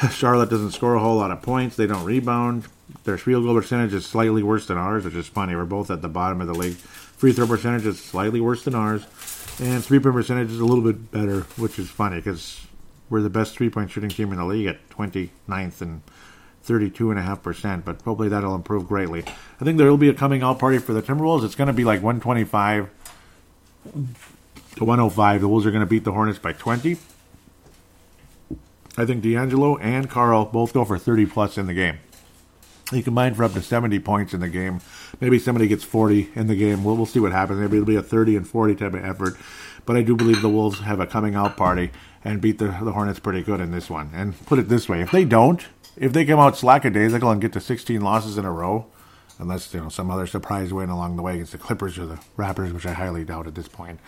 Charlotte 0.10 0.50
doesn't 0.50 0.72
score 0.72 0.94
a 0.94 1.00
whole 1.00 1.16
lot 1.16 1.30
of 1.30 1.42
points. 1.42 1.76
They 1.76 1.86
don't 1.86 2.04
rebound. 2.04 2.66
Their 3.04 3.18
field 3.18 3.44
goal 3.44 3.54
percentage 3.54 3.94
is 3.94 4.06
slightly 4.06 4.42
worse 4.42 4.66
than 4.66 4.78
ours, 4.78 5.04
which 5.04 5.14
is 5.14 5.26
funny. 5.26 5.54
We're 5.54 5.64
both 5.64 5.90
at 5.90 6.02
the 6.02 6.08
bottom 6.08 6.40
of 6.40 6.46
the 6.46 6.54
league. 6.54 6.76
Free 6.76 7.32
throw 7.32 7.46
percentage 7.46 7.86
is 7.86 8.00
slightly 8.00 8.40
worse 8.40 8.64
than 8.64 8.74
ours. 8.74 9.04
And 9.60 9.84
three 9.84 9.98
point 9.98 10.14
percentage 10.14 10.50
is 10.50 10.60
a 10.60 10.64
little 10.64 10.84
bit 10.84 11.10
better, 11.10 11.40
which 11.56 11.78
is 11.78 11.88
funny 11.88 12.16
because 12.16 12.60
we're 13.08 13.22
the 13.22 13.30
best 13.30 13.54
three 13.54 13.70
point 13.70 13.90
shooting 13.90 14.10
team 14.10 14.32
in 14.32 14.38
the 14.38 14.44
league 14.44 14.66
at 14.66 14.88
29th 14.90 15.80
and 15.80 16.02
32.5%, 16.66 17.84
but 17.84 18.00
hopefully 18.02 18.28
that'll 18.28 18.54
improve 18.54 18.86
greatly. 18.86 19.24
I 19.60 19.64
think 19.64 19.78
there 19.78 19.90
will 19.90 19.96
be 19.96 20.08
a 20.08 20.14
coming 20.14 20.42
out 20.42 20.58
party 20.58 20.78
for 20.78 20.92
the 20.92 21.02
Timberwolves. 21.02 21.44
It's 21.44 21.54
going 21.54 21.66
to 21.66 21.72
be 21.72 21.84
like 21.84 22.02
125 22.02 22.88
to 24.76 24.84
105. 24.84 25.40
The 25.40 25.48
Wolves 25.48 25.66
are 25.66 25.70
going 25.70 25.80
to 25.80 25.86
beat 25.86 26.04
the 26.04 26.12
Hornets 26.12 26.38
by 26.38 26.52
20. 26.52 26.98
I 28.96 29.06
think 29.06 29.22
D'Angelo 29.22 29.76
and 29.78 30.10
Karl 30.10 30.44
both 30.44 30.72
go 30.72 30.84
for 30.84 30.98
30 30.98 31.26
plus 31.26 31.56
in 31.56 31.66
the 31.66 31.74
game. 31.74 31.98
He 32.90 33.02
combined 33.02 33.36
for 33.36 33.44
up 33.44 33.54
to 33.54 33.62
70 33.62 33.98
points 34.00 34.34
in 34.34 34.40
the 34.40 34.48
game. 34.48 34.80
Maybe 35.18 35.38
somebody 35.38 35.66
gets 35.66 35.82
40 35.82 36.30
in 36.34 36.46
the 36.46 36.54
game. 36.54 36.84
We'll, 36.84 36.96
we'll 36.96 37.06
see 37.06 37.20
what 37.20 37.32
happens. 37.32 37.58
Maybe 37.58 37.78
it'll 37.78 37.86
be 37.86 37.96
a 37.96 38.02
30 38.02 38.36
and 38.36 38.46
40 38.46 38.74
type 38.74 38.94
of 38.94 39.04
effort. 39.04 39.36
But 39.86 39.96
I 39.96 40.02
do 40.02 40.14
believe 40.14 40.42
the 40.42 40.48
Wolves 40.48 40.80
have 40.80 41.00
a 41.00 41.06
coming 41.06 41.34
out 41.34 41.56
party 41.56 41.90
and 42.24 42.40
beat 42.40 42.58
the, 42.58 42.66
the 42.66 42.92
Hornets 42.92 43.18
pretty 43.18 43.42
good 43.42 43.60
in 43.60 43.70
this 43.70 43.88
one. 43.88 44.10
And 44.14 44.38
put 44.46 44.58
it 44.58 44.68
this 44.68 44.88
way 44.88 45.00
if 45.00 45.10
they 45.10 45.24
don't, 45.24 45.64
if 45.96 46.12
they 46.12 46.24
come 46.24 46.38
out 46.38 46.54
slackadaisical 46.54 47.32
and 47.32 47.40
get 47.40 47.52
to 47.54 47.60
16 47.60 48.00
losses 48.00 48.36
in 48.36 48.44
a 48.44 48.52
row, 48.52 48.86
unless 49.38 49.72
you 49.74 49.80
know 49.80 49.88
some 49.88 50.10
other 50.10 50.26
surprise 50.26 50.72
win 50.72 50.88
along 50.90 51.16
the 51.16 51.22
way 51.22 51.34
against 51.34 51.52
the 51.52 51.58
Clippers 51.58 51.98
or 51.98 52.06
the 52.06 52.20
Raptors, 52.36 52.72
which 52.72 52.86
I 52.86 52.92
highly 52.92 53.24
doubt 53.24 53.46
at 53.46 53.54
this 53.54 53.68
point. 53.68 54.00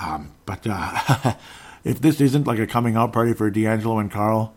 Um, 0.00 0.32
but 0.46 0.66
uh, 0.68 1.34
if 1.84 2.00
this 2.00 2.20
isn't 2.20 2.46
like 2.46 2.58
a 2.58 2.66
coming 2.66 2.96
out 2.96 3.12
party 3.12 3.32
for 3.32 3.50
D'Angelo 3.50 3.98
and 3.98 4.10
Karl, 4.10 4.54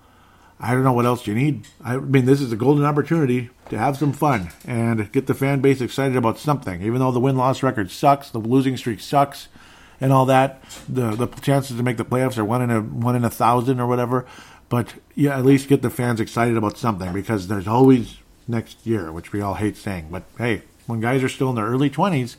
I 0.60 0.74
don't 0.74 0.84
know 0.84 0.94
what 0.94 1.06
else 1.06 1.28
you 1.28 1.36
need. 1.36 1.68
I 1.84 1.98
mean, 1.98 2.26
this 2.26 2.42
is 2.42 2.52
a 2.52 2.56
golden 2.56 2.84
opportunity 2.84 3.50
to 3.70 3.78
have 3.78 3.98
some 3.98 4.12
fun 4.12 4.50
and 4.66 5.12
get 5.12 5.28
the 5.28 5.36
fan 5.36 5.62
base 5.62 5.82
excited 5.82 6.18
about 6.18 6.40
something. 6.40 6.82
Even 6.82 7.00
though 7.00 7.12
the 7.12 7.20
win 7.20 7.38
loss 7.38 7.62
record 7.62 7.92
sucks, 7.92 8.30
the 8.32 8.40
losing 8.40 8.76
streak 8.76 9.00
sucks, 9.00 9.50
and 10.02 10.12
all 10.12 10.26
that, 10.26 10.64
the 10.88 11.12
the 11.12 11.28
chances 11.42 11.78
to 11.78 11.84
make 11.84 11.98
the 11.98 12.06
playoffs 12.06 12.38
are 12.38 12.46
one 12.46 12.62
in 12.62 12.72
a 12.72 12.82
one 12.82 13.16
in 13.16 13.24
a 13.24 13.30
thousand 13.30 13.80
or 13.80 13.88
whatever. 13.88 14.26
But 14.70 14.96
yeah, 15.16 15.38
at 15.38 15.46
least 15.46 15.70
get 15.70 15.82
the 15.82 15.90
fans 15.90 16.20
excited 16.20 16.58
about 16.58 16.78
something 16.78 17.14
because 17.14 17.48
there's 17.48 17.68
always 17.68 18.18
next 18.48 18.86
year, 18.86 19.12
which 19.12 19.32
we 19.32 19.42
all 19.42 19.56
hate 19.56 19.78
saying. 19.78 20.08
But 20.12 20.24
hey, 20.38 20.64
when 20.88 21.00
guys 21.00 21.24
are 21.24 21.30
still 21.30 21.50
in 21.50 21.56
their 21.56 21.66
early 21.66 21.90
20s, 21.90 22.36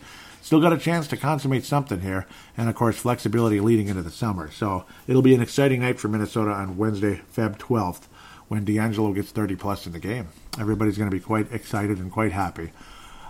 still 0.48 0.60
got 0.62 0.72
a 0.72 0.78
chance 0.78 1.06
to 1.06 1.16
consummate 1.18 1.62
something 1.62 2.00
here. 2.00 2.26
And 2.56 2.70
of 2.70 2.74
course, 2.74 2.96
flexibility 2.96 3.60
leading 3.60 3.88
into 3.88 4.02
the 4.02 4.10
summer. 4.10 4.50
So 4.50 4.86
it'll 5.06 5.20
be 5.20 5.34
an 5.34 5.42
exciting 5.42 5.82
night 5.82 6.00
for 6.00 6.08
Minnesota 6.08 6.52
on 6.52 6.78
Wednesday, 6.78 7.20
Feb 7.36 7.58
12th, 7.58 8.04
when 8.48 8.64
D'Angelo 8.64 9.12
gets 9.12 9.30
30 9.30 9.56
plus 9.56 9.86
in 9.86 9.92
the 9.92 9.98
game. 9.98 10.28
Everybody's 10.58 10.96
going 10.96 11.10
to 11.10 11.14
be 11.14 11.22
quite 11.22 11.52
excited 11.52 11.98
and 11.98 12.10
quite 12.10 12.32
happy 12.32 12.72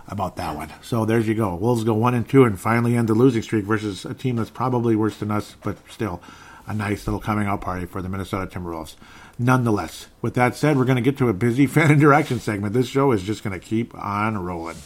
about 0.07 0.37
that 0.37 0.55
one. 0.55 0.71
So 0.81 1.03
there's 1.03 1.27
you 1.27 1.35
go. 1.35 1.55
Wolves 1.55 1.83
go 1.83 1.93
one 1.93 2.15
and 2.15 2.27
two 2.27 2.45
and 2.45 2.57
finally 2.57 2.95
end 2.95 3.09
the 3.09 3.13
losing 3.13 3.41
streak 3.41 3.65
versus 3.65 4.05
a 4.05 4.13
team 4.13 4.37
that's 4.37 4.49
probably 4.49 4.95
worse 4.95 5.17
than 5.17 5.29
us, 5.29 5.57
but 5.61 5.75
still 5.91 6.21
a 6.67 6.73
nice 6.73 7.05
little 7.05 7.19
coming 7.19 7.47
out 7.47 7.59
party 7.59 7.85
for 7.85 8.01
the 8.01 8.07
Minnesota 8.07 8.47
Timberwolves 8.47 8.95
nonetheless. 9.37 10.07
With 10.21 10.35
that 10.35 10.55
said, 10.55 10.77
we're 10.77 10.85
going 10.85 10.95
to 10.95 11.01
get 11.01 11.17
to 11.17 11.27
a 11.27 11.33
busy 11.33 11.67
fan 11.67 11.91
interaction 11.91 12.39
segment. 12.39 12.73
This 12.73 12.87
show 12.87 13.11
is 13.11 13.23
just 13.23 13.43
going 13.43 13.59
to 13.59 13.65
keep 13.65 13.93
on 13.93 14.37
rolling. 14.37 14.77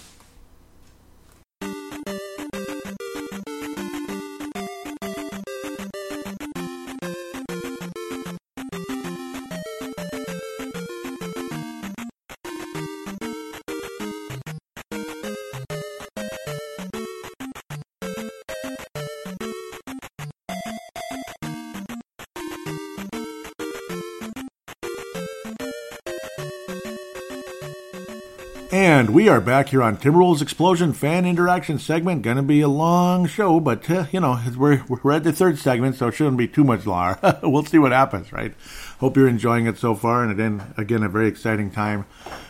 We 29.23 29.29
are 29.29 29.39
back 29.39 29.69
here 29.69 29.81
on 29.81 29.95
Timberwolves 29.95 30.41
Explosion 30.41 30.91
fan 30.91 31.25
interaction 31.25 31.79
segment. 31.79 32.23
Going 32.23 32.35
to 32.35 32.43
be 32.43 32.59
a 32.59 32.67
long 32.67 33.25
show, 33.25 33.61
but 33.61 33.89
uh, 33.89 34.05
you 34.11 34.19
know 34.19 34.37
we're 34.57 34.83
we're 34.89 35.13
at 35.13 35.23
the 35.23 35.31
third 35.31 35.57
segment, 35.57 35.95
so 35.95 36.09
it 36.09 36.11
shouldn't 36.11 36.35
be 36.35 36.45
too 36.45 36.65
much 36.65 36.85
long. 36.85 37.15
we'll 37.41 37.63
see 37.63 37.79
what 37.79 37.93
happens, 37.93 38.33
right? 38.33 38.53
Hope 38.99 39.15
you're 39.15 39.29
enjoying 39.29 39.65
it 39.65 39.77
so 39.77 39.95
far, 39.95 40.23
and 40.23 40.31
again, 40.33 40.73
again, 40.75 41.03
a 41.03 41.07
very 41.07 41.29
exciting 41.29 41.71
time 41.71 42.03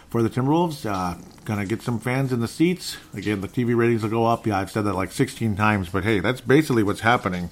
for 0.09 0.23
the 0.23 0.31
Timberwolves. 0.31 0.83
Uh, 0.83 1.21
gonna 1.45 1.67
get 1.67 1.83
some 1.83 1.99
fans 1.99 2.33
in 2.33 2.39
the 2.39 2.47
seats. 2.47 2.97
Again, 3.13 3.41
the 3.41 3.47
TV 3.47 3.77
ratings 3.77 4.01
will 4.01 4.09
go 4.09 4.25
up. 4.25 4.47
Yeah, 4.47 4.57
I've 4.57 4.71
said 4.71 4.85
that 4.85 4.95
like 4.95 5.11
16 5.11 5.55
times, 5.55 5.89
but 5.89 6.03
hey, 6.03 6.21
that's 6.21 6.41
basically 6.41 6.81
what's 6.81 7.01
happening 7.01 7.51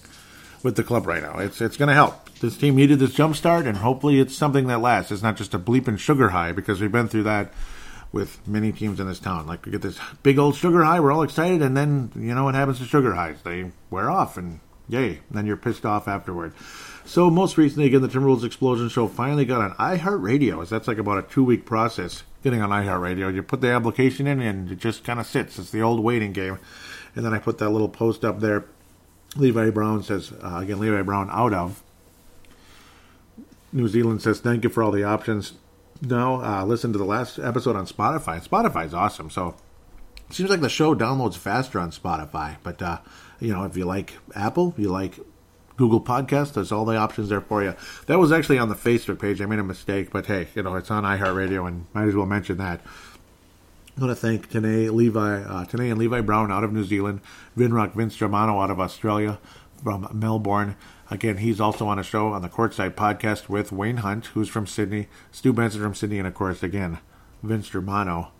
with 0.64 0.78
the 0.78 0.84
club 0.84 1.06
right 1.06 1.22
now. 1.22 1.38
It's 1.38 1.62
it's 1.62 1.78
to 1.78 1.94
help. 1.94 2.40
This 2.40 2.58
team 2.58 2.76
needed 2.76 2.98
this 2.98 3.14
jump 3.14 3.36
start, 3.36 3.68
and 3.68 3.78
hopefully, 3.78 4.20
it's 4.20 4.36
something 4.36 4.66
that 4.66 4.82
lasts. 4.82 5.12
It's 5.12 5.22
not 5.22 5.38
just 5.38 5.54
a 5.54 5.60
bleeping 5.60 6.00
sugar 6.00 6.30
high 6.30 6.54
because 6.54 6.82
we've 6.82 6.92
been 6.92 7.08
through 7.08 7.24
that 7.24 7.52
with 8.12 8.45
many 8.47 8.72
teams 8.72 8.99
in 8.99 9.07
this 9.07 9.20
town. 9.20 9.47
Like 9.47 9.66
we 9.66 9.72
get 9.72 9.82
this 9.82 9.99
big 10.24 10.38
old 10.38 10.55
sugar 10.55 10.84
high, 10.84 10.99
we're 10.99 11.12
all 11.12 11.24
excited, 11.24 11.62
and 11.62 11.76
then 11.76 12.12
you 12.16 12.34
know 12.36 12.43
what 12.43 12.55
happens 12.55 12.80
to 12.80 12.86
sugar 12.86 13.14
highs? 13.16 13.41
They 13.43 13.72
wear 13.89 14.09
off, 14.09 14.38
and 14.38 14.59
yay, 14.88 15.09
and 15.30 15.38
then 15.38 15.45
you're 15.45 15.57
pissed 15.57 15.86
off 15.86 16.07
afterward. 16.07 16.53
So 17.05 17.30
most 17.30 17.57
recently, 17.57 17.88
again, 17.88 18.01
the 18.01 18.07
Timberwolves 18.07 18.43
Explosion 18.43 18.89
Show 18.89 19.07
finally 19.07 19.45
got 19.45 19.62
on 19.62 19.97
iHeartRadio. 19.97 20.68
That's 20.68 20.88
like 20.88 20.97
about 20.97 21.18
a 21.18 21.24
two-week 21.24 21.66
process 21.66 22.24
getting 22.43 22.62
on 22.62 22.70
iHeartRadio. 22.70 23.34
You 23.34 23.43
put 23.43 23.62
the 23.62 23.72
application 23.72 24.28
in, 24.28 24.39
and 24.41 24.72
it 24.72 24.80
just 24.80 25.03
kind 25.03 25.20
of 25.20 25.26
sits. 25.26 25.57
It's 25.57 25.72
the 25.72 25.82
old 25.82 26.01
waiting 26.01 26.32
game. 26.32 26.59
And 27.16 27.26
then 27.26 27.34
I 27.34 27.39
put 27.39 27.57
that 27.57 27.70
little 27.70 27.89
post 27.89 28.24
up 28.24 28.39
there. 28.39 28.66
Levi 29.36 29.70
Brown 29.70 30.03
says 30.03 30.32
uh, 30.43 30.57
again, 30.57 30.80
Levi 30.80 31.01
Brown 31.03 31.30
out 31.32 31.53
of 31.53 31.82
New 33.72 33.88
Zealand 33.88 34.22
says 34.22 34.41
thank 34.41 34.64
you 34.66 34.70
for 34.70 34.84
all 34.84 34.91
the 34.91 35.05
options 35.05 35.53
no, 36.02 36.41
uh, 36.41 36.66
listen 36.66 36.91
to 36.93 36.97
the 36.97 37.06
last 37.06 37.38
episode 37.39 37.76
on 37.76 37.86
Spotify. 37.86 38.45
Spotify's 38.45 38.93
awesome. 38.93 39.30
So 39.30 39.56
it 40.30 40.34
seems 40.34 40.49
like 40.49 40.62
the 40.62 40.70
show 40.70 40.95
downloads 40.95 41.38
faster 41.38 41.80
on 41.80 41.91
Spotify. 41.91 42.58
But 42.64 42.82
uh, 42.82 42.99
you 43.39 43.54
know, 43.54 43.64
if 43.64 43.78
you 43.78 43.86
like 43.86 44.14
Apple, 44.36 44.74
you 44.78 44.89
like 44.89 45.20
Google 45.78 46.02
Podcast, 46.02 46.54
there's 46.54 46.72
all 46.72 46.86
the 46.86 46.97
options 46.97 47.30
there 47.30 47.41
for 47.41 47.64
you. 47.64 47.76
That 48.08 48.20
was 48.20 48.32
actually 48.32 48.58
on 48.58 48.70
the 48.70 48.76
Facebook 48.76 49.20
page. 49.20 49.41
I 49.41 49.45
made 49.45 49.60
a 49.60 49.64
mistake, 49.64 50.12
but 50.12 50.26
hey, 50.26 50.47
you 50.56 50.64
know, 50.64 50.76
it's 50.76 50.91
on 50.91 51.04
iHeartRadio, 51.04 51.68
and 51.68 51.86
might 51.93 52.08
as 52.08 52.16
well 52.16 52.26
mention 52.26 52.58
that. 52.58 52.82
I 53.97 54.02
want 54.02 54.12
to 54.12 54.16
thank 54.16 54.49
Tanae 54.49 54.91
Levi, 54.91 55.41
uh, 55.41 55.66
and 55.72 55.97
Levi 55.97 56.22
Brown 56.22 56.52
out 56.52 56.64
of 56.64 56.72
New 56.72 56.84
Zealand, 56.84 57.22
Vinrock 57.58 57.93
Vince 57.93 58.16
Germano 58.16 58.60
out 58.60 58.72
of 58.72 58.80
Australia, 58.80 59.38
from 59.84 60.08
Melbourne. 60.14 60.76
Again, 61.12 61.38
he's 61.38 61.59
also 61.59 61.89
on 61.89 61.99
a 61.99 62.03
show 62.03 62.30
on 62.30 62.41
the 62.41 62.47
Courtside 62.47 62.91
podcast 62.91 63.49
with 63.49 63.74
Wayne 63.74 63.97
Hunt, 63.97 64.28
who's 64.28 64.47
from 64.47 64.66
Sydney, 64.66 65.09
Stu 65.30 65.51
Benson 65.51 65.82
from 65.82 65.93
Sydney, 65.93 66.20
and 66.20 66.28
of 66.28 66.34
course, 66.34 66.64
again, 66.64 66.99
Vince 67.43 67.70
Germano 67.70 68.32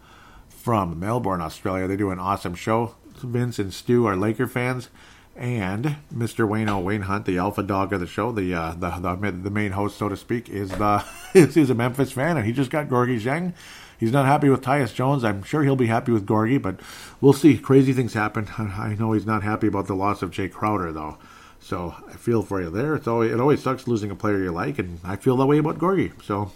from 0.48 0.98
Melbourne, 0.98 1.42
Australia. 1.42 1.86
They 1.86 1.98
do 1.98 2.12
an 2.12 2.20
awesome 2.20 2.56
show. 2.56 2.96
Vince 3.18 3.60
and 3.60 3.74
Stu 3.74 4.06
are 4.06 4.16
Laker 4.16 4.48
fans, 4.48 4.88
and 5.36 5.98
Mr. 6.16 6.48
Wayne 6.48 6.70
O. 6.70 6.80
Wayne 6.80 7.02
Hunt, 7.02 7.26
the 7.26 7.38
alpha 7.38 7.62
dog 7.62 7.92
of 7.92 8.00
the 8.00 8.08
show, 8.08 8.32
the 8.32 8.54
uh, 8.54 8.74
the, 8.76 8.90
the, 8.90 9.32
the 9.32 9.50
main 9.50 9.74
host, 9.74 9.98
so 9.98 10.08
to 10.08 10.16
speak, 10.16 10.48
is 10.48 10.70
the 10.70 11.04
is, 11.34 11.70
a 11.70 11.76
Memphis 11.76 12.14
fan, 12.14 12.38
and 12.38 12.46
he 12.46 12.54
just 12.54 12.72
got 12.72 12.88
Gorgui 12.88 13.20
Dieng. 13.20 13.54
He's 14.00 14.14
not 14.14 14.26
happy 14.26 14.48
with 14.48 14.62
Tyus 14.62 14.96
Jones. 14.96 15.26
I'm 15.26 15.44
sure 15.44 15.64
he'll 15.64 15.76
be 15.76 15.88
happy 15.88 16.14
with 16.14 16.26
Gorgui, 16.26 16.60
but 16.62 16.80
we'll 17.20 17.34
see. 17.34 17.58
Crazy 17.58 17.92
things 17.92 18.14
happen. 18.14 18.48
I 18.58 18.96
know 18.98 19.12
he's 19.12 19.26
not 19.26 19.44
happy 19.44 19.68
about 19.68 19.88
the 19.88 19.94
loss 19.94 20.22
of 20.22 20.32
Jae 20.32 20.50
Crowder, 20.50 20.94
though. 20.94 21.18
So 21.62 21.96
I 22.08 22.14
feel 22.14 22.42
for 22.42 22.62
you 22.62 22.70
there. 22.70 22.96
It's 22.96 23.08
always 23.08 23.32
it 23.32 23.40
always 23.40 23.62
sucks 23.62 23.88
losing 23.88 24.12
a 24.12 24.16
player 24.16 24.44
you 24.44 24.52
like, 24.52 24.80
and 24.80 25.00
I 25.04 25.16
feel 25.16 25.38
that 25.38 25.46
way 25.46 25.60
about 25.60 25.78
Gorgui. 25.78 26.12
So 26.24 26.52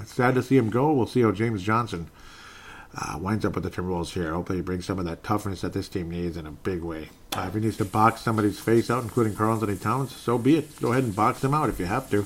it's 0.00 0.14
sad 0.14 0.34
to 0.36 0.42
see 0.42 0.56
him 0.56 0.70
go. 0.70 0.92
We'll 0.92 1.06
see 1.06 1.22
how 1.22 1.32
James 1.32 1.62
Johnson 1.62 2.08
uh, 2.96 3.18
winds 3.18 3.44
up 3.44 3.54
with 3.54 3.64
the 3.64 3.70
Timberwolves 3.70 4.12
here. 4.12 4.32
Hopefully, 4.32 4.58
he 4.58 4.62
brings 4.62 4.86
some 4.86 4.98
of 4.98 5.04
that 5.04 5.22
toughness 5.22 5.60
that 5.60 5.72
this 5.72 5.88
team 5.88 6.10
needs 6.10 6.36
in 6.36 6.46
a 6.46 6.52
big 6.52 6.82
way. 6.82 7.10
Uh, 7.36 7.46
if 7.48 7.54
he 7.54 7.60
needs 7.60 7.76
to 7.76 7.84
box 7.84 8.22
somebody's 8.22 8.60
face 8.60 8.90
out, 8.90 9.02
including 9.02 9.34
Karl-Anthony 9.34 9.76
Towns, 9.76 10.14
so 10.14 10.38
be 10.38 10.56
it. 10.56 10.80
Go 10.80 10.92
ahead 10.92 11.04
and 11.04 11.14
box 11.14 11.44
him 11.44 11.52
out 11.52 11.68
if 11.68 11.78
you 11.78 11.86
have 11.86 12.08
to. 12.10 12.22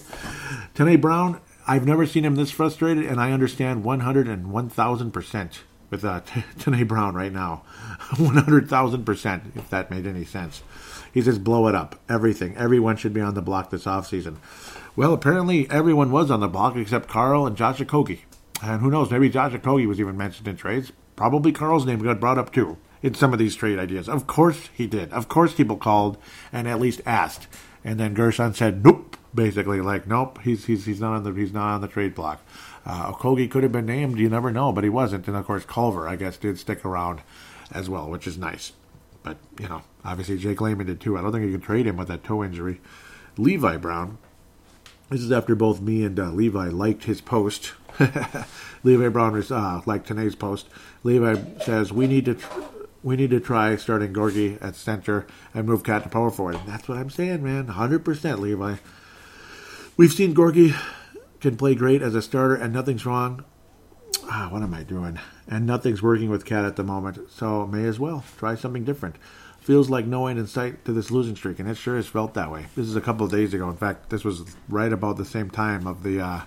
Tanae 0.75 1.01
Brown, 1.01 1.41
I've 1.67 1.87
never 1.87 2.07
seen 2.07 2.25
him 2.25 2.37
this 2.37 2.51
frustrated, 2.51 3.07
and 3.07 3.21
I 3.21 3.33
understand 3.33 3.83
100 3.83 4.29
and 4.29 4.47
1,000% 4.47 5.59
with 5.91 6.05
uh, 6.05 6.21
Brown 6.85 7.15
right 7.15 7.33
now. 7.33 7.63
100,000%, 8.13 9.57
if 9.57 9.71
that 9.71 9.91
made 9.91 10.07
any 10.07 10.25
sense. 10.25 10.63
He 11.13 11.23
says, 11.23 11.39
blow 11.39 11.67
it 11.67 11.75
up. 11.75 12.01
Everything. 12.09 12.57
Everyone 12.57 12.97
should 12.97 13.13
be 13.13 13.21
on 13.21 13.35
the 13.35 13.43
block 13.43 13.71
this 13.71 13.85
offseason. 13.85 14.37
Well, 14.97 15.13
apparently 15.13 15.71
everyone 15.71 16.11
was 16.11 16.31
on 16.31 16.41
the 16.41 16.49
block 16.49 16.77
except 16.77 17.09
Karl 17.09 17.47
and 17.47 17.57
Josh 17.57 17.79
Okogie. 17.79 18.21
And 18.63 18.81
who 18.81 18.91
knows, 18.91 19.11
maybe 19.11 19.29
Josh 19.29 19.53
Okogie 19.53 19.89
was 19.89 20.01
even 20.01 20.17
mentioned 20.17 20.49
in 20.49 20.57
trades. 20.57 20.93
Probably 21.17 21.53
Karl's 21.53 21.87
name 21.87 22.01
got 22.01 22.21
brought 22.21 22.39
up 22.39 22.53
too 22.53 22.77
in 23.03 23.15
some 23.15 23.33
of 23.33 23.39
these 23.39 23.57
trade 23.57 23.79
ideas. 23.79 24.09
Of 24.09 24.27
course 24.27 24.69
he 24.75 24.87
did. 24.87 25.13
Of 25.13 25.29
course 25.29 25.55
people 25.55 25.77
called 25.77 26.19
and 26.53 26.69
at 26.69 26.81
least 26.81 27.01
asked. 27.07 27.49
And 27.85 27.99
then 27.99 28.15
Gersson 28.15 28.55
said, 28.55 28.85
nope, 28.85 29.17
basically, 29.35 29.81
like, 29.81 30.07
nope, 30.07 30.41
he's, 30.43 30.67
he's, 30.67 30.85
he's, 30.85 31.01
not, 31.01 31.15
on 31.15 31.25
the, 31.25 31.33
he's 31.33 31.53
not 31.53 31.75
on 31.75 31.81
the 31.81 31.89
trade 31.89 32.15
block. 32.15 32.43
Uh, 32.85 33.13
Okogie 33.13 33.51
could 33.51 33.63
have 33.63 33.73
been 33.73 33.87
named, 33.87 34.19
you 34.19 34.29
never 34.29 34.51
know, 34.51 34.73
but 34.73 34.85
he 34.85 34.91
wasn't. 34.91 35.27
And 35.29 35.37
of 35.37 35.47
course, 35.47 35.65
Culver, 35.65 36.09
I 36.09 36.17
guess, 36.17 36.37
did 36.37 36.59
stick 36.59 36.85
around 36.85 37.21
as 37.73 37.89
well, 37.89 38.11
which 38.11 38.27
is 38.27 38.37
nice. 38.37 38.73
But, 39.23 39.39
you 39.59 39.69
know, 39.69 39.83
obviously 40.05 40.39
Jake 40.39 40.61
Layman 40.61 40.87
did 40.87 41.01
too. 41.01 41.17
I 41.17 41.23
don't 41.23 41.33
think 41.33 41.45
you 41.45 41.53
can 41.53 41.61
trade 41.61 41.87
him 41.87 41.97
with 41.97 42.09
that 42.09 42.25
toe 42.25 42.45
injury. 42.45 42.81
Levi 43.37 43.77
Brown. 43.77 44.19
This 45.09 45.23
is 45.23 45.33
after 45.33 45.55
both 45.55 45.81
me 45.81 46.05
and 46.05 46.19
uh, 46.19 46.31
Levi 46.31 46.69
liked 46.69 47.05
his 47.05 47.21
post. 47.21 47.73
Levi 48.85 49.09
Brown 49.09 49.43
uh, 49.51 49.83
liked 49.87 50.07
Tanae's 50.07 50.37
post. 50.37 50.69
Levi 51.03 51.37
says, 51.63 51.93
We 51.93 52.07
need 52.07 52.27
to. 52.27 52.35
Tr- 52.35 52.61
we 53.03 53.17
need 53.17 53.31
to 53.31 53.41
try 53.41 53.77
starting 53.77 54.13
Gorgui 54.13 54.63
at 54.63 54.77
center 54.77 55.27
and 55.55 55.67
move 55.67 55.83
Cat 55.83 56.03
to 56.03 56.11
power 56.11 56.31
forward. 56.31 56.59
That's 56.67 56.87
what 56.87 56.99
I'm 56.99 57.09
saying, 57.09 57.43
man. 57.43 57.69
100% 57.69 58.39
Levi. 58.39 58.77
We've 59.97 60.13
seen 60.13 60.35
Gorgui 60.35 60.79
can 61.41 61.57
play 61.57 61.75
great 61.75 62.03
as 62.03 62.15
a 62.15 62.23
starter, 62.23 62.55
and 62.55 62.73
nothing's 62.73 63.07
wrong. 63.07 63.45
Ah, 64.25 64.49
what 64.51 64.63
am 64.63 64.75
I 64.75 64.83
doing? 64.83 65.19
And 65.49 65.67
nothing's 65.67 66.03
working 66.03 66.29
with 66.29 66.45
Cat 66.45 66.65
at 66.65 66.77
the 66.77 66.85
moment, 66.85 67.31
so 67.31 67.67
may 67.67 67.85
as 67.87 67.99
well 67.99 68.25
try 68.37 68.55
something 68.55 68.85
different. 68.85 69.17
Feels 69.61 69.91
like 69.91 70.07
no 70.07 70.27
end 70.27 70.39
in 70.39 70.47
sight 70.47 70.85
to 70.87 70.93
this 70.93 71.11
losing 71.11 71.37
streak, 71.37 71.59
and 71.59 71.69
it 71.69 71.77
sure 71.77 71.97
has 71.97 72.07
felt 72.07 72.35
that 72.35 72.51
way. 72.51 72.67
This 72.75 72.87
is 72.87 72.97
a 72.97 73.01
couple 73.01 73.27
of 73.27 73.33
days 73.33 73.53
ago. 73.53 73.69
In 73.69 73.77
fact, 73.77 74.11
this 74.11 74.25
was 74.25 74.57
right 74.69 74.93
about 74.93 75.17
the 75.17 75.25
same 75.25 75.51
time 75.51 75.87
of 75.87 76.03
the 76.03 76.21
uh, 76.21 76.41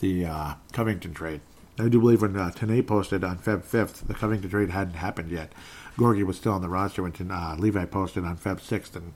the 0.00 0.26
uh, 0.26 0.54
Covington 0.72 1.14
trade. 1.14 1.40
I 1.78 1.88
do 1.88 2.00
believe 2.00 2.22
when 2.22 2.36
uh, 2.36 2.50
posted 2.86 3.22
on 3.22 3.38
Feb 3.38 3.62
5th, 3.62 4.06
the 4.06 4.14
Covington 4.14 4.50
trade 4.50 4.70
hadn't 4.70 4.94
happened 4.94 5.30
yet. 5.30 5.52
Gorgui 5.96 6.24
was 6.24 6.36
still 6.36 6.52
on 6.52 6.60
the 6.60 6.68
roster 6.68 7.02
when 7.02 7.30
uh, 7.30 7.56
Levi 7.58 7.84
posted 7.84 8.24
on 8.24 8.36
Feb 8.36 8.60
6th, 8.60 8.96
and 8.96 9.14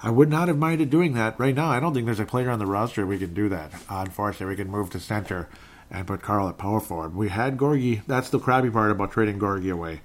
I 0.00 0.10
would 0.10 0.30
not 0.30 0.48
have 0.48 0.58
minded 0.58 0.90
doing 0.90 1.14
that 1.14 1.38
right 1.38 1.54
now. 1.54 1.68
I 1.68 1.80
don't 1.80 1.92
think 1.92 2.06
there's 2.06 2.20
a 2.20 2.24
player 2.26 2.50
on 2.50 2.58
the 2.58 2.66
roster 2.66 3.04
we 3.04 3.18
can 3.18 3.34
do 3.34 3.48
that. 3.48 3.74
Uh, 3.90 4.04
unfortunately, 4.06 4.46
we 4.46 4.56
can 4.56 4.70
move 4.70 4.90
to 4.90 5.00
center 5.00 5.48
and 5.90 6.06
put 6.06 6.22
Karl 6.22 6.48
at 6.48 6.58
power 6.58 6.80
forward. 6.80 7.14
We 7.14 7.28
had 7.28 7.56
Gorgui. 7.56 8.02
That's 8.06 8.30
the 8.30 8.38
crappy 8.38 8.70
part 8.70 8.90
about 8.90 9.12
trading 9.12 9.38
Gorgui 9.38 9.72
away. 9.72 10.00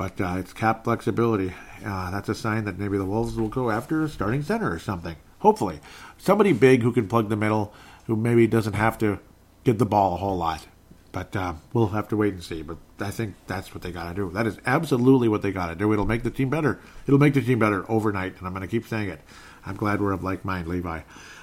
But 0.00 0.18
uh, 0.18 0.36
it's 0.38 0.54
cap 0.54 0.84
flexibility. 0.84 1.52
Uh, 1.84 2.10
that's 2.10 2.30
a 2.30 2.34
sign 2.34 2.64
that 2.64 2.78
maybe 2.78 2.96
the 2.96 3.04
Wolves 3.04 3.36
will 3.36 3.48
go 3.50 3.70
after 3.70 4.02
a 4.02 4.08
starting 4.08 4.42
center 4.42 4.72
or 4.72 4.78
something. 4.78 5.14
Hopefully. 5.40 5.78
Somebody 6.16 6.54
big 6.54 6.80
who 6.80 6.90
can 6.90 7.06
plug 7.06 7.28
the 7.28 7.36
middle, 7.36 7.74
who 8.06 8.16
maybe 8.16 8.46
doesn't 8.46 8.72
have 8.72 8.96
to 9.00 9.18
get 9.62 9.76
the 9.76 9.84
ball 9.84 10.14
a 10.14 10.16
whole 10.16 10.38
lot. 10.38 10.66
But 11.12 11.36
uh, 11.36 11.52
we'll 11.74 11.88
have 11.88 12.08
to 12.08 12.16
wait 12.16 12.32
and 12.32 12.42
see. 12.42 12.62
But 12.62 12.78
I 12.98 13.10
think 13.10 13.34
that's 13.46 13.74
what 13.74 13.82
they 13.82 13.92
got 13.92 14.08
to 14.08 14.14
do. 14.14 14.30
That 14.30 14.46
is 14.46 14.56
absolutely 14.64 15.28
what 15.28 15.42
they 15.42 15.52
got 15.52 15.66
to 15.66 15.74
do. 15.74 15.92
It'll 15.92 16.06
make 16.06 16.22
the 16.22 16.30
team 16.30 16.48
better. 16.48 16.80
It'll 17.06 17.20
make 17.20 17.34
the 17.34 17.42
team 17.42 17.58
better 17.58 17.84
overnight, 17.90 18.38
and 18.38 18.46
I'm 18.46 18.54
going 18.54 18.62
to 18.62 18.68
keep 18.68 18.88
saying 18.88 19.10
it. 19.10 19.20
I'm 19.66 19.76
glad 19.76 20.00
we're 20.00 20.12
of 20.12 20.24
like 20.24 20.46
mind, 20.46 20.66
Levi. 20.66 21.02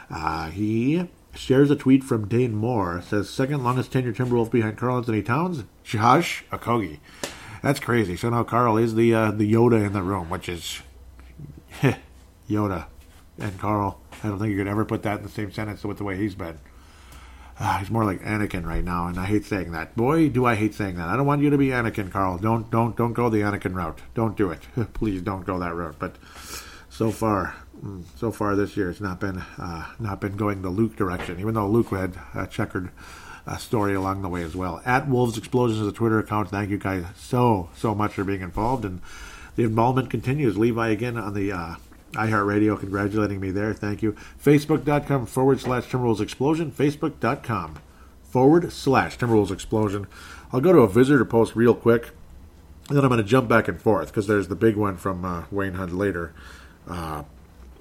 Uh, 0.10 0.50
he 0.50 1.08
shares 1.36 1.70
a 1.70 1.76
tweet 1.76 2.04
from 2.04 2.28
Dane 2.28 2.56
Moore. 2.56 3.04
Says 3.04 3.30
second 3.30 3.64
longest 3.64 3.92
tenure 3.92 4.14
Timberwolf 4.14 4.50
behind 4.50 4.80
Karl 4.80 4.98
Anthony 4.98 5.22
Towns, 5.22 5.64
Josh 5.84 6.44
Okogie. 6.52 6.98
That's 7.68 7.82
crazy. 7.82 8.16
So 8.16 8.30
now 8.30 8.46
Karl 8.46 8.78
is 8.78 8.96
the 8.96 9.14
uh, 9.14 9.32
the 9.32 9.52
Yoda 9.52 9.86
in 9.86 9.92
the 9.92 10.02
room, 10.02 10.30
which 10.30 10.48
is 10.48 10.82
Yoda 12.50 12.86
and 13.38 13.60
Karl. 13.60 14.00
I 14.24 14.30
don't 14.30 14.40
think 14.40 14.52
you 14.52 14.58
could 14.58 14.70
ever 14.70 14.86
put 14.86 15.04
that 15.04 15.18
in 15.18 15.24
the 15.24 15.30
same 15.30 15.52
sentence 15.52 15.84
with 15.84 15.98
the 15.98 16.06
way 16.06 16.16
he's 16.16 16.34
been. 16.34 16.60
Uh, 17.60 17.80
he's 17.80 17.92
more 17.92 18.06
like 18.06 18.22
Anakin 18.22 18.66
right 18.66 18.86
now, 18.86 19.08
and 19.08 19.20
I 19.20 19.26
hate 19.26 19.44
saying 19.44 19.74
that. 19.74 19.98
Boy, 19.98 20.30
do 20.30 20.46
I 20.46 20.56
hate 20.56 20.76
saying 20.76 20.96
that. 20.96 21.10
I 21.10 21.18
don't 21.18 21.26
want 21.26 21.42
you 21.42 21.50
to 21.50 21.58
be 21.58 21.68
Anakin, 21.68 22.10
Karl. 22.10 22.38
Don't 22.38 22.72
don't 22.72 22.96
don't 22.96 23.12
go 23.12 23.30
the 23.30 23.42
Anakin 23.42 23.76
route. 23.76 24.00
Don't 24.16 24.38
do 24.38 24.50
it. 24.50 24.62
Please 24.94 25.22
don't 25.22 25.46
go 25.46 25.60
that 25.60 25.76
route. 25.76 25.98
But 26.00 26.16
so 26.90 27.12
far, 27.12 27.54
mm, 27.84 28.06
so 28.16 28.32
far 28.32 28.56
this 28.56 28.78
year, 28.78 28.90
it's 28.90 29.02
not 29.02 29.20
been 29.20 29.40
uh, 29.58 29.88
not 30.00 30.22
been 30.22 30.38
going 30.38 30.62
the 30.62 30.70
Luke 30.70 30.96
direction. 30.96 31.38
Even 31.42 31.56
though 31.56 31.68
Luke 31.68 31.90
had 31.90 32.18
a 32.34 32.48
checkered 32.48 32.92
uh, 33.48 33.58
story 33.58 33.96
along 33.96 34.22
the 34.22 34.30
way 34.30 34.44
as 34.44 34.56
well. 34.56 34.82
At 34.86 35.08
Wolves 35.08 35.38
Explosions 35.38 35.80
is 35.80 35.88
a 35.88 35.94
Twitter 35.94 36.20
account. 36.20 36.50
Thank 36.50 36.70
you 36.70 36.78
guys 36.78 37.06
so 37.16 37.70
so 37.76 37.96
much 37.96 38.14
for 38.14 38.24
being 38.24 38.42
involved, 38.42 38.84
and 38.84 39.02
the 39.56 39.64
involvement 39.64 40.10
continues. 40.10 40.58
Levi 40.58 40.90
again 40.90 41.18
on 41.18 41.34
the 41.34 41.52
uh, 41.54 41.76
iHeartRadio 42.12 42.78
congratulating 42.80 43.40
me 43.40 43.52
there. 43.52 43.74
Thank 43.74 44.04
you. 44.04 44.16
Facebook.com 44.44 45.26
forward 45.26 45.62
slash 45.62 45.86
Timberwolves 45.86 46.20
Explosion. 46.20 46.72
Facebook.com 46.72 47.80
forward 48.24 48.72
slash 48.74 49.18
Timberwolves 49.18 49.52
Explosion. 49.52 50.08
I'll 50.52 50.62
go 50.62 50.74
to 50.74 50.80
a 50.80 50.88
visitor 50.90 51.26
post 51.26 51.56
real 51.56 51.74
quick, 51.74 52.12
and 52.90 52.98
then 52.98 53.04
I'm 53.04 53.10
going 53.10 53.22
to 53.22 53.28
jump 53.28 53.48
back 53.48 53.70
and 53.70 53.82
forth 53.82 54.10
because 54.10 54.28
there's 54.28 54.50
the 54.50 54.56
big 54.56 54.76
one 54.76 54.98
from 54.98 55.24
uh, 55.24 55.46
Wayne 55.52 55.74
Hunt 55.74 55.94
later 55.94 56.34
uh, 56.88 57.24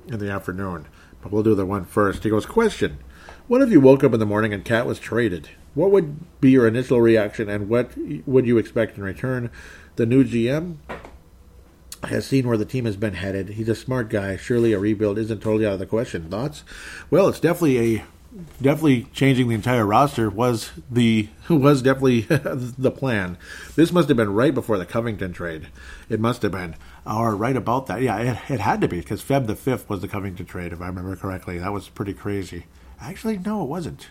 in 0.06 0.20
the 0.20 0.30
afternoon. 0.30 0.86
But 1.22 1.32
we'll 1.32 1.42
do 1.42 1.56
the 1.56 1.66
one 1.66 1.84
first. 1.84 2.22
He 2.22 2.30
goes, 2.30 2.46
Question 2.46 2.98
What 3.48 3.62
if 3.62 3.70
you 3.70 3.80
woke 3.80 4.02
up 4.02 4.12
in 4.12 4.18
the 4.18 4.26
morning 4.26 4.52
and 4.52 4.64
Cat 4.64 4.86
was 4.86 4.98
traded? 4.98 5.50
What 5.74 5.92
would 5.92 6.40
be 6.40 6.50
your 6.50 6.66
initial 6.66 7.00
reaction, 7.00 7.48
and 7.48 7.68
what 7.68 7.92
would 8.26 8.44
you 8.44 8.58
expect 8.58 8.96
in 8.96 9.04
return? 9.04 9.50
The 9.94 10.04
new 10.04 10.24
GM 10.24 10.78
has 12.02 12.26
seen 12.26 12.48
where 12.48 12.56
the 12.56 12.64
team 12.64 12.86
has 12.86 12.96
been 12.96 13.14
headed. 13.14 13.50
He's 13.50 13.68
a 13.68 13.76
smart 13.76 14.10
guy. 14.10 14.36
Surely 14.36 14.72
a 14.72 14.80
rebuild 14.80 15.16
isn't 15.16 15.42
totally 15.42 15.64
out 15.64 15.74
of 15.74 15.78
the 15.78 15.86
question. 15.86 16.28
Thoughts? 16.28 16.64
Well, 17.08 17.28
it's 17.28 17.38
definitely 17.38 17.96
a 17.98 18.04
definitely 18.60 19.04
changing 19.12 19.48
the 19.48 19.54
entire 19.54 19.86
roster 19.86 20.28
was 20.28 20.72
the 20.90 21.28
was 21.48 21.82
definitely 21.82 22.22
the 22.28 22.90
plan. 22.90 23.38
This 23.76 23.92
must 23.92 24.08
have 24.08 24.16
been 24.16 24.34
right 24.34 24.54
before 24.54 24.76
the 24.76 24.86
Covington 24.86 25.32
trade. 25.32 25.68
It 26.08 26.18
must 26.18 26.42
have 26.42 26.50
been, 26.50 26.74
or 27.06 27.36
right 27.36 27.56
about 27.56 27.86
that. 27.86 28.02
Yeah, 28.02 28.18
it, 28.18 28.50
it 28.50 28.60
had 28.60 28.80
to 28.80 28.88
be 28.88 28.98
because 28.98 29.22
Feb 29.22 29.46
the 29.46 29.54
fifth 29.54 29.88
was 29.88 30.00
the 30.00 30.08
Covington 30.08 30.46
trade, 30.46 30.72
if 30.72 30.80
I 30.80 30.88
remember 30.88 31.14
correctly. 31.14 31.58
That 31.58 31.72
was 31.72 31.88
pretty 31.88 32.12
crazy. 32.12 32.64
Actually, 33.06 33.38
no, 33.38 33.62
it 33.62 33.68
wasn't. 33.68 34.08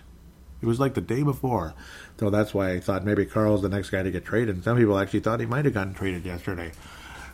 It 0.61 0.65
was 0.65 0.79
like 0.79 0.93
the 0.93 1.01
day 1.01 1.21
before. 1.21 1.73
So 2.19 2.29
that's 2.29 2.53
why 2.53 2.71
I 2.71 2.79
thought 2.79 3.05
maybe 3.05 3.25
Karl's 3.25 3.61
the 3.61 3.69
next 3.69 3.89
guy 3.89 4.03
to 4.03 4.11
get 4.11 4.25
traded. 4.25 4.63
Some 4.63 4.77
people 4.77 4.97
actually 4.97 5.19
thought 5.19 5.39
he 5.39 5.45
might 5.45 5.65
have 5.65 5.73
gotten 5.73 5.93
traded 5.93 6.25
yesterday 6.25 6.71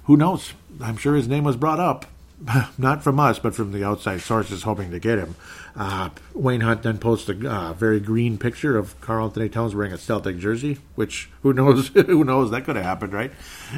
who 0.04 0.18
knows? 0.18 0.54
I'm 0.82 0.98
sure 0.98 1.16
his 1.16 1.28
name 1.28 1.44
was 1.44 1.56
brought 1.56 1.80
up, 1.80 2.06
not 2.78 3.04
from 3.04 3.20
us, 3.20 3.40
but 3.40 3.56
from 3.56 3.72
the 3.72 3.84
outside 3.84 4.22
sources 4.22 4.64
hoping 4.64 4.92
to 4.92 5.00
get 5.00 5.20
him. 5.20 5.36
Uh, 5.76 6.10
Wayne 6.34 6.62
Hunt 6.62 6.84
then 6.84 6.98
posted 6.98 7.46
a 7.46 7.52
uh, 7.52 7.74
very 7.74 8.00
green 8.00 8.38
picture 8.38 8.78
of 8.78 9.00
Karl 9.00 9.26
Anthony 9.26 9.50
Towns 9.50 9.76
wearing 9.76 9.94
a 9.94 9.98
Celtic 9.98 10.38
jersey, 10.38 10.80
which 10.96 11.30
who 11.44 11.54
knows? 11.54 11.88
who 11.94 12.24
knows? 12.24 12.52
That 12.52 12.66
could 12.66 12.76
have 12.76 12.86
happened, 12.86 13.14
right? 13.14 13.32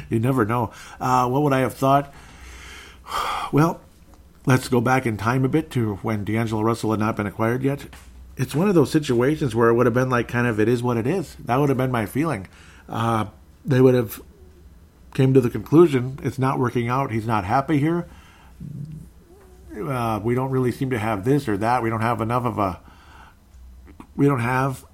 You 0.08 0.18
never 0.18 0.44
know. 0.44 0.72
Uh, 1.00 1.28
what 1.28 1.42
would 1.42 1.52
I 1.52 1.60
have 1.60 1.74
thought? 1.74 2.12
Well, 3.52 3.80
let's 4.46 4.68
go 4.68 4.80
back 4.80 5.06
in 5.06 5.16
time 5.16 5.44
a 5.44 5.48
bit 5.48 5.70
to 5.72 5.96
when 5.96 6.24
D'Angelo 6.24 6.62
Russell 6.62 6.90
had 6.90 7.00
not 7.00 7.16
been 7.16 7.26
acquired 7.26 7.62
yet. 7.62 7.86
It's 8.36 8.54
one 8.54 8.68
of 8.68 8.74
those 8.74 8.90
situations 8.90 9.54
where 9.54 9.68
it 9.68 9.74
would 9.74 9.86
have 9.86 9.94
been 9.94 10.10
like 10.10 10.28
kind 10.28 10.46
of 10.46 10.58
it 10.58 10.68
is 10.68 10.82
what 10.82 10.96
it 10.96 11.06
is. 11.06 11.36
That 11.36 11.56
would 11.56 11.68
have 11.68 11.78
been 11.78 11.92
my 11.92 12.06
feeling. 12.06 12.48
Uh, 12.88 13.26
they 13.64 13.80
would 13.80 13.94
have 13.94 14.20
came 15.14 15.32
to 15.32 15.40
the 15.40 15.50
conclusion 15.50 16.18
it's 16.22 16.38
not 16.38 16.58
working 16.58 16.88
out. 16.88 17.12
He's 17.12 17.26
not 17.26 17.44
happy 17.44 17.78
here. 17.78 18.08
Uh, 19.74 20.20
we 20.22 20.34
don't 20.34 20.50
really 20.50 20.72
seem 20.72 20.90
to 20.90 20.98
have 20.98 21.24
this 21.24 21.48
or 21.48 21.56
that. 21.58 21.82
We 21.82 21.90
don't 21.90 22.00
have 22.00 22.20
enough 22.20 22.44
of 22.44 22.58
a. 22.58 22.80
We 24.16 24.26
don't 24.26 24.40
have 24.40 24.84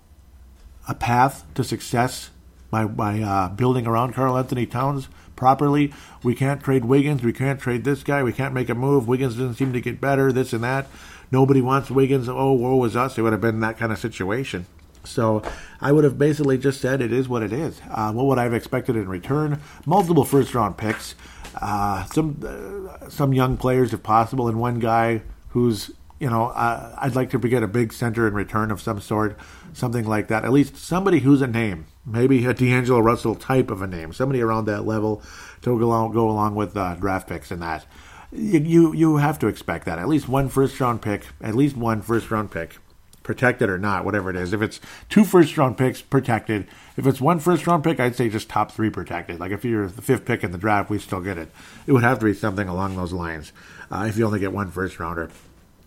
a 0.88 0.94
path 0.94 1.44
to 1.54 1.64
success 1.64 2.30
by 2.70 2.84
by 2.84 3.20
uh, 3.20 3.48
building 3.50 3.86
around 3.86 4.14
Karl 4.14 4.36
Anthony 4.36 4.66
Towns 4.66 5.08
properly. 5.40 5.92
We 6.22 6.36
can't 6.36 6.62
trade 6.62 6.84
Wiggins. 6.84 7.24
We 7.24 7.32
can't 7.32 7.58
trade 7.58 7.82
this 7.82 8.04
guy. 8.04 8.22
We 8.22 8.32
can't 8.32 8.54
make 8.54 8.68
a 8.68 8.74
move. 8.76 9.08
Wiggins 9.08 9.34
doesn't 9.34 9.54
seem 9.54 9.72
to 9.72 9.80
get 9.80 10.00
better. 10.00 10.30
This 10.30 10.52
and 10.52 10.62
that. 10.62 10.86
Nobody 11.32 11.60
wants 11.60 11.90
Wiggins. 11.90 12.28
Oh, 12.28 12.52
woe 12.52 12.84
is 12.84 12.94
us. 12.94 13.18
It 13.18 13.22
would 13.22 13.32
have 13.32 13.40
been 13.40 13.60
that 13.60 13.78
kind 13.78 13.90
of 13.90 13.98
situation. 13.98 14.66
So 15.04 15.42
I 15.80 15.92
would 15.92 16.04
have 16.04 16.18
basically 16.18 16.58
just 16.58 16.80
said 16.80 17.00
it 17.00 17.12
is 17.12 17.28
what 17.28 17.42
it 17.42 17.52
is. 17.52 17.80
Uh, 17.90 18.12
what 18.12 18.26
would 18.26 18.38
I 18.38 18.44
have 18.44 18.54
expected 18.54 18.96
in 18.96 19.08
return? 19.08 19.60
Multiple 19.86 20.24
first 20.24 20.54
round 20.54 20.76
picks, 20.76 21.14
uh, 21.60 22.04
some 22.06 22.40
uh, 22.46 23.08
some 23.08 23.32
young 23.32 23.56
players 23.56 23.92
if 23.94 24.02
possible, 24.02 24.48
and 24.48 24.60
one 24.60 24.78
guy 24.78 25.22
who's 25.50 25.90
you 26.18 26.28
know 26.28 26.48
uh, 26.48 26.94
I'd 26.98 27.16
like 27.16 27.30
to 27.30 27.38
get 27.38 27.62
a 27.62 27.68
big 27.68 27.92
center 27.92 28.28
in 28.28 28.34
return 28.34 28.70
of 28.70 28.80
some 28.80 29.00
sort, 29.00 29.38
something 29.72 30.04
like 30.04 30.28
that. 30.28 30.44
At 30.44 30.52
least 30.52 30.76
somebody 30.76 31.20
who's 31.20 31.42
a 31.42 31.46
name, 31.46 31.86
maybe 32.04 32.44
a 32.46 32.54
D'Angelo 32.54 33.00
Russell 33.00 33.34
type 33.34 33.70
of 33.70 33.82
a 33.82 33.86
name, 33.86 34.12
somebody 34.12 34.40
around 34.40 34.66
that 34.66 34.86
level 34.86 35.22
to 35.62 35.78
go 35.78 35.86
along, 35.86 36.12
go 36.12 36.30
along 36.30 36.54
with 36.54 36.76
uh, 36.76 36.94
draft 36.96 37.28
picks 37.28 37.50
and 37.50 37.62
that. 37.62 37.86
You, 38.32 38.60
you 38.60 38.92
you 38.92 39.16
have 39.16 39.38
to 39.40 39.48
expect 39.48 39.86
that 39.86 39.98
at 39.98 40.08
least 40.08 40.28
one 40.28 40.48
first 40.48 40.78
round 40.80 41.02
pick, 41.02 41.26
at 41.40 41.56
least 41.56 41.76
one 41.76 42.00
first 42.00 42.30
round 42.30 42.50
pick 42.50 42.76
protected 43.22 43.68
or 43.68 43.78
not, 43.78 44.04
whatever 44.04 44.30
it 44.30 44.36
is. 44.36 44.52
If 44.52 44.62
it's 44.62 44.80
two 45.08 45.24
first 45.24 45.56
round 45.56 45.76
picks 45.78 46.02
protected, 46.02 46.66
if 46.96 47.06
it's 47.06 47.20
one 47.20 47.38
first 47.38 47.66
round 47.66 47.84
pick, 47.84 48.00
I'd 48.00 48.16
say 48.16 48.28
just 48.28 48.48
top 48.48 48.72
three 48.72 48.90
protected. 48.90 49.40
Like 49.40 49.52
if 49.52 49.64
you're 49.64 49.86
the 49.86 50.02
fifth 50.02 50.24
pick 50.24 50.42
in 50.42 50.52
the 50.52 50.58
draft, 50.58 50.90
we 50.90 50.98
still 50.98 51.20
get 51.20 51.38
it. 51.38 51.50
It 51.86 51.92
would 51.92 52.02
have 52.02 52.18
to 52.20 52.24
be 52.24 52.34
something 52.34 52.68
along 52.68 52.96
those 52.96 53.12
lines. 53.12 53.52
Uh, 53.90 54.06
if 54.08 54.16
you 54.16 54.26
only 54.26 54.40
get 54.40 54.52
one 54.52 54.70
first 54.70 54.98
rounder, 54.98 55.30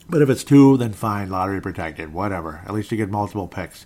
but 0.09 0.21
if 0.21 0.29
it's 0.29 0.43
two, 0.43 0.77
then 0.77 0.93
fine, 0.93 1.29
lottery 1.29 1.61
protected, 1.61 2.13
whatever. 2.13 2.61
At 2.65 2.73
least 2.73 2.91
you 2.91 2.97
get 2.97 3.09
multiple 3.09 3.47
picks 3.47 3.85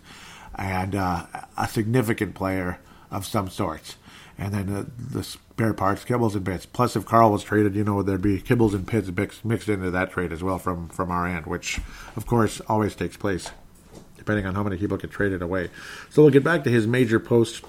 and 0.56 0.96
uh, 0.96 1.26
a 1.58 1.68
significant 1.68 2.36
player 2.36 2.80
of 3.12 3.26
some 3.26 3.50
sorts 3.50 3.96
and 4.38 4.54
then 4.54 4.68
the, 4.68 4.88
the 5.18 5.24
spare 5.24 5.74
parts, 5.74 6.06
kibbles 6.06 6.36
and 6.36 6.44
bits. 6.44 6.66
Plus, 6.66 6.96
if 6.96 7.06
Karl 7.06 7.32
was 7.32 7.44
traded, 7.44 7.76
you 7.76 7.84
know 7.84 8.04
there'd 8.04 8.22
be 8.22 8.40
kibbles 8.40 8.74
and 8.74 8.86
bits 8.86 9.44
mixed, 9.44 9.70
into 9.70 9.92
that 9.92 10.12
trade 10.12 10.32
as 10.32 10.44
well 10.44 10.60
from 10.60 10.90
from 10.90 11.12
our 11.12 11.28
end, 11.28 11.48
which 11.48 11.80
of 12.16 12.26
course 12.26 12.62
always 12.68 12.96
takes 12.96 13.18
place 13.18 13.52
depending 14.18 14.46
on 14.46 14.56
how 14.56 14.64
many 14.64 14.78
people 14.78 14.98
get 14.98 15.10
traded 15.10 15.42
away. 15.42 15.70
So 16.10 16.22
we'll 16.22 16.32
get 16.32 16.44
back 16.44 16.64
to 16.66 16.70
his 16.70 16.86
major 16.86 17.20
post 17.20 17.64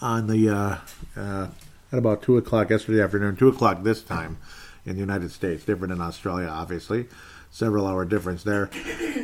on 0.00 0.26
the 0.26 0.48
uh, 0.48 0.76
uh, 1.16 1.48
at 1.92 1.98
about 1.98 2.22
two 2.22 2.36
o'clock 2.38 2.70
yesterday 2.70 3.02
afternoon, 3.02 3.36
two 3.36 3.48
o'clock 3.48 3.82
this 3.82 4.02
time 4.02 4.38
in 4.84 4.94
the 4.94 5.00
United 5.00 5.30
States, 5.30 5.64
different 5.64 5.92
in 5.92 6.00
Australia, 6.00 6.48
obviously, 6.48 7.06
several 7.52 7.86
hour 7.86 8.04
difference 8.04 8.42
there. 8.42 8.66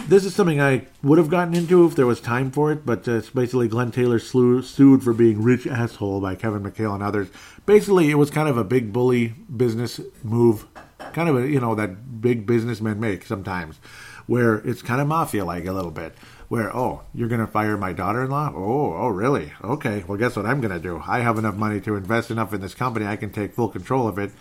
this 0.06 0.24
is 0.24 0.34
something 0.34 0.60
I 0.60 0.86
would 1.02 1.18
have 1.18 1.30
gotten 1.30 1.54
into 1.54 1.84
if 1.86 1.96
there 1.96 2.06
was 2.06 2.20
time 2.20 2.50
for 2.50 2.70
it, 2.70 2.86
but 2.86 3.08
uh, 3.08 3.12
it's 3.12 3.30
basically 3.30 3.66
Glenn 3.68 3.90
Taylor 3.90 4.18
slew, 4.18 4.62
sued 4.62 5.02
for 5.02 5.14
being 5.14 5.42
rich 5.42 5.66
asshole 5.66 6.20
by 6.20 6.34
Kevin 6.34 6.62
McHale 6.62 6.94
and 6.94 7.02
others. 7.02 7.28
Basically, 7.66 8.10
it 8.10 8.16
was 8.16 8.30
kind 8.30 8.48
of 8.48 8.56
a 8.56 8.64
big 8.64 8.92
bully 8.92 9.28
business 9.54 9.98
move, 10.22 10.66
kind 11.12 11.28
of 11.28 11.36
a 11.36 11.48
you 11.48 11.58
know 11.58 11.74
that 11.74 12.20
big 12.20 12.46
businessmen 12.46 13.00
make 13.00 13.24
sometimes, 13.24 13.80
where 14.26 14.56
it's 14.56 14.82
kind 14.82 15.00
of 15.00 15.08
mafia 15.08 15.44
like 15.44 15.64
a 15.66 15.72
little 15.72 15.90
bit. 15.90 16.14
Where 16.48 16.74
oh 16.74 17.02
you're 17.14 17.28
gonna 17.28 17.46
fire 17.46 17.76
my 17.76 17.92
daughter-in-law? 17.92 18.52
Oh 18.54 18.94
oh 18.94 19.08
really? 19.08 19.52
Okay, 19.64 20.04
well 20.06 20.18
guess 20.18 20.36
what 20.36 20.46
I'm 20.46 20.60
gonna 20.60 20.78
do? 20.78 21.02
I 21.06 21.20
have 21.20 21.38
enough 21.38 21.56
money 21.56 21.80
to 21.82 21.96
invest 21.96 22.30
enough 22.30 22.52
in 22.52 22.60
this 22.60 22.74
company 22.74 23.06
I 23.06 23.16
can 23.16 23.30
take 23.30 23.54
full 23.54 23.68
control 23.68 24.08
of 24.08 24.18
it 24.18 24.32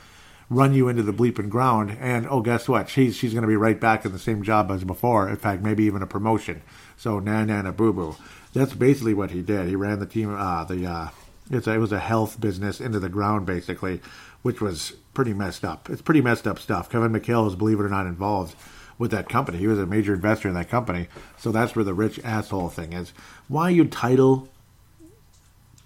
run 0.49 0.73
you 0.73 0.87
into 0.87 1.03
the 1.03 1.13
bleeping 1.13 1.49
ground. 1.49 1.97
And 1.99 2.27
oh, 2.27 2.41
guess 2.41 2.67
what? 2.67 2.89
She's 2.89 3.15
she's 3.15 3.33
going 3.33 3.43
to 3.43 3.47
be 3.47 3.55
right 3.55 3.79
back 3.79 4.05
in 4.05 4.11
the 4.11 4.19
same 4.19 4.43
job 4.43 4.71
as 4.71 4.83
before. 4.83 5.29
In 5.29 5.35
fact, 5.37 5.61
maybe 5.61 5.83
even 5.83 6.01
a 6.01 6.07
promotion. 6.07 6.61
So 6.95 7.19
na 7.19 7.43
na 7.45 7.61
na 7.61 7.71
boo 7.71 7.93
boo. 7.93 8.15
That's 8.53 8.73
basically 8.73 9.13
what 9.13 9.31
he 9.31 9.41
did. 9.41 9.67
He 9.67 9.75
ran 9.75 9.99
the 9.99 10.05
team. 10.05 10.33
Uh, 10.33 10.63
the 10.63 10.85
uh, 10.85 11.09
it's 11.49 11.67
a, 11.67 11.73
it 11.73 11.79
was 11.79 11.91
a 11.91 11.99
health 11.99 12.39
business 12.39 12.81
into 12.81 12.99
the 12.99 13.09
ground 13.09 13.45
basically, 13.45 14.01
which 14.41 14.61
was 14.61 14.93
pretty 15.13 15.33
messed 15.33 15.63
up. 15.63 15.89
It's 15.89 16.01
pretty 16.01 16.21
messed 16.21 16.47
up 16.47 16.59
stuff. 16.59 16.89
Kevin 16.89 17.11
McHale 17.11 17.45
was, 17.45 17.55
believe 17.55 17.79
it 17.79 17.83
or 17.83 17.89
not, 17.89 18.05
involved 18.05 18.55
with 18.97 19.11
that 19.11 19.29
company. 19.29 19.57
He 19.57 19.67
was 19.67 19.79
a 19.79 19.85
major 19.85 20.13
investor 20.13 20.47
in 20.47 20.55
that 20.55 20.69
company. 20.69 21.07
So 21.37 21.51
that's 21.51 21.75
where 21.75 21.85
the 21.85 21.93
rich 21.93 22.19
asshole 22.23 22.69
thing 22.69 22.93
is. 22.93 23.13
Why 23.47 23.69
you 23.69 23.85
title 23.85 24.49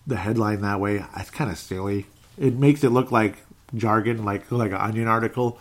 the 0.07 0.17
headline 0.17 0.61
that 0.61 0.79
way? 0.79 1.03
It's 1.17 1.29
kind 1.29 1.51
of 1.51 1.57
silly. 1.57 2.07
It 2.37 2.55
makes 2.55 2.83
it 2.83 2.89
look 2.89 3.11
like 3.11 3.37
jargon, 3.73 4.23
like 4.23 4.51
like 4.51 4.71
an 4.71 4.77
Onion 4.77 5.07
article, 5.07 5.59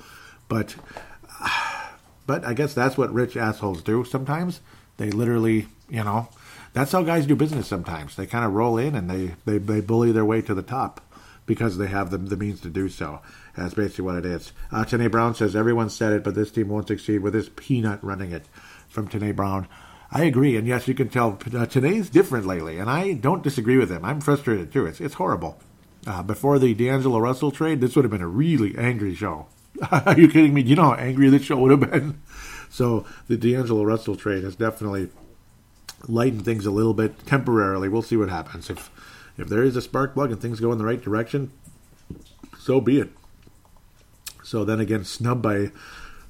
but 0.49 0.75
but 2.27 2.45
I 2.45 2.55
guess 2.55 2.75
that's 2.75 2.97
what 2.97 3.13
rich 3.13 3.37
assholes 3.37 3.83
do 3.83 4.05
sometimes. 4.05 4.61
They 4.99 5.11
literally, 5.11 5.67
you 5.89 6.05
know, 6.05 6.29
that's 6.73 6.93
how 6.93 7.03
guys 7.03 7.27
do 7.27 7.35
business 7.35 7.67
sometimes. 7.67 8.17
They 8.17 8.27
kind 8.27 8.45
of 8.45 8.53
roll 8.53 8.79
in 8.79 8.95
and 8.95 9.11
they, 9.11 9.35
they, 9.45 9.59
they 9.59 9.81
bully 9.81 10.13
their 10.13 10.25
way 10.25 10.43
to 10.43 10.55
the 10.55 10.63
top 10.63 11.01
because 11.47 11.79
they 11.79 11.89
have 11.89 12.11
the, 12.11 12.19
the 12.19 12.37
means 12.37 12.61
to 12.61 12.69
do 12.69 12.89
so. 12.89 13.21
That's 13.57 13.75
basically 13.75 14.05
what 14.05 14.17
it 14.17 14.27
is. 14.27 14.53
Uh, 14.71 14.85
Tanae 14.85 15.11
Brown 15.11 15.35
says, 15.35 15.57
everyone 15.57 15.91
said 15.91 16.13
it, 16.13 16.23
but 16.23 16.35
this 16.35 16.53
team 16.53 16.69
won't 16.69 16.87
succeed 16.87 17.21
with 17.21 17.33
this 17.33 17.51
peanut 17.57 18.05
running 18.05 18.31
it 18.31 18.45
from 18.89 19.09
Tanae 19.09 19.35
Brown. 19.35 19.67
I 20.13 20.25
agree, 20.25 20.57
and 20.57 20.67
yes, 20.67 20.87
you 20.87 20.95
can 20.95 21.09
tell 21.09 21.31
uh, 21.31 21.67
Tanae's 21.67 22.11
different 22.11 22.47
lately, 22.47 22.79
and 22.79 22.91
I 22.91 23.15
don't 23.15 23.43
disagree 23.43 23.79
with 23.79 23.91
him. 23.91 24.05
I'm 24.05 24.21
frustrated 24.21 24.73
too. 24.73 24.87
It's, 24.87 25.01
it's 25.01 25.15
horrible. 25.15 25.61
Uh, 26.07 26.23
before 26.23 26.59
the 26.59 26.75
D'Angelo 26.75 27.19
Russell 27.19 27.51
trade, 27.51 27.81
this 27.81 27.95
would 27.95 28.05
have 28.05 28.11
been 28.11 28.23
a 28.23 28.29
really 28.29 28.77
angry 28.79 29.15
show. 29.15 29.47
Are 29.91 30.19
you 30.19 30.29
kidding 30.29 30.55
me? 30.55 30.63
Do 30.63 30.71
you 30.71 30.77
know 30.77 30.91
how 30.91 30.95
angry 30.95 31.29
this 31.29 31.43
show 31.43 31.59
would 31.59 31.71
have 31.71 31.91
been? 31.91 32.21
So 32.73 33.05
the 33.27 33.37
D'Angelo 33.37 33.83
Russell 33.83 34.15
trade 34.15 34.45
has 34.45 34.55
definitely 34.55 35.09
lightened 36.07 36.45
things 36.45 36.67
a 36.67 36.71
little 36.71 36.95
bit 36.95 37.27
temporarily. 37.27 37.89
We'll 37.89 38.01
see 38.01 38.17
what 38.17 38.29
happens. 38.29 38.71
If 38.71 38.93
if 39.37 39.49
there 39.49 39.65
is 39.65 39.75
a 39.75 39.83
spark 39.83 40.15
plug 40.15 40.31
and 40.31 40.41
things 40.41 40.61
go 40.61 40.71
in 40.71 40.79
the 40.79 40.85
right 40.85 41.03
direction, 41.03 41.51
so 42.61 42.81
be 42.81 43.01
it. 43.01 43.11
So 44.45 44.65
then 44.65 44.79
again, 44.79 45.03
snub 45.05 45.43
by 45.43 45.73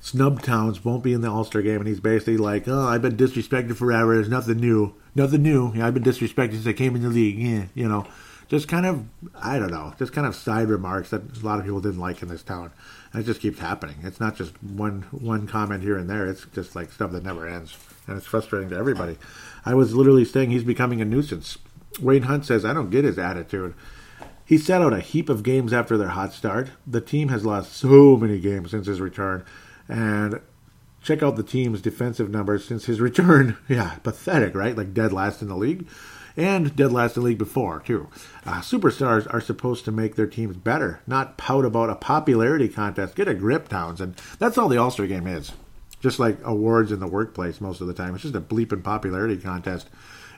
snub 0.00 0.40
towns 0.40 0.82
won't 0.82 1.04
be 1.04 1.12
in 1.12 1.20
the 1.20 1.30
All 1.30 1.44
Star 1.44 1.60
game, 1.60 1.80
and 1.80 1.86
he's 1.86 2.00
basically 2.00 2.38
like, 2.38 2.66
"Oh, 2.66 2.88
I've 2.88 3.02
been 3.02 3.18
disrespected 3.18 3.76
forever. 3.76 4.14
There's 4.14 4.30
nothing 4.30 4.60
new, 4.60 4.94
nothing 5.14 5.42
new. 5.42 5.74
Yeah, 5.74 5.86
I've 5.86 5.94
been 5.94 6.02
disrespected 6.02 6.52
since 6.52 6.66
I 6.66 6.72
came 6.72 6.96
in 6.96 7.02
the 7.02 7.10
league. 7.10 7.38
Yeah, 7.38 7.66
you 7.74 7.86
know." 7.86 8.06
Just 8.50 8.66
kind 8.66 8.84
of 8.84 9.06
I 9.34 9.58
don't 9.58 9.70
know, 9.70 9.94
just 9.98 10.12
kind 10.12 10.26
of 10.26 10.34
side 10.34 10.68
remarks 10.68 11.10
that 11.10 11.40
a 11.40 11.46
lot 11.46 11.60
of 11.60 11.64
people 11.64 11.80
didn't 11.80 12.00
like 12.00 12.20
in 12.20 12.28
this 12.28 12.42
town. 12.42 12.72
And 13.12 13.22
it 13.22 13.26
just 13.26 13.40
keeps 13.40 13.60
happening. 13.60 13.96
It's 14.02 14.20
not 14.20 14.36
just 14.36 14.60
one 14.62 15.02
one 15.12 15.46
comment 15.46 15.82
here 15.82 15.96
and 15.96 16.10
there. 16.10 16.26
It's 16.26 16.44
just 16.52 16.74
like 16.74 16.92
stuff 16.92 17.12
that 17.12 17.24
never 17.24 17.46
ends, 17.46 17.76
and 18.06 18.18
it's 18.18 18.26
frustrating 18.26 18.68
to 18.70 18.76
everybody. 18.76 19.16
I 19.64 19.74
was 19.74 19.94
literally 19.94 20.24
saying 20.24 20.50
he's 20.50 20.64
becoming 20.64 21.00
a 21.00 21.04
nuisance. 21.04 21.58
Wayne 22.00 22.22
Hunt 22.22 22.44
says 22.44 22.64
I 22.64 22.74
don't 22.74 22.90
get 22.90 23.04
his 23.04 23.18
attitude. 23.18 23.74
He 24.44 24.58
sat 24.58 24.82
out 24.82 24.92
a 24.92 25.00
heap 25.00 25.28
of 25.28 25.44
games 25.44 25.72
after 25.72 25.96
their 25.96 26.08
hot 26.08 26.32
start. 26.32 26.70
The 26.84 27.00
team 27.00 27.28
has 27.28 27.44
lost 27.44 27.72
so 27.72 28.16
many 28.16 28.40
games 28.40 28.72
since 28.72 28.88
his 28.88 29.00
return, 29.00 29.44
and 29.88 30.40
check 31.00 31.22
out 31.22 31.36
the 31.36 31.44
team's 31.44 31.80
defensive 31.80 32.30
numbers 32.30 32.64
since 32.64 32.86
his 32.86 33.00
return. 33.00 33.56
Yeah, 33.68 33.94
pathetic, 34.02 34.56
right? 34.56 34.76
Like 34.76 34.92
dead 34.92 35.12
last 35.12 35.40
in 35.40 35.46
the 35.46 35.56
league 35.56 35.86
and 36.40 36.74
dead 36.74 36.90
last 36.90 37.16
in 37.16 37.22
the 37.22 37.28
league 37.28 37.38
before, 37.38 37.80
too. 37.80 38.08
Uh, 38.46 38.60
superstars 38.60 39.32
are 39.32 39.40
supposed 39.40 39.84
to 39.84 39.92
make 39.92 40.16
their 40.16 40.26
teams 40.26 40.56
better, 40.56 41.00
not 41.06 41.36
pout 41.36 41.64
about 41.64 41.90
a 41.90 41.94
popularity 41.94 42.68
contest. 42.68 43.14
Get 43.14 43.28
a 43.28 43.34
grip, 43.34 43.68
Townsend. 43.68 44.16
That's 44.38 44.56
all 44.56 44.68
the 44.68 44.78
All 44.78 44.90
Star 44.90 45.06
game 45.06 45.26
is. 45.26 45.52
Just 46.00 46.18
like 46.18 46.38
awards 46.42 46.92
in 46.92 47.00
the 47.00 47.06
workplace 47.06 47.60
most 47.60 47.82
of 47.82 47.86
the 47.86 47.94
time. 47.94 48.14
It's 48.14 48.22
just 48.22 48.34
a 48.34 48.40
bleeping 48.40 48.82
popularity 48.82 49.36
contest. 49.36 49.90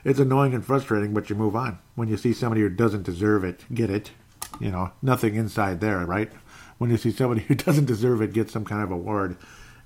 It's 0.03 0.19
annoying 0.19 0.53
and 0.53 0.65
frustrating, 0.65 1.13
but 1.13 1.29
you 1.29 1.37
move 1.37 1.55
on. 1.55 1.79
When 1.95 2.09
you 2.09 2.17
see 2.17 2.33
somebody 2.33 2.61
who 2.61 2.69
doesn't 2.69 3.03
deserve 3.03 3.45
it, 3.45 3.63
get 3.73 3.89
it. 3.89 4.11
You 4.59 4.71
know, 4.71 4.91
nothing 5.01 5.35
inside 5.35 5.79
there, 5.79 6.05
right? 6.05 6.29
When 6.77 6.89
you 6.89 6.97
see 6.97 7.11
somebody 7.11 7.41
who 7.41 7.55
doesn't 7.55 7.85
deserve 7.85 8.21
it 8.21 8.33
get 8.33 8.51
some 8.51 8.65
kind 8.65 8.83
of 8.83 8.91
award, 8.91 9.37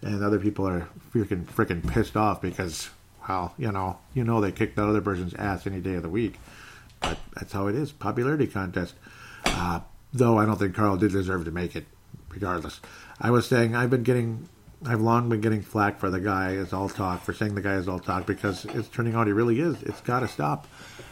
and 0.02 0.24
other 0.24 0.40
people 0.40 0.68
are 0.68 0.88
freaking 1.14 1.46
freaking 1.46 1.88
pissed 1.88 2.18
off 2.18 2.42
because 2.42 2.90
well, 3.28 3.54
you 3.58 3.72
know, 3.72 4.00
you 4.14 4.24
know 4.24 4.42
they 4.42 4.52
kick 4.52 4.76
that 4.76 4.88
other 4.88 5.02
person's 5.02 5.34
ass 5.36 5.68
any 5.68 5.82
day 5.82 5.96
of 5.96 6.04
the 6.04 6.10
week. 6.10 6.40
But 7.00 7.18
that's 7.36 7.54
how 7.54 7.68
it 7.68 7.76
is. 7.76 7.92
Popularity 7.92 8.48
contest. 8.48 8.96
Uh, 9.46 9.82
though 10.14 10.38
I 10.38 10.46
don't 10.46 10.58
think 10.58 10.76
Karl 10.76 10.98
did 10.98 11.12
deserve 11.12 11.46
to 11.46 11.52
make 11.52 11.76
it, 11.76 11.86
regardless. 12.30 12.80
I 13.20 13.32
was 13.32 13.48
saying 13.48 13.76
I've 13.76 13.90
been 13.90 14.04
getting, 14.04 14.50
I've 14.86 15.02
long 15.02 15.30
been 15.30 15.42
getting 15.42 15.62
flack 15.62 16.00
for 16.00 16.10
the 16.10 16.20
guy 16.20 16.52
is 16.52 16.74
all 16.74 16.90
talk 16.90 17.24
for 17.24 17.34
saying 17.34 17.56
the 17.56 17.62
guy 17.62 17.76
is 17.76 17.88
all 17.88 18.00
talk 18.00 18.26
because 18.26 18.66
it's 18.66 18.88
turning 18.88 19.16
out 19.16 19.28
he 19.28 19.34
really 19.34 19.60
is. 19.60 19.82
It's 19.84 20.02
got 20.02 20.22
to 20.22 20.28
stop. 20.28 20.68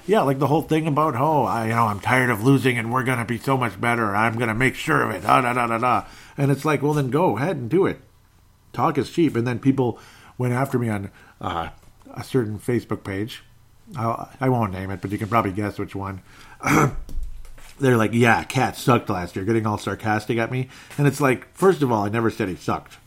Yeah, 0.07 0.21
like 0.21 0.39
the 0.39 0.47
whole 0.47 0.61
thing 0.61 0.87
about 0.87 1.15
oh, 1.15 1.43
I, 1.43 1.67
you 1.67 1.73
know, 1.73 1.85
I'm 1.85 1.99
tired 1.99 2.29
of 2.29 2.43
losing 2.43 2.77
and 2.77 2.91
we're 2.91 3.03
gonna 3.03 3.25
be 3.25 3.39
so 3.39 3.57
much 3.57 3.79
better. 3.79 4.15
I'm 4.15 4.37
gonna 4.37 4.53
make 4.55 4.75
sure 4.75 5.01
of 5.01 5.11
it. 5.11 5.23
Da 5.23 5.41
da 5.41 5.53
da 5.53 5.67
da 5.67 5.77
da. 5.77 6.05
And 6.37 6.51
it's 6.51 6.65
like, 6.65 6.81
well, 6.81 6.93
then 6.93 7.09
go 7.09 7.37
ahead 7.37 7.57
and 7.57 7.69
do 7.69 7.85
it. 7.85 7.99
Talk 8.71 8.97
is 8.97 9.09
cheap. 9.09 9.35
And 9.35 9.47
then 9.47 9.59
people 9.59 9.99
went 10.37 10.53
after 10.53 10.77
me 10.77 10.89
on 10.89 11.11
uh, 11.41 11.69
a 12.15 12.23
certain 12.23 12.59
Facebook 12.59 13.03
page. 13.03 13.43
I 13.95 14.49
not 14.49 14.71
name 14.71 14.89
it, 14.91 15.01
but 15.01 15.11
you 15.11 15.17
can 15.17 15.27
probably 15.27 15.51
guess 15.51 15.77
which 15.77 15.95
one. 15.95 16.21
They're 17.79 17.97
like, 17.97 18.13
yeah, 18.13 18.43
Cat 18.43 18.77
sucked 18.77 19.09
last 19.09 19.35
year, 19.35 19.45
getting 19.45 19.67
all 19.67 19.77
sarcastic 19.77 20.37
at 20.37 20.51
me. 20.51 20.69
And 20.97 21.07
it's 21.07 21.21
like, 21.21 21.53
first 21.53 21.81
of 21.81 21.91
all, 21.91 22.05
I 22.05 22.09
never 22.09 22.31
said 22.31 22.47
he 22.47 22.55
sucked. 22.55 22.97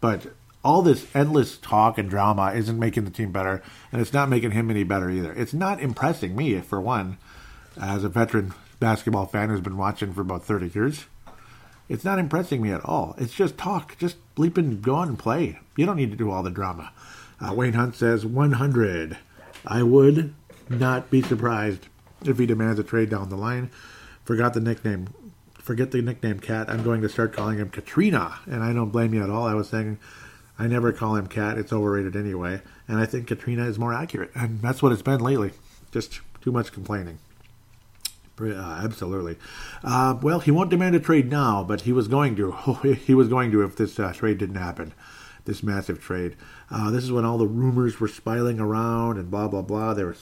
But 0.00 0.26
all 0.64 0.82
this 0.82 1.06
endless 1.14 1.58
talk 1.58 1.98
and 1.98 2.08
drama 2.08 2.52
isn't 2.54 2.78
making 2.78 3.04
the 3.04 3.10
team 3.10 3.32
better, 3.32 3.62
and 3.92 4.00
it's 4.00 4.12
not 4.12 4.28
making 4.30 4.52
him 4.52 4.70
any 4.70 4.84
better 4.84 5.10
either. 5.10 5.32
It's 5.32 5.52
not 5.52 5.80
impressing 5.80 6.34
me, 6.34 6.58
for 6.60 6.80
one, 6.80 7.18
as 7.80 8.04
a 8.04 8.08
veteran 8.08 8.54
basketball 8.80 9.26
fan 9.26 9.50
who's 9.50 9.60
been 9.60 9.76
watching 9.76 10.12
for 10.14 10.22
about 10.22 10.44
30 10.44 10.68
years. 10.74 11.04
It's 11.88 12.04
not 12.04 12.18
impressing 12.18 12.62
me 12.62 12.70
at 12.70 12.84
all. 12.84 13.14
It's 13.18 13.34
just 13.34 13.58
talk. 13.58 13.98
Just 13.98 14.16
bleep 14.36 14.56
and 14.56 14.80
go 14.80 14.94
on 14.94 15.08
and 15.08 15.18
play. 15.18 15.58
You 15.76 15.84
don't 15.84 15.96
need 15.96 16.12
to 16.12 16.16
do 16.16 16.30
all 16.30 16.42
the 16.42 16.50
drama. 16.50 16.92
Uh, 17.40 17.52
Wayne 17.54 17.72
Hunt 17.72 17.94
says 17.94 18.24
100. 18.24 19.18
I 19.66 19.82
would 19.82 20.34
not 20.68 21.10
be 21.10 21.22
surprised 21.22 21.88
if 22.24 22.38
he 22.38 22.46
demands 22.46 22.78
a 22.78 22.84
trade 22.84 23.10
down 23.10 23.28
the 23.28 23.36
line. 23.36 23.70
Forgot 24.24 24.54
the 24.54 24.60
nickname. 24.60 25.08
Forget 25.54 25.90
the 25.90 26.02
nickname 26.02 26.40
Cat. 26.40 26.68
I'm 26.68 26.82
going 26.82 27.00
to 27.02 27.08
start 27.08 27.32
calling 27.32 27.58
him 27.58 27.70
Katrina, 27.70 28.38
and 28.46 28.62
I 28.62 28.72
don't 28.72 28.90
blame 28.90 29.14
you 29.14 29.22
at 29.22 29.30
all. 29.30 29.46
I 29.46 29.54
was 29.54 29.68
saying 29.68 29.98
I 30.58 30.66
never 30.66 30.92
call 30.92 31.16
him 31.16 31.26
Cat. 31.26 31.58
It's 31.58 31.72
overrated 31.72 32.16
anyway, 32.16 32.60
and 32.86 32.98
I 32.98 33.06
think 33.06 33.26
Katrina 33.26 33.66
is 33.66 33.78
more 33.78 33.94
accurate, 33.94 34.30
and 34.34 34.60
that's 34.60 34.82
what 34.82 34.92
it's 34.92 35.02
been 35.02 35.20
lately. 35.20 35.52
Just 35.90 36.20
too 36.40 36.52
much 36.52 36.72
complaining. 36.72 37.18
Uh, 38.40 38.80
absolutely. 38.82 39.38
Uh, 39.84 40.18
well, 40.20 40.40
he 40.40 40.50
won't 40.50 40.68
demand 40.68 40.96
a 40.96 41.00
trade 41.00 41.30
now, 41.30 41.62
but 41.62 41.82
he 41.82 41.92
was 41.92 42.08
going 42.08 42.36
to. 42.36 42.52
he 43.06 43.14
was 43.14 43.28
going 43.28 43.50
to 43.52 43.62
if 43.62 43.76
this 43.76 43.98
uh, 43.98 44.12
trade 44.12 44.38
didn't 44.38 44.56
happen 44.56 44.92
this 45.44 45.62
massive 45.62 46.00
trade. 46.00 46.36
Uh, 46.70 46.90
this 46.90 47.04
is 47.04 47.12
when 47.12 47.24
all 47.24 47.38
the 47.38 47.46
rumors 47.46 48.00
were 48.00 48.08
spiraling 48.08 48.60
around 48.60 49.18
and 49.18 49.30
blah 49.30 49.48
blah 49.48 49.62
blah. 49.62 49.94
They 49.94 50.04
were 50.04 50.16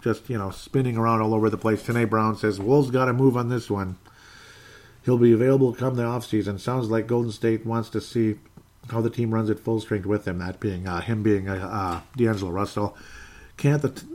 just 0.00 0.28
you 0.28 0.38
know 0.38 0.50
spinning 0.50 0.96
around 0.96 1.20
all 1.20 1.34
over 1.34 1.50
the 1.50 1.58
place. 1.58 1.82
Tanae 1.82 2.08
Brown 2.08 2.36
says 2.36 2.60
Wolves 2.60 2.90
got 2.90 3.06
to 3.06 3.12
move 3.12 3.36
on 3.36 3.48
this 3.48 3.70
one. 3.70 3.96
He'll 5.04 5.18
be 5.18 5.32
available 5.32 5.72
come 5.72 5.94
the 5.94 6.02
offseason. 6.02 6.60
Sounds 6.60 6.90
like 6.90 7.06
Golden 7.06 7.32
State 7.32 7.64
wants 7.64 7.88
to 7.90 8.00
see 8.00 8.36
how 8.90 9.00
the 9.00 9.10
team 9.10 9.32
runs 9.32 9.50
at 9.50 9.60
full 9.60 9.80
strength 9.80 10.06
with 10.06 10.26
him. 10.26 10.38
That 10.38 10.60
being 10.60 10.86
uh, 10.86 11.00
him 11.00 11.22
being 11.22 11.48
uh, 11.48 11.54
uh, 11.54 12.00
D'Angelo 12.16 12.50
Russell. 12.50 12.96
Can't 13.56 13.82
the 13.82 13.90
t- 13.90 14.06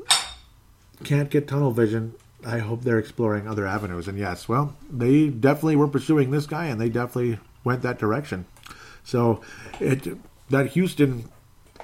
can't 1.04 1.30
get 1.30 1.48
tunnel 1.48 1.72
vision. 1.72 2.14
I 2.46 2.60
hope 2.60 2.82
they're 2.82 3.00
exploring 3.00 3.48
other 3.48 3.66
avenues. 3.66 4.08
And 4.08 4.18
yes, 4.18 4.50
well, 4.50 4.76
they 4.92 5.30
definitely 5.30 5.78
were 5.78 5.88
pursuing 5.88 6.32
this 6.32 6.46
guy, 6.46 6.66
and 6.66 6.80
they 6.80 6.90
definitely 6.90 7.40
went 7.64 7.82
that 7.84 8.00
direction. 8.00 8.46
So 9.04 9.42
it 9.80 10.18
that 10.54 10.68
Houston, 10.68 11.30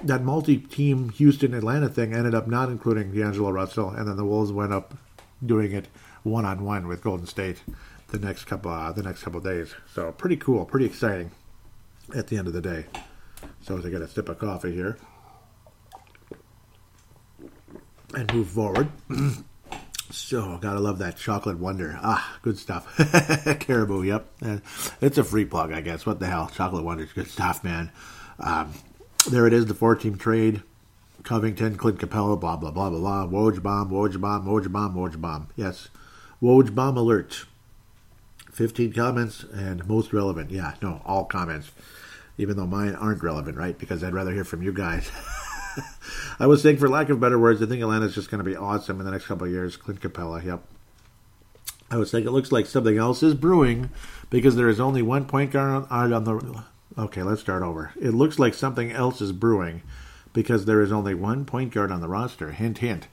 that 0.02 0.22
multi-team 0.22 1.08
Houston 1.10 1.54
Atlanta 1.54 1.88
thing 1.88 2.14
ended 2.14 2.36
up 2.36 2.46
not 2.46 2.68
including 2.68 3.12
D'Angelo 3.12 3.50
Russell, 3.50 3.90
and 3.90 4.06
then 4.06 4.16
the 4.16 4.24
Wolves 4.24 4.52
went 4.52 4.72
up 4.72 4.94
doing 5.44 5.72
it 5.72 5.88
one-on-one 6.22 6.86
with 6.86 7.02
Golden 7.02 7.26
State 7.26 7.62
the 8.08 8.18
next 8.18 8.44
couple 8.44 8.70
uh, 8.70 8.92
the 8.92 9.02
next 9.02 9.22
couple 9.22 9.40
days. 9.40 9.74
So 9.92 10.12
pretty 10.12 10.36
cool, 10.36 10.64
pretty 10.64 10.86
exciting 10.86 11.32
at 12.14 12.28
the 12.28 12.38
end 12.38 12.46
of 12.46 12.54
the 12.54 12.60
day. 12.60 12.86
So 13.62 13.76
as 13.76 13.84
I 13.84 13.90
get 13.90 14.02
a 14.02 14.08
sip 14.08 14.28
of 14.28 14.38
coffee 14.38 14.72
here. 14.72 14.96
and 18.14 18.32
move 18.32 18.48
forward. 18.48 18.88
so, 20.10 20.54
I 20.54 20.58
gotta 20.60 20.80
love 20.80 20.98
that 20.98 21.16
chocolate 21.16 21.58
wonder. 21.58 21.98
Ah, 22.02 22.38
good 22.42 22.58
stuff. 22.58 22.96
Caribou, 23.60 24.02
yep. 24.02 24.26
It's 25.00 25.18
a 25.18 25.24
free 25.24 25.44
plug, 25.44 25.72
I 25.72 25.80
guess. 25.80 26.06
What 26.06 26.20
the 26.20 26.26
hell? 26.26 26.50
Chocolate 26.54 26.84
wonder's 26.84 27.12
good 27.12 27.28
stuff, 27.28 27.62
man. 27.64 27.90
Um, 28.40 28.72
there 29.30 29.46
it 29.46 29.52
is, 29.52 29.66
the 29.66 29.74
four 29.74 29.94
team 29.94 30.16
trade. 30.16 30.62
Covington, 31.22 31.76
Clint 31.76 31.98
Capela, 31.98 32.38
blah, 32.40 32.56
blah, 32.56 32.70
blah, 32.70 32.90
blah, 32.90 32.98
blah. 32.98 33.26
Woj 33.26 33.62
bomb, 33.62 33.90
Woj 33.90 34.20
bomb, 34.20 34.46
Woj 34.46 34.72
bomb, 34.72 34.94
Woj 34.94 35.20
bomb. 35.20 35.48
Yes. 35.56 35.88
Woj 36.42 36.74
bomb 36.74 36.96
alert. 36.96 37.44
15 38.52 38.92
comments 38.92 39.44
and 39.44 39.86
most 39.86 40.12
relevant. 40.12 40.50
Yeah, 40.50 40.74
no, 40.82 41.02
all 41.04 41.24
comments. 41.24 41.70
Even 42.38 42.56
though 42.56 42.66
mine 42.66 42.94
aren't 42.94 43.22
relevant, 43.22 43.56
right? 43.56 43.78
Because 43.78 44.02
I'd 44.02 44.14
rather 44.14 44.32
hear 44.32 44.44
from 44.44 44.62
you 44.62 44.72
guys. 44.72 45.10
I 46.38 46.46
was 46.46 46.62
saying, 46.62 46.78
for 46.78 46.88
lack 46.88 47.10
of 47.10 47.20
better 47.20 47.38
words, 47.38 47.62
I 47.62 47.66
think 47.66 47.82
Atlanta's 47.82 48.14
just 48.14 48.30
going 48.30 48.42
to 48.42 48.50
be 48.50 48.56
awesome 48.56 48.98
in 48.98 49.04
the 49.04 49.12
next 49.12 49.26
couple 49.26 49.46
of 49.46 49.52
years. 49.52 49.76
Clint 49.76 50.00
Capela, 50.00 50.42
yep. 50.42 50.62
I 51.90 51.96
was 51.96 52.10
saying 52.10 52.24
it 52.24 52.30
looks 52.30 52.52
like 52.52 52.66
something 52.66 52.96
else 52.96 53.22
is 53.22 53.34
brewing 53.34 53.90
because 54.30 54.56
there 54.56 54.68
is 54.68 54.80
only 54.80 55.02
one 55.02 55.26
point 55.26 55.50
guard 55.50 55.86
on, 55.90 56.12
on 56.12 56.24
the. 56.24 56.64
Okay, 56.98 57.22
let's 57.22 57.40
start 57.40 57.62
over. 57.62 57.92
It 58.00 58.10
looks 58.10 58.38
like 58.38 58.54
something 58.54 58.90
else 58.90 59.20
is 59.20 59.32
brewing 59.32 59.82
because 60.32 60.64
there 60.64 60.82
is 60.82 60.92
only 60.92 61.14
one 61.14 61.44
point 61.44 61.72
guard 61.72 61.92
on 61.92 62.00
the 62.00 62.08
roster. 62.08 62.50
Hint, 62.50 62.78
hint. 62.78 63.06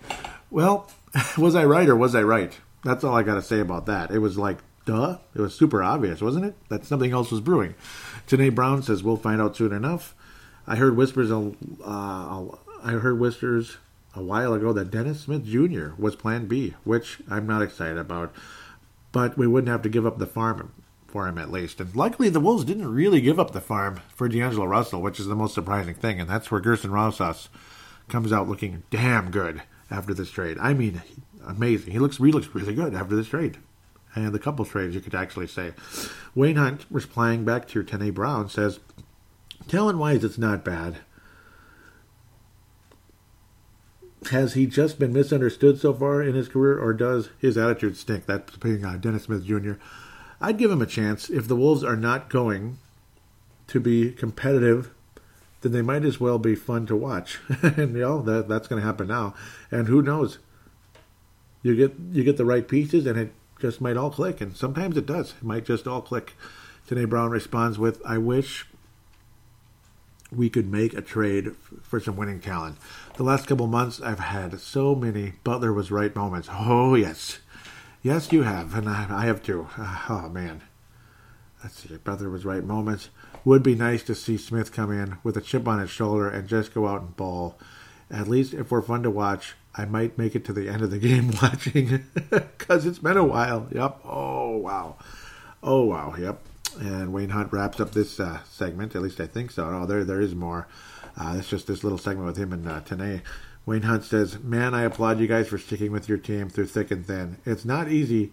Well, 0.49 0.89
was 1.37 1.55
I 1.55 1.65
right 1.65 1.87
or 1.87 1.95
was 1.95 2.15
I 2.15 2.23
right? 2.23 2.57
That's 2.83 3.03
all 3.03 3.15
I 3.15 3.23
got 3.23 3.35
to 3.35 3.41
say 3.41 3.59
about 3.59 3.85
that. 3.85 4.11
It 4.11 4.19
was 4.19 4.37
like, 4.37 4.57
duh. 4.85 5.17
It 5.35 5.41
was 5.41 5.55
super 5.55 5.83
obvious, 5.83 6.21
wasn't 6.21 6.45
it? 6.45 6.55
That 6.69 6.85
something 6.85 7.11
else 7.11 7.31
was 7.31 7.41
brewing. 7.41 7.75
Janae 8.27 8.53
Brown 8.53 8.81
says, 8.81 9.03
we'll 9.03 9.17
find 9.17 9.41
out 9.41 9.55
soon 9.55 9.73
enough. 9.73 10.15
I 10.65 10.75
heard 10.75 10.97
whispers, 10.97 11.31
uh, 11.31 11.45
I 11.85 12.91
heard 12.91 13.19
whispers 13.19 13.77
a 14.15 14.21
while 14.21 14.53
ago 14.53 14.73
that 14.73 14.91
Dennis 14.91 15.21
Smith 15.21 15.45
Jr. 15.45 15.89
was 15.97 16.15
Plan 16.15 16.47
B, 16.47 16.73
which 16.83 17.19
I'm 17.29 17.45
not 17.45 17.61
excited 17.61 17.97
about. 17.97 18.33
But 19.11 19.37
we 19.37 19.47
wouldn't 19.47 19.69
have 19.69 19.83
to 19.83 19.89
give 19.89 20.05
up 20.05 20.17
the 20.17 20.25
farm 20.25 20.73
for 21.17 21.27
him 21.27 21.39
at 21.39 21.51
least. 21.51 21.81
And 21.81 21.95
luckily, 21.95 22.29
the 22.29 22.39
Wolves 22.39 22.63
didn't 22.63 22.93
really 22.93 23.21
give 23.21 23.39
up 23.39 23.49
the 23.49 23.59
farm 23.59 24.01
for 24.13 24.29
D'Angelo 24.29 24.67
Russell, 24.67 25.01
which 25.01 25.19
is 25.19 25.25
the 25.25 25.35
most 25.35 25.55
surprising 25.55 25.95
thing. 25.95 26.19
And 26.19 26.29
that's 26.29 26.51
where 26.51 26.61
Gersson 26.61 26.91
Rosas 26.91 27.49
comes 28.07 28.31
out 28.31 28.47
looking 28.47 28.83
damn 28.91 29.31
good 29.31 29.63
after 29.89 30.13
this 30.13 30.29
trade. 30.29 30.59
I 30.61 30.75
mean, 30.75 31.01
amazing. 31.43 31.91
He 31.91 31.97
looks, 31.97 32.17
he 32.17 32.31
looks 32.31 32.53
really 32.53 32.75
good 32.75 32.93
after 32.93 33.15
this 33.15 33.29
trade. 33.29 33.57
And 34.13 34.31
the 34.31 34.37
couple 34.37 34.63
trades, 34.63 34.93
you 34.93 35.01
could 35.01 35.15
actually 35.15 35.47
say. 35.47 35.73
Wayne 36.35 36.55
Hunt, 36.55 36.85
replying 36.91 37.43
back 37.43 37.67
to 37.69 37.73
your 37.73 37.83
Tanae 37.83 38.13
Brown, 38.13 38.47
says, 38.47 38.79
Talent 39.67 39.97
wise, 39.97 40.23
it's 40.23 40.37
not 40.37 40.63
bad. 40.63 40.97
Has 44.29 44.53
he 44.53 44.67
just 44.67 44.99
been 44.99 45.13
misunderstood 45.13 45.79
so 45.79 45.95
far 45.95 46.21
in 46.21 46.35
his 46.35 46.47
career, 46.47 46.77
or 46.77 46.93
does 46.93 47.29
his 47.39 47.57
attitude 47.57 47.97
stink? 47.97 48.27
That's 48.27 48.55
being 48.57 48.85
uh, 48.85 48.97
Dennis 48.97 49.23
Smith 49.23 49.43
Jr. 49.43 49.73
I'd 50.39 50.57
give 50.57 50.71
him 50.71 50.81
a 50.81 50.87
chance. 50.87 51.29
If 51.29 51.47
the 51.47 51.55
Wolves 51.55 51.83
are 51.83 51.95
not 51.95 52.29
going 52.29 52.77
to 53.67 53.79
be 53.79 54.11
competitive, 54.11 54.91
then 55.61 55.71
they 55.71 55.81
might 55.81 56.05
as 56.05 56.19
well 56.19 56.39
be 56.39 56.55
fun 56.55 56.85
to 56.87 56.95
watch. 56.95 57.39
and 57.61 57.93
you 57.95 58.01
know 58.01 58.21
that 58.21 58.47
that's 58.47 58.67
going 58.67 58.81
to 58.81 58.85
happen 58.85 59.07
now. 59.07 59.33
And 59.71 59.87
who 59.87 60.01
knows? 60.01 60.37
You 61.63 61.75
get 61.75 61.95
you 62.11 62.23
get 62.23 62.37
the 62.37 62.45
right 62.45 62.67
pieces, 62.67 63.05
and 63.05 63.17
it 63.17 63.33
just 63.59 63.81
might 63.81 63.97
all 63.97 64.11
click. 64.11 64.39
And 64.41 64.55
sometimes 64.55 64.95
it 64.95 65.05
does. 65.05 65.31
It 65.31 65.43
might 65.43 65.65
just 65.65 65.87
all 65.87 66.01
click. 66.01 66.35
Today 66.85 67.05
Brown 67.05 67.31
responds 67.31 67.79
with, 67.79 68.01
"I 68.05 68.17
wish 68.17 68.67
we 70.31 70.49
could 70.49 70.71
make 70.71 70.93
a 70.93 71.01
trade 71.01 71.55
for 71.81 71.99
some 71.99 72.15
winning 72.15 72.39
talent. 72.39 72.77
The 73.15 73.23
last 73.23 73.47
couple 73.47 73.67
months, 73.67 74.01
I've 74.01 74.19
had 74.19 74.59
so 74.59 74.93
many 74.93 75.33
Butler 75.43 75.73
was 75.73 75.91
right 75.91 76.13
moments. 76.15 76.49
Oh 76.51 76.95
yes, 76.95 77.39
Yes, 78.07 78.31
you 78.31 78.43
have, 78.43 78.73
and 78.73 78.87
I, 78.87 79.05
I 79.09 79.25
have 79.25 79.43
too. 79.43 79.67
Uh, 79.77 79.99
oh 80.07 80.29
man, 80.29 80.61
let's 81.61 81.77
see. 81.77 81.97
Brother 81.97 82.29
was 82.29 82.45
right 82.45 82.63
moments. 82.63 83.09
Would 83.43 83.63
be 83.63 83.75
nice 83.75 84.01
to 84.03 84.15
see 84.15 84.37
Smith 84.37 84.71
come 84.71 84.93
in 84.93 85.17
with 85.25 85.35
a 85.35 85.41
chip 85.41 85.67
on 85.67 85.81
his 85.81 85.89
shoulder 85.89 86.29
and 86.29 86.47
just 86.47 86.73
go 86.73 86.87
out 86.87 87.01
and 87.01 87.17
ball. 87.17 87.59
At 88.09 88.29
least 88.29 88.53
if 88.53 88.71
we're 88.71 88.81
fun 88.81 89.03
to 89.03 89.11
watch, 89.11 89.55
I 89.75 89.83
might 89.83 90.17
make 90.17 90.37
it 90.37 90.45
to 90.45 90.53
the 90.53 90.69
end 90.69 90.83
of 90.83 90.89
the 90.89 90.99
game 91.09 91.33
watching 91.41 92.05
because 92.29 92.85
it's 92.85 92.99
been 92.99 93.17
a 93.17 93.25
while. 93.25 93.67
Yep. 93.73 93.99
Oh 94.05 94.55
wow. 94.55 94.95
Oh 95.61 95.83
wow. 95.83 96.15
Yep. 96.17 96.41
And 96.79 97.11
Wayne 97.11 97.31
Hunt 97.31 97.51
wraps 97.51 97.81
up 97.81 97.91
this 97.91 98.21
uh, 98.21 98.39
segment. 98.45 98.95
At 98.95 99.01
least 99.01 99.19
I 99.19 99.27
think 99.27 99.51
so. 99.51 99.65
Oh, 99.65 99.85
there 99.85 100.05
there 100.05 100.21
is 100.21 100.33
more. 100.33 100.69
Uh, 101.17 101.35
it's 101.37 101.49
just 101.49 101.67
this 101.67 101.83
little 101.83 101.97
segment 101.97 102.27
with 102.27 102.37
him 102.37 102.53
and 102.53 102.69
uh, 102.69 102.79
Tanae. 102.79 103.21
Wayne 103.67 103.81
Hunt 103.81 104.05
says, 104.05 104.39
Man, 104.39 104.73
I 104.73 104.83
applaud 104.83 105.19
you 105.19 105.27
guys 105.27 105.49
for 105.49 105.57
sticking 105.57 105.91
with 105.91 106.07
your 106.07 106.17
team 106.17 106.49
through 106.49 106.67
thick 106.67 106.89
and 106.89 107.05
thin. 107.05 107.37
It's 107.45 107.65
not 107.65 107.91
easy, 107.91 108.31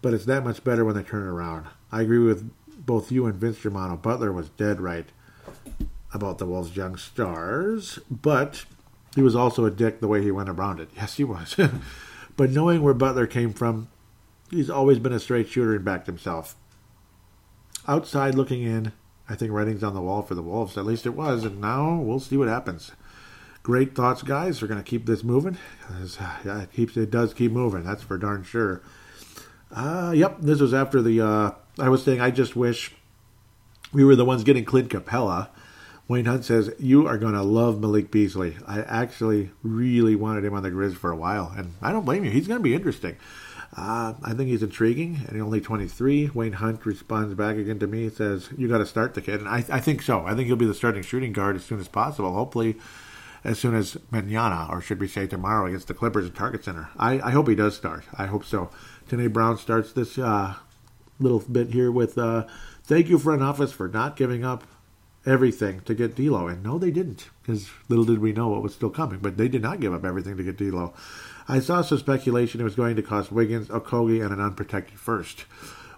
but 0.00 0.14
it's 0.14 0.26
that 0.26 0.44
much 0.44 0.62
better 0.62 0.84
when 0.84 0.94
they 0.94 1.02
turn 1.02 1.26
around. 1.26 1.66
I 1.90 2.02
agree 2.02 2.20
with 2.20 2.48
both 2.78 3.10
you 3.10 3.26
and 3.26 3.34
Vince 3.34 3.58
Germano. 3.58 3.96
Butler 3.96 4.30
was 4.32 4.50
dead 4.50 4.80
right 4.80 5.08
about 6.12 6.38
the 6.38 6.46
Wolves' 6.46 6.76
young 6.76 6.96
stars, 6.96 7.98
but 8.08 8.64
he 9.16 9.22
was 9.22 9.34
also 9.34 9.64
a 9.64 9.72
dick 9.72 9.98
the 9.98 10.06
way 10.06 10.22
he 10.22 10.30
went 10.30 10.48
around 10.48 10.78
it. 10.78 10.88
Yes, 10.94 11.16
he 11.16 11.24
was. 11.24 11.56
but 12.36 12.50
knowing 12.50 12.80
where 12.80 12.94
Butler 12.94 13.26
came 13.26 13.52
from, 13.52 13.88
he's 14.50 14.70
always 14.70 15.00
been 15.00 15.12
a 15.12 15.18
straight 15.18 15.48
shooter 15.48 15.74
and 15.74 15.84
backed 15.84 16.06
himself. 16.06 16.54
Outside 17.88 18.36
looking 18.36 18.62
in, 18.62 18.92
I 19.28 19.34
think 19.34 19.50
writing's 19.50 19.82
on 19.82 19.94
the 19.94 20.00
wall 20.00 20.22
for 20.22 20.36
the 20.36 20.42
Wolves. 20.42 20.78
At 20.78 20.86
least 20.86 21.06
it 21.06 21.16
was, 21.16 21.42
and 21.42 21.60
now 21.60 21.96
we'll 21.96 22.20
see 22.20 22.36
what 22.36 22.46
happens. 22.46 22.92
Great 23.64 23.94
thoughts, 23.94 24.22
guys. 24.22 24.60
We're 24.60 24.68
going 24.68 24.82
to 24.82 24.88
keep 24.88 25.06
this 25.06 25.24
moving. 25.24 25.56
Yeah, 26.44 26.60
it 26.60 26.72
keeps 26.72 26.98
it 26.98 27.10
does 27.10 27.32
keep 27.32 27.50
moving. 27.50 27.82
That's 27.82 28.02
for 28.02 28.18
darn 28.18 28.44
sure. 28.44 28.82
Uh, 29.74 30.12
yep, 30.14 30.36
this 30.38 30.60
was 30.60 30.74
after 30.74 31.00
the. 31.00 31.22
Uh, 31.22 31.50
I 31.78 31.88
was 31.88 32.04
saying 32.04 32.20
I 32.20 32.30
just 32.30 32.54
wish 32.54 32.92
we 33.90 34.04
were 34.04 34.16
the 34.16 34.24
ones 34.24 34.44
getting 34.44 34.66
Clint 34.66 34.90
Capela. 34.90 35.48
Wayne 36.08 36.26
Hunt 36.26 36.44
says 36.44 36.74
you 36.78 37.06
are 37.06 37.16
going 37.16 37.32
to 37.32 37.42
love 37.42 37.80
Malik 37.80 38.10
Beasley. 38.10 38.54
I 38.66 38.82
actually 38.82 39.50
really 39.62 40.14
wanted 40.14 40.44
him 40.44 40.52
on 40.52 40.62
the 40.62 40.70
Grizz 40.70 40.94
for 40.96 41.10
a 41.10 41.16
while, 41.16 41.50
and 41.56 41.72
I 41.80 41.90
don't 41.90 42.04
blame 42.04 42.22
you. 42.22 42.30
He's 42.30 42.46
going 42.46 42.60
to 42.60 42.62
be 42.62 42.74
interesting. 42.74 43.16
Uh, 43.74 44.12
I 44.22 44.34
think 44.34 44.50
he's 44.50 44.62
intriguing, 44.62 45.20
and 45.26 45.32
he's 45.32 45.42
only 45.42 45.62
23. 45.62 46.30
Wayne 46.34 46.52
Hunt 46.52 46.84
responds 46.84 47.32
back 47.32 47.56
again 47.56 47.78
to 47.78 47.86
me. 47.86 48.10
Says 48.10 48.50
you 48.58 48.68
got 48.68 48.78
to 48.78 48.86
start 48.86 49.14
the 49.14 49.22
kid, 49.22 49.40
and 49.40 49.48
I, 49.48 49.64
I 49.70 49.80
think 49.80 50.02
so. 50.02 50.26
I 50.26 50.34
think 50.34 50.48
he'll 50.48 50.56
be 50.56 50.66
the 50.66 50.74
starting 50.74 51.02
shooting 51.02 51.32
guard 51.32 51.56
as 51.56 51.64
soon 51.64 51.80
as 51.80 51.88
possible. 51.88 52.34
Hopefully, 52.34 52.76
as 53.44 53.58
soon 53.58 53.74
as 53.74 53.98
manana, 54.10 54.66
or 54.70 54.80
should 54.80 54.98
we 54.98 55.06
say 55.06 55.26
tomorrow, 55.26 55.66
against 55.66 55.86
the 55.86 55.94
Clippers 55.94 56.26
at 56.26 56.34
Target 56.34 56.64
Center. 56.64 56.88
I, 56.96 57.20
I 57.20 57.30
hope 57.30 57.46
he 57.48 57.54
does 57.54 57.76
start. 57.76 58.04
I 58.16 58.26
hope 58.26 58.44
so. 58.44 58.70
Tanae 59.08 59.32
Brown 59.32 59.58
starts 59.58 59.92
this 59.92 60.18
uh, 60.18 60.54
little 61.20 61.40
bit 61.40 61.70
here 61.70 61.92
with 61.92 62.16
uh, 62.16 62.46
thank 62.84 63.08
you, 63.08 63.18
front 63.18 63.42
office, 63.42 63.72
for 63.72 63.86
not 63.86 64.16
giving 64.16 64.44
up 64.44 64.64
everything 65.26 65.80
to 65.82 65.94
get 65.94 66.16
D'Lo. 66.16 66.48
And 66.48 66.62
no, 66.62 66.78
they 66.78 66.90
didn't, 66.90 67.28
because 67.42 67.70
little 67.88 68.04
did 68.04 68.18
we 68.18 68.32
know 68.32 68.48
what 68.48 68.62
was 68.62 68.74
still 68.74 68.90
coming. 68.90 69.18
But 69.18 69.36
they 69.36 69.48
did 69.48 69.62
not 69.62 69.80
give 69.80 69.92
up 69.92 70.04
everything 70.04 70.36
to 70.38 70.42
get 70.42 70.56
D'Lo. 70.56 70.94
I 71.46 71.60
saw 71.60 71.82
some 71.82 71.98
speculation 71.98 72.60
it 72.60 72.64
was 72.64 72.74
going 72.74 72.96
to 72.96 73.02
cost 73.02 73.30
Wiggins, 73.30 73.68
Okogie, 73.68 74.24
and 74.24 74.32
an 74.32 74.40
unprotected 74.40 74.98
first. 74.98 75.44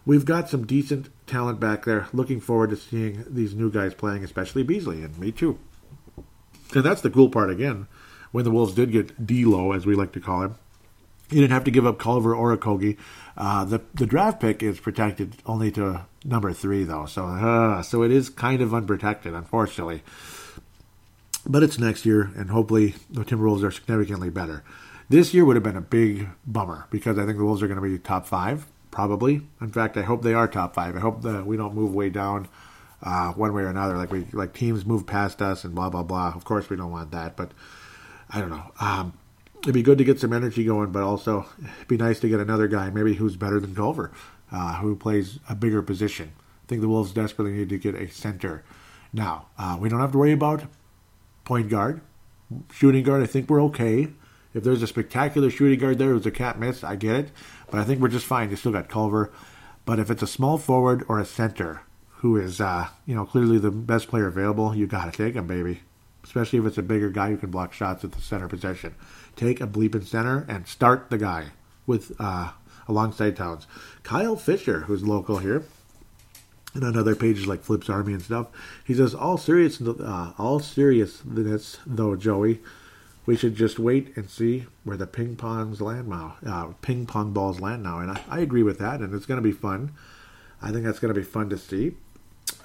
We've 0.04 0.24
got 0.24 0.48
some 0.48 0.66
decent 0.66 1.08
talent 1.26 1.58
back 1.60 1.84
there. 1.84 2.08
Looking 2.12 2.40
forward 2.40 2.70
to 2.70 2.76
seeing 2.76 3.24
these 3.28 3.54
new 3.54 3.70
guys 3.70 3.94
playing, 3.94 4.24
especially 4.24 4.62
Beasley, 4.62 5.02
and 5.02 5.16
me 5.18 5.32
too. 5.32 5.58
And 6.74 6.84
that's 6.84 7.02
the 7.02 7.10
cool 7.10 7.28
part 7.28 7.50
again. 7.50 7.86
When 8.32 8.44
the 8.44 8.50
Wolves 8.50 8.74
did 8.74 8.92
get 8.92 9.26
D'Lo, 9.26 9.72
as 9.72 9.86
we 9.86 9.94
like 9.94 10.12
to 10.12 10.20
call 10.20 10.42
him, 10.42 10.56
you 11.30 11.40
didn't 11.40 11.52
have 11.52 11.64
to 11.64 11.70
give 11.70 11.86
up 11.86 11.98
Culver 11.98 12.34
or 12.34 12.56
Okogie. 12.56 12.96
Uh, 13.36 13.64
the 13.64 13.80
the 13.94 14.06
draft 14.06 14.40
pick 14.40 14.62
is 14.62 14.78
protected 14.78 15.36
only 15.44 15.70
to 15.72 16.06
number 16.24 16.52
three, 16.52 16.84
though, 16.84 17.06
so 17.06 17.26
uh, 17.26 17.82
so 17.82 18.02
it 18.02 18.10
is 18.10 18.30
kind 18.30 18.62
of 18.62 18.72
unprotected, 18.72 19.34
unfortunately. 19.34 20.02
But 21.44 21.62
it's 21.62 21.78
next 21.78 22.06
year, 22.06 22.30
and 22.36 22.50
hopefully 22.50 22.94
the 23.10 23.24
Timberwolves 23.24 23.62
are 23.62 23.70
significantly 23.70 24.30
better. 24.30 24.62
This 25.08 25.32
year 25.32 25.44
would 25.44 25.56
have 25.56 25.62
been 25.62 25.76
a 25.76 25.80
big 25.80 26.28
bummer 26.46 26.86
because 26.90 27.18
I 27.18 27.24
think 27.24 27.38
the 27.38 27.44
Wolves 27.44 27.62
are 27.62 27.68
going 27.68 27.80
to 27.80 27.88
be 27.88 27.98
top 27.98 28.26
five, 28.26 28.66
probably. 28.90 29.42
In 29.60 29.70
fact, 29.70 29.96
I 29.96 30.02
hope 30.02 30.22
they 30.22 30.34
are 30.34 30.48
top 30.48 30.74
five. 30.74 30.96
I 30.96 31.00
hope 31.00 31.22
that 31.22 31.46
we 31.46 31.56
don't 31.56 31.74
move 31.74 31.94
way 31.94 32.10
down 32.10 32.48
uh, 33.06 33.32
one 33.32 33.52
way 33.54 33.62
or 33.62 33.68
another. 33.68 33.96
Like 33.96 34.10
we 34.10 34.26
like 34.32 34.52
teams 34.52 34.84
move 34.84 35.06
past 35.06 35.40
us 35.40 35.64
and 35.64 35.74
blah 35.74 35.88
blah 35.88 36.02
blah. 36.02 36.32
Of 36.34 36.44
course, 36.44 36.68
we 36.68 36.76
don't 36.76 36.90
want 36.90 37.12
that, 37.12 37.36
but 37.36 37.52
I 38.28 38.40
don't 38.40 38.50
know. 38.50 38.72
Um, 38.80 39.14
it'd 39.62 39.74
be 39.74 39.82
good 39.82 39.98
to 39.98 40.04
get 40.04 40.18
some 40.18 40.32
energy 40.32 40.64
going, 40.64 40.90
but 40.90 41.04
also 41.04 41.46
it'd 41.62 41.88
be 41.88 41.96
nice 41.96 42.18
to 42.20 42.28
get 42.28 42.40
another 42.40 42.66
guy 42.66 42.90
maybe 42.90 43.14
who's 43.14 43.36
better 43.36 43.60
than 43.60 43.74
Culver, 43.74 44.10
uh, 44.50 44.74
who 44.78 44.96
plays 44.96 45.38
a 45.48 45.54
bigger 45.54 45.82
position. 45.82 46.32
I 46.36 46.66
think 46.66 46.80
the 46.80 46.88
Wolves 46.88 47.12
desperately 47.12 47.54
need 47.54 47.68
to 47.68 47.78
get 47.78 47.94
a 47.94 48.08
center. 48.08 48.64
Now 49.12 49.46
uh, 49.56 49.78
we 49.80 49.88
don't 49.88 50.00
have 50.00 50.12
to 50.12 50.18
worry 50.18 50.32
about 50.32 50.64
point 51.44 51.68
guard, 51.68 52.00
shooting 52.72 53.04
guard. 53.04 53.22
I 53.22 53.26
think 53.26 53.48
we're 53.48 53.62
okay. 53.64 54.08
If 54.52 54.64
there's 54.64 54.82
a 54.82 54.86
spectacular 54.86 55.50
shooting 55.50 55.78
guard 55.78 55.98
there 55.98 56.08
who's 56.08 56.26
a 56.26 56.30
cat 56.30 56.58
miss, 56.58 56.82
I 56.82 56.96
get 56.96 57.14
it. 57.14 57.30
But 57.70 57.78
I 57.78 57.84
think 57.84 58.00
we're 58.00 58.08
just 58.08 58.26
fine. 58.26 58.50
You 58.50 58.56
still 58.56 58.72
got 58.72 58.88
Culver. 58.88 59.30
But 59.84 60.00
if 60.00 60.10
it's 60.10 60.22
a 60.22 60.26
small 60.26 60.58
forward 60.58 61.04
or 61.08 61.20
a 61.20 61.26
center, 61.26 61.82
who 62.16 62.36
is, 62.36 62.60
uh, 62.60 62.88
you 63.04 63.14
know, 63.14 63.24
clearly 63.24 63.58
the 63.58 63.70
best 63.70 64.08
player 64.08 64.26
available, 64.26 64.74
you 64.74 64.86
got 64.86 65.12
to 65.12 65.16
take 65.16 65.34
him, 65.34 65.46
baby. 65.46 65.80
especially 66.26 66.58
if 66.58 66.66
it's 66.66 66.78
a 66.78 66.82
bigger 66.82 67.08
guy 67.08 67.30
who 67.30 67.36
can 67.36 67.50
block 67.50 67.72
shots 67.72 68.02
at 68.04 68.12
the 68.12 68.20
center 68.20 68.48
position. 68.48 68.94
Take 69.36 69.60
a 69.60 69.66
bleeping 69.66 70.04
center 70.04 70.44
and 70.48 70.66
start 70.66 71.08
the 71.08 71.18
guy 71.18 71.46
with 71.86 72.12
uh, 72.18 72.50
alongside 72.88 73.36
Towns. 73.36 73.66
Kyle 74.02 74.34
Fisher, 74.36 74.80
who's 74.80 75.04
local 75.04 75.38
here, 75.38 75.64
and 76.74 76.82
on 76.84 76.96
other 76.98 77.14
pages 77.14 77.46
like 77.46 77.62
Flips 77.62 77.88
Army 77.88 78.12
and 78.12 78.22
stuff, 78.22 78.48
he 78.84 78.92
says 78.92 79.14
all 79.14 79.38
serious, 79.38 79.80
uh, 79.80 80.32
all 80.36 80.58
seriousness 80.58 81.78
though, 81.86 82.16
Joey, 82.16 82.60
we 83.24 83.36
should 83.36 83.54
just 83.54 83.78
wait 83.78 84.16
and 84.16 84.28
see 84.28 84.66
where 84.84 84.96
the 84.96 85.06
ping 85.06 85.36
pongs 85.36 85.80
land 85.80 86.08
now, 86.08 86.36
uh, 86.44 86.66
ping 86.82 87.06
pong 87.06 87.32
balls 87.32 87.60
land 87.60 87.82
now, 87.84 88.00
and 88.00 88.10
I, 88.10 88.20
I 88.28 88.40
agree 88.40 88.62
with 88.64 88.78
that, 88.80 89.00
and 89.00 89.14
it's 89.14 89.26
going 89.26 89.40
to 89.40 89.48
be 89.48 89.52
fun. 89.52 89.92
I 90.60 90.72
think 90.72 90.84
that's 90.84 90.98
going 90.98 91.14
to 91.14 91.20
be 91.20 91.24
fun 91.24 91.50
to 91.50 91.58
see. 91.58 91.94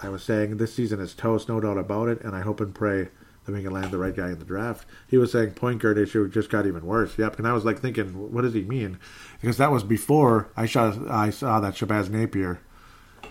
I 0.02 0.10
was 0.10 0.24
saying 0.24 0.58
this 0.58 0.74
season 0.74 1.00
is 1.00 1.14
toast, 1.14 1.48
no 1.48 1.60
doubt 1.60 1.78
about 1.78 2.10
it, 2.10 2.22
and 2.22 2.36
I 2.36 2.42
hope 2.42 2.60
and 2.60 2.74
pray 2.74 3.10
that 3.46 3.52
we 3.52 3.64
can 3.64 3.72
land 3.72 3.92
the 3.92 3.98
right 3.98 4.16
guy 4.16 4.30
in 4.30 4.40
the 4.40 4.46
draft. 4.46 4.88
He 5.08 5.18
was 5.18 5.32
saying 5.32 5.52
point 5.52 5.82
guard 5.82 5.98
issue 5.98 6.28
just 6.30 6.50
got 6.50 6.66
even 6.66 6.86
worse. 6.86 7.18
Yep, 7.18 7.40
and 7.40 7.48
I 7.48 7.54
was 7.54 7.66
like 7.66 7.80
thinking, 7.80 8.32
what 8.32 8.42
does 8.42 8.54
he 8.54 8.64
mean? 8.64 9.00
Because 9.40 9.58
that 9.58 9.72
was 9.72 9.84
before 9.84 10.50
I 10.56 10.66
saw 10.66 10.94
I 11.10 11.30
saw 11.30 11.60
that 11.60 11.76
Shabazz 11.76 12.10
Napier 12.10 12.60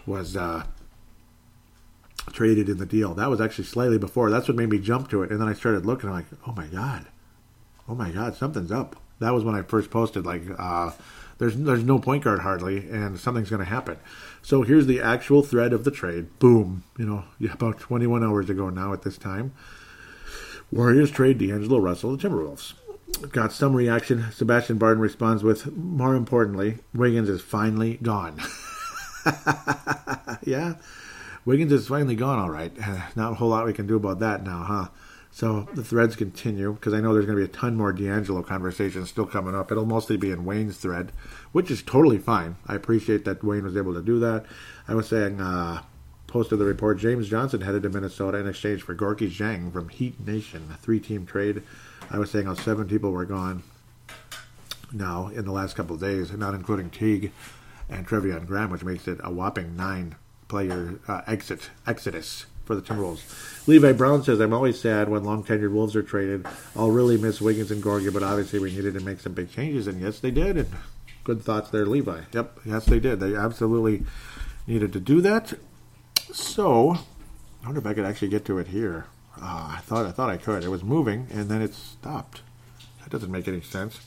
was 0.06 0.36
uh, 0.36 0.64
traded 2.32 2.68
in 2.68 2.78
the 2.78 2.86
deal. 2.86 3.14
That 3.14 3.30
was 3.30 3.40
actually 3.40 3.64
slightly 3.64 3.98
before. 3.98 4.30
That's 4.30 4.48
what 4.48 4.56
made 4.56 4.70
me 4.70 4.78
jump 4.78 5.08
to 5.10 5.22
it, 5.22 5.30
and 5.30 5.40
then 5.40 5.48
I 5.48 5.54
started 5.54 5.86
looking. 5.86 6.08
I'm 6.08 6.16
like, 6.16 6.26
oh 6.46 6.52
my 6.52 6.66
god, 6.66 7.06
oh 7.88 7.94
my 7.94 8.10
god, 8.10 8.36
something's 8.36 8.72
up. 8.72 8.96
That 9.20 9.34
was 9.34 9.44
when 9.44 9.54
I 9.54 9.62
first 9.62 9.90
posted 9.90 10.24
like. 10.24 10.42
Uh, 10.58 10.92
there's 11.38 11.56
there's 11.56 11.82
no 11.82 11.98
point 11.98 12.24
guard 12.24 12.40
hardly, 12.40 12.78
and 12.90 13.18
something's 13.18 13.48
going 13.48 13.60
to 13.60 13.68
happen. 13.68 13.96
So 14.42 14.62
here's 14.62 14.86
the 14.86 15.00
actual 15.00 15.42
thread 15.42 15.72
of 15.72 15.84
the 15.84 15.90
trade. 15.90 16.38
Boom, 16.38 16.84
you 16.98 17.06
know, 17.06 17.24
about 17.52 17.78
21 17.78 18.24
hours 18.24 18.50
ago 18.50 18.70
now 18.70 18.92
at 18.92 19.02
this 19.02 19.18
time. 19.18 19.52
Warriors 20.72 21.10
trade 21.10 21.38
D'Angelo 21.38 21.78
Russell 21.78 22.16
to 22.16 22.28
Timberwolves. 22.28 22.74
Got 23.32 23.52
some 23.52 23.74
reaction. 23.74 24.30
Sebastian 24.32 24.78
Barton 24.78 25.02
responds 25.02 25.42
with, 25.42 25.76
more 25.76 26.14
importantly, 26.14 26.78
Wiggins 26.94 27.28
is 27.28 27.42
finally 27.42 27.98
gone. 28.02 28.40
yeah, 30.44 30.74
Wiggins 31.44 31.72
is 31.72 31.88
finally 31.88 32.14
gone, 32.14 32.38
all 32.38 32.50
right. 32.50 32.72
Not 33.16 33.32
a 33.32 33.34
whole 33.34 33.48
lot 33.48 33.66
we 33.66 33.72
can 33.72 33.86
do 33.86 33.96
about 33.96 34.20
that 34.20 34.44
now, 34.44 34.62
huh? 34.62 34.88
So 35.32 35.68
the 35.74 35.84
threads 35.84 36.16
continue 36.16 36.72
because 36.72 36.92
I 36.92 37.00
know 37.00 37.12
there's 37.12 37.26
going 37.26 37.38
to 37.38 37.44
be 37.44 37.50
a 37.50 37.56
ton 37.56 37.76
more 37.76 37.92
D'Angelo 37.92 38.42
conversations 38.42 39.10
still 39.10 39.26
coming 39.26 39.54
up. 39.54 39.70
It'll 39.70 39.86
mostly 39.86 40.16
be 40.16 40.30
in 40.30 40.44
Wayne's 40.44 40.76
thread, 40.76 41.12
which 41.52 41.70
is 41.70 41.82
totally 41.82 42.18
fine. 42.18 42.56
I 42.66 42.74
appreciate 42.74 43.24
that 43.24 43.44
Wayne 43.44 43.64
was 43.64 43.76
able 43.76 43.94
to 43.94 44.02
do 44.02 44.18
that. 44.20 44.46
I 44.88 44.94
was 44.94 45.08
saying, 45.08 45.40
uh, 45.40 45.82
posted 46.30 46.60
the 46.60 46.64
report 46.64 46.98
James 46.98 47.28
Johnson 47.28 47.60
headed 47.60 47.82
to 47.82 47.88
Minnesota 47.88 48.38
in 48.38 48.46
exchange 48.46 48.82
for 48.82 48.94
Gorgui 48.94 49.28
Dieng 49.28 49.72
from 49.72 49.88
Heat 49.88 50.24
Nation, 50.24 50.68
a 50.72 50.76
three 50.76 51.00
team 51.00 51.26
trade. 51.26 51.62
I 52.08 52.18
was 52.18 52.30
saying 52.30 52.46
how 52.46 52.54
seven 52.54 52.88
people 52.88 53.10
were 53.10 53.24
gone 53.24 53.64
now 54.92 55.28
in 55.28 55.44
the 55.44 55.52
last 55.52 55.76
couple 55.76 55.96
of 55.96 56.00
days, 56.00 56.32
not 56.32 56.54
including 56.54 56.90
Teague 56.90 57.32
and 57.88 58.06
Treveon 58.06 58.46
Graham, 58.46 58.70
which 58.70 58.84
makes 58.84 59.08
it 59.08 59.18
a 59.22 59.32
whopping 59.32 59.76
nine 59.76 60.14
player 60.48 61.00
uh, 61.08 61.22
exit 61.26 61.70
exodus 61.86 62.46
for 62.64 62.76
the 62.76 62.82
Timberwolves. 62.82 63.66
Levi 63.66 63.92
Brown 63.92 64.22
says, 64.22 64.38
I'm 64.40 64.52
always 64.52 64.80
sad 64.80 65.08
when 65.08 65.24
long 65.24 65.42
tenured 65.42 65.72
Wolves 65.72 65.96
are 65.96 66.02
traded. 66.02 66.46
I'll 66.76 66.90
really 66.90 67.16
miss 67.16 67.40
Wiggins 67.40 67.72
and 67.72 67.82
Gorgui, 67.82 68.12
but 68.12 68.22
obviously 68.22 68.60
we 68.60 68.70
needed 68.70 68.94
to 68.94 69.00
make 69.00 69.18
some 69.18 69.32
big 69.32 69.50
changes, 69.50 69.88
and 69.88 70.00
yes, 70.00 70.20
they 70.20 70.30
did. 70.30 70.56
And 70.56 70.68
good 71.24 71.42
thoughts 71.42 71.70
there, 71.70 71.86
Levi. 71.86 72.22
Yep, 72.32 72.60
yes, 72.64 72.86
they 72.86 73.00
did. 73.00 73.20
They 73.20 73.34
absolutely 73.34 74.04
needed 74.66 74.92
to 74.92 75.00
do 75.00 75.20
that. 75.20 75.54
So, 76.32 76.98
I 77.62 77.66
wonder 77.66 77.80
if 77.80 77.86
I 77.86 77.94
could 77.94 78.04
actually 78.04 78.28
get 78.28 78.44
to 78.46 78.58
it 78.58 78.68
here. 78.68 79.06
Uh, 79.40 79.76
I 79.76 79.80
thought 79.82 80.06
I 80.06 80.12
thought 80.12 80.30
I 80.30 80.36
could. 80.36 80.64
It 80.64 80.68
was 80.68 80.84
moving, 80.84 81.26
and 81.30 81.48
then 81.48 81.62
it 81.62 81.74
stopped. 81.74 82.42
That 83.02 83.10
doesn't 83.10 83.30
make 83.30 83.48
any 83.48 83.60
sense. 83.60 84.00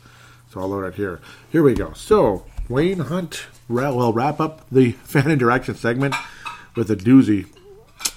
So 0.50 0.60
I'll 0.60 0.68
load 0.68 0.86
it 0.86 0.96
here. 0.96 1.20
Here 1.50 1.64
we 1.64 1.74
go. 1.74 1.94
So 1.94 2.46
Wayne 2.70 3.00
Hunt 3.00 3.48
will 3.68 4.14
wrap 4.14 4.40
up 4.40 4.70
the 4.70 4.92
fan 5.04 5.32
interaction 5.32 5.76
segment 5.76 6.16
with 6.76 6.92
a 6.92 6.96
doozy 6.96 7.48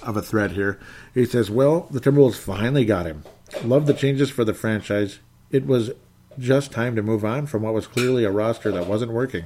of 0.03 0.15
a 0.17 0.21
thread 0.21 0.51
here. 0.51 0.79
He 1.13 1.25
says, 1.25 1.49
Well, 1.49 1.87
the 1.89 1.99
Timberwolves 1.99 2.37
finally 2.37 2.85
got 2.85 3.07
him. 3.07 3.23
Love 3.63 3.87
the 3.87 3.93
changes 3.93 4.29
for 4.29 4.45
the 4.45 4.53
franchise. 4.53 5.19
It 5.49 5.65
was 5.65 5.91
just 6.37 6.71
time 6.71 6.95
to 6.95 7.01
move 7.01 7.25
on 7.25 7.47
from 7.47 7.63
what 7.63 7.73
was 7.73 7.87
clearly 7.87 8.23
a 8.23 8.31
roster 8.31 8.71
that 8.71 8.87
wasn't 8.87 9.11
working. 9.11 9.45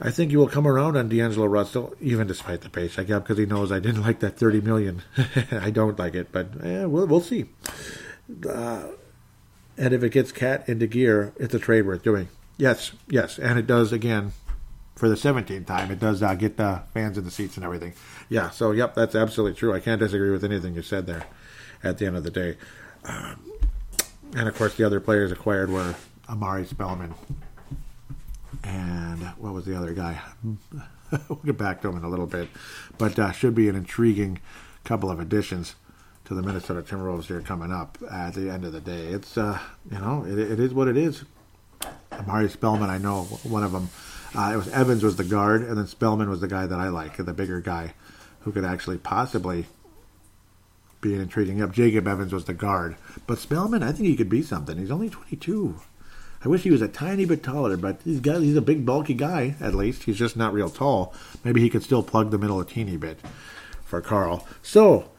I 0.00 0.10
think 0.10 0.32
you 0.32 0.38
will 0.38 0.48
come 0.48 0.66
around 0.66 0.96
on 0.96 1.08
D'Angelo 1.08 1.46
Russell, 1.46 1.94
even 2.00 2.26
despite 2.26 2.62
the 2.62 2.70
pace 2.70 2.98
I 2.98 3.04
got, 3.04 3.22
because 3.22 3.38
he 3.38 3.46
knows 3.46 3.70
I 3.70 3.78
didn't 3.78 4.02
like 4.02 4.18
that 4.20 4.36
thirty 4.36 4.60
million. 4.60 5.02
I 5.52 5.70
don't 5.70 5.98
like 5.98 6.14
it, 6.14 6.32
but 6.32 6.48
eh, 6.64 6.84
we'll 6.84 7.06
we'll 7.06 7.20
see. 7.20 7.46
Uh, 8.48 8.88
and 9.78 9.94
if 9.94 10.02
it 10.02 10.10
gets 10.10 10.32
Cat 10.32 10.68
into 10.68 10.86
gear, 10.86 11.32
it's 11.36 11.54
a 11.54 11.58
trade 11.58 11.86
worth 11.86 12.02
doing. 12.02 12.28
Yes, 12.56 12.92
yes, 13.08 13.38
and 13.38 13.58
it 13.58 13.66
does 13.66 13.92
again 13.92 14.32
for 14.96 15.08
the 15.08 15.14
17th 15.14 15.66
time. 15.66 15.90
It 15.90 15.98
does 15.98 16.22
uh, 16.22 16.34
get 16.34 16.56
the 16.56 16.82
fans 16.92 17.16
in 17.16 17.24
the 17.24 17.30
seats 17.30 17.56
and 17.56 17.64
everything. 17.64 17.94
Yeah, 18.28 18.50
so 18.50 18.72
yep, 18.72 18.94
that's 18.94 19.14
absolutely 19.14 19.56
true. 19.56 19.72
I 19.72 19.80
can't 19.80 20.00
disagree 20.00 20.30
with 20.30 20.44
anything 20.44 20.74
you 20.74 20.82
said 20.82 21.06
there. 21.06 21.24
At 21.84 21.98
the 21.98 22.06
end 22.06 22.16
of 22.16 22.22
the 22.22 22.30
day, 22.30 22.56
um, 23.04 23.51
and 24.36 24.48
of 24.48 24.54
course, 24.56 24.74
the 24.74 24.84
other 24.84 25.00
players 25.00 25.32
acquired 25.32 25.70
were 25.70 25.94
Omari 26.28 26.66
Spellman 26.66 27.14
and 28.64 29.22
what 29.38 29.52
was 29.52 29.64
the 29.64 29.76
other 29.76 29.92
guy? 29.92 30.20
we'll 31.28 31.40
get 31.44 31.58
back 31.58 31.82
to 31.82 31.88
him 31.88 31.96
in 31.96 32.04
a 32.04 32.08
little 32.08 32.26
bit, 32.26 32.48
but 32.98 33.18
uh, 33.18 33.32
should 33.32 33.54
be 33.54 33.68
an 33.68 33.76
intriguing 33.76 34.40
couple 34.84 35.10
of 35.10 35.20
additions 35.20 35.74
to 36.24 36.34
the 36.34 36.42
Minnesota 36.42 36.82
Timberwolves 36.82 37.24
here 37.24 37.40
coming 37.40 37.72
up 37.72 37.98
at 38.10 38.34
the 38.34 38.50
end 38.50 38.64
of 38.64 38.72
the 38.72 38.80
day. 38.80 39.06
It's 39.06 39.36
uh, 39.36 39.58
you 39.90 39.98
know 39.98 40.24
it, 40.26 40.38
it 40.38 40.60
is 40.60 40.72
what 40.72 40.88
it 40.88 40.96
is. 40.96 41.24
Omari 42.12 42.48
Spellman, 42.48 42.90
I 42.90 42.98
know 42.98 43.22
one 43.42 43.64
of 43.64 43.72
them 43.72 43.88
uh, 44.34 44.52
it 44.54 44.56
was 44.56 44.68
Evans 44.68 45.02
was 45.02 45.16
the 45.16 45.24
guard, 45.24 45.62
and 45.62 45.76
then 45.76 45.86
Spellman 45.86 46.30
was 46.30 46.40
the 46.40 46.48
guy 46.48 46.66
that 46.66 46.78
I 46.78 46.88
like, 46.88 47.16
the 47.16 47.32
bigger 47.32 47.60
guy, 47.60 47.94
who 48.40 48.52
could 48.52 48.64
actually 48.64 48.98
possibly 48.98 49.66
be 51.02 51.14
an 51.14 51.20
intriguing 51.20 51.60
up. 51.60 51.72
Jacob 51.72 52.08
Evans 52.08 52.32
was 52.32 52.46
the 52.46 52.54
guard, 52.54 52.96
but 53.26 53.38
Spellman, 53.38 53.82
I 53.82 53.92
think 53.92 54.08
he 54.08 54.16
could 54.16 54.30
be 54.30 54.40
something. 54.40 54.78
He's 54.78 54.90
only 54.90 55.10
22. 55.10 55.78
I 56.44 56.48
wish 56.48 56.62
he 56.62 56.70
was 56.70 56.80
a 56.80 56.88
tiny 56.88 57.24
bit 57.24 57.42
taller, 57.42 57.76
but 57.76 58.00
he's 58.04 58.20
got 58.20 58.40
he's 58.40 58.56
a 58.56 58.62
big 58.62 58.86
bulky 58.86 59.14
guy 59.14 59.54
at 59.60 59.74
least. 59.74 60.04
He's 60.04 60.18
just 60.18 60.36
not 60.36 60.52
real 60.52 60.70
tall. 60.70 61.14
Maybe 61.44 61.60
he 61.60 61.70
could 61.70 61.82
still 61.82 62.02
plug 62.02 62.30
the 62.30 62.38
middle 62.38 62.60
a 62.60 62.64
teeny 62.64 62.96
bit 62.96 63.20
for 63.84 64.00
Karl. 64.00 64.46
So 64.62 65.10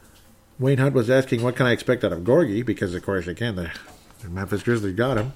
Wayne 0.59 0.79
Hunt 0.79 0.95
was 0.95 1.09
asking, 1.09 1.41
"What 1.41 1.55
can 1.55 1.65
I 1.65 1.71
expect 1.71 2.03
out 2.03 2.11
of 2.11 2.23
Gorgui?" 2.23 2.65
Because 2.65 2.93
of 2.93 3.03
course, 3.03 3.27
again, 3.27 3.55
the, 3.55 3.71
the 4.21 4.29
Memphis 4.29 4.63
Grizzlies 4.63 4.95
got 4.95 5.17
him. 5.17 5.33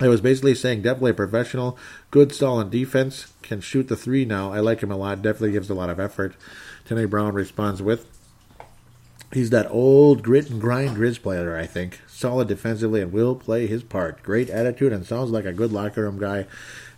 I 0.00 0.08
was 0.08 0.20
basically 0.20 0.56
saying 0.56 0.82
definitely 0.82 1.12
a 1.12 1.14
professional, 1.14 1.78
good 2.10 2.32
in 2.42 2.70
defense, 2.70 3.32
can 3.42 3.60
shoot 3.60 3.86
the 3.86 3.96
three 3.96 4.24
now. 4.24 4.52
I 4.52 4.58
like 4.58 4.82
him 4.82 4.90
a 4.90 4.96
lot. 4.96 5.22
Definitely 5.22 5.52
gives 5.52 5.70
a 5.70 5.74
lot 5.74 5.88
of 5.88 6.00
effort. 6.00 6.34
Tanae 6.88 7.08
Brown 7.08 7.32
responds 7.32 7.80
with, 7.80 8.13
he's 9.34 9.50
that 9.50 9.70
old 9.70 10.22
grit 10.22 10.48
and 10.48 10.60
grind 10.60 10.96
Grizz 10.96 11.20
player, 11.20 11.56
I 11.56 11.66
think. 11.66 12.00
Solid 12.06 12.48
defensively 12.48 13.02
and 13.02 13.12
will 13.12 13.34
play 13.34 13.66
his 13.66 13.82
part. 13.82 14.22
Great 14.22 14.48
attitude 14.48 14.92
and 14.92 15.04
sounds 15.04 15.30
like 15.30 15.44
a 15.44 15.52
good 15.52 15.72
locker 15.72 16.02
room 16.02 16.18
guy 16.18 16.46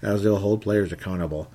as 0.02 0.22
they'll 0.22 0.38
hold 0.38 0.62
players 0.62 0.92
accountable. 0.92 1.50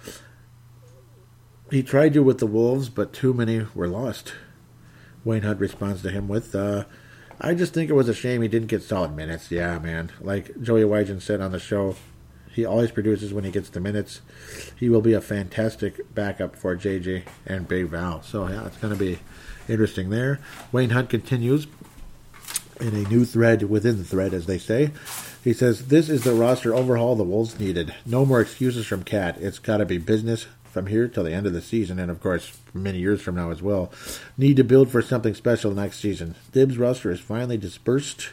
He 1.69 1.83
tried 1.83 2.15
you 2.15 2.23
with 2.23 2.39
the 2.39 2.47
Wolves, 2.47 2.89
but 2.89 3.13
too 3.13 3.33
many 3.33 3.65
were 3.73 3.87
lost. 3.87 4.33
Wayne 5.23 5.43
Hunt 5.43 5.59
responds 5.59 6.01
to 6.01 6.09
him 6.09 6.27
with, 6.27 6.53
uh, 6.55 6.85
I 7.39 7.53
just 7.53 7.73
think 7.73 7.89
it 7.89 7.93
was 7.93 8.09
a 8.09 8.13
shame 8.13 8.41
he 8.41 8.47
didn't 8.47 8.67
get 8.67 8.83
solid 8.83 9.15
minutes. 9.15 9.51
Yeah, 9.51 9.79
man. 9.79 10.11
Like 10.19 10.59
Joey 10.61 10.81
Wygen 10.81 11.21
said 11.21 11.39
on 11.39 11.51
the 11.51 11.59
show, 11.59 11.95
he 12.51 12.65
always 12.65 12.91
produces 12.91 13.33
when 13.33 13.43
he 13.45 13.51
gets 13.51 13.69
the 13.69 13.79
minutes. 13.79 14.21
He 14.75 14.89
will 14.89 15.01
be 15.01 15.13
a 15.13 15.21
fantastic 15.21 16.13
backup 16.13 16.55
for 16.55 16.75
JJ 16.75 17.23
and 17.45 17.67
Big 17.67 17.85
Val. 17.85 18.21
So 18.23 18.47
yeah, 18.49 18.65
it's 18.65 18.77
going 18.77 18.93
to 18.93 18.99
be 18.99 19.19
interesting 19.71 20.09
there. 20.09 20.39
Wayne 20.71 20.91
Hunt 20.91 21.09
continues 21.09 21.67
in 22.79 22.95
a 22.95 23.07
new 23.09 23.25
thread 23.25 23.63
within 23.63 23.97
the 23.97 24.03
thread, 24.03 24.33
as 24.33 24.45
they 24.45 24.57
say. 24.57 24.91
He 25.43 25.53
says, 25.53 25.87
This 25.87 26.09
is 26.09 26.23
the 26.23 26.33
roster 26.33 26.73
overhaul 26.73 27.15
the 27.15 27.23
Wolves 27.23 27.59
needed. 27.59 27.95
No 28.05 28.25
more 28.25 28.41
excuses 28.41 28.85
from 28.85 29.03
KAT. 29.03 29.37
It's 29.37 29.59
got 29.59 29.77
to 29.77 29.85
be 29.85 29.97
business 29.97 30.47
from 30.71 30.87
here 30.87 31.07
till 31.07 31.23
the 31.23 31.33
end 31.33 31.45
of 31.45 31.53
the 31.53 31.61
season, 31.61 31.99
and 31.99 32.09
of 32.09 32.21
course, 32.21 32.57
many 32.73 32.99
years 32.99 33.21
from 33.21 33.35
now 33.35 33.51
as 33.51 33.61
well. 33.61 33.91
Need 34.37 34.57
to 34.57 34.63
build 34.63 34.89
for 34.89 35.01
something 35.01 35.33
special 35.33 35.71
next 35.71 35.99
season. 35.99 36.35
Thibs' 36.51 36.77
roster 36.77 37.11
is 37.11 37.19
finally 37.19 37.57
dispersed, 37.57 38.29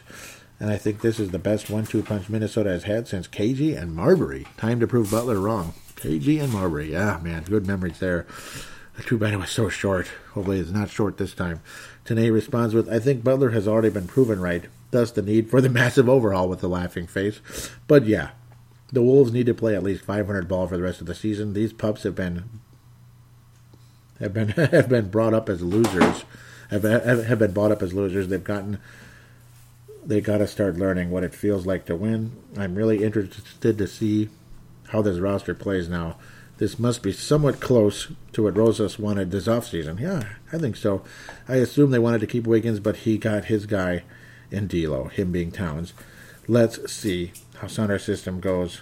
and 0.59 0.69
I 0.69 0.77
think 0.77 1.01
this 1.01 1.19
is 1.19 1.31
the 1.31 1.39
best 1.39 1.69
one 1.69 1.85
two 1.85 2.01
punch 2.01 2.29
Minnesota 2.29 2.69
has 2.69 2.83
had 2.83 3.07
since 3.07 3.27
KG 3.27 3.77
and 3.79 3.95
Marbury. 3.95 4.47
Time 4.57 4.79
to 4.79 4.87
prove 4.87 5.11
Butler 5.11 5.39
wrong. 5.39 5.73
KG 5.95 6.41
and 6.41 6.53
Marbury. 6.53 6.93
Yeah, 6.93 7.19
man, 7.21 7.43
good 7.43 7.67
memories 7.67 7.99
there. 7.99 8.25
Too 9.05 9.17
bad 9.17 9.33
it 9.33 9.37
was 9.37 9.49
so 9.49 9.69
short. 9.69 10.07
Hopefully, 10.33 10.59
it's 10.59 10.71
not 10.71 10.89
short 10.89 11.17
this 11.17 11.33
time. 11.33 11.61
Tanae 12.05 12.33
responds 12.33 12.73
with, 12.73 12.89
I 12.89 12.99
think 12.99 13.23
Butler 13.23 13.51
has 13.51 13.67
already 13.67 13.89
been 13.89 14.07
proven 14.07 14.39
right, 14.39 14.65
thus 14.91 15.11
the 15.11 15.21
need 15.21 15.49
for 15.49 15.61
the 15.61 15.69
massive 15.81 16.09
overhaul 16.09 16.49
with 16.49 16.61
the 16.61 16.69
laughing 16.69 17.07
face. 17.07 17.39
But 17.87 18.05
yeah, 18.05 18.31
the 18.91 19.01
Wolves 19.01 19.31
need 19.31 19.45
to 19.45 19.53
play 19.53 19.75
at 19.75 19.83
least 19.83 20.03
500 20.03 20.47
ball 20.47 20.67
for 20.67 20.77
the 20.77 20.83
rest 20.83 21.01
of 21.01 21.07
the 21.07 21.15
season. 21.15 21.53
These 21.53 21.73
pups 21.73 22.03
have 22.03 22.15
been 22.15 22.45
have 24.19 24.33
been 24.33 24.49
have 24.49 24.89
been 24.89 25.09
brought 25.09 25.33
up 25.33 25.49
as 25.49 25.61
losers 25.61 26.25
have 26.69 26.83
have 26.83 27.39
been 27.39 27.51
bought 27.51 27.71
up 27.71 27.81
as 27.81 27.93
losers. 27.93 28.27
They've 28.27 28.43
gotten 28.43 28.79
they 30.05 30.21
got 30.21 30.37
to 30.39 30.47
start 30.47 30.77
learning 30.77 31.11
what 31.11 31.23
it 31.23 31.35
feels 31.35 31.65
like 31.65 31.85
to 31.85 31.95
win. 31.95 32.31
I'm 32.57 32.75
really 32.75 33.03
interested 33.03 33.77
to 33.77 33.87
see 33.87 34.29
how 34.87 35.01
this 35.01 35.19
roster 35.19 35.53
plays 35.53 35.89
now. 35.89 36.17
This 36.59 36.77
must 36.77 37.01
be 37.01 37.13
somewhat 37.13 37.61
close 37.61 38.11
to 38.33 38.43
what 38.43 38.57
Rosas 38.57 38.99
wanted 38.99 39.31
this 39.31 39.47
offseason. 39.47 39.97
Yeah, 39.97 40.27
I 40.51 40.57
think 40.57 40.75
so. 40.75 41.03
I 41.47 41.55
assume 41.55 41.91
they 41.91 41.99
wanted 41.99 42.19
to 42.19 42.27
keep 42.27 42.45
Wiggins, 42.45 42.81
but 42.81 42.97
he 42.97 43.17
got 43.17 43.45
his 43.45 43.65
guy 43.65 44.03
in 44.51 44.67
D'Lo, 44.67 45.05
him 45.05 45.31
being 45.31 45.51
Towns. 45.51 45.93
Let's 46.49 46.91
see 46.91 47.31
how 47.59 47.67
Sound 47.67 47.99
system 48.01 48.41
goes 48.41 48.81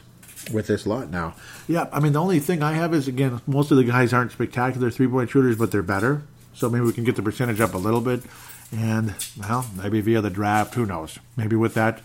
with 0.51 0.65
this 0.65 0.87
lot 0.87 1.11
now. 1.11 1.35
Yeah, 1.67 1.87
I 1.91 1.99
mean 1.99 2.13
the 2.13 2.21
only 2.21 2.39
thing 2.39 2.63
I 2.63 2.73
have 2.73 2.95
is 2.95 3.07
again 3.07 3.41
most 3.45 3.69
of 3.69 3.77
the 3.77 3.83
guys 3.83 4.11
aren't 4.11 4.31
spectacular 4.31 4.89
three 4.89 5.07
point 5.07 5.29
shooters, 5.29 5.57
but 5.57 5.71
they're 5.71 5.83
better. 5.83 6.23
So 6.55 6.71
maybe 6.71 6.85
we 6.85 6.93
can 6.93 7.03
get 7.03 7.15
the 7.15 7.21
percentage 7.21 7.61
up 7.61 7.75
a 7.75 7.77
little 7.77 8.01
bit, 8.01 8.23
and 8.71 9.13
well, 9.39 9.69
maybe 9.75 10.01
via 10.01 10.21
the 10.21 10.31
draft, 10.31 10.73
who 10.73 10.87
knows? 10.87 11.19
Maybe 11.35 11.55
with 11.55 11.75
that 11.75 12.01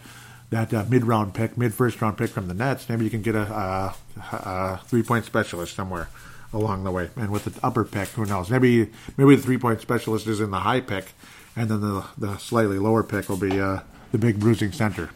that 0.53 0.73
uh, 0.73 0.85
mid 0.89 1.05
round 1.05 1.33
pick, 1.33 1.57
mid 1.57 1.73
first 1.73 2.01
round 2.01 2.19
pick 2.19 2.31
from 2.31 2.47
the 2.47 2.55
Nets, 2.55 2.89
maybe 2.89 3.05
you 3.05 3.11
can 3.11 3.23
get 3.23 3.35
a, 3.35 3.41
a, 3.41 3.97
a 4.33 4.81
three 4.85 5.03
point 5.03 5.25
specialist 5.25 5.75
somewhere 5.75 6.09
along 6.53 6.85
the 6.85 6.91
way. 6.91 7.09
And 7.17 7.31
with 7.31 7.45
the 7.45 7.67
upper 7.67 7.85
pick, 7.85 8.09
who 8.09 8.27
knows? 8.27 8.51
Maybe 8.51 8.91
maybe 9.17 9.35
the 9.35 9.43
three 9.43 9.57
point 9.59 9.81
specialist 9.81 10.27
is 10.27 10.41
in 10.41 10.51
the 10.51 10.61
high 10.61 10.81
pick, 10.81 11.13
and 11.57 11.71
then 11.71 11.81
the 11.81 12.05
the 12.19 12.37
slightly 12.37 12.79
lower 12.79 13.03
pick 13.03 13.31
will 13.31 13.39
be 13.39 13.59
uh, 13.59 13.81
the 14.13 14.19
big 14.19 14.39
bruising 14.39 14.73
center. 14.73 15.11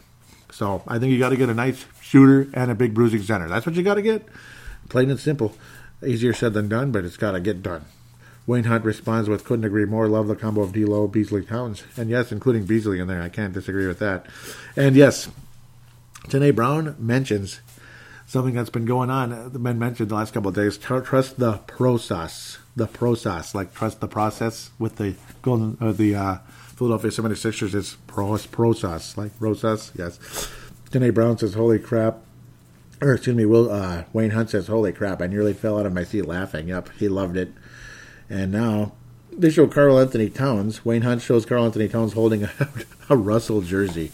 So 0.51 0.81
I 0.87 0.97
think 0.97 1.13
you 1.13 1.19
got 1.19 1.29
to 1.29 1.37
get 1.37 1.49
a 1.49 1.53
nice 1.53 1.85
shooter 2.01 2.49
and 2.53 2.71
a 2.71 2.75
big 2.75 2.95
bruising 2.95 3.21
center. 3.21 3.47
That's 3.47 3.65
what 3.65 3.75
you 3.75 3.83
got 3.83 3.95
to 3.95 4.01
get. 4.01 4.27
Plain 4.89 5.11
and 5.11 5.19
simple. 5.19 5.55
Easier 6.05 6.33
said 6.33 6.53
than 6.53 6.67
done, 6.67 6.91
but 6.91 7.05
it's 7.05 7.17
got 7.17 7.31
to 7.33 7.39
get 7.39 7.61
done. 7.61 7.85
Wayne 8.47 8.63
Hunt 8.63 8.85
responds 8.85 9.27
with 9.27 9.43
couldn't 9.43 9.65
agree 9.65 9.85
more. 9.85 10.07
Love 10.07 10.27
the 10.27 10.35
combo 10.35 10.61
of 10.61 10.71
D'Lo, 10.71 11.07
Beasley, 11.07 11.43
Towns, 11.43 11.83
and 11.97 12.09
yes, 12.09 12.31
including 12.31 12.65
Beasley 12.65 12.99
in 12.99 13.07
there. 13.07 13.21
I 13.21 13.27
can't 13.29 13.53
disagree 13.53 13.85
with 13.87 13.99
that. 13.99 14.25
And 14.77 14.95
yes, 14.95 15.29
Tanae 16.29 16.55
Brown 16.55 16.95
mentions 16.97 17.59
something 18.25 18.53
that's 18.53 18.69
been 18.69 18.85
going 18.85 19.09
on. 19.09 19.51
The 19.51 19.59
men 19.59 19.77
mentioned 19.77 20.09
the 20.09 20.15
last 20.15 20.33
couple 20.33 20.49
of 20.49 20.55
days. 20.55 20.77
Trust 20.77 21.39
the 21.39 21.57
process, 21.67 22.57
the 22.75 22.87
process, 22.87 23.53
like 23.53 23.73
trust 23.73 23.99
the 23.99 24.07
process 24.07 24.71
with 24.79 24.95
the 24.95 25.15
golden, 25.41 25.77
uh, 25.81 25.91
the 25.91 26.15
uh, 26.15 26.37
Philadelphia 26.75 27.11
76ers. 27.11 27.75
It's 27.75 27.95
process, 28.07 29.17
like 29.17 29.37
process. 29.37 29.91
Yes. 29.93 30.17
Tanae 30.89 31.13
Brown 31.13 31.37
says, 31.37 31.53
"Holy 31.53 31.79
crap." 31.79 32.19
Or 33.01 33.13
excuse 33.13 33.35
me, 33.35 33.45
Will 33.45 33.69
uh, 33.69 34.05
Wayne 34.13 34.31
Hunt 34.31 34.51
says, 34.51 34.67
"Holy 34.67 34.93
crap! 34.93 35.21
I 35.21 35.27
nearly 35.27 35.53
fell 35.53 35.77
out 35.77 35.85
of 35.85 35.93
my 35.93 36.05
seat 36.05 36.23
laughing." 36.23 36.69
Yep, 36.69 36.89
he 36.97 37.09
loved 37.09 37.35
it. 37.35 37.51
And 38.29 38.51
now 38.51 38.93
they 39.31 39.49
show 39.49 39.67
Karl 39.67 39.99
Anthony 39.99 40.29
Towns. 40.29 40.83
Wayne 40.83 41.03
Hunt 41.03 41.21
shows 41.21 41.45
Karl 41.45 41.65
Anthony 41.65 41.87
Towns 41.87 42.13
holding 42.13 42.43
a, 42.43 42.51
a 43.09 43.15
Russell 43.15 43.61
jersey. 43.61 44.11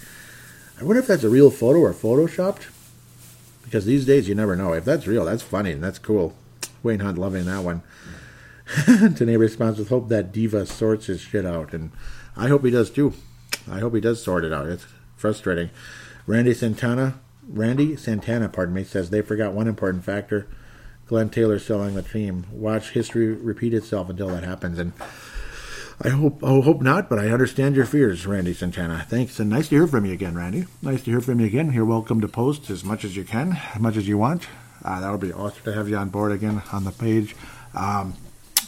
I 0.80 0.84
wonder 0.84 1.00
if 1.00 1.08
that's 1.08 1.24
a 1.24 1.30
real 1.30 1.50
photo 1.50 1.80
or 1.80 1.94
photoshopped. 1.94 2.70
Because 3.64 3.86
these 3.86 4.06
days 4.06 4.28
you 4.28 4.36
never 4.36 4.56
know. 4.56 4.74
If 4.74 4.86
that's 4.86 5.08
real, 5.08 5.26
that's 5.26 5.42
funny 5.42 5.72
and 5.72 5.84
that's 5.84 6.00
cool. 6.00 6.36
Wayne 6.84 7.00
Hunt 7.00 7.18
loving 7.18 7.46
that 7.46 7.64
one. 7.64 7.82
Tanae 8.68 9.40
responds 9.40 9.80
with 9.80 9.90
hope 9.90 10.10
that 10.10 10.32
Diva 10.32 10.66
sorts 10.66 11.08
his 11.08 11.22
shit 11.22 11.46
out. 11.46 11.74
And 11.74 11.92
I 12.36 12.50
hope 12.50 12.64
he 12.64 12.72
does 12.72 12.90
too. 12.90 13.14
I 13.70 13.80
hope 13.80 13.96
he 13.96 14.02
does 14.02 14.22
sort 14.22 14.44
it 14.44 14.54
out. 14.54 14.68
It's 14.68 14.86
frustrating. 15.16 15.70
Randy 16.28 16.54
Santana, 16.54 17.20
Randy 17.48 17.96
Santana, 17.96 18.50
pardon 18.50 18.76
me, 18.76 18.84
says 18.84 19.10
they 19.10 19.22
forgot 19.22 19.54
one 19.54 19.68
important 19.68 20.04
factor 20.04 20.48
Glenn 21.14 21.30
Taylor 21.30 21.60
selling 21.60 21.94
the 21.94 22.02
team. 22.02 22.48
Watch 22.52 22.90
history 22.90 23.28
repeat 23.28 23.76
itself 23.76 24.10
until 24.10 24.30
that 24.30 24.44
happens. 24.44 24.80
And 24.80 24.94
I 26.02 26.10
hope 26.10 26.44
I 26.44 26.60
hope 26.60 26.82
not, 26.82 27.08
but 27.08 27.20
I 27.20 27.30
understand 27.30 27.76
your 27.76 27.86
fears, 27.86 28.26
Randy 28.26 28.52
Santana. 28.52 29.06
Thanks, 29.08 29.40
and 29.40 29.48
nice 29.48 29.70
to 29.70 29.76
hear 29.76 29.86
from 29.86 30.08
you 30.08 30.14
again, 30.14 30.34
Randy. 30.34 30.66
Nice 30.82 31.04
to 31.04 31.12
hear 31.12 31.22
from 31.22 31.40
you 31.40 31.46
again. 31.46 31.72
You're 31.72 31.86
welcome 31.86 32.20
to 32.22 32.28
post 32.28 32.72
as 32.72 32.84
much 32.84 33.06
as 33.06 33.16
you 33.16 33.24
can, 33.24 33.60
as 33.76 33.80
much 33.80 33.96
as 33.96 34.08
you 34.08 34.18
want. 34.18 34.48
Uh, 34.84 35.02
that 35.02 35.12
would 35.12 35.20
be 35.20 35.32
awesome 35.32 35.62
to 35.66 35.74
have 35.74 35.88
you 35.88 35.98
on 35.98 36.10
board 36.10 36.32
again 36.32 36.64
on 36.72 36.84
the 36.84 36.92
page, 36.92 37.36
because 37.74 38.06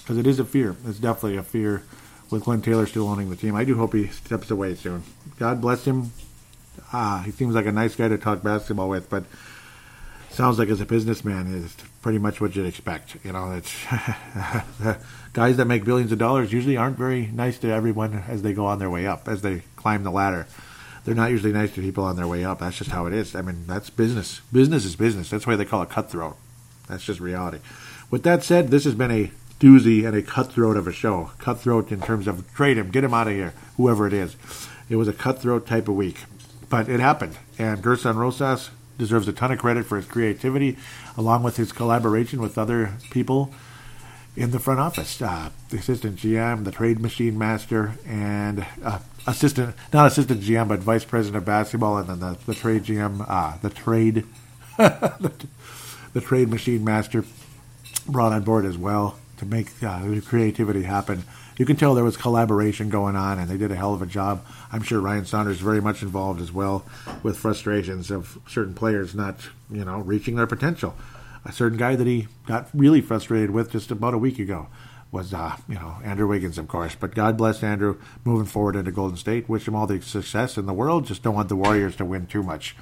um, 0.09 0.19
it 0.19 0.27
is 0.27 0.37
a 0.37 0.45
fear. 0.45 0.75
It's 0.85 0.99
definitely 0.99 1.37
a 1.37 1.43
fear 1.43 1.81
with 2.29 2.43
Glenn 2.43 2.61
Taylor 2.61 2.85
still 2.85 3.07
owning 3.07 3.31
the 3.31 3.35
team. 3.35 3.55
I 3.55 3.63
do 3.63 3.75
hope 3.75 3.93
he 3.93 4.05
steps 4.09 4.51
away 4.51 4.75
soon. 4.75 5.01
God 5.39 5.61
bless 5.61 5.85
him. 5.85 6.11
Ah, 6.93 7.23
he 7.25 7.31
seems 7.31 7.55
like 7.55 7.65
a 7.65 7.71
nice 7.71 7.95
guy 7.95 8.07
to 8.07 8.19
talk 8.19 8.43
basketball 8.43 8.87
with, 8.87 9.09
but 9.09 9.23
sounds 10.35 10.59
like 10.59 10.69
as 10.69 10.81
a 10.81 10.85
businessman 10.85 11.53
is 11.53 11.75
pretty 12.01 12.19
much 12.19 12.41
what 12.41 12.55
you'd 12.55 12.65
expect. 12.65 13.17
You 13.23 13.31
know, 13.31 13.51
it's 13.51 13.73
guys 15.33 15.57
that 15.57 15.65
make 15.65 15.85
billions 15.85 16.11
of 16.11 16.19
dollars 16.19 16.51
usually 16.51 16.77
aren't 16.77 16.97
very 16.97 17.27
nice 17.27 17.57
to 17.59 17.71
everyone 17.71 18.23
as 18.27 18.41
they 18.41 18.53
go 18.53 18.65
on 18.65 18.79
their 18.79 18.89
way 18.89 19.07
up, 19.07 19.27
as 19.27 19.41
they 19.41 19.63
climb 19.75 20.03
the 20.03 20.11
ladder. 20.11 20.47
They're 21.05 21.15
not 21.15 21.31
usually 21.31 21.53
nice 21.53 21.73
to 21.75 21.81
people 21.81 22.03
on 22.03 22.15
their 22.15 22.27
way 22.27 22.43
up. 22.43 22.59
That's 22.59 22.77
just 22.77 22.91
how 22.91 23.05
it 23.05 23.13
is. 23.13 23.35
I 23.35 23.41
mean, 23.41 23.65
that's 23.67 23.89
business. 23.89 24.41
Business 24.51 24.85
is 24.85 24.95
business. 24.95 25.29
That's 25.29 25.45
why 25.47 25.55
they 25.55 25.65
call 25.65 25.83
it 25.83 25.89
cutthroat. 25.89 26.35
That's 26.87 27.03
just 27.03 27.19
reality. 27.19 27.59
With 28.11 28.23
that 28.23 28.43
said, 28.43 28.69
this 28.69 28.83
has 28.83 28.95
been 28.95 29.11
a 29.11 29.31
doozy 29.59 30.05
and 30.05 30.15
a 30.15 30.21
cutthroat 30.21 30.77
of 30.77 30.87
a 30.87 30.91
show. 30.91 31.31
Cutthroat 31.37 31.91
in 31.91 32.01
terms 32.01 32.27
of 32.27 32.51
trade 32.53 32.77
him, 32.77 32.91
get 32.91 33.03
him 33.03 33.13
out 33.13 33.27
of 33.27 33.33
here, 33.33 33.53
whoever 33.77 34.07
it 34.07 34.13
is. 34.13 34.35
It 34.89 34.97
was 34.97 35.07
a 35.07 35.13
cutthroat 35.13 35.65
type 35.65 35.87
of 35.87 35.95
week. 35.95 36.25
But 36.69 36.89
it 36.89 36.99
happened. 36.99 37.37
And 37.57 37.83
Gersson 37.83 38.15
Rosas 38.15 38.69
deserves 38.97 39.27
a 39.27 39.33
ton 39.33 39.51
of 39.51 39.59
credit 39.59 39.85
for 39.85 39.97
his 39.97 40.05
creativity, 40.05 40.77
along 41.17 41.43
with 41.43 41.57
his 41.57 41.71
collaboration 41.71 42.41
with 42.41 42.57
other 42.57 42.93
people 43.11 43.53
in 44.35 44.51
the 44.51 44.59
front 44.59 44.79
office. 44.79 45.21
Uh, 45.21 45.49
the 45.69 45.77
assistant 45.77 46.17
GM, 46.17 46.65
the 46.65 46.71
trade 46.71 46.99
machine 46.99 47.37
master, 47.37 47.93
and 48.05 48.65
uh, 48.83 48.99
assistant, 49.27 49.75
not 49.93 50.07
assistant 50.07 50.41
GM, 50.41 50.67
but 50.67 50.79
vice 50.79 51.05
president 51.05 51.37
of 51.37 51.45
basketball, 51.45 51.97
and 51.97 52.09
then 52.09 52.19
the, 52.19 52.37
the 52.45 52.53
trade 52.53 52.83
GM, 52.83 53.25
uh, 53.27 53.57
the 53.61 53.69
trade, 53.69 54.25
the, 54.77 55.31
the, 56.13 56.21
trade 56.21 56.49
machine 56.49 56.83
master 56.83 57.23
brought 58.07 58.33
on 58.33 58.43
board 58.43 58.65
as 58.65 58.77
well 58.77 59.17
to 59.37 59.45
make 59.45 59.71
uh, 59.83 60.05
the 60.05 60.21
creativity 60.21 60.83
happen 60.83 61.23
you 61.57 61.65
can 61.65 61.75
tell 61.75 61.95
there 61.95 62.03
was 62.03 62.17
collaboration 62.17 62.89
going 62.89 63.15
on, 63.15 63.39
and 63.39 63.49
they 63.49 63.57
did 63.57 63.71
a 63.71 63.75
hell 63.75 63.93
of 63.93 64.01
a 64.01 64.05
job. 64.05 64.45
I'm 64.71 64.83
sure 64.83 64.99
Ryan 64.99 65.25
Saunders 65.25 65.57
is 65.57 65.61
very 65.61 65.81
much 65.81 66.01
involved 66.01 66.41
as 66.41 66.51
well 66.51 66.85
with 67.23 67.37
frustrations 67.37 68.11
of 68.11 68.37
certain 68.47 68.73
players 68.73 69.15
not, 69.15 69.39
you 69.71 69.85
know, 69.85 69.99
reaching 69.99 70.35
their 70.35 70.47
potential. 70.47 70.95
A 71.45 71.51
certain 71.51 71.77
guy 71.77 71.95
that 71.95 72.07
he 72.07 72.27
got 72.45 72.67
really 72.73 73.01
frustrated 73.01 73.51
with 73.51 73.71
just 73.71 73.91
about 73.91 74.13
a 74.13 74.17
week 74.17 74.39
ago 74.39 74.67
was, 75.11 75.33
uh, 75.33 75.55
you 75.69 75.75
know, 75.75 75.97
Andrew 76.03 76.27
Wiggins, 76.27 76.57
of 76.57 76.67
course. 76.67 76.95
But 76.95 77.15
God 77.15 77.37
bless 77.37 77.63
Andrew 77.63 77.99
moving 78.25 78.47
forward 78.47 78.75
into 78.75 78.91
Golden 78.91 79.15
State. 79.15 79.47
Wish 79.47 79.67
him 79.67 79.75
all 79.75 79.87
the 79.87 80.01
success 80.01 80.57
in 80.57 80.65
the 80.65 80.73
world. 80.73 81.05
Just 81.05 81.23
don't 81.23 81.35
want 81.35 81.47
the 81.47 81.55
Warriors 81.55 81.95
to 81.97 82.05
win 82.05 82.27
too 82.27 82.43
much. 82.43 82.75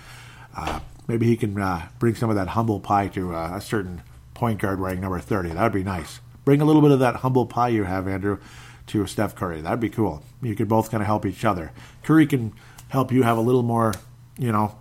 Uh, 0.56 0.80
maybe 1.08 1.28
he 1.28 1.38
can 1.38 1.60
uh, 1.60 1.88
bring 2.00 2.16
some 2.16 2.30
of 2.30 2.36
that 2.36 2.50
humble 2.50 2.80
pie 2.80 3.08
to 3.10 3.36
uh, 3.36 3.52
a 3.54 3.62
certain 3.62 4.02
point 4.34 4.60
guard 4.60 4.80
wearing 4.80 5.02
number 5.02 5.20
30. 5.20 5.50
That 5.50 5.64
would 5.64 5.74
be 5.74 5.84
nice. 5.84 6.22
Bring 6.46 6.60
a 6.60 6.66
little 6.66 6.82
bit 6.82 6.92
of 6.92 7.00
that 7.00 7.18
humble 7.18 7.46
pie 7.46 7.70
you 7.70 7.84
have, 7.84 8.08
Andrew, 8.08 8.40
to 8.88 9.06
Steph 9.08 9.36
Curry. 9.36 9.62
That'd 9.62 9.80
be 9.80 9.90
cool. 9.90 10.24
You 10.42 10.56
could 10.56 10.68
both 10.68 10.92
kind 10.92 11.02
of 11.02 11.08
help 11.08 11.26
each 11.26 11.46
other. 11.46 11.72
Curry 12.04 12.28
can 12.28 12.54
help 12.90 13.12
you 13.12 13.24
have 13.24 13.38
a 13.38 13.42
little 13.42 13.64
more, 13.64 13.94
you 14.38 14.52
know, 14.52 14.78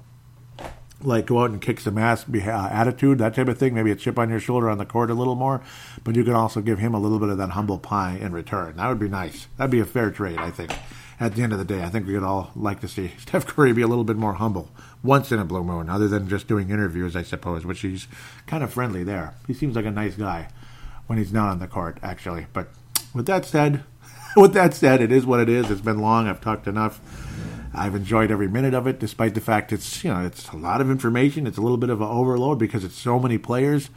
like 1.05 1.27
go 1.27 1.43
out 1.43 1.51
and 1.51 1.61
kick 1.61 1.81
some 1.81 1.99
ass 1.99 2.25
uh, 2.29 2.69
attitude, 2.71 3.19
that 3.19 3.35
type 3.35 3.49
of 3.49 3.59
thing. 3.59 3.75
Maybe 3.75 3.91
a 3.91 3.97
chip 3.97 4.19
on 4.19 4.31
your 4.31 4.41
shoulder 4.41 4.71
on 4.71 4.79
the 4.79 4.85
court 4.85 5.11
a 5.11 5.15
little 5.15 5.35
more, 5.35 5.63
but 6.05 6.17
you 6.17 6.25
can 6.25 6.35
also 6.35 6.61
give 6.61 6.79
him 6.79 6.95
a 6.95 6.99
little 6.99 7.19
bit 7.19 7.29
of 7.29 7.39
that 7.39 7.51
humble 7.51 7.79
pie 7.79 8.17
in 8.21 8.33
return. 8.33 8.77
That 8.77 8.89
would 8.89 8.99
be 8.99 9.09
nice. 9.09 9.49
That'd 9.57 9.71
be 9.71 9.81
a 9.81 9.85
fair 9.85 10.11
trade, 10.11 10.39
I 10.39 10.51
think. 10.51 10.73
At 11.21 11.37
the 11.37 11.43
end 11.43 11.53
of 11.53 11.59
the 11.61 11.65
day, 11.65 11.85
I 11.85 11.89
think 11.89 12.07
we 12.07 12.15
could 12.15 12.25
all 12.25 12.51
like 12.57 12.81
to 12.81 12.89
see 12.89 13.13
Steph 13.19 13.47
Curry 13.47 13.73
be 13.73 13.83
a 13.83 13.87
little 13.87 14.05
bit 14.05 14.17
more 14.17 14.35
humble 14.35 14.71
once 15.05 15.31
in 15.31 15.39
a 15.39 15.45
blue 15.45 15.63
moon, 15.63 15.89
other 15.89 16.09
than 16.09 16.29
just 16.29 16.49
doing 16.49 16.71
interviews, 16.71 17.15
I 17.15 17.23
suppose, 17.23 17.65
which 17.65 17.81
he's 17.81 18.09
kind 18.47 18.65
of 18.65 18.73
friendly 18.73 19.05
there. 19.05 19.35
He 19.47 19.55
seems 19.55 19.77
like 19.77 19.85
a 19.85 19.91
nice 19.91 20.17
guy 20.17 20.49
when 21.07 21.19
he's 21.19 21.33
not 21.33 21.51
on 21.51 21.59
the 21.61 21.69
court, 21.69 21.99
actually. 22.03 22.47
But 22.53 22.69
with 23.15 23.27
that 23.27 23.45
said, 23.45 23.85
with 24.37 24.55
that 24.55 24.75
said, 24.75 25.01
it 25.01 25.13
is 25.13 25.27
what 25.27 25.41
it 25.41 25.49
is. 25.49 25.71
It's 25.71 25.81
been 25.81 25.99
long. 25.99 26.27
I've 26.27 26.41
talked 26.41 26.67
enough. 26.67 27.01
I've 27.75 27.95
enjoyed 27.95 28.31
every 28.31 28.49
minute 28.49 28.75
of 28.75 28.87
it, 28.87 28.99
despite 28.99 29.35
the 29.35 29.41
fact 29.41 29.73
it's 29.73 30.05
you 30.05 30.13
know 30.13 30.25
it's 30.25 30.49
a 30.51 30.57
lot 30.57 30.81
of 30.81 30.91
information. 30.91 31.47
It's 31.47 31.57
a 31.57 31.63
little 31.63 31.79
bit 31.79 31.91
of 31.91 32.01
an 32.01 32.09
overload 32.09 32.59
because 32.59 32.85
it's 32.85 32.97
so 32.97 33.19
many 33.19 33.39
players. 33.39 33.89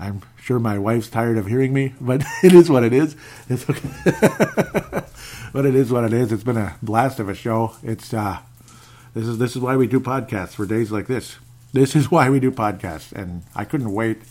I'm 0.00 0.22
sure 0.40 0.58
my 0.58 0.78
wife's 0.78 1.08
tired 1.08 1.36
of 1.36 1.46
hearing 1.46 1.72
me, 1.72 1.94
but 2.00 2.24
it 2.42 2.54
is 2.54 2.70
what 2.70 2.84
it 2.84 2.92
is. 2.92 3.16
It's 3.48 3.68
okay. 3.68 3.88
but 5.52 5.66
it 5.66 5.74
is 5.74 5.90
what 5.90 6.04
it 6.04 6.12
is. 6.12 6.32
It's 6.32 6.44
been 6.44 6.56
a 6.56 6.76
blast 6.82 7.20
of 7.20 7.28
a 7.28 7.34
show. 7.34 7.76
It's 7.82 8.14
uh, 8.14 8.38
this 9.14 9.26
is 9.26 9.38
this 9.38 9.56
is 9.56 9.62
why 9.62 9.76
we 9.76 9.86
do 9.86 10.00
podcasts 10.00 10.54
for 10.54 10.64
days 10.64 10.90
like 10.90 11.06
this. 11.06 11.36
This 11.72 11.94
is 11.94 12.10
why 12.10 12.30
we 12.30 12.40
do 12.40 12.50
podcasts, 12.50 13.12
and 13.12 13.42
I 13.54 13.66
couldn't 13.66 13.92
wait 13.92 14.22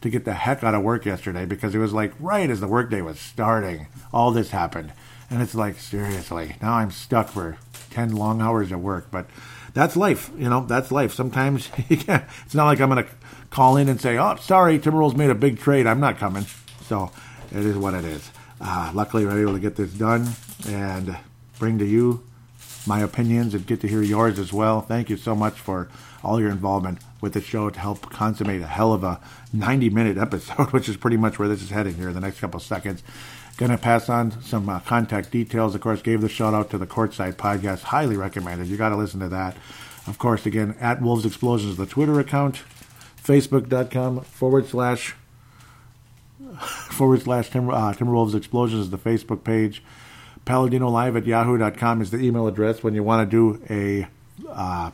to 0.00 0.08
get 0.08 0.24
the 0.24 0.34
heck 0.34 0.64
out 0.64 0.74
of 0.74 0.82
work 0.82 1.04
yesterday 1.04 1.44
because 1.44 1.74
it 1.74 1.78
was 1.78 1.92
like 1.92 2.12
right 2.18 2.48
as 2.48 2.60
the 2.60 2.68
workday 2.68 3.02
was 3.02 3.18
starting, 3.18 3.88
all 4.12 4.30
this 4.30 4.50
happened. 4.50 4.92
And 5.30 5.42
it's 5.42 5.54
like, 5.54 5.78
seriously, 5.78 6.56
now 6.62 6.74
I'm 6.74 6.90
stuck 6.90 7.28
for 7.28 7.58
10 7.90 8.12
long 8.12 8.40
hours 8.40 8.70
of 8.72 8.80
work. 8.80 9.08
But 9.10 9.26
that's 9.74 9.96
life, 9.96 10.30
you 10.38 10.48
know, 10.48 10.64
that's 10.64 10.92
life. 10.92 11.12
Sometimes 11.12 11.68
it's 11.88 12.54
not 12.54 12.66
like 12.66 12.80
I'm 12.80 12.90
going 12.90 13.04
to 13.04 13.10
call 13.50 13.76
in 13.76 13.88
and 13.88 14.00
say, 14.00 14.18
oh, 14.18 14.36
sorry, 14.36 14.78
Timberwolves 14.78 15.16
made 15.16 15.30
a 15.30 15.34
big 15.34 15.58
trade. 15.58 15.86
I'm 15.86 16.00
not 16.00 16.18
coming. 16.18 16.46
So 16.82 17.10
it 17.50 17.64
is 17.64 17.76
what 17.76 17.94
it 17.94 18.04
is. 18.04 18.30
Uh, 18.60 18.90
luckily, 18.94 19.26
we're 19.26 19.40
able 19.42 19.54
to 19.54 19.60
get 19.60 19.76
this 19.76 19.92
done. 19.92 20.28
and 20.68 21.16
bring 21.58 21.78
to 21.78 21.84
you 21.84 22.22
my 22.86 23.00
opinions 23.00 23.54
and 23.54 23.66
get 23.66 23.80
to 23.80 23.88
hear 23.88 24.02
yours 24.02 24.38
as 24.38 24.52
well. 24.52 24.80
Thank 24.80 25.10
you 25.10 25.16
so 25.16 25.34
much 25.34 25.54
for 25.54 25.88
all 26.22 26.40
your 26.40 26.50
involvement 26.50 26.98
with 27.20 27.32
the 27.32 27.40
show 27.40 27.70
to 27.70 27.78
help 27.78 28.10
consummate 28.10 28.62
a 28.62 28.66
hell 28.66 28.92
of 28.92 29.02
a 29.02 29.20
90 29.52 29.90
minute 29.90 30.18
episode, 30.18 30.70
which 30.72 30.88
is 30.88 30.96
pretty 30.96 31.16
much 31.16 31.38
where 31.38 31.48
this 31.48 31.62
is 31.62 31.70
heading 31.70 31.94
here 31.94 32.08
in 32.08 32.14
the 32.14 32.20
next 32.20 32.40
couple 32.40 32.60
seconds. 32.60 33.02
Going 33.56 33.70
to 33.70 33.78
pass 33.78 34.08
on 34.10 34.42
some 34.42 34.68
uh, 34.68 34.80
contact 34.80 35.30
details. 35.30 35.74
Of 35.74 35.80
course, 35.80 36.02
gave 36.02 36.20
the 36.20 36.28
shout 36.28 36.52
out 36.52 36.70
to 36.70 36.78
the 36.78 36.86
Courtside 36.86 37.34
podcast. 37.34 37.82
Highly 37.82 38.16
recommended. 38.16 38.66
You 38.66 38.76
got 38.76 38.90
to 38.90 38.96
listen 38.96 39.20
to 39.20 39.28
that. 39.30 39.56
Of 40.06 40.18
course, 40.18 40.44
again, 40.46 40.76
at 40.78 41.00
Wolves 41.00 41.24
Explosions, 41.24 41.76
the 41.76 41.86
Twitter 41.86 42.20
account, 42.20 42.62
facebook.com 43.22 44.20
forward 44.20 44.66
slash 44.66 45.14
forward 46.58 47.22
slash 47.22 47.50
Timber, 47.50 47.72
uh, 47.72 47.92
Timberwolves 47.92 48.34
Explosions 48.34 48.82
is 48.82 48.90
the 48.90 48.98
Facebook 48.98 49.42
page. 49.42 49.82
Paladino 50.44 50.88
Live 50.88 51.16
at 51.16 51.26
yahoo.com 51.26 52.00
is 52.00 52.10
the 52.10 52.18
email 52.18 52.46
address 52.46 52.82
when 52.82 52.94
you 52.94 53.02
want 53.02 53.28
to 53.28 53.36
do 53.36 53.62
a 53.68 54.06
uh, 54.48 54.90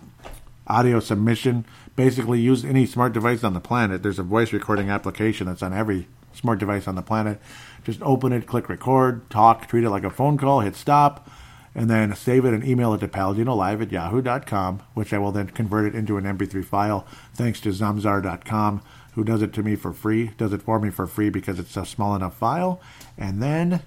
audio 0.66 0.98
submission. 0.98 1.64
Basically, 1.94 2.40
use 2.40 2.64
any 2.64 2.86
smart 2.86 3.12
device 3.12 3.44
on 3.44 3.52
the 3.52 3.60
planet. 3.60 4.02
There's 4.02 4.18
a 4.18 4.22
voice 4.22 4.52
recording 4.52 4.88
application 4.88 5.46
that's 5.46 5.62
on 5.62 5.74
every 5.74 6.06
smart 6.32 6.58
device 6.58 6.88
on 6.88 6.94
the 6.94 7.02
planet. 7.02 7.38
Just 7.84 8.02
open 8.02 8.32
it, 8.32 8.46
click 8.46 8.68
record, 8.68 9.28
talk, 9.30 9.68
treat 9.68 9.84
it 9.84 9.90
like 9.90 10.04
a 10.04 10.10
phone 10.10 10.38
call, 10.38 10.60
hit 10.60 10.76
stop, 10.76 11.28
and 11.74 11.88
then 11.88 12.14
save 12.14 12.44
it 12.44 12.54
and 12.54 12.64
email 12.64 12.94
it 12.94 12.98
to 12.98 13.08
paladinolive 13.08 13.82
at 13.82 13.92
yahoo.com, 13.92 14.82
which 14.94 15.12
I 15.12 15.18
will 15.18 15.32
then 15.32 15.48
convert 15.48 15.86
it 15.86 15.94
into 15.96 16.16
an 16.16 16.24
MP3 16.24 16.64
file 16.64 17.06
thanks 17.34 17.60
to 17.60 17.70
zamzar.com, 17.70 18.82
who 19.14 19.24
does 19.24 19.42
it 19.42 19.52
to 19.54 19.62
me 19.62 19.76
for 19.76 19.92
free, 19.92 20.32
does 20.38 20.52
it 20.52 20.62
for 20.62 20.78
me 20.78 20.90
for 20.90 21.06
free 21.06 21.30
because 21.30 21.58
it's 21.58 21.76
a 21.76 21.84
small 21.84 22.14
enough 22.14 22.36
file. 22.36 22.80
And 23.18 23.42
then, 23.42 23.82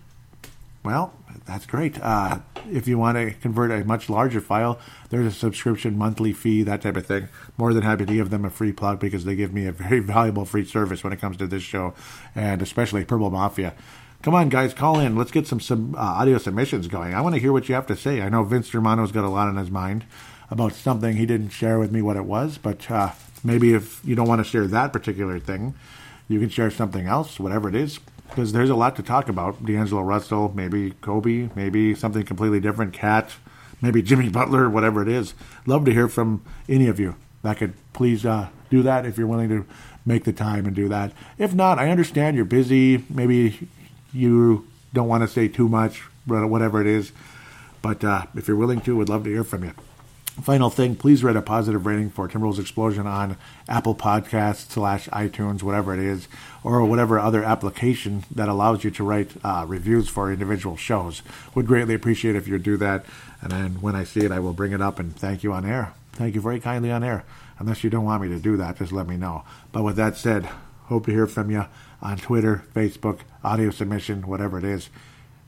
well, 0.84 1.14
that's 1.46 1.66
great. 1.66 2.00
Uh, 2.02 2.40
if 2.72 2.88
you 2.88 2.98
want 2.98 3.18
to 3.18 3.32
convert 3.32 3.72
a 3.72 3.84
much 3.84 4.10
larger 4.10 4.42
file, 4.42 4.80
there's 5.10 5.26
a 5.26 5.32
subscription 5.32 5.98
monthly 5.98 6.34
fee, 6.34 6.64
that 6.64 6.82
type 6.82 6.96
of 6.96 7.06
thing. 7.06 7.28
More 7.58 7.74
than 7.74 7.84
happy 7.84 8.06
to 8.06 8.14
give 8.14 8.30
them 8.30 8.46
a 8.46 8.50
free 8.50 8.72
plug 8.72 9.00
because 9.00 9.26
they 9.26 9.36
give 9.36 9.54
me 9.54 9.66
a 9.66 9.72
very 9.72 10.00
valuable 10.02 10.46
free 10.46 10.66
service 10.66 11.04
when 11.04 11.14
it 11.14 11.20
comes 11.20 11.38
to 11.38 11.48
this 11.48 11.64
show, 11.64 11.94
and 12.34 12.62
especially 12.62 13.06
Purple 13.06 13.30
Mafia. 13.30 13.74
Come 14.24 14.34
on, 14.34 14.50
guys, 14.50 14.74
call 14.74 15.00
in. 15.00 15.16
Let's 15.16 15.32
get 15.32 15.46
some, 15.46 15.96
uh, 15.96 16.00
audio 16.00 16.38
submissions 16.38 16.88
going. 16.88 17.14
I 17.14 17.22
want 17.22 17.36
to 17.36 17.42
hear 17.42 17.52
what 17.52 17.70
you 17.70 17.76
have 17.76 17.88
to 17.88 17.96
say. 17.96 18.22
I 18.22 18.30
know 18.30 18.44
Vince 18.44 18.70
Germano's 18.70 19.12
got 19.12 19.24
a 19.24 19.30
lot 19.30 19.48
on 19.48 19.58
his 19.58 19.70
mind 19.70 20.06
about 20.50 20.74
something 20.74 21.16
he 21.16 21.26
didn't 21.26 21.50
share 21.50 21.78
with 21.78 21.92
me 21.92 22.02
what 22.02 22.18
it 22.18 22.26
was, 22.26 22.58
but 22.58 22.90
uh, 22.90 23.12
maybe 23.44 23.74
if 23.74 24.04
you 24.04 24.16
don't 24.16 24.28
want 24.28 24.44
to 24.44 24.50
share 24.50 24.68
that 24.68 24.94
particular 24.94 25.40
thing, 25.40 25.76
you 26.28 26.40
can 26.40 26.50
share 26.50 26.72
something 26.72 27.06
else, 27.06 27.40
whatever 27.40 27.70
it 27.70 27.76
is 27.76 28.00
because 28.30 28.52
there's 28.52 28.70
a 28.70 28.76
lot 28.76 28.96
to 28.98 29.04
talk 29.04 29.30
about. 29.30 29.64
D'Angelo 29.66 30.02
Russell, 30.02 30.52
maybe 30.56 30.92
Kobe, 31.02 31.50
maybe 31.56 31.96
something 31.96 32.24
completely 32.24 32.60
different. 32.60 32.94
Cat, 32.94 33.32
maybe 33.82 34.02
Jimmy 34.02 34.30
Butler, 34.40 34.70
whatever 34.70 35.02
it 35.02 35.08
is. 35.08 35.34
Love 35.66 35.86
to 35.86 35.94
hear 35.94 36.08
from 36.08 36.44
any 36.68 36.88
of 36.88 37.00
you 37.00 37.16
that 37.44 37.58
could 37.58 37.74
please 37.94 38.26
uh, 38.26 38.50
do 38.70 38.82
that 38.82 39.06
if 39.06 39.18
you're 39.18 39.28
willing 39.28 39.50
to 39.50 39.66
make 40.06 40.24
the 40.24 40.34
time 40.34 40.66
and 40.66 40.76
do 40.76 40.90
that. 40.90 41.12
If 41.38 41.54
not, 41.54 41.80
I 41.80 41.90
understand 41.90 42.36
you're 42.36 42.46
busy. 42.46 43.04
Maybe 43.10 43.68
you 44.14 44.68
don't 44.94 45.08
want 45.08 45.22
to 45.24 45.28
say 45.28 45.48
too 45.48 45.70
much, 45.70 46.00
whatever 46.26 46.82
it 46.82 46.88
is. 46.88 47.12
But 47.82 48.04
uh, 48.04 48.26
if 48.36 48.48
you're 48.48 48.58
willing 48.58 48.82
to, 48.82 48.98
we'd 48.98 49.10
love 49.10 49.24
to 49.26 49.30
hear 49.30 49.44
from 49.44 49.64
you. 49.64 49.74
Final 50.42 50.70
thing, 50.70 50.98
please 50.98 51.24
write 51.24 51.38
a 51.38 51.42
positive 51.42 51.86
rating 51.86 52.10
for 52.10 52.28
Timberwolves 52.28 52.60
Explosion 52.60 53.08
on 53.08 53.38
Apple 53.70 53.96
Podcasts 53.96 54.70
slash 54.70 55.08
iTunes, 55.08 55.64
whatever 55.64 55.94
it 55.94 56.00
is, 56.02 56.28
or 56.62 56.84
whatever 56.84 57.18
other 57.18 57.42
application 57.42 58.26
that 58.30 58.50
allows 58.50 58.84
you 58.84 58.92
to 58.92 59.04
write 59.06 59.32
uh, 59.46 59.64
reviews 59.66 60.10
for 60.10 60.30
individual 60.30 60.76
shows. 60.76 61.22
Would 61.56 61.68
greatly 61.68 61.94
appreciate 61.94 62.36
if 62.36 62.50
you 62.50 62.60
do 62.60 62.76
that. 62.78 63.06
And 63.42 63.50
then 63.50 63.72
when 63.82 63.96
I 63.96 64.04
see 64.04 64.26
it, 64.26 64.32
I 64.34 64.40
will 64.40 64.52
bring 64.52 64.74
it 64.74 64.82
up 64.82 65.00
and 65.00 65.16
thank 65.16 65.42
you 65.42 65.54
on 65.54 65.66
air. 65.66 65.94
Thank 66.12 66.36
you 66.36 66.42
very 66.42 66.60
kindly 66.60 66.92
on 66.92 67.02
air. 67.02 67.24
Unless 67.58 67.86
you 67.86 67.90
don't 67.90 68.04
want 68.04 68.22
me 68.22 68.28
to 68.28 68.38
do 68.38 68.58
that, 68.58 68.78
just 68.78 68.92
let 68.92 69.08
me 69.08 69.16
know. 69.16 69.46
But 69.72 69.84
with 69.84 69.96
that 69.96 70.18
said, 70.18 70.50
hope 70.88 71.06
to 71.06 71.12
hear 71.12 71.28
from 71.28 71.50
you 71.50 71.66
on 72.02 72.18
Twitter, 72.18 72.66
Facebook, 72.76 73.22
audio 73.42 73.72
submission, 73.72 74.28
whatever 74.28 74.58
it 74.58 74.66
is. 74.66 74.90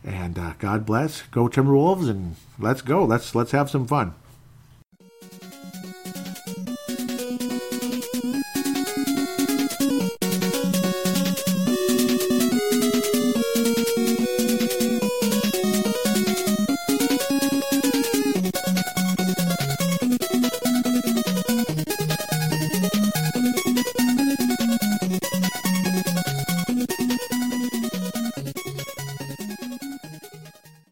And 0.05 0.39
uh, 0.39 0.53
God 0.59 0.85
bless. 0.85 1.23
Go 1.23 1.49
Timberwolves, 1.49 2.09
and 2.09 2.37
let's 2.57 2.81
go. 2.81 3.03
Let's 3.03 3.35
let's 3.35 3.51
have 3.51 3.69
some 3.69 3.85
fun. 3.85 4.13